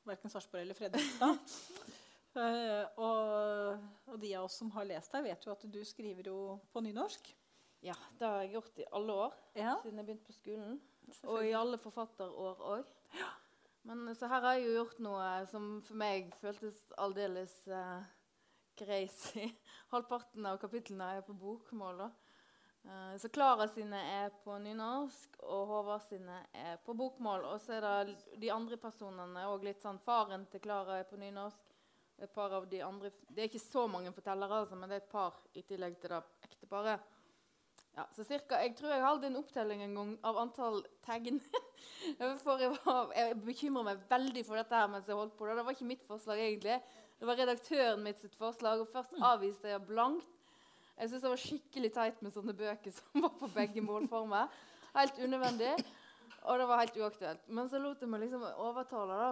verken 0.05 0.33
Sarpsborg 0.33 0.65
eller 0.65 0.79
Fredrikstad. 0.79 1.39
Eh, 2.35 2.87
og, 2.99 3.85
og 4.11 4.19
de 4.19 4.33
av 4.35 4.49
oss 4.49 4.59
som 4.59 4.73
har 4.75 4.89
lest 4.89 5.13
deg, 5.15 5.29
vet 5.29 5.47
jo 5.47 5.55
at 5.55 5.65
du 5.71 5.81
skriver 5.87 6.31
jo 6.33 6.39
på 6.75 6.83
nynorsk. 6.83 7.31
Ja, 7.85 7.95
det 8.19 8.27
har 8.27 8.43
jeg 8.43 8.55
gjort 8.57 8.79
i 8.81 8.89
alle 8.97 9.15
år 9.27 9.33
Ja, 9.61 9.77
siden 9.83 10.01
jeg 10.01 10.07
begynte 10.09 10.27
på 10.31 10.37
skolen. 10.39 10.79
Og 11.29 11.45
i 11.45 11.53
alle 11.53 11.79
forfatterår 11.79 12.63
òg. 12.65 12.93
Men 13.85 14.09
så 14.17 14.31
her 14.33 14.41
har 14.41 14.57
jeg 14.57 14.65
jo 14.65 14.77
gjort 14.79 15.01
noe 15.05 15.25
som 15.51 15.67
for 15.85 16.01
meg 16.01 16.31
føltes 16.41 16.79
aldeles 16.97 17.53
uh, 17.69 18.01
crazy. 18.81 19.51
Halvparten 19.93 20.49
av 20.49 20.57
kapitlene 20.63 21.11
er 21.19 21.27
på 21.27 21.37
bokmål. 21.37 22.07
da. 22.07 22.09
Uh, 22.89 23.13
så 23.21 23.29
Klara 23.29 23.69
sine 23.69 24.01
er 24.15 24.33
på 24.45 24.57
nynorsk, 24.65 25.37
og 25.45 25.69
Håvard 25.69 26.09
sine 26.09 26.41
er 26.57 26.81
på 26.87 26.97
bokmål. 26.97 27.45
Og 27.53 27.61
så 27.61 27.77
er 27.77 27.85
det 27.85 28.17
de 28.41 28.53
andre 28.53 28.81
personene 28.81 29.45
òg 29.53 29.69
litt 29.69 29.85
sånn 29.85 30.01
Faren 30.09 30.49
til 30.49 30.65
Klara 30.65 31.03
er 31.03 31.09
på 31.11 31.21
nynorsk. 31.21 31.74
Et 32.23 32.31
par 32.31 32.53
av 32.55 32.69
de 32.71 32.81
andre, 32.83 33.11
Det 33.29 33.43
er 33.43 33.49
ikke 33.51 33.59
så 33.59 33.87
mange 33.91 34.13
fortellere, 34.13 34.61
altså, 34.61 34.77
men 34.79 34.89
det 34.89 34.97
er 35.01 35.03
et 35.03 35.11
par 35.11 35.41
i 35.55 35.63
tillegg 35.63 35.99
til 36.01 36.15
det 36.15 36.23
ekteparet. 36.47 37.01
Ja, 37.95 38.05
så 38.17 38.25
cirka, 38.27 38.59
Jeg 38.59 38.75
tror 38.77 38.91
jeg 38.91 39.03
hadde 39.05 39.27
en 39.27 39.37
opptelling 39.39 39.83
en 39.83 39.95
gang 39.95 40.13
av 40.25 40.39
antall 40.39 40.83
tegn. 41.07 41.41
For 42.43 42.59
jeg, 42.59 42.73
var, 42.85 43.13
jeg 43.15 43.41
bekymra 43.45 43.85
meg 43.87 44.01
veldig 44.11 44.43
for 44.47 44.59
dette 44.59 44.75
her 44.75 44.89
mens 44.91 45.07
jeg 45.09 45.17
holdt 45.17 45.37
på. 45.39 45.47
Det 45.47 45.57
Det 45.57 45.65
var 45.65 45.77
ikke 45.77 45.91
mitt 45.91 46.07
forslag, 46.07 46.41
egentlig. 46.41 46.79
Det 47.19 47.27
var 47.29 47.39
redaktøren 47.39 48.03
mitt 48.03 48.19
sitt 48.19 48.35
forslag, 48.35 48.81
og 48.81 48.91
først 48.91 49.15
avviste 49.23 49.71
jeg 49.71 49.87
blankt. 49.87 50.27
Jeg 50.99 51.09
syntes 51.09 51.23
det 51.23 51.31
var 51.31 51.43
skikkelig 51.43 51.91
teit 51.95 52.23
med 52.23 52.35
sånne 52.35 52.55
bøker 52.55 52.95
som 52.99 53.27
var 53.27 53.35
på 53.39 53.51
begge 53.55 53.83
målformer. 53.83 54.51
Helt 54.95 55.19
unødvendig. 55.19 55.75
Og 56.45 56.59
det 56.59 56.67
var 56.69 56.83
helt 56.83 56.99
uaktuelt. 56.99 57.47
Men 57.49 57.71
så 57.71 57.81
lot 57.81 58.03
jeg 58.03 58.11
meg 58.11 58.25
liksom 58.25 58.43
overtale, 58.63 59.21
da. 59.23 59.31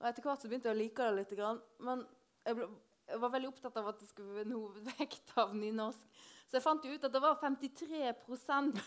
Og 0.00 0.08
etter 0.08 0.24
hvert 0.24 0.42
så 0.42 0.48
begynte 0.48 0.70
jeg 0.70 0.76
å 0.76 0.80
like 0.80 1.06
det 1.06 1.16
litt. 1.18 1.32
Grann. 1.36 1.60
Men 1.84 2.04
jeg, 2.46 2.56
ble, 2.56 2.68
jeg 3.12 3.22
var 3.22 3.32
veldig 3.34 3.50
opptatt 3.52 3.80
av 3.80 3.90
at 3.92 4.00
det 4.00 4.08
skulle 4.08 4.36
være 4.38 4.48
en 4.48 4.56
hovedvekt 4.56 5.34
av 5.40 5.56
nynorsk. 5.56 6.20
Så 6.50 6.58
jeg 6.58 6.64
fant 6.64 6.86
jo 6.86 6.96
ut 6.96 7.04
at 7.06 7.12
det 7.14 7.22
var 7.22 7.36
53% 7.38 8.80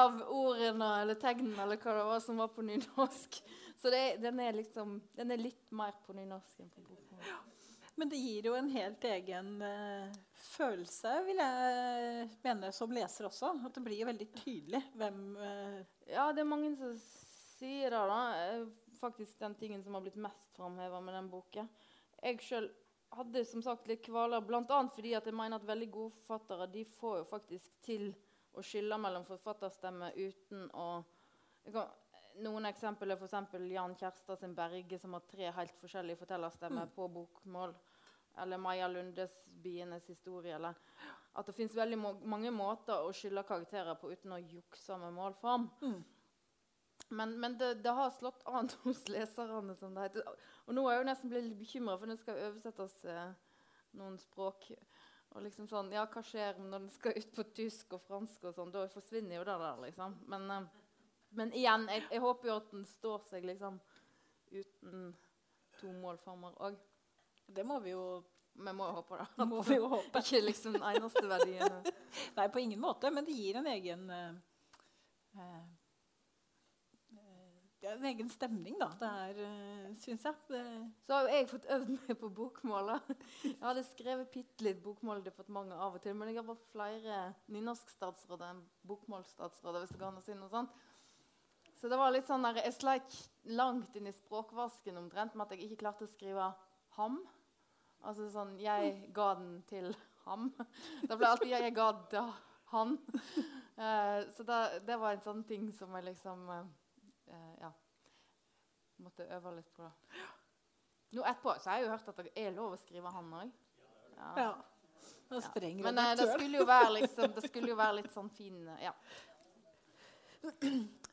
av 0.00 0.22
ordene 0.32 0.86
eller 1.02 1.18
tegnene 1.20 1.66
eller 1.66 1.76
hva 1.82 1.98
det 1.98 2.04
var 2.08 2.22
som 2.24 2.38
var 2.40 2.48
på 2.54 2.64
nynorsk. 2.64 3.42
Så 3.82 3.90
det, 3.92 4.00
den, 4.22 4.40
er 4.40 4.56
liksom, 4.56 4.94
den 5.18 5.34
er 5.34 5.42
litt 5.42 5.66
mer 5.74 5.98
på 6.06 6.14
nynorsk 6.16 6.62
enn 6.62 6.70
på 6.72 6.84
bokmål. 6.86 7.26
Men 8.00 8.08
det 8.08 8.22
gir 8.22 8.46
jo 8.48 8.54
en 8.56 8.70
helt 8.72 9.04
egen 9.04 9.50
uh, 9.60 10.14
følelse, 10.54 11.10
vil 11.26 11.42
jeg 11.42 12.28
mene, 12.46 12.70
som 12.72 12.94
leser 12.94 13.28
også. 13.28 13.50
At 13.66 13.76
det 13.76 13.82
blir 13.84 14.08
veldig 14.08 14.28
tydelig 14.38 14.80
hvem 14.96 15.18
uh... 15.36 15.82
Ja, 16.08 16.30
det 16.32 16.40
er 16.40 16.48
mange 16.48 16.72
som 16.78 16.94
sier 16.96 17.92
det. 17.92 18.00
da. 18.14 18.22
Faktisk 19.02 19.38
den 19.42 19.54
tingen 19.58 19.82
som 19.82 19.96
har 19.98 20.04
blitt 20.04 20.20
mest 20.20 20.52
framheva 20.54 21.00
med 21.02 21.16
den 21.18 21.30
boka. 21.30 21.66
Jeg 22.22 22.38
sjøl 22.46 22.68
hadde 23.12 23.42
som 23.44 23.64
sagt 23.64 23.88
litt 23.90 24.04
kvaler, 24.06 24.44
bl.a. 24.46 24.62
fordi 24.94 25.16
jeg 25.16 25.34
mener 25.34 25.58
at 25.58 25.66
veldig 25.68 25.88
gode 25.90 26.14
forfattere 26.20 26.68
de 26.70 26.84
får 27.00 27.18
jo 27.18 27.24
faktisk 27.32 27.74
til 27.84 28.12
å 28.54 28.62
skille 28.64 28.98
mellom 29.00 29.24
forfatterstemme 29.26 30.12
uten 30.16 30.68
å 30.76 30.86
kan, 31.72 31.90
Noen 32.40 32.64
eksempler 32.64 33.12
er 33.12 33.20
f.eks. 33.20 33.56
Jan 33.74 33.94
Kjærstad 34.00 34.38
sin 34.40 34.54
'Berge', 34.56 34.98
som 34.98 35.12
har 35.12 35.24
tre 35.28 35.50
helt 35.52 35.74
forskjellige 35.82 36.16
fortellerstemmer 36.22 36.88
på 36.94 37.08
bokmål. 37.12 37.74
Eller 38.40 38.56
Maja 38.56 38.88
Lundes 38.88 39.44
'Bienes 39.46 40.06
historie'. 40.08 40.54
Eller 40.54 40.74
at 41.36 41.46
det 41.46 41.54
fins 41.54 41.76
veldig 41.76 41.98
mange 42.24 42.50
måter 42.50 43.04
å 43.04 43.12
skille 43.12 43.44
karakterer 43.44 43.94
på 44.00 44.10
uten 44.12 44.32
å 44.32 44.40
jukse 44.40 44.96
med 44.98 45.12
målform. 45.12 45.68
Men, 47.12 47.34
men 47.40 47.58
det, 47.60 47.74
det 47.84 47.92
har 47.92 48.10
slått 48.10 48.42
an 48.48 48.70
hos 48.84 49.04
leserne. 49.08 49.76
som 49.76 49.94
det 49.94 50.08
heter. 50.08 50.28
Og 50.66 50.76
nå 50.76 50.84
er 50.86 50.96
jeg 50.96 51.02
jo 51.02 51.08
nesten 51.10 51.32
blitt 51.32 51.48
litt 51.48 51.58
bekymra, 51.60 51.96
for 52.00 52.08
den 52.10 52.20
skal 52.20 52.40
oversettes 52.48 52.94
eh, 53.04 53.32
noen 54.00 54.16
språk. 54.20 54.70
Og 55.32 55.44
liksom 55.44 55.68
sånn, 55.68 55.92
ja, 55.92 56.04
Hva 56.12 56.22
skjer 56.24 56.60
når 56.60 56.78
den 56.78 56.92
skal 56.92 57.16
ut 57.16 57.34
på 57.36 57.44
tysk 57.56 57.96
og 57.96 58.04
fransk? 58.06 58.48
og 58.48 58.56
sånn? 58.56 58.72
Da 58.72 58.86
forsvinner 58.92 59.38
jo 59.38 59.48
det 59.48 59.58
der. 59.64 59.82
liksom. 59.86 60.16
Men, 60.32 60.48
eh, 60.50 60.70
men 61.36 61.52
igjen, 61.56 61.88
jeg, 61.92 62.06
jeg 62.12 62.24
håper 62.24 62.50
jo 62.50 62.56
at 62.60 62.72
den 62.72 62.86
står 62.88 63.28
seg 63.28 63.44
liksom 63.48 63.80
uten 64.52 65.12
to 65.80 65.92
målformer 65.96 66.56
òg. 66.64 66.76
Det 67.48 67.64
må 67.66 67.80
vi 67.84 67.96
jo 67.96 68.22
Vi 68.52 68.72
må 68.76 68.84
jo 68.84 68.96
håpe 68.98 69.16
det. 69.16 69.44
må 69.48 69.62
vi 69.64 69.78
jo 69.78 69.86
håpe. 69.88 70.20
Ikke 70.20 70.42
liksom 70.44 70.74
den 70.76 70.82
eneste 70.84 71.22
verdien. 71.24 71.78
Nei, 72.36 72.48
på 72.52 72.60
ingen 72.60 72.80
måte, 72.80 73.08
men 73.08 73.24
det 73.24 73.32
gir 73.32 73.56
en 73.56 73.68
egen 73.72 74.10
eh, 74.12 74.34
eh, 75.38 75.46
eh, 75.46 75.62
Det 77.82 77.90
er 77.90 77.96
en 77.96 78.04
egen 78.12 78.28
stemning, 78.30 78.76
da. 78.78 78.86
Det 78.94 79.08
er, 79.10 79.38
uh, 79.42 79.86
syns 79.98 80.22
jeg. 80.22 80.36
Det, 80.52 80.58
Så 81.02 81.16
har 81.16 81.24
jo 81.26 81.34
jeg 81.34 81.46
fått 81.50 81.64
øvd 81.74 81.88
meg 81.96 82.18
på 82.20 82.28
bokmålet. 82.30 83.08
Jeg 83.42 83.56
hadde 83.58 83.82
skrevet 83.88 84.28
bitte 84.30 84.62
litt 84.62 84.78
bokmåldepartementet 84.84 85.80
av 85.82 85.96
og 85.96 86.04
til, 86.04 86.14
men 86.14 86.30
jeg 86.30 86.38
har 86.38 86.46
vært 86.46 86.68
flere 86.70 87.16
nynorskstatsråder 87.50 88.52
enn 88.52 88.60
bokmålsstatsråder. 88.86 89.82
hvis 89.82 89.90
det 89.90 89.98
går 89.98 90.12
an 90.12 90.20
å 90.20 90.22
si 90.22 90.36
noe 90.38 90.52
sånt. 90.52 90.76
Så 91.80 91.90
det 91.90 91.98
var 91.98 92.14
litt 92.14 92.28
sånn 92.28 92.46
der, 92.46 92.60
Jeg 92.62 92.76
sleit 92.76 93.16
langt 93.50 93.96
inn 93.98 94.06
i 94.06 94.14
språkvasken 94.14 95.00
omtrent 95.00 95.34
med 95.34 95.48
at 95.48 95.56
jeg 95.56 95.66
ikke 95.66 95.80
klarte 95.82 96.06
å 96.06 96.12
skrive 96.12 96.52
'ham'. 96.94 97.18
Altså 98.04 98.28
sånn 98.30 98.60
'Jeg 98.60 99.10
ga 99.12 99.34
den 99.34 99.62
til 99.66 99.96
ham'. 100.24 100.52
Da 101.08 101.16
ble 101.16 101.26
alltid 101.26 101.50
'jeg 101.50 101.74
ga 101.74 101.90
det 102.14 102.22
han'. 102.70 102.94
Uh, 103.74 104.30
så 104.30 104.46
det, 104.46 104.86
det 104.86 105.00
var 105.00 105.12
en 105.12 105.26
sånn 105.26 105.42
ting 105.42 105.72
som 105.72 105.90
jeg 105.96 106.04
liksom 106.04 106.48
eh, 106.48 106.64
eh, 107.32 107.54
Ja. 107.60 107.72
Måtte 109.02 109.24
øve 109.34 109.56
litt 109.56 109.72
på. 109.74 109.82
det. 109.82 109.92
Nå 111.12 111.24
etterpå 111.26 111.54
så 111.60 111.70
har 111.70 111.78
jeg 111.80 111.86
jo 111.86 111.90
hørt 111.90 112.08
at 112.08 112.20
det 112.22 112.32
er 112.36 112.52
lov 112.54 112.72
å 112.72 112.80
skrive 112.80 113.10
'han' 113.10 113.32
òg. 113.40 113.50
ja. 114.16 114.34
ja. 114.36 114.52
Men 115.32 115.98
eh, 115.98 116.16
det 116.16 116.26
skulle 116.32 116.58
jo 116.58 116.64
være 116.68 116.92
liksom, 117.00 117.32
det 117.32 117.48
skulle 117.48 117.68
jo 117.72 117.76
være 117.76 117.96
litt 118.02 118.12
sånn 118.12 118.28
fin 118.30 118.68
eh, 118.68 118.82
Ja. 118.84 118.92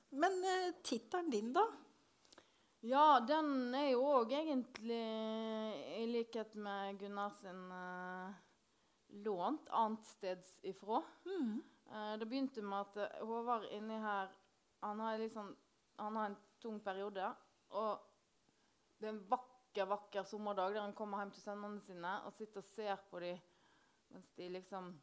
Men 0.10 0.44
eh, 0.44 0.74
tittelen 0.84 1.30
din, 1.30 1.54
da? 1.54 1.64
Ja, 2.82 3.20
den 3.20 3.74
er 3.76 3.90
jo 3.92 4.04
òg 4.08 4.32
egentlig, 4.34 5.00
i 6.00 6.06
likhet 6.08 6.56
med 6.56 7.00
Gunnar 7.00 7.34
sin, 7.38 7.66
eh, 7.72 8.34
lånt 9.26 9.68
annetsteds 9.70 10.60
ifra. 10.64 11.02
Eh, 11.92 12.14
det 12.20 12.28
begynte 12.30 12.62
med 12.62 12.80
at 12.88 13.20
Håvard 13.22 13.68
inni 13.72 14.00
her 14.00 14.30
han 14.82 15.00
har, 15.04 15.18
litt 15.20 15.34
sånn, 15.34 15.56
han 16.00 16.20
har 16.20 16.32
en 16.32 16.38
tung 16.62 16.80
periode. 16.84 17.30
Og 17.70 18.00
det 19.00 19.08
er 19.08 19.14
en 19.14 19.24
vakker 19.30 19.88
vakker 19.90 20.26
sommerdag 20.28 20.74
der 20.74 20.82
han 20.82 20.96
kommer 20.98 21.22
hjem 21.22 21.32
til 21.36 21.46
sønnene 21.46 21.82
sine 21.86 22.14
og 22.26 22.34
sitter 22.34 22.64
og 22.64 22.68
ser 22.72 23.04
på 23.12 23.22
dem 23.24 23.38
mens 24.10 24.32
de 24.38 24.50
liksom 24.50 24.94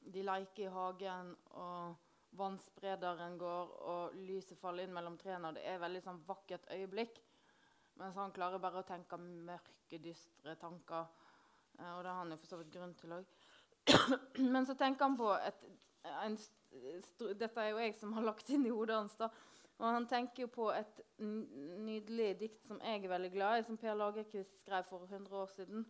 De 0.00 0.22
leker 0.22 0.62
i 0.62 0.70
hagen, 0.70 1.32
og 1.50 1.94
vannsprederen 2.38 3.38
går, 3.38 3.70
og 3.90 4.14
lyset 4.14 4.58
faller 4.58 4.86
inn 4.86 4.92
mellom 4.94 5.16
trærne. 5.18 5.48
og 5.48 5.54
Det 5.54 5.64
er 5.66 5.80
veldig 5.82 6.02
sånn 6.04 6.20
vakkert 6.26 6.68
øyeblikk. 6.70 7.18
Mens 7.98 8.14
han 8.14 8.34
klarer 8.34 8.62
bare 8.62 8.82
å 8.82 8.86
tenke 8.86 9.18
mørke, 9.18 9.98
dystre 9.98 10.54
tanker. 10.60 11.08
Eh, 11.78 11.92
og 11.96 12.04
det 12.04 12.10
har 12.12 12.20
han 12.20 12.30
jo 12.34 12.38
for 12.38 12.52
så 12.52 12.60
vidt 12.60 12.72
grunn 12.74 12.94
til 13.00 13.16
òg. 13.16 13.34
Men 14.54 14.66
så 14.68 14.76
tenker 14.78 15.08
han 15.08 15.18
på 15.18 15.32
et, 15.38 15.66
en, 16.22 16.38
Dette 17.40 17.62
er 17.62 17.72
jo 17.72 17.82
jeg 17.82 17.96
som 17.98 18.14
har 18.16 18.26
lagt 18.26 18.50
inn 18.52 18.66
i 18.66 18.74
hodet 18.74 19.00
hans. 19.00 19.16
da. 19.18 19.30
Og 19.76 19.92
han 19.92 20.06
tenker 20.08 20.46
jo 20.46 20.48
på 20.52 20.70
et 20.72 21.00
nydelig 21.20 22.30
dikt 22.40 22.64
som 22.64 22.78
jeg 22.80 23.02
er 23.02 23.12
veldig 23.12 23.30
glad 23.34 23.58
i, 23.58 23.64
som 23.66 23.76
Per 23.76 23.96
Lagerkvist 23.96 24.62
skrev 24.62 24.86
for 24.88 25.04
100 25.04 25.36
år 25.36 25.50
siden. 25.52 25.84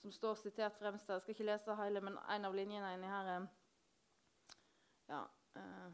Som 0.00 0.12
står 0.12 0.38
sitert 0.40 0.78
fremst 0.80 1.08
her. 1.08 1.18
Jeg 1.18 1.26
skal 1.26 1.34
ikke 1.34 1.48
lese 1.50 1.76
hele, 1.76 2.00
men 2.00 2.16
en 2.16 2.48
av 2.48 2.56
linjene 2.56 2.94
inni 2.96 3.10
her 3.10 3.28
er 3.34 3.48
ja, 5.10 5.20
uh, 5.58 5.90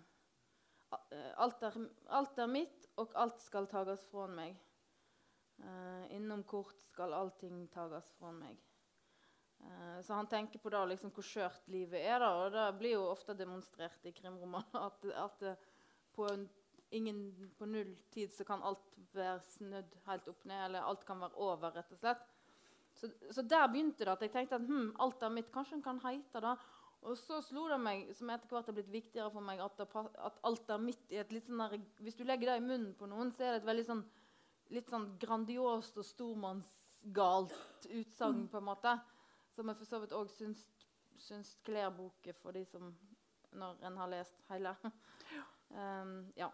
alt, 1.43 1.65
er, 1.67 1.81
alt 2.15 2.39
er 2.39 2.53
mitt, 2.53 2.87
og 3.01 3.17
alt 3.19 3.43
skal 3.43 3.67
tages 3.73 4.05
fra 4.13 4.29
meg. 4.31 4.55
Uh, 5.59 6.07
innom 6.15 6.45
kort 6.47 6.79
skal 6.93 7.17
allting 7.17 7.65
tages 7.75 8.13
fra 8.21 8.31
meg. 8.37 8.61
Så 10.05 10.15
han 10.15 10.29
tenker 10.29 10.61
på 10.61 10.71
da 10.71 10.83
liksom 10.87 11.11
hvor 11.17 11.25
skjørt 11.25 11.65
livet 11.73 12.05
er. 12.05 12.21
da, 12.21 12.29
og 12.45 12.53
Det 12.53 12.65
blir 12.79 12.93
jo 12.93 13.09
ofte 13.09 13.35
demonstrert 13.35 14.05
i 14.07 14.13
krimromaner 14.15 14.85
at, 14.85 15.07
at 15.17 15.47
på, 16.15 16.27
en, 16.29 16.45
ingen, 16.97 17.51
på 17.59 17.69
null 17.69 17.93
tid 18.15 18.33
så 18.35 18.45
kan 18.49 18.65
alt 18.67 18.97
være 19.15 19.41
snudd 19.53 19.95
helt 20.07 20.29
opp 20.33 20.45
ned, 20.49 20.65
eller 20.69 20.89
alt 20.89 21.05
kan 21.07 21.21
være 21.23 21.37
over. 21.37 21.75
rett 21.77 21.93
og 21.93 22.01
slett. 22.01 22.25
Så, 22.97 23.11
så 23.31 23.43
der 23.45 23.69
begynte 23.69 24.05
det 24.05 24.13
at 24.15 24.23
jeg 24.25 24.33
tenkte 24.33 24.57
at 24.57 24.67
hm, 24.67 24.95
alt 25.05 25.23
er 25.23 25.33
mitt. 25.33 25.53
Kanskje 25.53 25.83
kan 25.85 26.01
heite 26.05 26.41
det. 26.43 26.57
Og 27.07 27.15
så 27.21 27.39
slo 27.45 27.67
det 27.71 27.79
meg, 27.79 28.07
som 28.19 28.31
etter 28.33 28.51
hvert 28.51 28.71
har 28.71 28.75
blitt 28.75 28.91
viktigere 28.91 29.31
for 29.31 29.45
meg, 29.45 29.61
at, 29.63 29.77
det, 29.79 29.87
at 30.27 30.39
alt 30.49 30.71
er 30.73 30.81
mitt 30.83 31.13
i 31.15 31.21
et 31.21 31.35
litt 31.35 31.47
sånn 31.47 31.61
der, 31.63 31.77
Hvis 32.03 32.17
du 32.19 32.25
legger 32.27 32.51
det 32.51 32.57
i 32.59 32.65
munnen 32.65 32.95
på 32.99 33.09
noen, 33.11 33.31
så 33.37 33.45
er 33.45 33.55
det 33.55 33.61
et 33.63 33.69
veldig 33.69 33.85
sånn, 33.87 34.03
litt 34.75 34.91
sånn 34.91 35.07
grandiost 35.23 36.01
og 36.01 36.09
stormannsgalt 36.09 37.87
utsagn, 37.93 38.47
på 38.51 38.59
en 38.59 38.69
måte. 38.73 38.97
Som 39.55 39.71
jeg 39.71 39.79
for 39.79 39.89
så 39.89 40.01
vidt 40.03 40.17
òg 40.17 40.33
syns, 40.33 40.65
syns 41.21 41.55
kler 41.65 41.93
boka 41.95 42.35
for 42.43 42.57
de 42.57 42.65
som 42.69 42.95
Når 43.57 43.79
en 43.89 43.95
har 43.97 44.09
lest 44.13 44.43
hele. 44.51 44.75
um, 45.81 46.17
ja. 46.37 46.51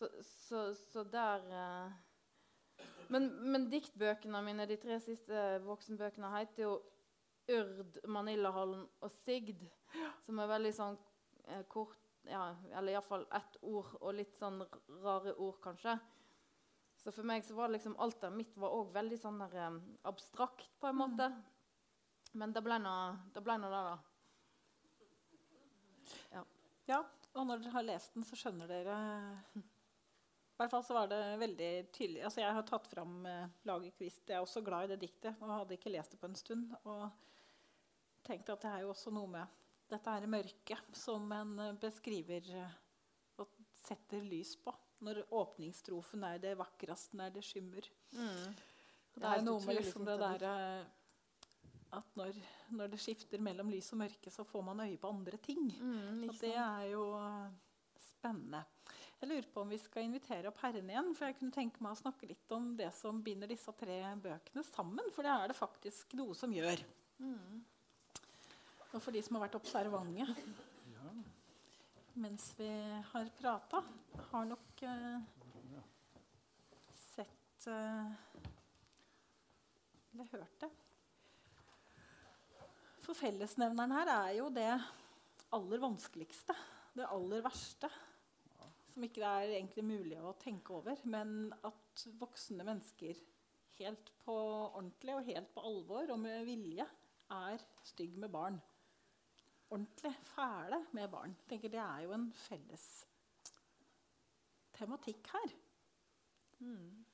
Så, 0.00 0.08
så, 0.24 0.60
så 0.92 1.02
der 1.04 1.42
uh, 1.52 2.86
men, 3.12 3.26
men, 3.52 3.66
diktbøkene 3.68 4.40
mine, 4.46 4.64
de 4.70 4.78
tre 4.80 4.96
siste 5.04 5.58
voksenbøkene, 5.66 6.30
heter 6.38 6.62
jo 6.62 6.76
Urd, 7.50 7.98
Manillahallen 8.08 8.86
og 9.02 9.12
Sigd. 9.24 9.66
Som 10.24 10.38
er 10.38 10.48
veldig 10.52 10.70
sånn 10.76 10.96
eh, 11.50 11.64
kort 11.68 11.98
ja, 12.30 12.52
Eller 12.78 12.94
iallfall 12.94 13.24
ett 13.34 13.56
ord 13.66 13.96
og 13.98 14.14
litt 14.14 14.36
sånn 14.38 14.60
rare 15.02 15.34
ord, 15.34 15.58
kanskje. 15.64 15.96
Så 17.00 17.12
for 17.16 17.26
meg 17.26 17.42
så 17.44 17.56
var 17.58 17.72
liksom 17.72 17.96
alt 17.98 18.20
der 18.22 18.32
mitt 18.34 18.54
var 18.60 18.76
òg 18.76 18.92
veldig 18.94 19.18
sånn 19.18 19.40
der, 19.42 19.56
um, 19.72 19.80
abstrakt, 20.06 20.68
på 20.80 20.90
en 20.90 21.00
måte. 21.00 21.30
Men 22.38 22.54
det 22.54 22.62
ble 22.62 22.78
nå 22.78 22.94
det, 23.34 23.42
ble 23.42 23.56
det, 23.64 23.70
da. 23.74 23.98
Ja. 26.36 26.44
ja. 26.92 27.02
Og 27.34 27.46
når 27.48 27.64
dere 27.64 27.74
har 27.78 27.88
lest 27.88 28.14
den, 28.14 28.26
så 28.26 28.38
skjønner 28.38 28.70
dere 28.70 28.96
I 29.58 29.79
hvert 30.60 30.74
fall 30.74 30.84
så 30.84 30.96
var 30.96 31.08
det 31.10 31.20
veldig 31.40 31.70
tydelig. 31.94 32.22
Altså 32.26 32.42
Jeg 32.42 32.56
har 32.56 32.66
tatt 32.68 32.88
fram 32.90 33.24
eh, 33.26 33.48
Lagerkvist. 33.68 34.26
Jeg 34.28 34.36
er 34.36 34.44
også 34.44 34.62
glad 34.64 34.86
i 34.86 34.92
det 34.92 35.00
diktet 35.06 35.40
og 35.40 35.54
hadde 35.54 35.76
ikke 35.78 35.92
lest 35.94 36.14
det 36.14 36.20
på 36.20 36.28
en 36.28 36.36
stund. 36.38 36.74
Og 36.84 37.06
tenkte 38.26 38.54
at 38.54 38.66
det 38.66 38.74
er 38.74 38.84
jo 38.84 38.92
også 38.92 39.12
noe 39.14 39.30
med 39.30 39.58
dette 39.90 40.12
her 40.14 40.26
mørket 40.30 40.94
som 40.94 41.24
en 41.34 41.56
uh, 41.58 41.72
beskriver 41.82 42.46
uh, 42.54 42.74
og 43.42 43.56
setter 43.80 44.22
lys 44.22 44.52
på 44.62 44.74
når 45.02 45.24
åpningsstrofen 45.34 46.22
er 46.28 46.38
det 46.42 46.52
vakreste 46.60 47.16
når 47.18 47.32
det 47.38 47.42
skimmer. 47.42 47.88
Mm. 48.12 48.52
Det, 48.52 49.22
det 49.22 49.30
er 49.32 49.42
noe 49.42 49.64
med 49.64 49.80
liksom 49.80 50.04
det 50.06 50.18
derre 50.20 50.52
at 51.96 52.12
når, 52.14 52.36
når, 52.76 52.92
det 52.92 53.00
skifter 53.02 53.42
mellom 53.42 53.72
lys 53.72 53.88
og 53.96 53.98
mørke, 54.04 54.30
så 54.30 54.44
får 54.46 54.62
man 54.62 54.84
øye 54.84 55.00
på 55.00 55.10
andre 55.10 55.40
ting. 55.42 55.72
Mm, 55.74 56.28
og 56.28 56.36
det 56.38 56.52
er 56.54 56.84
jo 56.92 57.02
spennende. 58.12 58.60
Jeg 59.20 59.28
lurer 59.28 59.48
på 59.52 59.60
om 59.60 59.68
vi 59.68 59.76
skal 59.76 60.06
invitere 60.06 60.48
opp 60.48 60.62
Herren 60.64 60.88
igjen. 60.88 61.10
For 61.16 61.28
jeg 61.28 61.36
kunne 61.36 61.52
tenke 61.52 61.82
meg 61.84 61.92
å 61.92 62.00
snakke 62.00 62.28
litt 62.30 62.54
om 62.56 62.72
det 62.78 62.88
som 62.96 63.20
binder 63.24 63.50
disse 63.50 63.72
tre 63.76 63.98
bøkene 64.22 64.64
sammen. 64.64 65.12
For 65.12 65.26
det 65.26 65.34
er 65.34 65.52
det 65.52 65.58
faktisk 65.58 66.16
noe 66.16 66.36
som 66.38 66.54
gjør. 66.56 66.80
Mm. 67.20 67.60
Og 68.90 68.98
for 68.98 69.12
de 69.12 69.20
som 69.22 69.36
har 69.36 69.44
vært 69.44 69.60
observante 69.60 70.26
mens 72.20 72.50
vi 72.58 72.68
har 73.12 73.28
prata, 73.38 73.82
har 74.30 74.48
nok 74.48 74.82
eh, 74.82 75.20
sett 77.14 77.68
eh, 77.70 78.10
Eller 80.10 80.26
hørt 80.32 80.56
det. 80.64 80.68
For 83.06 83.16
fellesnevneren 83.16 83.94
her 83.94 84.10
er 84.16 84.32
jo 84.40 84.50
det 84.52 84.72
aller 85.54 85.80
vanskeligste. 85.80 86.56
Det 86.98 87.06
aller 87.06 87.44
verste. 87.46 87.88
Som 89.00 89.08
ikke 89.08 89.24
er 89.24 89.54
egentlig 89.54 89.86
mulig 89.88 90.18
å 90.20 90.34
tenke 90.36 90.74
over. 90.76 90.98
Men 91.08 91.54
at 91.64 92.02
voksne 92.20 92.66
mennesker 92.68 93.16
helt 93.80 94.10
på 94.26 94.34
ordentlig 94.36 95.14
og 95.16 95.30
helt 95.30 95.54
på 95.54 95.64
alvor 95.64 96.12
og 96.12 96.20
med 96.20 96.44
vilje 96.44 96.84
er 97.32 97.64
stygg 97.88 98.18
med 98.20 98.28
barn 98.34 98.58
ordentlig 99.70 100.14
fæle 100.34 100.86
med 100.92 101.08
barn. 101.08 101.36
tenker 101.48 101.68
Det 101.68 101.78
er 101.78 101.98
jo 101.98 102.12
en 102.12 102.32
felles 102.32 103.06
tematikk 104.72 105.26
her. 105.32 105.54
Mm. 106.58 107.04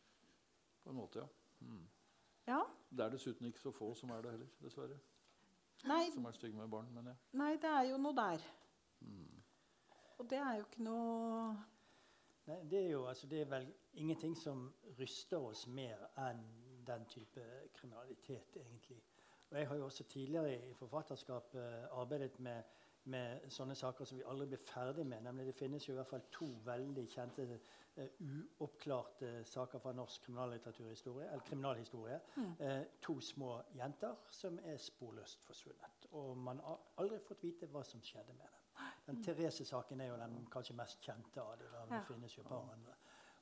På 0.83 0.91
en 0.91 0.97
måte, 0.97 1.19
ja. 1.19 1.27
Mm. 1.61 1.89
ja. 2.47 2.63
Det 2.91 3.05
er 3.05 3.11
dessuten 3.11 3.47
ikke 3.47 3.61
så 3.61 3.71
få 3.71 3.95
som 3.95 4.11
er 4.11 4.23
det 4.23 4.31
heller, 4.31 4.49
dessverre. 4.63 4.99
Nei. 5.85 6.11
Som 6.15 6.25
er 6.25 6.33
stygge 6.33 6.57
med 6.57 6.69
barn. 6.69 6.93
men 6.95 7.07
ja. 7.07 7.15
Nei, 7.33 7.53
det 7.57 7.71
er 7.71 7.83
jo 7.91 7.97
noe 7.97 8.17
der. 8.17 8.45
Mm. 9.01 9.43
Og 10.19 10.31
det 10.31 10.39
er 10.39 10.55
jo 10.55 10.65
ikke 10.65 10.83
noe 10.83 11.57
Nei, 12.47 12.61
det 12.71 12.79
er 12.85 12.91
jo 12.91 13.07
altså, 13.07 13.27
det 13.27 13.41
er 13.41 13.51
vel 13.51 13.67
ingenting 13.95 14.37
som 14.39 14.69
ryster 14.99 15.43
oss 15.43 15.67
mer 15.67 16.07
enn 16.29 16.43
den 16.87 17.07
type 17.11 17.43
kriminalitet, 17.75 18.57
egentlig. 18.57 19.03
Og 19.51 19.59
jeg 19.59 19.69
har 19.69 19.77
jo 19.77 19.85
også 19.85 20.05
tidligere 20.05 20.55
i 20.69 20.75
forfatterskap 20.75 21.55
arbeidet 21.91 22.41
med, 22.41 22.63
med, 23.05 23.51
sånne 23.51 23.75
saker 23.75 24.05
som 24.05 24.19
vi 24.19 24.27
aldri 24.27 24.47
blir 24.47 24.63
ferdig 24.63 25.07
med. 25.07 25.23
nemlig 25.23 25.47
Det 25.47 25.55
finnes 25.55 25.89
jo 25.89 25.93
i 25.93 25.97
hvert 25.97 26.11
fall 26.11 26.27
to 26.33 26.49
veldig 26.65 27.07
kjente 27.11 27.47
uh, 27.99 28.05
uoppklarte 28.61 29.45
saker 29.45 29.79
fra 29.79 29.93
norsk 29.93 30.23
kriminallitteraturhistorie, 30.23 31.31
eller 31.31 31.47
kriminalhistorie. 31.47 32.21
Mm. 32.37 32.53
Uh, 32.61 32.83
to 33.03 33.21
små 33.21 33.63
jenter 33.75 34.15
som 34.31 34.59
er 34.65 34.77
sporløst 34.77 35.43
forsvunnet. 35.47 36.07
Og 36.11 36.37
man 36.37 36.63
har 36.65 36.83
aldri 36.99 37.19
fått 37.19 37.43
vite 37.43 37.71
hva 37.71 37.85
som 37.85 38.03
skjedde 38.03 38.35
med 38.35 38.47
dem. 38.47 38.66
Den 39.07 39.19
mm. 39.19 39.23
Therese-saken 39.23 40.01
er 40.01 40.11
jo 40.11 40.17
den 40.21 40.47
kanskje 40.53 40.75
mest 40.77 41.03
kjente 41.05 41.43
av 41.43 41.59
det. 41.61 41.69
Det 41.91 42.03
finnes 42.09 42.37
jo 42.37 42.43
et 42.43 42.49
par 42.49 42.73
andre. 42.73 42.97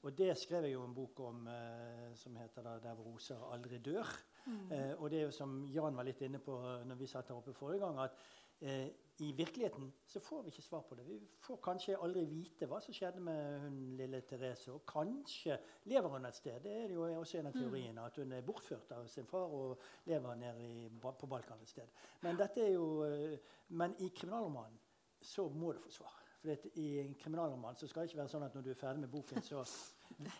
Og 0.04 0.18
det 0.18 0.34
skrev 0.36 0.66
jeg 0.66 0.74
jo 0.74 0.84
en 0.84 0.94
bok 0.94 1.20
om 1.24 1.46
eh, 1.48 2.10
som 2.20 2.36
heter 2.36 2.62
da, 2.62 2.78
'Der 2.78 2.94
roser 2.94 3.52
aldri 3.52 3.78
dør'. 3.78 4.16
Mm. 4.46 4.72
Uh, 4.72 5.02
og 5.02 5.10
det 5.10 5.18
er 5.18 5.22
jo 5.22 5.30
som 5.30 5.64
Jan 5.72 5.96
var 5.96 6.04
litt 6.04 6.20
inne 6.20 6.38
på 6.38 6.58
når 6.84 6.94
vi 6.94 7.06
satt 7.06 7.28
her 7.28 7.38
oppe 7.38 7.54
forrige 7.56 7.80
gang, 7.80 8.00
at 8.00 8.10
eh, 8.60 8.90
i 9.18 9.32
virkeligheten 9.32 9.92
så 10.06 10.20
får 10.20 10.42
vi 10.42 10.52
ikke 10.52 10.62
svar 10.62 10.80
på 10.88 10.94
det. 10.94 11.06
Vi 11.06 11.18
får 11.40 11.56
kanskje 11.64 11.96
aldri 11.96 12.26
vite 12.28 12.66
hva 12.66 12.80
som 12.84 12.94
skjedde 12.94 13.20
med 13.24 13.60
hun 13.62 13.96
lille 13.96 14.20
Therese. 14.20 14.68
Og 14.74 14.84
kanskje 14.86 15.56
lever 15.84 16.08
hun 16.08 16.26
et 16.26 16.36
sted. 16.36 16.60
Det 16.60 16.72
er 16.82 16.92
jo 16.92 17.08
også 17.20 17.38
en 17.38 17.46
av 17.46 17.56
mm. 17.56 17.60
teoriene. 17.62 18.04
At 18.04 18.16
hun 18.20 18.32
er 18.32 18.44
bortført 18.44 18.92
av 18.92 19.06
sin 19.08 19.26
far 19.26 19.48
og 19.48 19.80
lever 20.04 20.34
nede 20.34 20.68
i, 20.68 20.88
på 21.00 21.26
Balkan 21.26 21.62
et 21.62 21.68
sted. 21.68 21.88
Men, 22.20 22.36
dette 22.36 22.60
er 22.60 22.74
jo, 22.74 23.38
men 23.68 23.94
i 23.98 24.08
kriminalromanen 24.08 24.83
så 25.24 25.48
må 25.48 25.72
du 25.72 25.80
få 25.82 25.90
svar. 25.90 26.20
For 26.44 26.68
I 26.76 26.88
en 27.00 27.14
kriminalroman 27.16 27.76
så 27.76 27.88
skal 27.88 28.02
det 28.02 28.12
ikke 28.12 28.20
være 28.20 28.32
sånn 28.34 28.44
at 28.44 28.56
når 28.56 28.64
du 28.66 28.70
er 28.74 28.78
ferdig 28.78 29.00
med 29.00 29.12
boken, 29.12 29.42
så 29.42 29.62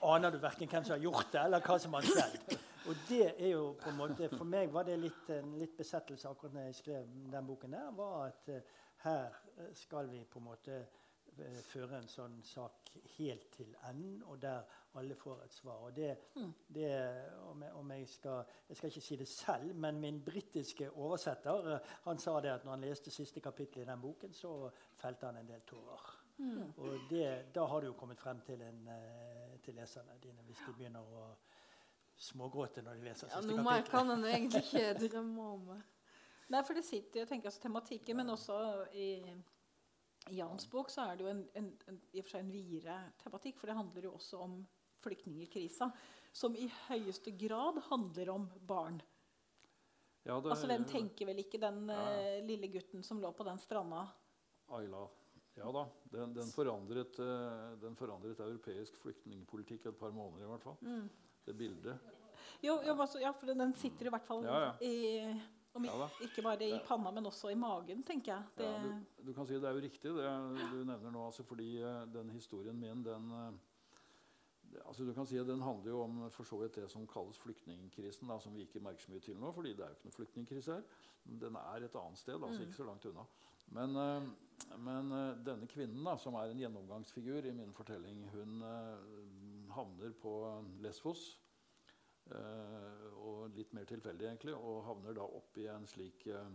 aner 0.05 0.35
du 0.35 0.39
verken 0.43 0.69
hvem 0.69 0.85
som 0.85 0.97
har 0.99 1.05
gjort 1.07 1.31
det, 1.33 1.41
eller 1.41 1.65
hva 1.65 1.79
som 1.81 1.97
har 1.97 2.09
skjedd. 2.09 2.57
Og 2.85 3.07
det 3.09 3.23
er 3.33 3.55
jo 3.55 3.71
på 3.81 3.89
en 3.89 3.97
måte, 3.97 4.29
For 4.37 4.45
meg 4.45 4.73
var 4.73 4.85
det 4.85 4.99
litt, 5.01 5.31
en 5.33 5.55
litt 5.57 5.73
besettelse 5.79 6.29
akkurat 6.29 6.53
når 6.53 6.67
jeg 6.69 6.81
skrev 6.83 7.15
den 7.33 7.47
boken. 7.49 7.73
der, 7.73 7.91
var 7.97 8.27
at 8.27 8.51
uh, 8.53 8.83
her 9.07 9.39
skal 9.73 10.11
vi 10.11 10.21
på 10.29 10.39
en 10.43 10.45
måte 10.51 10.83
føre 11.67 11.99
en 11.99 12.09
sånn 12.09 12.41
sak 12.47 12.91
helt 13.17 13.49
til 13.55 13.71
enden, 13.89 14.23
og 14.29 14.41
der 14.43 14.63
alle 14.99 15.17
får 15.19 15.45
et 15.45 15.55
svar. 15.55 15.87
Og 15.89 15.97
det, 15.97 16.11
mm. 16.37 16.51
det 16.77 16.91
om, 17.51 17.63
jeg, 17.63 17.73
om 17.81 17.95
jeg, 17.97 18.09
skal, 18.09 18.53
jeg 18.69 18.77
skal 18.77 18.93
ikke 18.93 19.05
si 19.07 19.19
det 19.21 19.29
selv, 19.29 19.73
men 19.75 20.01
min 20.01 20.21
britiske 20.25 20.91
oversetter 20.91 21.71
uh, 21.75 21.95
han 22.05 22.21
sa 22.23 22.37
det 22.41 22.53
at 22.53 22.67
når 22.67 22.77
han 22.77 22.87
leste 22.87 23.11
siste 23.11 23.41
kapittel 23.41 23.83
i 23.83 23.89
den 23.89 24.03
boken, 24.03 24.35
så 24.35 24.55
felte 25.01 25.27
han 25.27 25.41
en 25.41 25.51
del 25.51 25.65
tårer. 25.67 26.13
Mm. 26.37 26.71
Og 26.77 27.11
det, 27.11 27.27
da 27.55 27.67
har 27.71 27.81
du 27.81 27.87
jo 27.93 27.99
kommet 27.99 28.19
frem 28.19 28.41
til, 28.47 28.63
en, 28.63 28.89
til 29.63 29.75
leserne 29.79 30.19
dine 30.23 30.43
hvis 30.47 30.63
de 30.67 30.73
begynner 30.75 31.03
å 31.07 31.27
smågråte 32.19 32.83
når 32.83 32.99
de 32.99 33.09
leser 33.09 33.29
ja, 33.29 33.41
siste 33.41 33.41
kapittel. 33.41 33.61
Noe 33.61 33.67
mer 33.71 33.85
kan 33.91 34.11
en 34.15 34.25
egentlig 34.35 34.65
ikke 34.67 35.09
drømme 35.09 35.51
om. 35.57 35.69
Nei, 36.53 36.61
for 36.67 36.77
det 36.77 36.85
sitter 36.87 37.23
jeg 37.23 37.31
tenker 37.31 37.51
altså 37.51 37.63
tematikken, 37.63 38.19
men 38.21 38.35
også 38.35 38.59
i, 38.93 39.09
i 40.31 40.39
Jans 40.39 40.67
bok 40.71 40.91
så 40.93 41.09
er 41.09 41.19
det 41.19 41.27
jo 41.27 41.31
en, 41.33 41.43
en, 41.59 41.71
en, 41.91 41.99
i 42.13 42.21
og 42.21 42.27
for 42.27 42.37
seg 42.37 42.45
en 42.45 42.53
videre 42.55 42.99
tematikk. 43.21 43.59
For 43.61 43.71
det 43.71 43.79
handler 43.79 44.09
jo 44.09 44.15
også 44.19 44.41
om 44.45 44.61
flyktningkrisa, 45.05 45.91
som 46.35 46.55
i 46.57 46.69
høyeste 46.87 47.35
grad 47.39 47.83
handler 47.91 48.31
om 48.33 48.47
barn. 48.67 49.03
Ja, 50.25 50.39
det, 50.41 50.55
altså, 50.55 50.71
Hvem 50.71 50.87
tenker 50.89 51.29
vel 51.29 51.43
ikke 51.43 51.61
den 51.61 51.85
ja. 51.93 51.99
uh, 52.01 52.39
lille 52.49 52.71
gutten 52.73 53.05
som 53.05 53.21
lå 53.21 53.35
på 53.37 53.45
den 53.45 53.61
stranda? 53.61 54.07
Ayla. 54.73 55.03
Ja 55.55 55.69
da. 55.71 55.85
Den, 56.11 56.33
den, 56.35 56.49
forandret, 56.51 57.21
uh, 57.21 57.75
den 57.83 57.95
forandret 57.99 58.41
europeisk 58.41 58.97
flyktningpolitikk 59.03 59.91
et 59.93 60.01
par 60.01 60.17
måneder 60.17 60.49
i 60.49 60.51
hvert 60.55 60.65
fall. 60.65 60.81
Mm 60.81 61.05
det 61.45 61.55
bildet. 61.55 61.99
Jo, 62.61 62.79
jo 62.87 62.95
altså, 62.95 63.21
ja, 63.21 63.33
for 63.37 63.53
den 63.53 63.75
sitter 63.77 64.09
i 64.09 64.13
hvert 64.15 64.27
fall 64.27 64.45
i 64.85 64.95
om, 65.75 65.87
Ikke 66.23 66.43
bare 66.43 66.69
i 66.69 66.79
panna, 66.87 67.11
men 67.11 67.27
også 67.27 67.51
i 67.51 67.59
magen, 67.59 68.03
tenker 68.07 68.33
jeg. 68.33 68.43
Det, 68.59 68.69
du, 68.85 69.23
du, 69.27 69.33
kan 69.35 69.47
si 69.47 69.57
Det 69.59 69.69
er 69.69 69.75
jo 69.75 69.83
riktig, 69.83 70.13
det 70.17 70.35
du 70.71 70.83
nevner 70.87 71.11
nå. 71.11 71.25
Altså, 71.27 71.43
fordi 71.47 71.83
uh, 71.83 72.05
den 72.15 72.31
historien 72.31 72.79
min, 72.79 73.03
den 73.05 73.33
uh, 73.33 74.87
altså 74.87 75.05
du 75.05 75.13
kan 75.15 75.27
si 75.27 75.39
Den 75.39 75.63
handler 75.63 75.91
jo 75.91 76.03
om 76.05 76.31
for 76.31 76.47
så 76.47 76.61
vidt 76.63 76.79
det 76.79 76.91
som 76.91 77.07
kalles 77.11 77.39
flyktningkrisen, 77.43 78.31
da, 78.31 78.39
som 78.39 78.55
vi 78.55 78.69
ikke 78.69 78.83
merker 78.85 79.07
så 79.07 79.13
mye 79.13 79.25
til 79.25 79.39
nå. 79.41 79.53
fordi 79.53 79.75
det 79.75 79.85
er 79.85 79.93
jo 79.93 79.99
ikke 79.99 80.11
noe 80.11 80.19
flyktningkrise 80.21 80.79
her. 80.79 80.89
Den 81.25 81.59
er 81.59 81.85
et 81.85 81.99
annet 81.99 82.21
sted, 82.21 82.39
altså 82.39 82.61
mm. 82.61 82.67
ikke 82.67 82.79
så 82.79 82.89
langt 82.91 83.07
unna. 83.11 83.29
Men, 83.75 83.97
uh, 83.97 84.79
men 84.79 85.15
denne 85.45 85.67
kvinnen, 85.67 86.05
da, 86.07 86.15
som 86.23 86.37
er 86.39 86.53
en 86.53 86.61
gjennomgangsfigur 86.63 87.49
i 87.49 87.57
min 87.57 87.75
fortelling, 87.75 88.29
hun 88.31 88.63
havner 89.75 90.15
på 90.23 90.35
Lesvos. 90.85 91.33
Uh, 92.25 93.11
og 93.21 93.57
litt 93.57 93.75
mer 93.77 93.85
tilfeldig, 93.89 94.29
egentlig. 94.31 94.55
Og 94.57 94.85
havner 94.87 95.17
da 95.17 95.27
opp 95.27 95.59
i 95.61 95.69
en 95.73 95.85
slik 95.89 96.25
uh, 96.33 96.49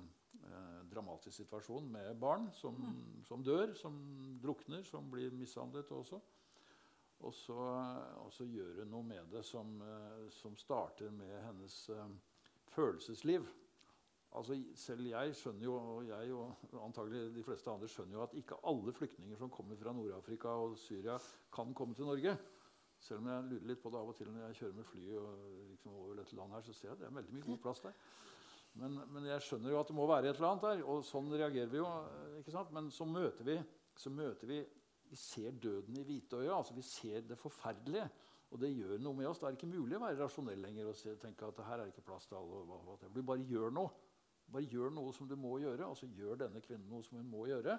dramatisk 0.90 1.36
situasjon 1.44 1.92
med 1.94 2.10
barn 2.22 2.50
som, 2.58 2.78
mm. 2.80 3.24
som, 3.28 3.46
dør, 3.46 3.76
som 3.78 3.96
drukner, 4.42 4.84
som 4.88 5.10
blir 5.12 5.36
mishandlet 5.38 5.92
også. 5.94 6.22
Og 7.20 7.34
så, 7.36 7.60
og 8.24 8.30
så 8.32 8.48
gjør 8.48 8.82
hun 8.82 8.94
noe 8.94 9.04
med 9.04 9.34
det 9.34 9.42
som, 9.44 9.74
som 10.32 10.54
starter 10.56 11.12
med 11.12 11.34
hennes 11.44 11.74
følelsesliv. 12.72 13.44
Altså, 14.38 14.56
selv 14.78 15.08
jeg 15.10 15.34
skjønner 15.36 15.66
jo, 15.66 15.74
og 15.76 16.08
jeg 16.08 16.34
og 16.38 16.74
antagelig 16.86 17.32
de 17.34 17.44
fleste 17.44 17.72
andre 17.72 17.90
skjønner 17.90 18.16
jo 18.16 18.24
at 18.24 18.36
ikke 18.38 18.60
alle 18.70 18.94
flyktninger 18.94 19.40
som 19.40 19.50
kommer 19.50 19.80
fra 19.80 19.94
Nord-Afrika 19.96 20.54
og 20.64 20.78
Syria, 20.78 21.18
kan 21.54 21.74
komme 21.74 21.98
til 21.98 22.06
Norge. 22.06 22.36
Selv 23.00 23.22
om 23.22 23.30
jeg 23.32 23.46
lurer 23.48 23.70
litt 23.70 23.82
på 23.82 23.92
det 23.94 24.00
av 24.00 24.10
og 24.12 24.18
til 24.18 24.32
når 24.32 24.50
jeg 24.50 24.58
kjører 24.60 24.80
med 24.80 24.88
fly 24.90 25.04
og 25.20 25.44
liksom 25.70 25.94
over 25.96 26.18
dette 26.20 26.36
landet 26.36 26.60
her, 26.60 26.66
så 26.68 26.76
ser 26.76 26.90
jeg 26.90 26.98
at 26.98 27.04
det 27.04 27.08
er 27.08 27.16
veldig 27.20 27.36
mye 27.38 27.48
god 27.48 27.62
plass 27.64 27.84
der. 27.86 28.02
Men, 28.80 28.98
men, 29.10 29.28
jeg 29.28 29.44
skjønner 29.46 29.74
jo 29.74 29.80
at 29.80 29.90
det 29.90 29.96
må 29.98 30.08
være 30.10 30.30
et 30.30 30.38
eller 30.38 30.52
annet 30.52 30.66
der, 30.68 30.82
og 30.86 31.06
sånn 31.08 31.32
reagerer 31.34 31.72
vi 31.72 31.80
jo. 31.80 31.88
ikke 32.40 32.54
sant? 32.54 32.74
Men 32.76 32.92
så 32.94 33.08
møter 33.10 33.48
vi, 33.48 33.56
så 33.98 34.12
møter 34.14 34.52
vi 34.52 34.60
Vi 35.10 35.18
ser 35.18 35.56
døden 35.58 35.96
i 35.98 36.04
hvitøyet. 36.06 36.52
altså 36.54 36.76
Vi 36.76 36.84
ser 36.86 37.24
det 37.26 37.38
forferdelige. 37.40 38.04
Og 38.54 38.60
det 38.62 38.70
gjør 38.70 39.00
noe 39.02 39.18
med 39.18 39.26
oss. 39.26 39.40
Det 39.42 39.48
er 39.48 39.56
ikke 39.58 39.70
mulig 39.70 39.98
å 39.98 40.04
være 40.04 40.20
rasjonell 40.20 40.62
lenger 40.62 40.92
og 40.92 41.18
tenke 41.22 41.48
at 41.48 41.62
her 41.66 41.80
er 41.80 41.88
det 41.88 41.96
ikke 41.96 42.06
plass 42.12 42.28
til 42.30 42.38
alle. 42.38 42.62
Vi 43.16 43.24
bare 43.26 43.46
gjør 43.50 43.74
noe. 43.74 43.90
Bare 44.50 44.70
gjør 44.70 44.94
noe 44.94 45.14
som 45.14 45.26
du 45.30 45.36
må 45.38 45.56
gjøre, 45.62 45.86
og 45.86 45.98
så 45.98 46.10
gjør 46.14 46.44
denne 46.44 46.62
kvinnen 46.62 46.90
noe 46.90 47.06
som 47.06 47.18
hun 47.18 47.30
må 47.30 47.48
gjøre. 47.50 47.78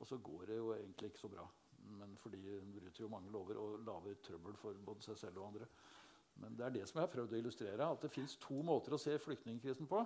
Og 0.00 0.08
så 0.08 0.16
går 0.24 0.46
det 0.48 0.56
jo 0.56 0.72
egentlig 0.72 1.12
ikke 1.12 1.22
så 1.22 1.30
bra. 1.32 1.44
Men 2.00 2.16
fordi 2.20 2.40
hun 2.48 2.72
bryter 2.74 3.04
jo 3.04 3.10
mange 3.12 3.32
lover 3.32 3.60
og 3.60 3.78
lager 3.86 4.20
trøbbel 4.24 4.56
for 4.60 4.84
både 4.86 5.06
seg 5.06 5.18
selv 5.20 5.40
og 5.42 5.52
andre. 5.52 5.68
Men 6.42 6.56
det 6.58 6.66
er 6.66 6.74
det 6.74 6.84
som 6.88 6.98
jeg 6.98 7.06
har 7.06 7.14
prøvd 7.14 7.34
å 7.34 7.40
illustrere. 7.40 7.88
At 7.88 8.04
det 8.04 8.12
fins 8.12 8.36
to 8.42 8.60
måter 8.66 8.96
å 8.96 9.00
se 9.00 9.14
flyktningkrisen 9.22 9.90
på. 9.90 10.02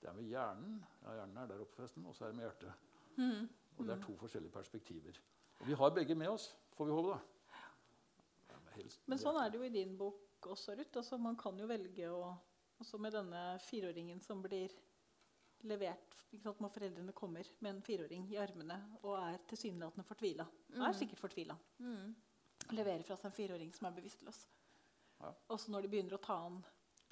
Det 0.00 0.10
er 0.10 0.16
med 0.16 0.28
hjernen. 0.30 0.78
Ja, 1.04 1.16
hjernen 1.20 1.40
er 1.42 1.50
der 1.50 1.64
oppe, 1.64 1.76
forresten. 1.78 2.06
Og 2.08 2.16
så 2.16 2.26
er 2.26 2.32
det 2.32 2.40
med 2.40 2.48
hjertet. 2.48 2.84
Mm. 3.16 3.48
Og 3.76 3.84
det 3.84 3.96
er 3.96 4.04
to 4.04 4.16
forskjellige 4.20 4.54
perspektiver. 4.54 5.20
Og 5.60 5.68
vi 5.68 5.76
har 5.80 5.94
begge 5.96 6.14
med 6.14 6.32
oss, 6.32 6.50
får 6.76 6.88
vi 6.88 6.96
håpe, 6.96 7.16
da. 7.16 7.36
Men 9.08 9.20
sånn 9.20 9.38
er 9.40 9.48
det 9.48 9.56
jo 9.56 9.64
i 9.64 9.72
din 9.72 9.94
bok 9.96 10.48
også, 10.52 10.74
Ruth. 10.76 10.98
Altså, 11.00 11.16
man 11.20 11.36
kan 11.40 11.56
jo 11.58 11.68
velge 11.70 12.12
å 12.12 12.36
Også 12.76 12.98
med 13.00 13.14
denne 13.16 13.56
fireåringen 13.64 14.18
som 14.20 14.42
blir 14.44 14.68
levert 15.68 16.16
sant, 16.42 16.60
når 16.60 16.72
foreldrene 16.72 17.14
kommer 17.16 17.48
med 17.64 17.74
en 17.74 17.82
fireåring 17.84 18.26
i 18.32 18.38
armene 18.40 18.76
og 19.02 19.16
er 19.18 19.42
tilsynelatende 19.48 20.06
fortvila. 20.06 20.46
Mm. 20.74 20.82
Er 20.88 20.96
sikkert 20.96 21.22
fortvila. 21.22 21.56
Mm. 21.78 22.14
Leverer 22.74 23.04
fra 23.06 23.16
seg 23.18 23.30
en 23.30 23.36
fireåring 23.36 23.72
som 23.76 23.88
er 23.88 23.96
bevisstløs. 23.96 24.42
Ja. 25.20 25.32
Og 25.32 25.60
så 25.60 25.72
når 25.72 25.86
de 25.86 25.92
begynner 25.92 26.16
å 26.18 26.22
ta 26.22 26.38
an 26.48 26.60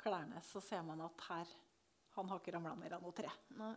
klærne, 0.01 0.43
så 0.45 0.61
ser 0.65 0.83
man 0.87 1.03
at 1.05 1.29
her 1.29 1.53
han 2.15 2.31
har 2.31 2.41
ikke 2.41 2.55
ramla 2.55 2.75
ned 2.79 2.95
av 2.95 3.03
noe 3.03 3.17
tre. 3.17 3.31
Nei. 3.59 3.75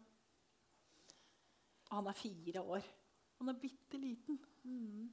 Han 1.90 2.10
er 2.10 2.18
fire 2.18 2.62
år. 2.76 2.90
Han 3.40 3.50
er 3.50 3.62
bitte 3.62 4.00
liten. 4.02 4.38
Mm. 4.68 5.08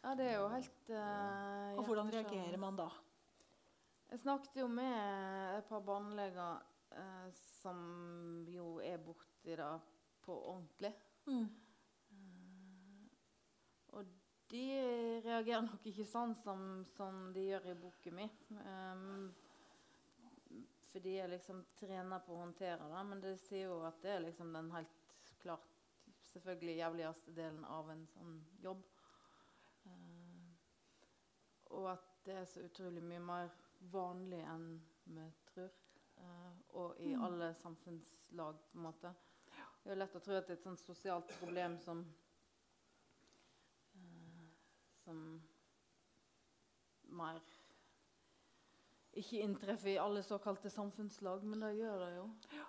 Ja, 0.00 0.14
det 0.18 0.26
er 0.28 0.38
jo 0.38 0.48
helt 0.52 0.90
uh, 0.92 1.78
Og 1.78 1.86
hvordan 1.86 2.10
reagerer 2.12 2.56
man 2.60 2.76
da? 2.76 2.88
Jeg 4.10 4.20
snakket 4.20 4.58
jo 4.60 4.66
med 4.70 5.58
et 5.58 5.68
par 5.68 5.82
barneleger 5.84 6.62
uh, 6.96 7.28
som 7.34 8.44
jo 8.48 8.78
er 8.82 8.98
borti 9.02 9.56
det 9.56 9.72
på 10.24 10.36
ordentlig. 10.54 10.92
Mm. 11.26 11.46
Eh, 12.10 13.06
og 13.86 14.06
de 14.50 14.64
reagerer 15.24 15.64
nok 15.66 15.86
ikke 15.88 16.06
sånn 16.08 16.34
som, 16.42 16.84
som 16.96 17.28
de 17.34 17.48
gjør 17.50 17.70
i 17.72 17.76
boken 17.80 18.16
min. 18.16 18.32
Um, 18.64 19.32
for 20.90 21.04
de 21.04 21.16
er 21.20 21.32
liksom 21.32 21.64
trener 21.78 22.22
på 22.24 22.36
å 22.36 22.42
håndtere 22.44 22.88
det. 22.90 23.04
Men 23.10 23.22
det 23.24 23.36
sier 23.42 23.68
jo 23.68 23.80
at 23.88 24.00
det 24.04 24.14
er 24.14 24.26
liksom 24.28 24.52
den 24.54 24.70
helt 24.74 25.32
klart 25.42 25.70
selvfølgelig 26.30 26.76
jævligste 26.78 27.36
delen 27.36 27.64
av 27.68 27.90
en 27.92 28.04
sånn 28.14 28.36
jobb. 28.64 28.84
Uh, 29.84 30.52
og 31.74 31.90
at 31.96 32.10
det 32.24 32.38
er 32.40 32.48
så 32.48 32.64
utrolig 32.64 33.02
mye 33.04 33.20
mer 33.20 33.50
vanlig 33.92 34.40
enn 34.48 34.68
vi 35.04 35.26
tror. 35.50 35.72
Uh, 36.18 36.52
og 36.80 37.00
i 37.00 37.14
mm. 37.14 37.24
alle 37.24 37.54
samfunnslag, 37.54 38.60
på 38.70 38.78
en 38.78 38.86
måte. 38.86 39.14
Det 39.84 39.92
er 39.92 40.00
lett 40.00 40.16
å 40.16 40.22
tro 40.24 40.36
at 40.38 40.46
det 40.48 40.54
er 40.54 40.60
et 40.60 40.64
sånt 40.64 40.80
sosialt 40.80 41.34
problem 41.40 41.76
som 41.84 42.04
uh, 43.96 44.46
Som 45.04 45.26
mer 47.14 47.42
ikke 49.14 49.44
inntreffer 49.44 49.92
i 49.92 49.98
alle 50.02 50.22
såkalte 50.26 50.70
samfunnslag, 50.70 51.44
men 51.46 51.60
det 51.62 51.76
gjør 51.78 52.00
det 52.00 52.14
jo. 52.16 52.24
Ja. 52.56 52.64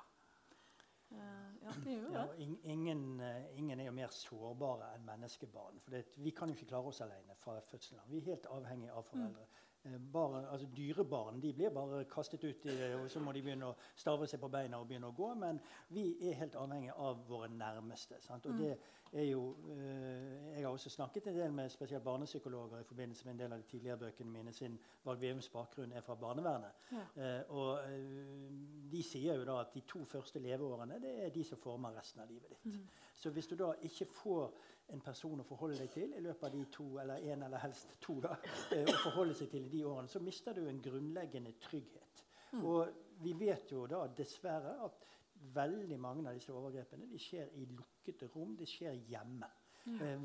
Uh, 1.15 1.17
ja, 1.63 1.71
det 1.83 1.95
gjør 1.95 2.09
det. 2.09 2.19
Ja, 2.19 2.25
ingen, 2.69 3.21
ingen, 3.55 3.79
er 3.79 3.85
jo 3.87 3.95
mer 3.95 4.13
sårbare 4.13 4.91
enn 4.95 5.05
menneskebarn. 5.07 5.79
For 5.81 5.95
det, 5.95 6.03
vi 6.21 6.33
kan 6.35 6.51
jo 6.51 6.57
ikke 6.57 6.69
klare 6.73 6.91
oss 6.91 7.01
alene 7.05 7.37
fra 7.39 7.57
fødselen 7.65 8.03
av. 8.03 8.11
Vi 8.11 8.21
er 8.21 8.29
helt 8.33 8.49
avhengig 8.51 8.91
av 8.91 9.07
foreldre. 9.07 9.47
Mm. 9.47 9.64
Eh, 9.85 9.99
bare, 10.13 10.49
altså 10.51 10.67
Dyrebarn 10.77 11.41
de 11.41 11.53
blir 11.53 11.69
bare 11.69 12.05
kastet 12.05 12.43
ut, 12.43 12.65
i, 12.65 12.93
og 12.93 13.09
så 13.11 13.19
må 13.19 13.31
de 13.31 13.41
begynne 13.45 13.69
å 13.69 13.75
stave 13.95 14.27
seg 14.27 14.41
på 14.41 14.49
beina 14.49 14.79
og 14.81 14.87
begynne 14.89 15.11
å 15.11 15.15
gå. 15.17 15.31
Men 15.37 15.59
vi 15.93 16.07
er 16.29 16.39
helt 16.39 16.57
avhengig 16.59 16.93
av 16.95 17.21
våre 17.29 17.49
nærmeste. 17.53 18.17
Sant? 18.25 18.45
Og 18.45 18.55
mm. 18.55 18.63
det 18.63 18.71
er 19.15 19.23
jo, 19.23 19.55
øh, 19.69 20.55
Jeg 20.55 20.63
har 20.63 20.67
også 20.67 20.89
snakket 20.89 21.27
en 21.27 21.35
del 21.35 21.53
med 21.53 21.69
spesielt 21.69 22.03
barnepsykologer 22.03 22.79
i 22.79 22.83
forbindelse 22.83 23.25
med 23.25 23.33
en 23.33 23.39
del 23.39 23.53
av 23.53 23.57
de 23.57 23.63
tidligere 23.63 23.97
bøkene 23.97 24.31
mine. 24.31 24.53
Sin 24.53 24.79
Varg 25.03 25.21
Veums 25.21 25.49
bakgrunn 25.49 25.91
er 25.91 26.01
fra 26.01 26.15
barnevernet. 26.15 26.71
Ja. 26.91 27.41
Uh, 27.41 27.57
og 27.57 27.79
uh, 27.83 28.91
de 28.91 29.03
sier 29.03 29.35
jo 29.35 29.43
da 29.45 29.59
at 29.61 29.73
de 29.73 29.81
to 29.87 30.05
første 30.05 30.39
leveårene 30.39 30.99
det 31.01 31.11
er 31.25 31.29
de 31.29 31.43
som 31.43 31.59
former 31.59 31.97
resten 31.97 32.21
av 32.21 32.31
livet 32.31 32.49
ditt. 32.49 32.65
Mm. 32.65 32.87
Så 33.15 33.29
hvis 33.29 33.47
du 33.47 33.55
da 33.55 33.73
ikke 33.81 34.05
får 34.05 34.53
en 34.93 35.01
person 35.01 35.41
å 35.41 35.47
forholde 35.47 35.79
deg 35.81 35.91
til 35.93 36.13
i 36.13 36.21
løpet 36.21 36.47
av 36.47 36.53
de 36.53 36.65
to, 36.71 36.87
eller 37.01 37.23
en 37.33 37.43
eller 37.47 37.63
helst 37.63 37.97
to, 38.01 38.19
da, 38.21 38.35
eh, 38.75 38.85
å 38.85 38.97
forholde 39.07 39.33
seg 39.37 39.49
til 39.51 39.65
i 39.65 39.71
de 39.71 39.83
årene, 39.85 40.11
så 40.11 40.21
mister 40.21 40.53
du 40.53 40.67
en 40.67 40.81
grunnleggende 40.81 41.55
trygghet. 41.61 42.23
Mm. 42.51 42.65
Og 42.65 42.87
vi 43.23 43.33
vet 43.39 43.71
jo 43.71 43.85
da 43.89 44.05
dessverre 44.07 44.75
at 44.85 45.05
veldig 45.53 45.99
mange 45.99 46.29
av 46.29 46.37
disse 46.37 46.53
overgrepene 46.53 47.07
de 47.11 47.19
skjer 47.21 47.53
i 47.59 47.67
lukkede 47.69 48.29
rom. 48.35 48.55
Det 48.57 48.67
skjer 48.69 48.97
hjemme. 49.09 49.51
Ja. 49.85 50.15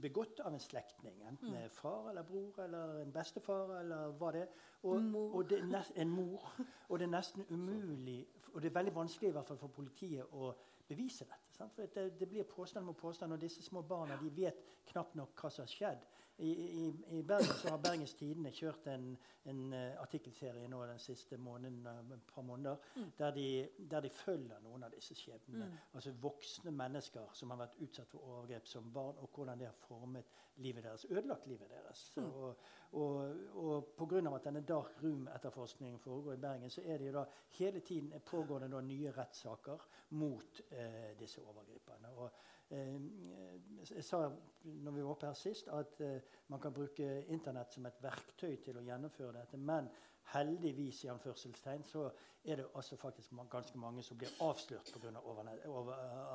begått 0.00 0.40
av 0.40 0.54
en 0.54 0.60
slektning. 0.60 1.18
Enten 1.28 1.52
mm. 1.52 1.70
far 1.76 2.10
eller 2.10 2.22
bror 2.24 2.62
eller 2.64 3.02
en 3.02 3.12
bestefar 3.12 3.74
eller 3.80 4.14
hva 4.16 4.30
det 4.32 4.40
er. 4.46 4.54
Og, 4.82 5.02
mor. 5.02 5.34
Og 5.36 5.50
det 5.50 5.58
er 5.60 5.90
en 6.00 6.08
mor. 6.08 6.46
Og 6.88 6.98
det 6.98 7.04
er 7.04 7.12
nesten 7.12 7.44
umulig, 7.50 8.22
og 8.54 8.62
det 8.62 8.70
er 8.70 8.78
veldig 8.78 8.94
vanskelig 8.94 9.28
i 9.28 9.34
hvert 9.36 9.46
fall 9.46 9.60
for 9.60 9.74
politiet 9.76 10.32
å 10.32 10.54
bevise 10.88 11.26
dette. 11.28 11.52
Sant? 11.54 11.74
For 11.76 11.92
det, 11.94 12.06
det, 12.18 12.28
blir 12.28 12.48
påstand 12.48 12.86
mot 12.86 12.96
påstand, 12.96 13.32
og 13.32 13.40
disse 13.40 13.62
små 13.62 13.82
barna 13.82 14.16
de 14.22 14.32
vet 14.34 14.64
knapt 14.90 15.14
nok 15.20 15.36
hva 15.36 15.52
som 15.52 15.66
har 15.66 15.74
skjedd. 15.74 16.08
I, 16.40 16.50
i, 16.50 17.18
i 17.18 17.22
Bergen 17.22 17.54
så 17.54 17.68
har 17.68 17.78
Bergens 17.84 18.14
Tidende 18.16 18.52
kjørt 18.56 18.86
en, 18.88 19.10
en 19.50 19.60
uh, 19.74 20.00
artikkelserie 20.00 20.68
nå 20.72 20.80
den 20.88 21.00
siste 21.02 21.36
måneden, 21.36 21.84
uh, 21.86 22.14
et 22.16 22.26
par 22.34 22.42
måneder, 22.46 22.76
mm. 22.96 23.10
der, 23.18 23.34
de, 23.36 23.46
der, 23.90 24.00
de, 24.00 24.10
følger 24.10 24.62
noen 24.64 24.86
av 24.86 24.94
disse 24.94 25.16
skjebnene. 25.18 25.68
Mm. 25.68 25.78
Altså 25.98 26.14
voksne 26.22 26.72
mennesker 26.72 27.34
som 27.36 27.52
har 27.52 27.60
vært 27.60 27.76
utsatt 27.84 28.08
for 28.08 28.24
overgrep 28.24 28.68
som 28.68 28.88
barn, 28.94 29.20
og 29.20 29.28
hvordan 29.36 29.60
det 29.60 29.68
har 29.68 29.76
formet 29.84 30.32
livet 30.64 30.84
deres, 30.84 31.06
ødelagt 31.10 31.46
livet 31.46 31.68
deres. 31.70 32.04
Mm. 32.16 32.30
Og, 32.30 32.56
og, 32.92 33.36
og 33.54 33.92
pga. 33.98 34.22
at 34.34 34.44
denne 34.48 34.64
dark 34.66 34.96
room-etterforskningen 35.02 35.98
foregår 35.98 36.38
i 36.38 36.42
Bergen, 36.46 36.70
så 36.70 36.82
er 36.84 36.98
det 36.98 37.10
jo 37.10 37.18
da 37.18 37.24
hele 37.58 37.80
tiden 37.80 38.12
pågår 38.26 38.64
det 38.64 38.70
da 38.72 38.80
nye 38.80 39.12
rettssaker 39.16 39.84
mot 40.10 40.62
eh, 40.70 41.12
disse 41.20 41.40
overgriperne. 41.40 42.16
Og, 42.16 42.26
eh, 42.26 42.49
jeg 42.70 44.04
sa 44.04 44.22
når 44.62 44.92
vi 44.92 45.02
var 45.02 45.10
oppe 45.10 45.26
her 45.26 45.38
sist, 45.38 45.68
at 45.68 46.00
eh, 46.04 46.20
man 46.52 46.60
kan 46.60 46.72
bruke 46.72 47.24
Internett 47.32 47.72
som 47.74 47.86
et 47.88 48.02
verktøy 48.02 48.56
til 48.62 48.78
å 48.78 48.84
gjennomføre 48.84 49.40
dette. 49.40 49.58
Men 49.58 49.88
heldigvis 50.34 51.04
i 51.04 51.10
anførselstegn, 51.10 51.82
så 51.84 52.04
er 52.44 52.60
det 52.60 52.66
altså 52.74 52.96
faktisk 52.96 53.32
ganske 53.50 53.78
mange 53.78 54.02
som 54.02 54.18
blir 54.18 54.36
avslørt 54.44 54.92
pga. 54.94 55.14
Av, 55.18 55.40
av, 55.40 55.90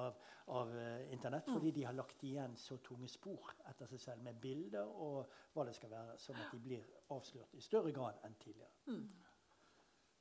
av 0.07 0.15
av 0.45 0.69
Internett, 1.11 1.45
fordi 1.49 1.71
de 1.71 1.83
har 1.83 1.93
lagt 1.93 2.23
igjen 2.23 2.57
så 2.57 2.77
tunge 2.77 3.07
spor 3.09 3.53
etter 3.69 3.89
seg 3.89 4.01
selv 4.01 4.25
med 4.25 4.37
bilder 4.41 4.85
og 4.85 5.31
hva 5.53 5.65
det 5.65 5.73
skal 5.73 5.89
være, 5.89 6.17
sånn 6.21 6.37
at 6.37 6.51
de 6.53 6.59
blir 6.61 6.83
avslørt 7.15 7.55
i 7.57 7.63
større 7.65 7.93
grad 7.95 8.19
enn 8.27 8.35
tidligere. 8.41 8.75
Mm. 8.85 9.07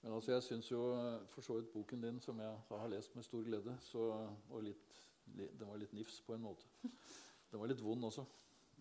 Men 0.04 0.12
altså, 0.12 0.32
jeg 0.32 0.46
syns 0.46 0.70
jo 0.70 0.80
for 1.32 1.44
så 1.44 1.58
vidt 1.58 1.72
boken 1.72 2.06
din, 2.06 2.20
som 2.20 2.40
jeg 2.40 2.56
har 2.70 2.88
lest 2.92 3.14
med 3.16 3.24
stor 3.24 3.44
glede, 3.44 3.76
så, 3.84 4.06
og 4.48 4.64
litt, 4.64 4.96
den 5.24 5.68
var 5.68 5.80
litt 5.80 5.94
nifs 5.96 6.20
på 6.24 6.34
en 6.34 6.44
måte. 6.44 6.68
Den 7.50 7.60
var 7.60 7.70
litt 7.70 7.82
vond 7.84 8.04
også. 8.08 8.24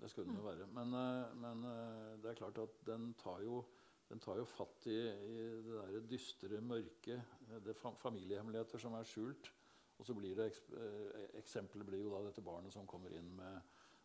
Det 0.01 0.09
skulle 0.09 0.31
den 0.31 0.39
jo 0.41 0.45
være. 0.47 0.67
Men, 0.73 0.93
eh, 0.97 1.33
men, 1.39 1.65
eh, 1.69 2.13
det 2.21 2.31
er 2.31 2.39
klart 2.39 2.57
at 2.57 2.79
den 2.85 3.13
tar 3.13 3.43
jo, 3.45 3.63
den 4.09 4.19
tar 4.19 4.37
jo 4.37 4.45
fatt 4.45 4.87
i, 4.91 4.97
i 5.07 5.35
det 5.63 5.75
der 5.77 6.07
dystre, 6.09 6.61
mørke, 6.61 7.19
det 7.63 7.75
familiehemmeligheter 7.77 8.81
som 8.81 8.97
er 8.97 9.07
skjult. 9.07 9.51
Og 9.99 10.05
så 10.05 10.15
blir 10.17 10.35
det 10.35 10.49
eh, 10.75 11.39
Eksempelet 11.39 11.87
blir 11.87 12.03
jo 12.03 12.11
da 12.11 12.23
dette 12.25 12.43
barnet 12.43 12.73
som 12.73 12.87
kommer 12.89 13.13
inn 13.15 13.29
med, 13.37 13.61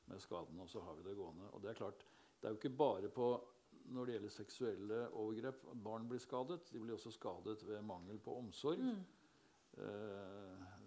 med 0.06 0.20
skaden, 0.22 0.60
og 0.60 0.68
så 0.70 0.84
har 0.84 0.98
vi 0.98 1.08
det 1.08 1.16
gående. 1.18 1.50
Og 1.52 1.62
det 1.62 1.72
er 1.72 1.80
klart, 1.80 2.04
det 2.38 2.46
er 2.46 2.54
jo 2.54 2.60
ikke 2.60 2.76
bare 2.78 3.10
på 3.12 3.30
når 3.88 4.06
det 4.06 4.14
gjelder 4.14 4.34
seksuelle 4.34 4.98
overgrep. 5.16 5.64
Barn 5.84 6.08
blir 6.08 6.20
skadet. 6.20 6.68
De 6.72 6.80
blir 6.82 6.94
også 6.94 7.10
skadet 7.14 7.62
ved 7.66 7.82
mangel 7.82 8.20
på 8.20 8.36
omsorg. 8.36 8.82
Mm. 8.84 9.00
Eh, 9.78 10.77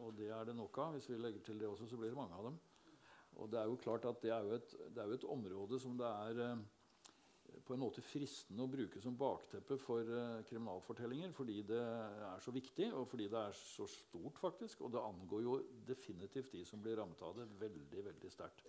og 0.00 0.16
det 0.18 0.28
er 0.34 0.48
det 0.48 0.56
nok 0.56 0.82
av. 0.82 0.96
Hvis 0.96 1.08
vi 1.10 1.20
legger 1.20 1.46
til 1.46 1.60
det 1.60 1.68
også, 1.68 1.88
så 1.90 2.00
blir 2.00 2.12
det 2.12 2.18
mange 2.18 2.36
av 2.36 2.50
dem. 2.50 2.58
Og 3.40 3.48
det 3.52 3.60
er 3.60 3.70
jo 3.70 3.78
klart 3.80 4.04
at 4.10 4.20
det 4.22 4.34
er 4.34 4.44
jo 4.44 4.58
et, 4.58 4.76
det 4.94 5.02
er 5.02 5.08
jo 5.08 5.18
et 5.18 5.30
område 5.36 5.80
som 5.80 5.96
det 5.98 6.10
er 6.10 6.60
på 7.66 7.74
en 7.74 7.82
måte 7.82 8.02
fristende 8.02 8.64
å 8.64 8.70
bruke 8.70 9.00
som 9.02 9.16
bakteppe 9.18 9.76
for 9.78 10.02
eh, 10.02 10.40
kriminalfortellinger. 10.48 11.32
Fordi 11.36 11.60
det 11.68 11.80
er 11.80 12.42
så 12.42 12.54
viktig, 12.54 12.88
og 12.96 13.06
fordi 13.08 13.28
det 13.30 13.38
er 13.40 13.56
så 13.56 13.86
stort, 13.90 14.40
faktisk. 14.42 14.82
Og 14.86 14.92
det 14.94 15.02
angår 15.02 15.44
jo 15.44 15.58
definitivt 15.86 16.52
de 16.56 16.64
som 16.66 16.82
blir 16.82 16.98
rammet 16.98 17.22
av 17.26 17.38
det, 17.38 17.46
veldig 17.60 18.04
veldig 18.08 18.32
sterkt. 18.32 18.66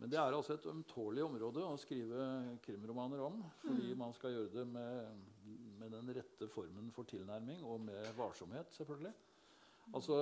Men 0.00 0.12
det 0.12 0.20
er 0.20 0.36
altså 0.36 0.56
et 0.56 0.68
ømtålig 0.68 1.24
område 1.24 1.64
å 1.64 1.78
skrive 1.80 2.26
krimromaner 2.64 3.24
om. 3.24 3.40
Fordi 3.62 3.92
mm. 3.92 4.02
man 4.04 4.12
skal 4.16 4.36
gjøre 4.36 4.52
det 4.58 4.66
med, 4.74 5.24
med, 5.80 5.88
den 5.96 6.12
rette 6.18 6.50
formen 6.52 6.92
for 6.92 7.08
tilnærming 7.08 7.64
og 7.64 7.80
med 7.88 8.10
varsomhet, 8.18 8.74
selvfølgelig. 8.76 9.14
Altså, 9.94 10.20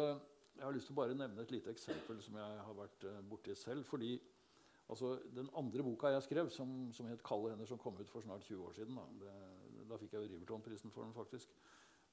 jeg 0.56 0.64
har 0.64 0.72
lyst 0.74 0.90
til 0.90 0.94
å 0.94 1.00
bare 1.02 1.16
nevne 1.18 1.42
et 1.42 1.52
lite 1.54 1.70
eksempel 1.70 2.22
som 2.22 2.36
jeg 2.38 2.62
har 2.66 2.78
vært 2.78 3.06
uh, 3.10 3.20
borti 3.28 3.54
selv. 3.58 3.84
fordi 3.84 4.16
Altså, 4.88 5.18
den 5.32 5.48
andre 5.56 5.82
boka 5.82 6.10
jeg 6.12 6.22
skrev, 6.22 6.50
som, 6.50 6.92
som 6.92 7.06
het 7.06 7.22
'Kalde 7.22 7.50
hender', 7.50 7.66
som 7.66 7.78
kom 7.78 7.96
ut 8.00 8.08
for 8.08 8.20
snart 8.20 8.42
20 8.44 8.66
år 8.66 8.72
siden 8.72 8.96
Da, 8.96 9.02
det, 9.20 9.88
da 9.90 9.96
fikk 9.96 10.12
jeg 10.12 10.22
jo 10.22 10.34
Riverton-prisen 10.34 10.90
for 10.90 11.02
den, 11.02 11.14
faktisk. 11.14 11.48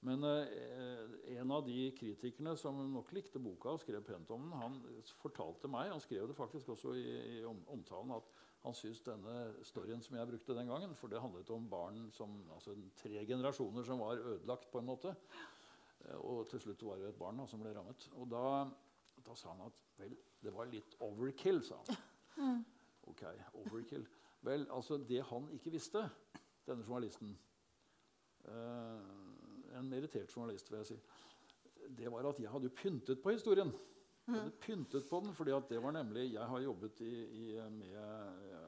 Men 0.02 0.24
eh, 0.24 1.38
en 1.38 1.52
av 1.52 1.66
de 1.66 1.92
kritikerne 1.94 2.56
som 2.58 2.80
nok 2.94 3.12
likte 3.14 3.40
boka 3.40 3.76
og 3.76 3.80
skrev 3.84 4.02
pent 4.02 4.32
om 4.32 4.48
den, 4.48 4.56
han 4.58 4.80
fortalte 5.22 5.70
meg, 5.70 5.92
han 5.92 6.02
skrev 6.02 6.28
det 6.28 6.36
faktisk 6.36 6.70
også 6.74 6.96
i, 6.98 7.06
i 7.38 7.44
omtalen, 7.46 8.16
at 8.16 8.32
han 8.64 8.74
syntes 8.78 9.04
denne 9.06 9.36
storyen 9.66 10.02
som 10.02 10.18
jeg 10.18 10.30
brukte 10.30 10.56
den 10.58 10.70
gangen 10.70 10.96
For 10.96 11.10
det 11.10 11.22
handlet 11.22 11.50
om 11.54 11.70
barn 11.70 12.10
som, 12.14 12.34
altså 12.54 12.76
tre 12.98 13.26
generasjoner 13.26 13.84
som 13.84 14.00
var 14.00 14.22
ødelagt, 14.22 14.72
på 14.72 14.80
en 14.80 14.90
måte. 14.90 15.16
Eh, 16.06 16.18
og 16.18 16.48
til 16.50 16.62
slutt 16.64 16.86
var 16.88 17.02
det 17.02 17.12
et 17.12 17.20
barn 17.20 17.42
da, 17.42 17.48
som 17.50 17.62
ble 17.62 17.74
rammet. 17.76 18.08
Og 18.18 18.30
da, 18.32 18.46
da 19.26 19.38
sa 19.38 19.54
han 19.54 19.66
at 19.68 19.80
vel, 20.02 20.16
det 20.42 20.54
var 20.56 20.70
litt 20.72 20.98
overkill, 21.06 21.62
sa 21.66 21.82
han. 21.82 22.02
Mm. 22.38 22.62
Ok, 23.12 23.26
overkill. 23.66 24.06
Vel, 24.42 24.66
altså 24.74 24.98
det 24.98 25.22
han 25.30 25.50
ikke 25.54 25.74
visste, 25.74 26.02
denne 26.66 26.86
journalisten 26.86 27.34
eh, 28.48 29.78
En 29.78 29.90
merittert 29.90 30.32
journalist, 30.34 30.72
vil 30.72 30.82
jeg 30.82 30.92
si. 30.92 30.98
Det 31.98 32.12
var 32.12 32.28
at 32.30 32.40
jeg 32.40 32.50
hadde 32.52 32.70
pyntet 32.76 33.22
på 33.22 33.34
historien. 33.34 33.72
Jeg 34.28 34.38
hadde 34.38 34.60
pyntet 34.62 35.08
på 35.10 35.20
den, 35.24 35.34
fordi 35.34 35.54
det 35.70 35.80
var 35.84 35.92
nemlig, 35.92 36.34
Jeg 36.34 36.48
har 36.48 36.60
jobbet 36.60 37.02
i, 37.02 37.14
i, 37.26 37.46
med, 37.70 37.96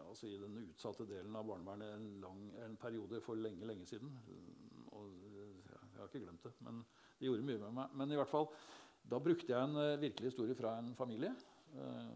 altså 0.09 0.27
i 0.27 0.37
den 0.37 0.57
utsatte 0.57 1.05
delen 1.05 1.35
av 1.35 1.45
barnevernet 1.47 1.93
en, 1.95 2.07
lang, 2.21 2.41
en 2.65 2.77
periode 2.77 3.21
for 3.21 3.35
lenge, 3.35 3.65
lenge 3.65 3.85
siden. 3.85 4.17
Og 4.91 5.11
jeg 5.23 5.99
har 5.99 6.09
ikke 6.09 6.25
glemt 6.25 6.43
det, 6.43 6.53
men 6.59 6.83
det 7.23 7.31
gjorde 7.31 7.47
mye 7.47 7.63
med 7.63 7.75
meg. 7.79 7.97
Men 7.99 8.11
i 8.13 8.19
hvert 8.19 8.31
fall, 8.31 8.49
da 9.09 9.19
brukte 9.23 9.55
jeg 9.55 9.69
en 9.69 9.79
uh, 9.79 10.01
virkelig 10.01 10.33
historie 10.33 10.59
fra 10.59 10.77
en 10.81 10.93
familie. 10.99 11.31
Uh, 11.73 12.13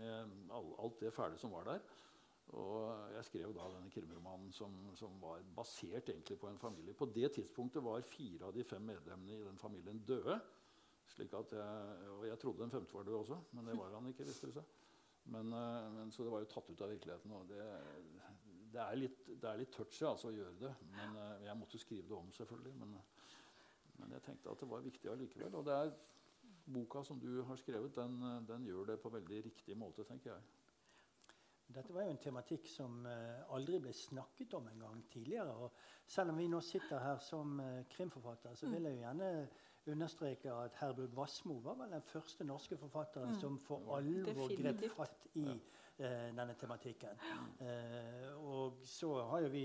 med 0.00 0.50
alt 0.50 1.00
det 1.00 1.12
fæle 1.14 1.38
som 1.38 1.52
var 1.54 1.68
der. 1.68 1.82
Og 2.58 3.12
jeg 3.14 3.26
skrev 3.28 3.52
da 3.54 3.68
denne 3.70 3.92
krimromanen 3.94 4.50
som, 4.52 4.72
som, 4.98 5.12
var 5.22 5.42
basert 5.54 6.08
egentlig 6.10 6.38
på 6.40 6.48
en 6.50 6.58
familie. 6.58 6.96
På 6.98 7.06
det 7.06 7.30
tidspunktet 7.36 7.84
var 7.84 8.02
fire 8.06 8.48
av 8.48 8.56
de 8.56 8.64
fem 8.66 8.82
medlemmene 8.82 9.36
i 9.36 9.44
den 9.44 9.58
familien 9.58 10.02
døde. 10.06 10.40
slik 11.06 11.32
at 11.34 11.52
jeg, 11.52 12.10
Og 12.10 12.26
jeg 12.26 12.38
trodde 12.38 12.62
den 12.62 12.70
femte 12.70 12.94
var 12.94 13.06
død 13.06 13.14
også, 13.14 13.38
men 13.52 13.66
det 13.66 13.78
var 13.78 13.94
han 13.94 14.06
ikke. 14.06 14.24
visste 14.24 14.46
det 14.46 14.54
seg. 14.54 14.64
Men, 15.24 15.52
eh, 15.52 15.92
men, 15.92 16.10
så 16.10 16.24
det 16.24 16.30
var 16.32 16.40
jo 16.40 16.50
tatt 16.50 16.70
ut 16.70 16.82
av 16.82 16.90
virkeligheten. 16.90 17.32
og 17.32 17.48
Det, 17.48 17.64
det, 18.72 18.82
er, 18.82 18.96
litt, 18.96 19.26
det 19.26 19.48
er 19.48 19.62
litt 19.62 19.72
touchy 19.72 20.06
altså, 20.06 20.30
å 20.30 20.34
gjøre 20.34 20.58
det. 20.58 20.74
Men 20.96 21.16
eh, 21.22 21.46
jeg 21.46 21.58
måtte 21.58 21.78
skrive 21.78 22.08
det 22.08 22.16
om, 22.18 22.32
selvfølgelig. 22.32 22.74
Men, 22.82 22.98
men 24.00 24.16
jeg 24.16 24.24
tenkte 24.26 24.50
at 24.50 24.62
det 24.62 24.70
var 24.70 24.86
viktig 24.86 25.12
allikevel. 25.12 25.54
Og 25.60 25.66
det 25.68 25.76
er 25.76 25.92
boka 26.72 27.04
som 27.04 27.20
du 27.20 27.42
har 27.42 27.56
skrevet, 27.56 27.96
den, 27.96 28.46
den, 28.48 28.66
gjør 28.66 28.92
det 28.92 29.00
på 29.02 29.12
veldig 29.12 29.44
riktig 29.44 29.76
måte, 29.78 30.04
tenker 30.08 30.34
jeg. 30.34 30.42
Dette 31.70 31.94
var 31.94 32.02
jo 32.02 32.10
en 32.10 32.22
tematikk 32.22 32.66
som 32.66 33.04
uh, 33.06 33.54
aldri 33.54 33.78
ble 33.82 33.92
snakket 33.94 34.54
om 34.58 34.66
en 34.66 34.80
gang 34.84 35.02
tidligere. 35.12 35.54
og 35.54 35.72
Selv 36.06 36.32
om 36.32 36.40
vi 36.40 36.48
nå 36.50 36.58
sitter 36.66 36.98
her 36.98 37.20
som 37.22 37.60
uh, 37.62 37.82
krimforfatter, 37.92 38.56
så 38.58 38.70
vil 38.72 38.88
jeg 38.88 38.96
jo 38.96 39.04
gjerne 39.04 39.28
understreke 39.90 40.52
at 40.52 40.74
Herbjørg 40.80 41.14
Wassmo 41.16 41.60
var 41.64 41.78
vel 41.78 41.94
den 41.94 42.02
første 42.04 42.44
norske 42.44 42.76
forfatteren 42.78 43.36
mm. 43.36 43.38
som 43.40 43.60
for 43.64 43.94
alvor 43.96 44.50
grep 44.58 44.82
fatt 44.96 45.28
i 45.38 45.46
uh, 45.46 46.02
denne 46.34 46.58
tematikken. 46.58 47.22
og 48.40 48.82
så 48.84 49.14
har 49.30 49.46
jo 49.46 49.54
vi 49.54 49.64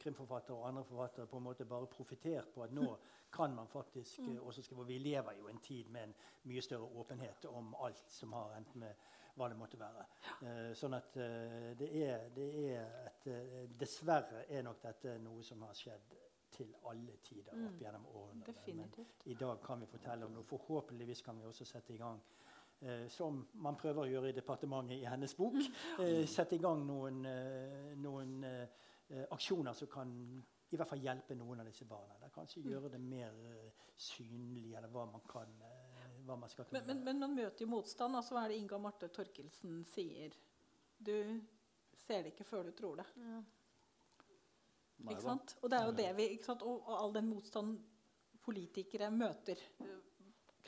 krimforfattere 0.00 0.56
og 0.56 0.68
andre 0.68 0.84
forfattere 0.84 1.26
på 1.26 1.36
en 1.36 1.48
måte 1.50 1.68
bare 1.68 1.86
profitert 1.92 2.50
på 2.54 2.64
at 2.64 2.72
nå 2.72 2.88
kan 3.32 3.54
man 3.54 3.68
faktisk 3.68 4.18
mm. 4.18 4.38
også 4.42 4.62
skrive. 4.62 4.80
Og 4.80 4.88
vi 4.88 4.98
lever 4.98 5.32
jo 5.38 5.48
en 5.48 5.58
tid 5.58 5.88
med 5.88 6.08
en 6.08 6.14
mye 6.48 6.62
større 6.62 6.88
åpenhet 7.00 7.44
om 7.44 7.74
alt 7.84 8.04
som 8.08 8.32
har 8.32 8.56
endt 8.56 8.74
med 8.74 8.94
hva 9.38 9.48
det 9.48 9.58
måtte 9.58 9.78
være. 9.78 10.06
Uh, 10.42 10.70
sånn 10.76 10.96
at 10.98 11.18
uh, 11.20 11.68
det, 11.78 11.88
er, 12.02 12.26
det 12.34 12.48
er 12.72 12.96
et 13.06 13.28
uh, 13.30 13.60
Dessverre 13.78 14.44
er 14.50 14.64
nok 14.66 14.82
dette 14.82 15.14
noe 15.22 15.44
som 15.46 15.62
har 15.66 15.76
skjedd 15.78 16.16
til 16.58 16.72
alle 16.88 17.18
tider 17.22 17.52
opp 17.52 17.76
mm. 17.76 17.78
gjennom 17.84 18.06
årene. 18.18 18.54
Men 18.74 18.92
i 19.28 19.36
dag 19.38 19.60
kan 19.64 19.84
vi 19.84 19.90
fortelle 19.90 20.26
om 20.26 20.34
noe. 20.34 20.48
Forhåpentligvis 20.48 21.22
kan 21.22 21.38
vi 21.38 21.46
også 21.46 21.68
sette 21.68 21.94
i 21.94 22.00
gang 22.00 22.20
som 23.10 23.40
man 23.58 23.74
prøver 23.74 24.04
å 24.04 24.06
gjøre 24.06 24.28
i 24.30 24.34
departementet 24.36 25.00
i 25.02 25.06
hennes 25.10 25.32
bok. 25.34 25.56
sette 26.36 26.54
i 26.54 26.60
gang 26.62 26.84
noen, 26.86 27.24
noen 27.98 28.36
aksjoner 29.34 29.74
som 29.74 29.90
kan 29.90 30.12
i 30.68 30.76
hvert 30.76 30.88
fall 30.90 31.00
hjelpe 31.00 31.36
noen 31.38 31.62
av 31.62 31.68
disse 31.68 31.86
barna. 31.88 32.16
Eller 32.18 32.32
kanskje 32.34 32.60
mm. 32.62 32.70
gjøre 32.72 32.90
det 32.92 33.00
mer 33.00 33.36
uh, 33.40 33.84
synlig, 33.96 34.72
eller 34.76 34.90
hva 34.92 35.06
man 35.08 35.24
kan 35.28 35.54
uh, 35.62 35.78
hva 36.28 36.36
man 36.36 36.50
skal 36.52 36.68
men, 36.70 36.84
men, 36.86 37.04
men, 37.04 37.22
man 37.22 37.36
møter 37.36 37.64
jo 37.64 37.70
motstand. 37.72 38.16
altså 38.18 38.36
Hva 38.36 38.44
er 38.44 38.52
det 38.52 38.58
Inga 38.62 38.80
Marte 38.82 39.08
Torkelsen 39.12 39.80
sier? 39.88 40.34
Du 40.98 41.14
ser 41.96 42.24
det 42.24 42.34
ikke 42.34 42.46
før 42.48 42.68
du 42.68 42.74
tror 42.76 43.00
det. 43.00 43.06
Ja. 43.22 43.38
ikke 45.08 45.24
sant? 45.24 45.56
Og 45.62 45.72
det 45.72 45.78
er 45.78 45.88
jo 45.88 45.96
det 46.02 46.10
vi, 46.18 46.28
ikke 46.36 46.50
sant? 46.50 46.66
Og, 46.68 46.82
og 46.84 46.98
all 46.98 47.16
den 47.16 47.30
motstand 47.30 47.78
politikere 48.44 49.10
møter. 49.14 49.62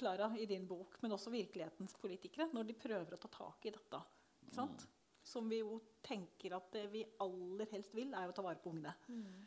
Klara, 0.00 0.30
i 0.40 0.46
din 0.48 0.64
bok, 0.68 0.96
men 1.02 1.12
også 1.12 1.32
virkelighetens 1.32 1.92
politikere, 2.00 2.48
når 2.56 2.70
de 2.70 2.76
prøver 2.80 3.16
å 3.16 3.20
ta 3.20 3.28
tak 3.34 3.66
i 3.68 3.72
dette. 3.74 4.00
ikke 4.46 4.56
sant? 4.56 4.84
Mm. 4.86 4.96
Som 5.30 5.50
vi 5.52 5.58
jo 5.60 5.74
tenker 6.00 6.54
at 6.56 6.70
det 6.72 6.86
vi 6.92 7.02
aller 7.20 7.68
helst 7.74 7.92
vil, 7.94 8.14
er 8.16 8.30
å 8.30 8.36
ta 8.36 8.44
vare 8.46 8.62
på 8.62 8.72
ungene. 8.72 8.94
Mm. 9.12 9.42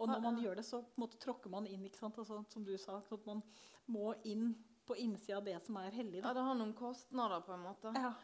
Og 0.00 0.08
når 0.08 0.22
man 0.24 0.40
gjør 0.40 0.56
det, 0.56 0.64
så 0.64 0.80
måte, 1.00 1.18
tråkker 1.20 1.52
man 1.52 1.68
inn, 1.68 1.84
ikke 1.84 2.00
sant? 2.00 2.18
Altså, 2.18 2.40
som 2.48 2.64
du 2.64 2.72
sa. 2.80 2.98
at 3.00 3.26
man 3.28 3.42
må 3.90 4.14
inn 4.24 4.54
på 4.88 4.96
innsida 4.96 5.38
av 5.38 5.44
det 5.46 5.58
som 5.62 5.76
er 5.76 5.92
hellig. 5.94 6.22
Da. 6.22 6.30
Ja, 6.30 6.36
det 6.38 6.46
har 6.46 6.56
noen 6.58 6.72
kostnader, 6.78 7.44
på 7.46 7.54
en 7.54 7.66
måte. 7.66 7.92
Ja. 7.94 8.14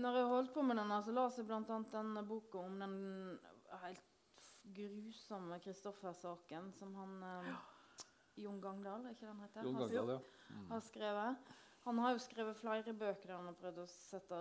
Når 0.00 0.16
jeg 0.16 0.30
holdt 0.30 0.54
på 0.54 0.64
med 0.64 0.80
den, 0.80 0.94
så 1.04 1.12
la 1.12 1.28
jeg 1.28 1.46
bl.a. 1.46 1.78
denne 1.92 2.24
boka 2.26 2.64
om 2.64 2.80
den 2.80 2.96
helt 3.84 4.10
grusomme 4.74 5.58
Kristoffer-saken 5.60 6.72
som 6.72 6.94
han 6.96 7.22
eh, 7.28 7.50
Jon 8.40 8.60
Gangdal, 8.62 9.04
er 9.04 9.14
ikke 9.14 9.28
den 9.28 9.42
heter? 9.44 9.66
Jon 9.66 9.76
Gangdal, 9.78 10.14
ja. 10.16 10.54
Mm. 10.54 10.70
har 10.70 10.80
skrevet. 10.88 11.52
Han 11.84 11.98
har 12.00 12.14
jo 12.14 12.22
skrevet 12.24 12.56
flere 12.56 12.94
bøker 12.96 13.28
der 13.28 13.36
han 13.36 13.50
har 13.50 13.58
prøvd 13.60 13.82
å 13.82 13.90
sette 13.92 14.40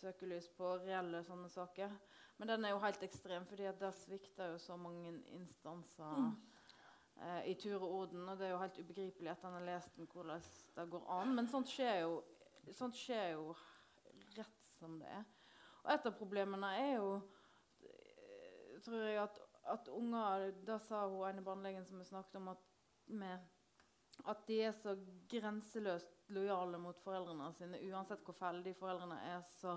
søkelys 0.00 0.48
på 0.56 0.74
reelle 0.82 1.22
sånne 1.24 1.48
saker. 1.52 1.94
Men 2.40 2.48
den 2.48 2.64
er 2.64 2.70
jo 2.72 2.80
helt 2.80 3.02
ekstrem, 3.04 3.44
fordi 3.46 3.66
at 3.68 3.80
der 3.82 3.90
svikter 3.92 4.54
jo 4.54 4.58
så 4.58 4.76
mange 4.80 5.10
instanser 5.36 6.14
mm. 6.16 6.30
eh, 7.20 7.50
i 7.50 7.54
tur 7.60 7.82
og 7.82 7.90
orden. 7.98 8.22
Og 8.28 8.38
det 8.38 8.46
er 8.46 8.54
jo 8.54 8.62
helt 8.62 8.78
ubegripelig 8.80 9.30
at 9.30 9.44
han 9.44 9.58
har 9.58 9.66
lest 9.66 9.96
den, 9.96 10.08
hvordan 10.08 10.40
det 10.76 10.86
går 10.94 11.10
an. 11.18 11.34
Men 11.36 11.50
sånt 11.52 11.68
skjer, 11.68 11.98
jo, 12.06 12.22
sånt 12.72 12.96
skjer 12.96 13.34
jo 13.34 13.52
rett 14.38 14.72
som 14.78 14.96
det 15.02 15.12
er. 15.18 15.28
Og 15.82 15.92
et 15.92 16.08
av 16.08 16.16
problemene 16.16 16.72
er 16.80 16.90
jo 16.94 17.12
eh, 17.84 18.80
tror 18.88 19.04
jeg 19.04 19.20
at, 19.20 19.44
at 19.76 19.92
unger 19.92 20.48
Da 20.64 20.80
sa 20.80 21.04
hun 21.12 21.28
ene 21.28 21.44
barnelegen 21.44 21.84
som 21.84 22.00
vi 22.00 22.08
snakket 22.08 22.40
om, 22.40 22.54
at, 22.54 22.66
med, 23.20 23.48
at 24.24 24.48
de 24.48 24.62
er 24.64 24.72
så 24.80 24.96
grenseløst 25.28 26.32
lojale 26.32 26.80
mot 26.80 27.04
foreldrene 27.04 27.52
sine. 27.52 27.84
Uansett 27.92 28.24
hvor 28.24 28.40
fæle 28.40 28.64
de 28.64 28.78
foreldrene 28.80 29.20
er, 29.28 29.44
så 29.60 29.76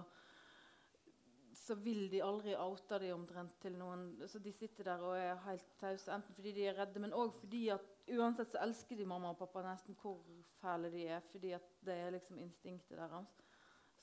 så 1.64 1.76
vil 1.80 2.10
de 2.11 2.19
aldri 2.23 2.56
oute 2.60 2.99
de 2.99 3.14
omtrent 3.15 3.56
til 3.64 3.77
noen. 3.80 4.10
Så 4.27 4.41
de 4.44 4.52
sitter 4.52 4.88
der 4.90 5.03
og 5.06 5.15
er 5.15 5.40
helt 5.45 5.69
tause, 5.80 6.11
enten 6.11 6.35
fordi 6.35 6.52
de 6.57 6.68
er 6.68 6.76
redde, 6.77 6.99
men 6.99 7.15
òg 7.15 7.31
fordi 7.40 7.69
at 7.72 7.88
uansett 8.11 8.52
så 8.52 8.61
elsker 8.65 8.99
de 8.99 9.07
mamma 9.07 9.31
og 9.31 9.40
pappa 9.40 9.64
nesten 9.64 9.95
hvor 10.02 10.19
fæle 10.60 10.91
de 10.91 11.07
er, 11.07 11.23
fordi 11.31 11.53
at 11.56 11.69
det 11.88 11.95
er 12.02 12.14
liksom 12.18 12.41
instinktet 12.44 12.99
deres. 12.99 13.31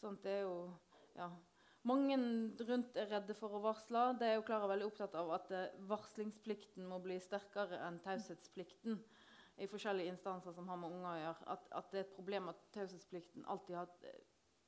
Sånt 0.00 0.24
er 0.24 0.44
jo 0.46 0.54
ja. 1.18 1.28
Mange 1.88 2.16
rundt 2.68 2.96
er 3.00 3.08
redde 3.08 3.34
for 3.36 3.56
å 3.56 3.62
varsle. 3.64 4.10
Det 4.20 4.26
er 4.28 4.34
jo 4.36 4.44
Klara 4.44 4.68
veldig 4.68 4.88
opptatt 4.90 5.14
av 5.16 5.30
at 5.32 5.52
eh, 5.56 5.78
varslingsplikten 5.88 6.84
må 6.88 6.98
bli 7.00 7.16
sterkere 7.24 7.78
enn 7.86 7.96
taushetsplikten 8.04 8.98
i 9.60 9.68
forskjellige 9.68 10.12
instanser 10.12 10.52
som 10.56 10.68
har 10.68 10.80
med 10.80 10.92
unger 10.92 11.08
å 11.10 11.22
gjøre. 11.22 11.46
At, 11.54 11.64
at 11.80 11.88
det 11.92 12.02
er 12.02 12.04
et 12.04 12.18
problem 12.18 12.52
at 12.52 12.60
taushetsplikten 12.76 13.48
alltid 13.48 13.78
har 13.80 13.94
eh, 14.08 14.20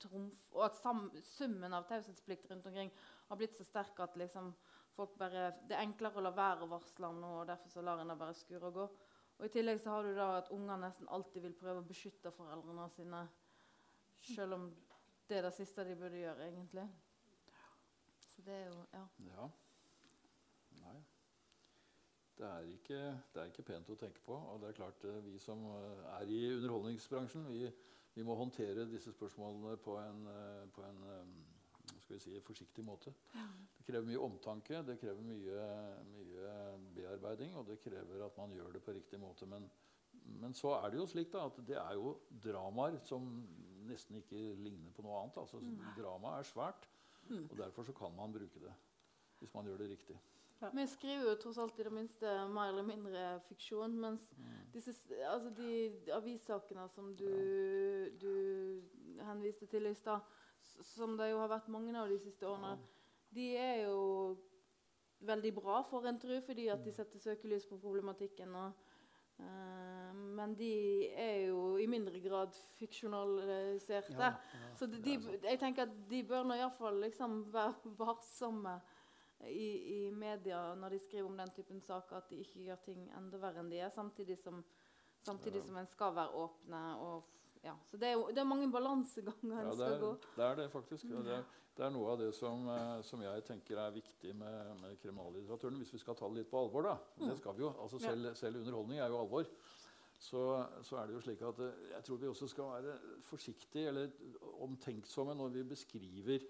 trumf, 0.02 0.44
og 0.52 0.66
at 0.66 0.78
summen 1.26 1.74
av 1.74 1.88
taushetsplikt 1.88 2.50
rundt 2.50 2.68
omkring 2.70 2.92
har 3.28 3.40
blitt 3.40 3.56
så 3.56 3.66
sterk 3.66 3.98
at 4.04 4.18
liksom 4.20 4.52
bare, 4.96 5.52
det 5.68 5.74
er 5.76 5.86
enklere 5.86 6.20
å 6.20 6.24
la 6.26 6.34
være 6.36 6.66
å 6.66 6.70
varsle 6.70 7.08
om 7.08 7.20
noe, 7.22 7.40
og 7.42 7.48
derfor 7.48 7.72
så 7.72 7.82
lar 7.84 8.02
en 8.02 8.12
det 8.12 8.18
bare 8.20 8.36
skure 8.36 8.68
og 8.68 8.76
gå. 8.76 8.88
Og 9.38 9.46
I 9.48 9.52
tillegg 9.54 9.80
så 9.82 9.94
har 9.94 10.06
du 10.06 10.12
da 10.14 10.28
at 10.38 10.50
unger 10.54 10.78
nesten 10.78 11.08
alltid 11.08 11.42
vil 11.46 11.56
prøve 11.58 11.80
å 11.80 11.86
beskytte 11.86 12.30
foreldrene 12.36 12.88
sine, 12.94 13.22
selv 14.22 14.58
om 14.58 14.68
det 15.28 15.38
er 15.38 15.48
det 15.48 15.54
siste 15.56 15.86
de 15.88 15.96
burde 15.98 16.20
gjøre, 16.20 16.50
egentlig. 16.50 16.84
Så 18.20 18.44
det 18.46 18.54
er 18.60 18.66
jo 18.68 18.84
Ja. 18.92 19.06
ja. 19.32 19.48
Nei. 20.82 21.00
Det 22.38 22.46
er, 22.46 22.60
ikke, 22.60 23.00
det 23.34 23.40
er 23.40 23.50
ikke 23.50 23.62
pent 23.62 23.90
å 23.90 23.96
tenke 23.96 24.20
på. 24.24 24.34
Og 24.34 24.60
det 24.60 24.68
er 24.68 24.78
klart 24.78 25.04
eh, 25.04 25.18
vi 25.24 25.38
som 25.38 25.64
eh, 25.76 26.06
er 26.20 26.30
i 26.32 26.40
underholdningsbransjen, 26.56 27.44
vi, 27.48 27.70
vi 28.14 28.24
må 28.26 28.36
håndtere 28.36 28.88
disse 28.90 29.12
spørsmålene 29.14 29.76
på 29.80 29.96
en, 30.00 30.26
eh, 30.28 30.64
på 30.74 30.84
en 30.84 31.02
eh, 31.08 31.32
skal 32.02 32.16
vi 32.16 32.20
si, 32.20 32.40
forsiktig 32.44 32.84
måte. 32.84 33.12
Det 33.78 33.86
krever 33.86 34.06
mye 34.06 34.20
omtanke, 34.20 34.82
det 34.86 34.98
krever 35.00 35.22
mye, 35.24 35.64
mye 36.12 36.52
bearbeiding, 36.96 37.54
og 37.56 37.66
det 37.70 37.80
krever 37.82 38.24
at 38.26 38.36
man 38.38 38.52
gjør 38.52 38.72
det 38.76 38.82
på 38.84 38.94
riktig 38.96 39.20
måte. 39.20 39.46
Men, 39.46 39.68
men 40.42 40.54
så 40.54 40.76
er 40.78 40.90
det 40.90 41.00
jo 41.00 41.06
slik 41.10 41.32
da, 41.32 41.46
at 41.46 41.60
det 41.66 41.78
er 41.80 41.94
jo 41.98 42.16
dramaer 42.44 42.98
som 43.06 43.28
nesten 43.88 44.20
ikke 44.20 44.40
ligner 44.62 44.92
på 44.94 45.04
noe 45.06 45.22
annet. 45.22 45.40
Altså, 45.42 45.60
Drama 45.96 46.36
er 46.38 46.48
svært, 46.48 46.88
og 47.30 47.56
derfor 47.58 47.86
så 47.86 47.94
kan 47.96 48.14
man 48.16 48.34
bruke 48.34 48.60
det 48.62 48.74
hvis 49.42 49.54
man 49.54 49.66
gjør 49.66 49.80
det 49.82 49.88
riktig. 49.90 50.16
Vi 50.74 50.86
skriver 50.86 51.26
jo 51.30 51.34
tross 51.42 51.58
alt 51.58 51.78
i 51.80 51.86
det 51.86 51.92
minste 51.92 52.32
mer 52.52 52.70
eller 52.70 52.86
mindre 52.86 53.40
fiksjon. 53.48 53.98
Mens 54.00 54.28
disse, 54.74 54.94
altså 55.28 55.50
de 55.56 55.72
avissakene 56.14 56.86
som 56.92 57.10
du, 57.16 57.28
du 58.20 59.22
henviste 59.26 59.66
til 59.66 59.90
i 59.90 59.94
stad, 59.98 60.22
som 60.62 61.16
det 61.18 61.32
jo 61.32 61.42
har 61.42 61.50
vært 61.50 61.70
mange 61.72 61.94
av 61.98 62.08
de 62.10 62.18
siste 62.22 62.46
årene, 62.48 62.76
de 63.34 63.48
er 63.56 63.84
jo 63.86 64.38
veldig 65.26 65.52
bra 65.54 65.82
for 65.88 66.06
en 66.06 66.18
tru, 66.20 66.34
fordi 66.46 66.68
at 66.72 66.82
de 66.84 66.92
setter 66.94 67.22
søkelys 67.22 67.66
på 67.66 67.80
problematikken. 67.82 68.54
Og, 68.54 68.88
Uh, 69.42 70.14
men 70.14 70.52
de 70.54 71.08
er 71.18 71.48
jo 71.48 71.76
i 71.80 71.86
mindre 71.90 72.20
grad 72.20 72.52
fiksjonaliserte. 72.76 74.12
Ja, 74.12 74.34
ja. 74.36 74.74
Så 74.78 74.86
de, 74.86 75.00
de, 75.02 75.16
jeg 75.42 75.58
tenker 75.58 75.88
at 75.88 75.94
de 76.10 76.20
bør 76.28 76.44
nå 76.46 76.58
iallfall 76.60 77.00
liksom 77.02 77.40
være 77.50 77.94
varsomme 78.02 78.76
i, 79.48 79.68
i 80.06 80.10
media 80.10 80.74
når 80.78 80.96
de 80.96 80.98
skriver 80.98 81.28
om 81.28 81.36
den 81.36 81.50
typen 81.56 81.80
saker, 81.80 82.16
at 82.16 82.30
de 82.30 82.40
ikke 82.44 82.66
gjør 82.68 82.82
ting 82.84 83.06
enda 83.18 83.40
verre 83.42 83.62
enn 83.62 83.70
de 83.72 83.80
er, 83.82 83.90
samtidig 83.94 84.38
som, 84.38 84.62
samtidig 85.26 85.62
som 85.66 85.76
en 85.76 85.90
skal 85.90 86.14
være 86.14 86.34
åpne. 86.44 86.82
Og, 87.02 87.24
ja. 87.64 87.74
Så 87.90 87.96
det 87.96 88.08
er, 88.08 88.14
jo, 88.18 88.28
det 88.30 88.38
er 88.38 88.48
mange 88.48 88.70
balanseganger 88.72 89.58
en 89.58 89.66
Ja, 89.66 89.74
skal 89.74 90.00
gå. 90.00 90.14
det 90.36 90.46
er 90.46 90.56
det 90.62 90.70
faktisk. 90.70 91.04
Ja, 91.10 91.22
Det 91.26 91.36
er, 91.40 91.44
det 91.76 91.84
er 91.86 91.92
noe 91.94 92.10
av 92.12 92.18
det 92.20 92.32
som, 92.36 92.66
eh, 92.68 93.02
som 93.02 93.22
jeg 93.24 93.44
tenker 93.48 93.78
er 93.80 93.94
viktig 93.94 94.34
med, 94.36 94.74
med 94.80 94.98
kriminallitteraturen, 95.02 95.78
hvis 95.80 95.94
vi 95.94 96.02
skal 96.02 96.18
ta 96.18 96.28
det 96.28 96.42
litt 96.42 96.50
på 96.50 96.60
alvor. 96.60 96.82
da. 96.82 96.96
Det 97.26 97.38
skal 97.38 97.56
vi 97.56 97.64
jo. 97.64 97.74
altså 97.80 97.98
Selv, 98.02 98.34
selv 98.36 98.60
underholdning 98.60 99.00
er 99.00 99.08
jo 99.08 99.22
alvor. 99.22 99.46
Så, 100.22 100.42
så 100.86 101.00
er 101.00 101.08
det 101.08 101.16
jo 101.16 101.20
slik 101.24 101.40
at 101.42 101.58
eh, 101.64 101.86
jeg 101.96 102.04
tror 102.06 102.18
vi 102.20 102.28
også 102.30 102.46
skal 102.50 102.68
være 102.76 102.98
forsiktige 103.26 103.88
eller 103.90 104.10
omtenksomme 104.62 105.34
når 105.34 105.48
vi 105.56 105.64
beskriver 105.72 106.44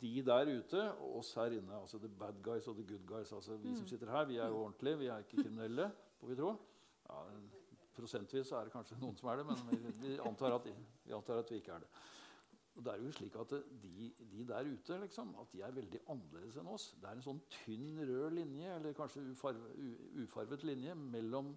de 0.00 0.22
der 0.26 0.50
ute 0.58 0.82
og 0.92 1.18
oss 1.20 1.34
her 1.34 1.54
inne. 1.56 1.80
altså 1.80 1.98
The 1.98 2.08
bad 2.08 2.42
guys 2.42 2.68
og 2.68 2.76
the 2.76 2.86
good 2.86 3.06
guys. 3.06 3.32
altså 3.32 3.56
Vi 3.56 3.76
som 3.76 3.86
sitter 3.86 4.10
her, 4.10 4.24
vi 4.24 4.36
er 4.36 4.46
jo 4.46 4.62
ordentlige, 4.64 4.98
vi 4.98 5.06
er 5.06 5.18
ikke 5.18 5.42
kriminelle, 5.42 5.90
får 6.20 6.28
vi 6.28 6.36
tro. 6.36 6.54
Ja, 7.08 7.22
prosentvis 7.96 8.52
er 8.52 8.68
det 8.68 8.72
kanskje 8.72 8.98
noen 9.00 9.16
som 9.18 9.28
er 9.32 9.40
det, 9.40 9.46
men 9.48 9.56
vi, 10.02 10.14
antar, 10.22 10.54
at, 10.58 10.68
vi 11.04 11.12
antar 11.16 11.42
at 11.42 11.50
vi 11.50 11.60
ikke 11.62 11.74
er 11.74 11.84
det. 11.86 11.90
Og 12.78 12.84
det 12.86 12.92
er 12.92 13.00
jo 13.02 13.12
slik 13.16 13.36
at 13.40 13.52
de, 13.82 14.10
de 14.32 14.44
der 14.46 14.68
ute 14.68 14.98
liksom, 15.02 15.32
at 15.42 15.50
de 15.52 15.62
er 15.66 15.74
veldig 15.74 16.00
annerledes 16.14 16.60
enn 16.60 16.68
oss. 16.70 16.92
Det 17.00 17.08
er 17.10 17.16
en 17.16 17.24
sånn 17.24 17.40
tynn, 17.50 17.96
rød 18.06 18.36
linje, 18.36 18.76
eller 18.76 18.94
kanskje 18.94 19.24
ufarve, 19.32 19.72
ufarvet 20.22 20.62
linje, 20.68 20.94
mellom, 20.94 21.50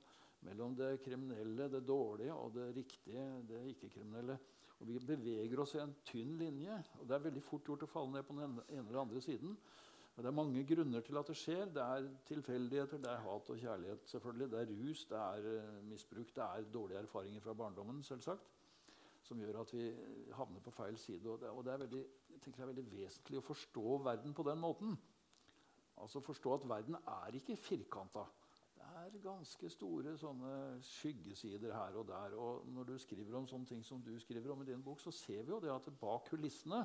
mellom 0.48 0.74
det 0.80 0.96
kriminelle, 1.06 1.70
det 1.70 1.84
dårlige, 1.86 2.34
og 2.34 2.56
det 2.58 2.72
riktige, 2.80 3.28
det 3.52 3.62
ikke-kriminelle. 3.76 4.40
Og 4.82 4.88
Vi 4.88 5.00
beveger 5.06 5.60
oss 5.62 5.76
i 5.76 5.80
en 5.82 5.94
tynn 6.06 6.34
linje, 6.40 6.74
og 7.00 7.08
det 7.08 7.16
er 7.16 7.26
veldig 7.28 7.44
fort 7.46 7.68
gjort 7.70 7.84
å 7.86 7.90
falle 7.90 8.16
ned 8.16 8.26
på 8.26 8.34
den 8.34 8.58
ene 8.58 8.88
eller 8.88 9.04
andre 9.04 9.22
siden. 9.22 9.54
Men 10.16 10.26
det 10.26 10.32
er 10.32 10.36
mange 10.36 10.64
grunner 10.68 11.04
til 11.06 11.20
at 11.22 11.30
det 11.30 11.36
skjer. 11.38 11.70
Det 11.76 11.84
er 11.84 12.08
tilfeldigheter, 12.28 13.00
det 13.04 13.12
er 13.12 13.22
hat 13.24 13.52
og 13.54 13.62
kjærlighet. 13.62 14.10
selvfølgelig. 14.10 14.50
Det 14.52 14.60
er 14.60 14.74
rus, 14.82 15.06
det 15.06 15.20
er 15.20 15.48
eh, 15.52 15.78
misbruk, 15.88 16.34
det 16.36 16.44
er 16.44 16.68
dårlige 16.74 17.00
erfaringer 17.00 17.42
fra 17.42 17.54
barndommen. 17.54 18.04
selvsagt, 18.04 18.50
Som 19.24 19.40
gjør 19.40 19.62
at 19.62 19.74
vi 19.74 19.94
havner 20.34 20.60
på 20.60 20.72
feil 20.72 20.98
side. 20.98 21.30
Og 21.30 21.40
det, 21.40 21.50
og 21.50 21.64
det 21.66 21.74
er 21.74 21.78
veldig, 21.78 22.06
jeg 22.34 22.42
tenker 22.42 22.66
det 22.66 22.70
er 22.70 22.74
veldig 22.74 22.92
vesentlig 22.92 23.38
å 23.38 23.46
forstå 23.46 23.98
verden 24.04 24.34
på 24.34 24.44
den 24.44 24.60
måten. 24.60 24.98
Altså 26.02 26.20
forstå 26.20 26.54
at 26.54 26.70
verden 26.70 26.96
er 26.96 27.36
ikke 27.38 27.56
firkanta. 27.56 28.26
Er 29.02 29.14
ganske 29.24 29.70
store 29.72 30.12
sånne 30.20 30.52
skyggesider 30.86 31.72
her 31.74 31.96
og 31.98 32.06
der. 32.10 32.36
Og 32.38 32.68
når 32.70 32.90
du 32.92 32.98
skriver 33.02 33.38
om 33.40 33.48
sånne 33.50 33.66
ting 33.72 33.82
som 33.86 34.02
du 34.06 34.12
skriver 34.22 34.52
om 34.54 34.62
i 34.62 34.68
din 34.68 34.84
bok, 34.86 35.00
så 35.02 35.12
ser 35.16 35.42
vi 35.48 35.54
jo 35.56 35.60
det 35.64 35.72
at 35.74 35.88
bak 36.02 36.28
kulissene 36.30 36.84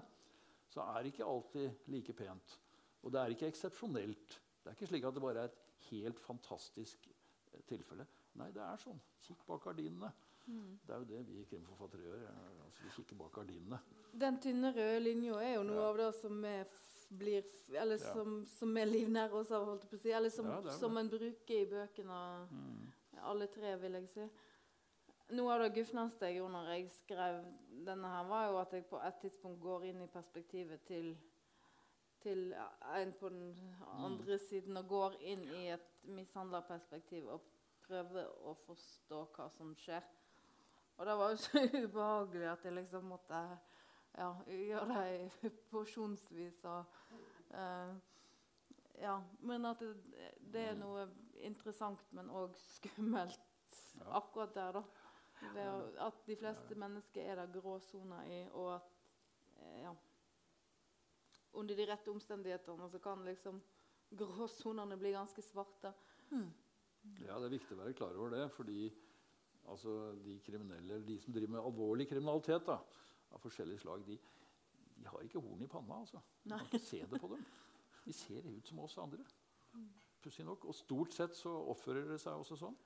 så 0.72 0.82
er 0.82 1.02
det 1.04 1.12
ikke 1.12 1.26
alltid 1.28 1.90
like 1.92 2.12
pent. 2.18 2.56
Og 3.04 3.12
det 3.14 3.20
er 3.20 3.34
ikke 3.34 3.50
eksepsjonelt. 3.52 4.38
Det 4.62 4.70
er 4.72 4.74
ikke 4.78 4.88
slik 4.90 5.04
at 5.06 5.14
det 5.14 5.22
bare 5.22 5.44
er 5.44 5.50
et 5.52 5.60
helt 5.90 6.18
fantastisk 6.24 7.04
eh, 7.06 7.60
tilfelle. 7.68 8.06
Nei, 8.40 8.48
det 8.52 8.64
er 8.64 8.80
sånn. 8.82 8.98
Kikk 9.22 9.44
bak 9.46 9.62
gardinene. 9.68 10.10
Det 10.46 10.94
er 10.94 11.00
jo 11.02 11.06
det 11.10 11.20
vi 11.28 11.44
krimforfattere 11.50 12.06
gjør. 12.08 12.24
eh, 12.30 12.64
Altså, 12.66 12.82
vi 12.82 12.90
kikker 12.96 13.16
bak 13.20 13.32
gardinene. 13.38 13.78
Den 14.16 14.40
tynne 14.42 14.72
røde 14.74 14.98
linja 15.04 15.38
er 15.42 15.54
jo 15.54 15.62
noe 15.68 15.76
Ja. 15.84 15.88
av 15.92 15.96
det 16.00 16.08
som 16.18 16.44
er 16.44 16.64
blir 17.08 17.44
Eller 17.68 17.98
Ja. 17.98 18.12
som, 18.12 18.46
som 18.46 18.76
er 18.76 18.84
livnære 18.84 19.32
oss 19.32 19.50
av, 19.50 19.64
holdt 19.66 19.82
jeg 19.82 19.90
på 19.90 19.96
å 19.96 20.02
si. 20.02 20.10
Eller 20.10 20.30
som, 20.30 20.46
Ja, 20.46 20.72
som 20.72 20.96
en 20.96 21.10
bruker 21.10 21.54
i 21.54 21.66
bøkene. 21.66 22.48
Mm. 22.50 22.92
Alle 23.22 23.46
tre, 23.46 23.76
vil 23.80 23.92
jeg 23.92 24.08
si. 24.08 24.28
Noe 25.34 25.54
av 25.54 25.60
det 25.64 25.72
gufneste 25.74 26.28
jeg 26.28 26.36
gjorde 26.38 26.52
når 26.52 26.68
jeg 26.70 26.90
skrev 26.94 27.40
denne, 27.86 28.08
her, 28.08 28.28
var 28.30 28.44
jo 28.46 28.58
at 28.60 28.72
jeg 28.72 28.84
på 28.86 29.00
et 29.02 29.16
tidspunkt 29.20 29.60
går 29.60 29.84
inn 29.88 30.02
i 30.02 30.06
perspektivet 30.06 30.84
til, 30.86 31.16
til 32.22 32.54
en 32.94 33.12
på 33.12 33.28
den 33.28 33.74
andre 33.98 34.38
siden 34.38 34.76
og 34.76 34.88
går 34.88 35.16
inn 35.20 35.42
i 35.50 35.64
et 35.74 35.88
mishandlerperspektiv 36.04 37.26
og 37.26 37.42
prøver 37.86 38.30
å 38.46 38.54
forstå 38.66 39.24
hva 39.34 39.48
som 39.56 39.74
skjer. 39.74 40.06
Og 40.96 41.06
det 41.06 41.16
var 41.18 41.34
jo 41.34 41.36
så 41.42 41.64
ubehagelig 41.84 42.46
at 42.52 42.64
jeg 42.64 42.78
liksom 42.78 43.10
måtte 43.10 43.42
ja, 44.16 44.30
gjøre 44.46 44.86
det 44.92 45.50
porsjonsvis. 45.70 46.62
Og, 46.64 46.84
uh, 47.52 47.96
ja, 49.00 49.16
men 49.44 49.68
at 49.68 49.82
det, 49.82 49.94
det 50.52 50.64
er 50.70 50.78
noe 50.78 51.06
interessant, 51.44 52.02
men 52.16 52.30
òg 52.32 52.56
skummelt 52.76 53.42
Ja. 53.96 54.10
akkurat 54.18 54.52
der, 54.54 54.76
da. 54.76 54.82
Ved 55.54 55.68
å, 55.68 55.76
at 56.06 56.18
de 56.26 56.34
fleste 56.36 56.76
mennesker 56.80 57.28
er 57.32 57.38
det 57.42 57.60
gråsoner 57.60 58.28
i, 58.28 58.38
og 58.56 58.74
at 58.74 58.92
eh, 59.60 59.82
ja, 59.82 59.92
under 61.56 61.76
de 61.76 61.86
rette 61.88 62.12
omstendighetene 62.12 62.88
så 62.92 63.00
kan 63.04 63.24
liksom 63.24 63.60
gråsonene 64.20 64.96
bli 65.00 65.12
ganske 65.16 65.44
svarte. 65.44 65.92
Ja, 66.32 67.36
det 67.38 67.46
er 67.46 67.52
viktig 67.56 67.76
å 67.76 67.80
være 67.82 67.96
klar 67.96 68.16
over 68.16 68.32
det. 68.36 68.46
fordi 68.56 68.88
altså, 69.68 70.14
de 70.24 70.38
kriminelle, 70.44 71.00
de 71.06 71.18
som 71.22 71.32
driver 71.36 71.56
med 71.56 71.64
alvorlig 71.68 72.08
kriminalitet 72.10 72.66
da, 72.68 72.80
av 73.34 73.42
forskjellige 73.42 73.82
slag, 73.82 74.04
de, 74.06 74.18
de 74.96 75.06
har 75.10 75.24
ikke 75.26 75.42
horn 75.42 75.62
i 75.62 75.70
panna. 75.70 76.00
altså. 76.00 76.22
Du 76.44 76.54
kan 76.54 76.66
ikke 76.66 76.82
se 76.82 77.02
det 77.10 77.20
på 77.20 77.30
dem. 77.34 77.46
De 78.06 78.12
ser 78.14 78.46
ut 78.46 78.68
som 78.68 78.78
oss 78.84 78.98
andre. 79.02 79.24
Pussig 80.22 80.44
nok. 80.46 80.64
Og 80.64 80.74
stort 80.74 81.14
sett 81.14 81.34
så 81.36 81.52
oppfører 81.72 82.06
det 82.10 82.20
seg 82.22 82.38
også 82.38 82.58
sånn. 82.60 82.76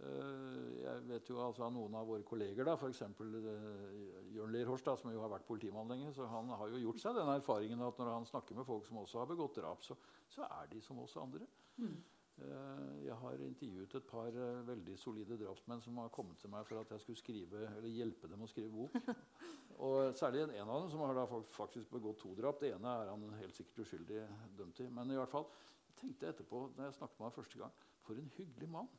Eh, 0.00 0.68
jeg 0.80 1.02
vet 1.10 1.28
jo 1.28 1.40
altså 1.44 1.66
av 1.66 1.74
noen 1.74 1.96
av 1.98 2.06
våre 2.08 2.24
kolleger, 2.24 2.64
da, 2.64 2.76
f.eks. 2.78 3.02
Uh, 3.20 4.30
Jørn 4.32 4.54
Lierhorst, 4.54 4.86
da, 4.86 4.94
som 4.96 5.12
jo 5.12 5.20
har 5.20 5.32
vært 5.32 5.44
politimann 5.48 5.90
lenge, 5.92 6.14
så 6.16 6.28
han 6.30 6.48
har 6.56 6.72
jo 6.72 6.80
gjort 6.86 7.02
seg 7.02 7.18
den 7.18 7.28
erfaringen 7.34 7.82
at 7.84 8.00
når 8.00 8.14
han 8.14 8.28
snakker 8.28 8.56
med 8.56 8.68
folk 8.68 8.86
som 8.88 9.02
også 9.02 9.20
har 9.20 9.28
begått 9.28 9.58
drap, 9.60 9.84
så, 9.84 9.98
så 10.32 10.46
er 10.46 10.70
de 10.72 10.80
som 10.84 11.02
oss 11.04 11.18
andre. 11.20 11.48
Eh, 11.84 11.98
Jeg 13.04 13.16
har 13.20 13.42
intervjuet 13.44 13.94
et 13.98 14.06
par 14.08 14.28
eh, 14.28 14.60
veldig 14.68 14.96
solide 14.98 15.38
drapsmenn 15.40 15.82
som 15.84 15.98
har 16.00 16.12
kommet 16.14 16.38
til 16.40 16.52
meg 16.52 16.66
for 16.68 16.80
at 16.80 16.92
jeg 16.94 17.02
skulle 17.02 17.20
skrive, 17.20 17.64
eller 17.76 17.92
hjelpe 17.92 18.30
dem 18.30 18.44
å 18.44 18.48
skrive 18.50 18.70
bok. 18.74 18.96
Og 19.86 20.14
Særlig 20.16 20.44
en 20.44 20.68
av 20.68 20.82
dem 20.82 20.90
som 20.92 21.04
har 21.06 21.16
da 21.16 21.26
faktisk 21.54 21.92
begått 21.94 22.20
to 22.22 22.34
drap. 22.38 22.60
Det 22.60 22.74
ene 22.76 22.94
er 23.00 23.12
han 23.12 23.24
helt 23.40 23.56
sikkert 23.56 23.84
uskyldig 23.86 24.24
dømt 24.58 24.82
i. 24.84 24.88
Men 24.92 25.12
i 25.12 25.18
hvert 25.18 25.32
fall, 25.32 25.46
jeg 25.88 25.96
tenkte 26.02 26.28
etterpå, 26.32 26.66
da 26.76 26.88
jeg 26.88 26.98
snakket 26.98 27.20
med 27.20 27.28
ham 27.28 27.36
første 27.38 27.62
gang, 27.62 27.78
for 28.04 28.20
en 28.20 28.32
hyggelig 28.36 28.70
mann. 28.76 28.90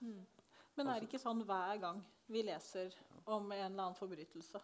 Men 0.00 0.88
er 0.88 0.98
det 0.98 1.10
ikke 1.10 1.22
sånn 1.22 1.44
hver 1.46 1.78
gang 1.82 2.02
vi 2.30 2.42
leser 2.46 2.94
om 3.26 3.46
en 3.52 3.58
eller 3.58 3.84
annen 3.84 3.98
forbrytelse? 3.98 4.62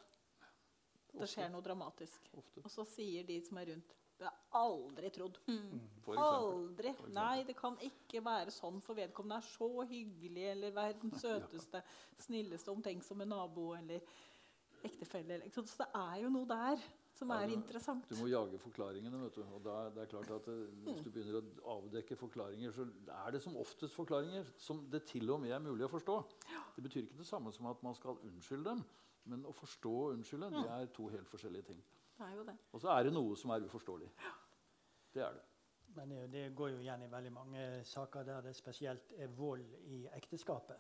Det 1.17 1.29
skjer 1.31 1.49
noe 1.53 1.65
dramatisk. 1.65 2.27
Ofte. 2.37 2.63
Og 2.65 2.73
så 2.73 2.85
sier 2.89 3.25
de 3.29 3.39
som 3.45 3.61
er 3.61 3.71
rundt 3.73 3.95
Det 4.19 4.25
er 4.25 4.37
aldri 4.57 5.11
trodd. 5.13 5.39
Mm. 5.47 5.81
Aldri. 6.17 6.93
Nei, 7.13 7.43
det 7.45 7.57
kan 7.59 7.77
ikke 7.85 8.23
være 8.25 8.51
sånn, 8.55 8.79
for 8.85 8.97
vedkommende 8.97 9.43
er 9.43 9.49
så 9.51 9.69
hyggelig 9.91 10.47
eller 10.55 10.73
verdens 10.77 11.21
søteste, 11.27 11.83
snilleste, 12.25 12.73
omtenksomme 12.73 13.27
nabo 13.29 13.75
eller 13.77 14.01
ektefelle. 14.85 15.35
eller- 15.35 15.51
Så 15.53 15.63
det 15.67 15.89
er 15.95 16.23
jo 16.23 16.31
noe 16.31 16.47
der 16.49 16.81
som 17.17 17.29
Ja, 17.31 17.43
er 17.43 17.49
interessant. 17.53 18.09
Du 18.09 18.15
må 18.17 18.29
jage 18.29 18.59
forklaringene. 18.59 19.21
vet 19.23 19.35
du. 19.35 19.43
Og 19.43 19.63
da, 19.65 19.91
det 19.91 20.03
er 20.03 20.07
klart 20.07 20.31
at 20.31 20.49
eh, 20.49 20.67
Hvis 20.85 21.03
du 21.05 21.11
begynner 21.11 21.41
å 21.41 21.77
avdekke 21.81 22.17
forklaringer, 22.17 22.73
så 22.73 22.89
er 23.27 23.31
det 23.33 23.43
som 23.43 23.57
oftest 23.57 23.95
forklaringer 23.95 24.45
som 24.57 24.87
det 24.91 25.05
til 25.07 25.31
og 25.31 25.41
med 25.41 25.51
er 25.51 25.59
mulig 25.61 25.85
å 25.85 25.93
forstå. 25.93 26.17
Det 26.77 26.83
betyr 26.85 27.03
ikke 27.07 27.19
det 27.19 27.27
samme 27.27 27.53
som 27.53 27.67
at 27.67 27.83
man 27.83 27.95
skal 27.95 28.17
unnskylde 28.23 28.65
dem. 28.65 28.85
Men 29.27 29.45
å 29.45 29.53
forstå 29.53 29.91
og 29.91 30.13
unnskylde 30.17 30.51
det 30.53 30.71
er 30.71 30.87
to 30.95 31.09
helt 31.09 31.27
forskjellige 31.29 31.65
ting. 31.73 31.83
Det 32.19 32.25
er 32.27 32.35
jo 32.37 32.45
det. 32.49 32.57
Og 32.73 32.81
så 32.81 32.89
er 32.97 33.03
det 33.05 33.13
noe 33.13 33.37
som 33.37 33.51
er 33.51 33.65
uforståelig. 33.67 34.09
Det 35.15 35.23
er 35.23 35.33
det. 35.37 35.43
Men 35.97 36.11
det, 36.11 36.23
det 36.33 36.45
går 36.57 36.71
jo 36.75 36.79
igjen 36.83 37.03
i 37.07 37.11
veldig 37.13 37.33
mange 37.33 37.85
saker 37.85 38.25
der 38.27 38.41
det 38.45 38.57
spesielt 38.57 39.13
er 39.19 39.27
vold 39.39 39.65
i 39.87 40.03
ekteskapet. 40.17 40.77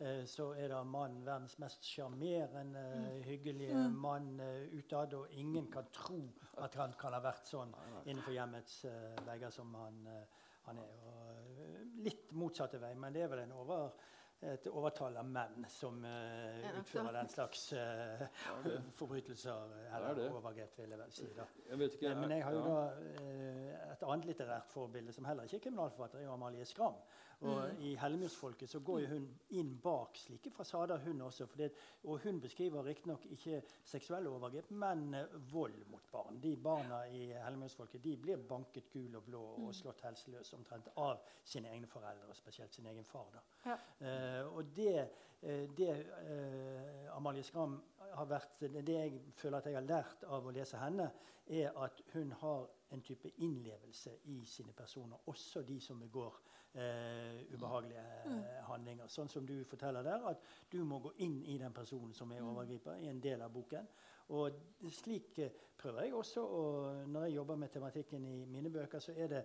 Eh, 0.00 0.24
så 0.26 0.50
er 0.56 0.68
det 0.72 0.80
mannen 0.86 1.24
verdens 1.26 1.58
mest 1.58 1.84
sjarmerende, 1.84 2.84
Mm. 3.00 3.22
hyggelige 3.24 3.88
mann 3.90 4.40
eh, 4.40 4.68
utad. 4.78 5.14
Og 5.14 5.30
ingen 5.30 5.70
kan 5.72 5.84
tro 5.92 6.20
at 6.58 6.74
han 6.74 6.92
kan 6.98 7.12
ha 7.12 7.20
vært 7.20 7.46
sånn 7.50 7.74
innenfor 8.06 8.32
hjemmets 8.32 8.84
eh, 8.84 9.16
vegger 9.26 9.50
som 9.50 9.74
han, 9.74 10.06
eh, 10.06 10.24
han 10.66 10.78
er. 10.78 10.82
Og, 11.06 11.58
eh, 11.64 11.82
litt 12.04 12.32
motsatte 12.32 12.80
vei, 12.80 12.94
men 12.94 13.12
det 13.12 13.22
er 13.22 13.28
vel 13.28 13.38
en 13.44 13.52
over, 13.52 13.90
et 14.40 14.66
overtall 14.72 15.16
av 15.20 15.26
menn 15.28 15.66
som 15.68 15.98
uh, 16.00 16.68
utfører 16.80 17.12
den 17.12 17.28
slags 17.28 17.66
eh, 17.76 18.22
forbrytelser 18.96 19.74
eller 19.96 20.22
er 20.24 20.32
overgrep, 20.32 20.78
vil 20.78 20.94
jeg 20.94 21.00
vel 21.02 21.12
si. 21.12 21.26
da. 21.36 21.44
Jeg 21.68 21.80
vet 21.82 21.96
ikke, 21.96 22.06
jeg, 22.06 22.20
Men 22.22 22.32
jeg 22.32 22.46
har 22.46 22.56
jo 22.56 22.62
ja. 22.62 22.70
da 22.70 23.18
uh, 23.20 23.90
et 23.92 24.06
annet 24.08 24.30
litterært 24.30 24.72
forbilde 24.72 25.12
som 25.12 25.28
heller 25.28 25.44
ikke 25.44 25.60
er 25.60 25.66
kriminalforfatter, 25.66 26.22
er 26.22 26.30
jo 26.30 26.38
Amalie 26.38 26.64
Skram. 26.64 26.96
Og 27.40 27.80
I 27.80 27.94
'Hellemyrsfolket' 27.96 28.66
så 28.66 28.80
går 28.80 29.06
hun 29.08 29.28
inn 29.56 29.78
bak 29.82 30.16
slike 30.16 30.50
fasader, 30.50 30.98
hun 30.98 31.20
også. 31.20 31.46
fordi 31.46 31.68
og 32.04 32.18
hun 32.18 32.40
beskriver 32.40 32.84
riktignok 32.84 33.24
ikke 33.26 33.62
seksuelle 33.84 34.28
overgrep, 34.28 34.70
men 34.70 35.14
eh, 35.14 35.52
vold 35.52 35.86
mot 35.90 36.10
barn. 36.12 36.42
De 36.42 36.56
barna 36.56 37.04
i 37.04 37.32
'Hellemyrsfolket 37.32 38.04
de 38.04 38.16
blir 38.16 38.36
banket 38.36 38.90
gul 38.92 39.16
og 39.16 39.22
blå 39.24 39.40
og 39.40 39.74
slått 39.74 40.00
helseløs 40.00 40.52
omtrent 40.52 40.88
av 40.96 41.16
sine 41.44 41.68
egne 41.68 41.86
foreldre, 41.86 42.28
og 42.28 42.36
spesielt 42.36 42.74
sin 42.74 42.86
egen 42.86 43.04
far. 43.04 43.42
Ja. 43.66 43.76
Uh, 44.00 44.56
og 44.56 44.76
det, 44.76 45.08
eh, 45.42 45.68
det 45.76 46.06
uh, 46.30 47.16
Amalie 47.16 47.42
Skram 47.42 47.82
har 48.12 48.26
vært 48.26 48.60
Det 48.60 48.94
jeg 48.94 49.20
føler 49.34 49.58
at 49.58 49.66
jeg 49.66 49.74
har 49.74 49.86
lært 49.86 50.24
av 50.24 50.46
å 50.46 50.50
lese 50.50 50.76
henne, 50.76 51.10
er 51.46 51.72
at 51.76 52.02
hun 52.12 52.32
har 52.32 52.68
en 52.90 53.02
type 53.02 53.30
innlevelse 53.38 54.10
i 54.24 54.44
sine 54.44 54.72
personer, 54.72 55.16
også 55.26 55.62
de 55.62 55.80
som 55.80 56.00
begår 56.00 56.40
eh, 56.74 57.40
ubehagelige 57.54 58.04
mm. 58.26 58.44
handlinger. 58.68 59.10
Sånn 59.10 59.30
som 59.32 59.46
du 59.46 59.56
forteller 59.68 60.06
der, 60.06 60.28
at 60.32 60.44
du 60.72 60.82
må 60.84 61.00
gå 61.02 61.14
inn 61.24 61.40
i 61.50 61.58
den 61.60 61.74
personen 61.74 62.14
som 62.16 62.32
er 62.32 62.44
overgriper, 62.46 63.00
i 63.00 63.10
en 63.10 63.22
del 63.22 63.42
av 63.42 63.52
boken. 63.54 63.88
Og 64.36 64.60
slik 64.94 65.38
eh, 65.42 65.56
prøver 65.80 66.06
jeg 66.06 66.14
også 66.14 66.44
Og 66.44 67.08
Når 67.08 67.24
jeg 67.24 67.34
jobber 67.34 67.56
med 67.56 67.68
tematikken 67.68 68.24
i 68.24 68.44
mine 68.46 68.70
bøker, 68.70 68.98
så 69.02 69.12
er 69.16 69.28
det 69.28 69.42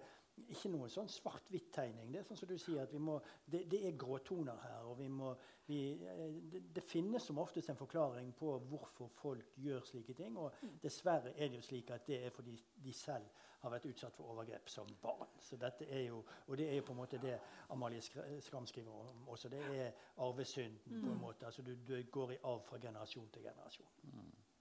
ikke 0.51 0.69
noe 0.73 0.89
sånn 0.91 1.07
svart-hvitt-tegning. 1.07 2.09
Det 2.11 2.19
er 2.19 2.25
sånn 2.27 2.37
som 2.41 2.49
du 2.49 2.57
sier, 2.59 2.81
at 2.83 2.91
vi 2.91 2.99
må, 2.99 3.15
det, 3.47 3.61
det 3.71 3.79
er 3.87 3.95
gråtoner 3.97 4.57
her. 4.65 4.81
og 4.89 4.97
vi 4.99 5.07
må, 5.07 5.31
vi, 5.65 5.79
eh, 5.95 6.35
det, 6.51 6.61
det 6.75 6.83
finnes 6.83 7.23
som 7.23 7.39
oftest 7.39 7.71
en 7.71 7.79
forklaring 7.79 8.33
på 8.37 8.57
hvorfor 8.69 9.09
folk 9.15 9.55
gjør 9.63 9.85
slike 9.87 10.13
ting. 10.17 10.35
Og 10.37 10.53
dessverre 10.83 11.31
er 11.37 11.49
det 11.49 11.61
jo 11.61 11.67
slik 11.69 11.93
at 11.95 12.05
det 12.07 12.19
er 12.25 12.35
fordi 12.35 12.57
de 12.83 12.93
selv 12.93 13.31
har 13.61 13.71
vært 13.71 13.85
utsatt 13.89 14.15
for 14.15 14.31
overgrep 14.33 14.69
som 14.69 14.87
barn. 15.01 15.27
Så 15.41 15.57
dette 15.57 15.85
er 15.89 16.03
jo, 16.07 16.23
Og 16.47 16.57
det 16.57 16.69
er 16.69 16.75
jo 16.75 16.83
på 16.87 16.91
en 16.93 16.97
måte 17.01 17.17
det 17.21 17.39
Amalie 17.69 17.99
Skra- 18.01 18.27
Skram 18.41 18.65
skriver 18.67 18.91
om 18.91 19.27
også. 19.29 19.49
Det 19.49 19.61
er 19.63 19.91
arvesynden. 20.17 20.79
på 21.05 21.11
en 21.11 21.21
måte, 21.21 21.45
altså 21.45 21.61
du, 21.61 21.75
du 21.87 22.03
går 22.11 22.31
i 22.31 22.37
arv 22.43 22.61
fra 22.67 22.77
generasjon 22.79 23.29
til 23.33 23.41
generasjon. 23.43 23.87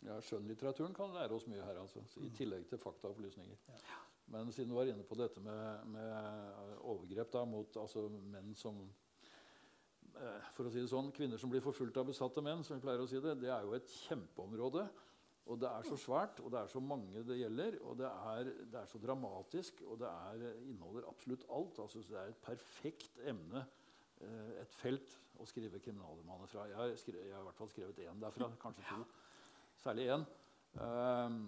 Ja, 0.05 0.19
Skjønnlitteraturen 0.21 0.95
kan 0.95 1.15
lære 1.15 1.33
oss 1.33 1.47
mye 1.49 1.63
her, 1.65 1.79
altså, 1.81 2.01
i 2.21 2.29
tillegg 2.37 2.67
til 2.69 2.79
faktaopplysninger. 2.79 3.57
Men 4.27 4.53
siden 4.53 4.71
du 4.71 4.75
var 4.77 4.85
inne 4.89 5.03
på 5.05 5.15
dette 5.15 5.41
med, 5.41 5.85
med 5.87 6.77
overgrep 6.81 7.33
da, 7.33 7.45
mot 7.45 7.77
altså, 7.77 8.09
menn 8.09 8.55
som 8.57 8.83
eh, 10.17 10.51
for 10.53 10.69
å 10.69 10.73
si 10.73 10.81
det 10.81 10.89
sånn, 10.93 11.11
Kvinner 11.13 11.41
som 11.41 11.51
blir 11.53 11.61
forfulgt 11.65 11.97
av 12.01 12.07
besatte 12.09 12.43
menn, 12.45 12.63
som 12.65 12.77
vi 12.79 12.85
pleier 12.85 13.01
å 13.05 13.09
si 13.09 13.21
det, 13.21 13.35
det 13.43 13.51
er 13.53 13.65
jo 13.67 13.75
et 13.77 13.89
kjempeområde. 14.07 14.87
Og 15.53 15.61
det 15.61 15.69
er 15.69 15.85
så 15.85 15.97
svært, 16.01 16.41
og 16.41 16.53
det 16.53 16.61
er 16.63 16.71
så 16.73 16.81
mange 16.81 17.21
det 17.29 17.37
gjelder, 17.37 17.75
og 17.85 17.99
det 17.99 18.07
er, 18.09 18.49
det 18.73 18.79
er 18.81 18.87
så 18.89 18.99
dramatisk, 19.03 19.83
og 19.87 19.99
det 20.01 20.09
er, 20.09 20.47
inneholder 20.71 21.09
absolutt 21.09 21.45
alt. 21.53 21.81
Altså, 21.85 22.01
det 22.09 22.17
er 22.17 22.33
et 22.33 22.41
perfekt 22.47 23.21
emne, 23.29 23.67
eh, 24.25 24.55
et 24.63 24.79
felt, 24.81 25.19
å 25.43 25.45
skrive 25.51 25.81
kriminalromaner 25.83 26.47
fra. 26.47 26.65
Jeg 26.71 26.79
har, 26.79 26.93
jeg 26.95 27.35
har 27.35 27.43
i 27.43 27.47
hvert 27.49 27.59
fall 27.59 27.71
skrevet 27.73 28.01
én 28.07 28.21
derfra, 28.23 28.49
kanskje 28.63 28.85
to. 28.87 29.05
Særlig 29.83 30.07
én. 30.15 30.25
Um, 30.79 31.41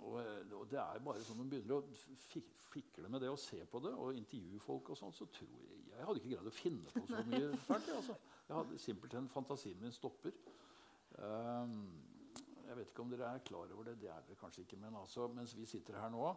og, 0.00 0.18
og 0.58 0.66
det 0.70 0.80
er 0.82 1.00
bare 1.04 1.22
sånn 1.24 1.38
man 1.40 1.48
begynner 1.50 1.78
å 1.78 2.42
fikle 2.70 3.08
med 3.10 3.22
det 3.22 3.30
og 3.30 3.38
se 3.40 3.58
på 3.70 3.80
det 3.84 3.92
og 3.94 4.18
intervjue 4.18 4.60
folk, 4.62 4.92
og 4.92 4.98
sånn, 4.98 5.14
så 5.16 5.26
tror 5.32 5.54
jeg 5.54 5.78
Jeg 5.90 6.06
hadde 6.08 6.20
ikke 6.20 6.30
greid 6.34 6.48
å 6.48 6.54
finne 6.54 6.92
på 6.94 7.06
så 7.08 7.22
mye 7.28 7.48
fælt. 7.66 7.88
Altså. 7.92 8.14
Jeg 8.48 8.56
hadde 8.56 8.78
simpelthen 8.80 9.26
Fantasien 9.28 9.82
min 9.82 9.92
stopper. 9.92 10.32
Um, 11.18 11.74
jeg 12.70 12.78
vet 12.78 12.90
ikke 12.92 13.02
om 13.02 13.10
dere 13.10 13.28
er 13.34 13.42
klar 13.42 13.72
over 13.74 13.88
det. 13.88 13.96
Det 13.98 14.10
er 14.12 14.26
dere 14.26 14.38
kanskje 14.38 14.62
ikke. 14.62 14.78
Men 14.78 14.96
altså, 15.00 15.26
mens 15.34 15.56
vi 15.58 15.66
sitter 15.66 15.98
her 15.98 16.10
nå, 16.14 16.28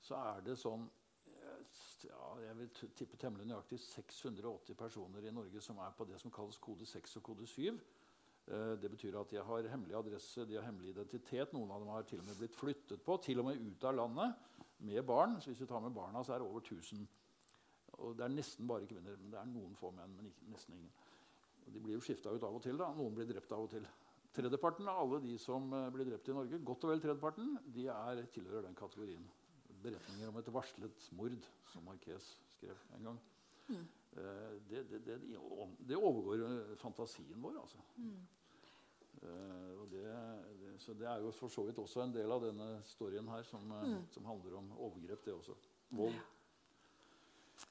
så 0.00 0.16
er 0.16 0.44
det 0.46 0.54
sånn 0.60 0.86
eh, 1.28 1.82
ja, 2.08 2.28
jeg 2.46 2.56
vil 2.60 2.70
tippe 2.96 3.18
temmelig 3.20 3.48
nøyaktig 3.50 3.80
680 3.82 4.78
personer 4.80 5.28
i 5.28 5.32
Norge 5.34 5.60
som 5.64 5.82
er 5.84 5.92
på 5.96 6.06
det 6.08 6.20
som 6.22 6.32
kalles 6.32 6.60
kode 6.64 6.88
6 6.88 7.18
og 7.20 7.26
kode 7.28 7.48
7. 7.50 7.66
Eh, 7.68 8.72
Det 8.80 8.90
betyr 8.90 9.18
at 9.20 9.30
de 9.34 9.42
har 9.50 9.68
hemmelig 9.74 9.98
adresse, 9.98 10.46
de 10.48 10.56
har 10.56 10.64
hemmelig 10.64 10.94
identitet. 10.94 11.52
Noen 11.52 11.70
av 11.70 11.84
dem 11.84 11.92
har 11.92 12.08
til 12.08 12.22
og 12.22 12.30
med 12.30 12.40
blitt 12.40 12.56
flyttet 12.56 13.04
på, 13.04 13.18
til 13.24 13.42
og 13.44 13.50
med 13.50 13.60
ut 13.60 13.84
av 13.84 13.98
landet, 14.00 14.48
med 14.84 15.04
barn. 15.06 15.36
Så 15.40 15.52
hvis 15.52 15.60
vi 15.64 15.68
tar 15.68 15.84
med 15.84 15.92
barna, 15.96 16.24
så 16.24 16.34
er 16.34 16.40
det 16.40 16.48
over 16.48 16.64
1000. 16.64 17.04
Og 18.00 18.16
det 18.16 18.24
er 18.24 18.32
nesten 18.32 18.68
bare 18.68 18.88
kvinner. 18.88 19.16
men 19.20 19.30
Det 19.30 19.40
er 19.40 19.52
noen 19.52 19.76
få 19.76 19.92
menn, 19.92 20.16
men 20.16 20.32
ikke, 20.32 20.48
nesten 20.48 20.74
ingen. 20.80 20.90
Og 21.66 21.72
de 21.72 21.80
blir 21.80 21.94
jo 21.96 22.00
skifta 22.04 22.32
ut 22.32 22.42
av 22.42 22.56
og 22.56 22.62
til. 22.62 22.76
da. 22.76 22.90
Noen 22.92 23.14
blir 23.14 23.28
drept 23.28 23.52
av 23.52 23.64
og 23.64 23.70
til. 23.70 23.86
Tredjeparten 24.34 24.88
av 24.90 25.04
alle 25.04 25.20
de 25.22 25.36
som 25.38 25.68
eh, 25.72 25.90
blir 25.94 26.08
drept 26.10 26.28
i 26.28 26.36
Norge, 26.36 26.62
godt 26.66 26.86
og 26.86 26.94
vel 26.94 27.04
tredjeparten, 27.04 27.54
de 27.76 27.86
er, 27.92 28.24
tilhører 28.34 28.66
den 28.66 28.78
kategorien. 28.78 29.28
Beretninger 29.84 30.30
om 30.30 30.40
et 30.40 30.50
varslet 30.52 31.06
mord, 31.14 31.46
som 31.70 31.86
Marques 31.86 32.32
skrev 32.56 32.80
en 32.96 33.10
gang. 33.10 33.22
Eh, 34.16 34.62
det, 34.70 34.90
det, 34.90 35.06
det, 35.06 35.20
det 35.88 35.96
overgår 35.96 36.44
eh, 36.46 36.76
fantasien 36.76 37.42
vår, 37.42 37.56
altså. 37.60 37.78
Eh, 39.22 39.72
og 39.80 39.88
det, 39.90 40.04
det, 40.60 40.74
så 40.78 40.94
det 40.94 41.08
er 41.08 41.22
jo 41.24 41.32
for 41.34 41.48
så 41.48 41.64
vidt 41.66 41.78
også 41.78 42.04
en 42.04 42.14
del 42.14 42.30
av 42.30 42.44
denne 42.44 42.68
storyen 42.86 43.28
her 43.32 43.42
som, 43.48 43.66
mm. 43.72 44.06
som 44.14 44.28
handler 44.28 44.58
om 44.60 44.70
overgrep, 44.76 45.24
det 45.24 45.34
også. 45.34 45.56
Vold. 45.90 46.22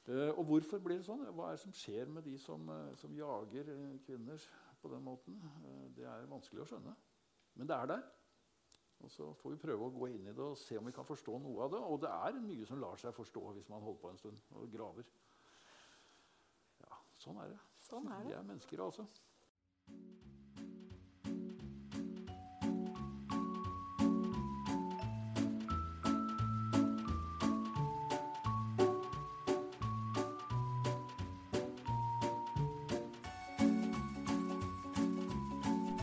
Og 0.08 0.44
hvorfor 0.48 0.80
blir 0.84 1.00
det 1.00 1.06
sånn? 1.08 1.24
Hva 1.36 1.50
er 1.50 1.58
det 1.58 1.64
som 1.64 1.74
skjer 1.76 2.10
med 2.12 2.26
de 2.28 2.34
som, 2.40 2.70
som 3.00 3.12
jager 3.16 3.68
kvinner 4.04 4.40
på 4.84 4.92
den 4.92 5.04
måten? 5.06 5.40
Eh, 5.64 5.88
det 5.98 6.06
er 6.10 6.28
vanskelig 6.32 6.64
å 6.64 6.68
skjønne. 6.74 6.94
Men 7.60 7.70
det 7.70 7.78
er 7.78 7.90
der. 7.94 8.06
Og 9.04 9.12
så 9.12 9.34
får 9.36 9.56
vi 9.56 9.62
prøve 9.66 9.88
å 9.88 9.92
gå 9.92 10.08
inn 10.14 10.30
i 10.30 10.36
det 10.36 10.44
og 10.44 10.60
se 10.60 10.78
om 10.80 10.88
vi 10.88 10.94
kan 10.96 11.08
forstå 11.08 11.36
noe 11.44 11.66
av 11.66 11.74
det. 11.74 11.82
Og 11.92 12.00
det 12.04 12.12
er 12.14 12.40
mye 12.44 12.68
som 12.70 12.80
lar 12.80 13.00
seg 13.00 13.16
forstå 13.16 13.44
hvis 13.58 13.70
man 13.72 13.84
holder 13.84 14.02
på 14.04 14.12
en 14.14 14.22
stund 14.22 14.56
og 14.60 14.70
graver. 14.72 15.10
Ja, 16.86 17.02
sånn 17.20 17.42
er 17.44 17.52
det. 17.56 17.60
Sånn 17.84 18.08
er 18.12 18.24
Vi 18.30 18.38
er 18.38 18.48
mennesker, 18.48 18.86
altså. 18.86 19.08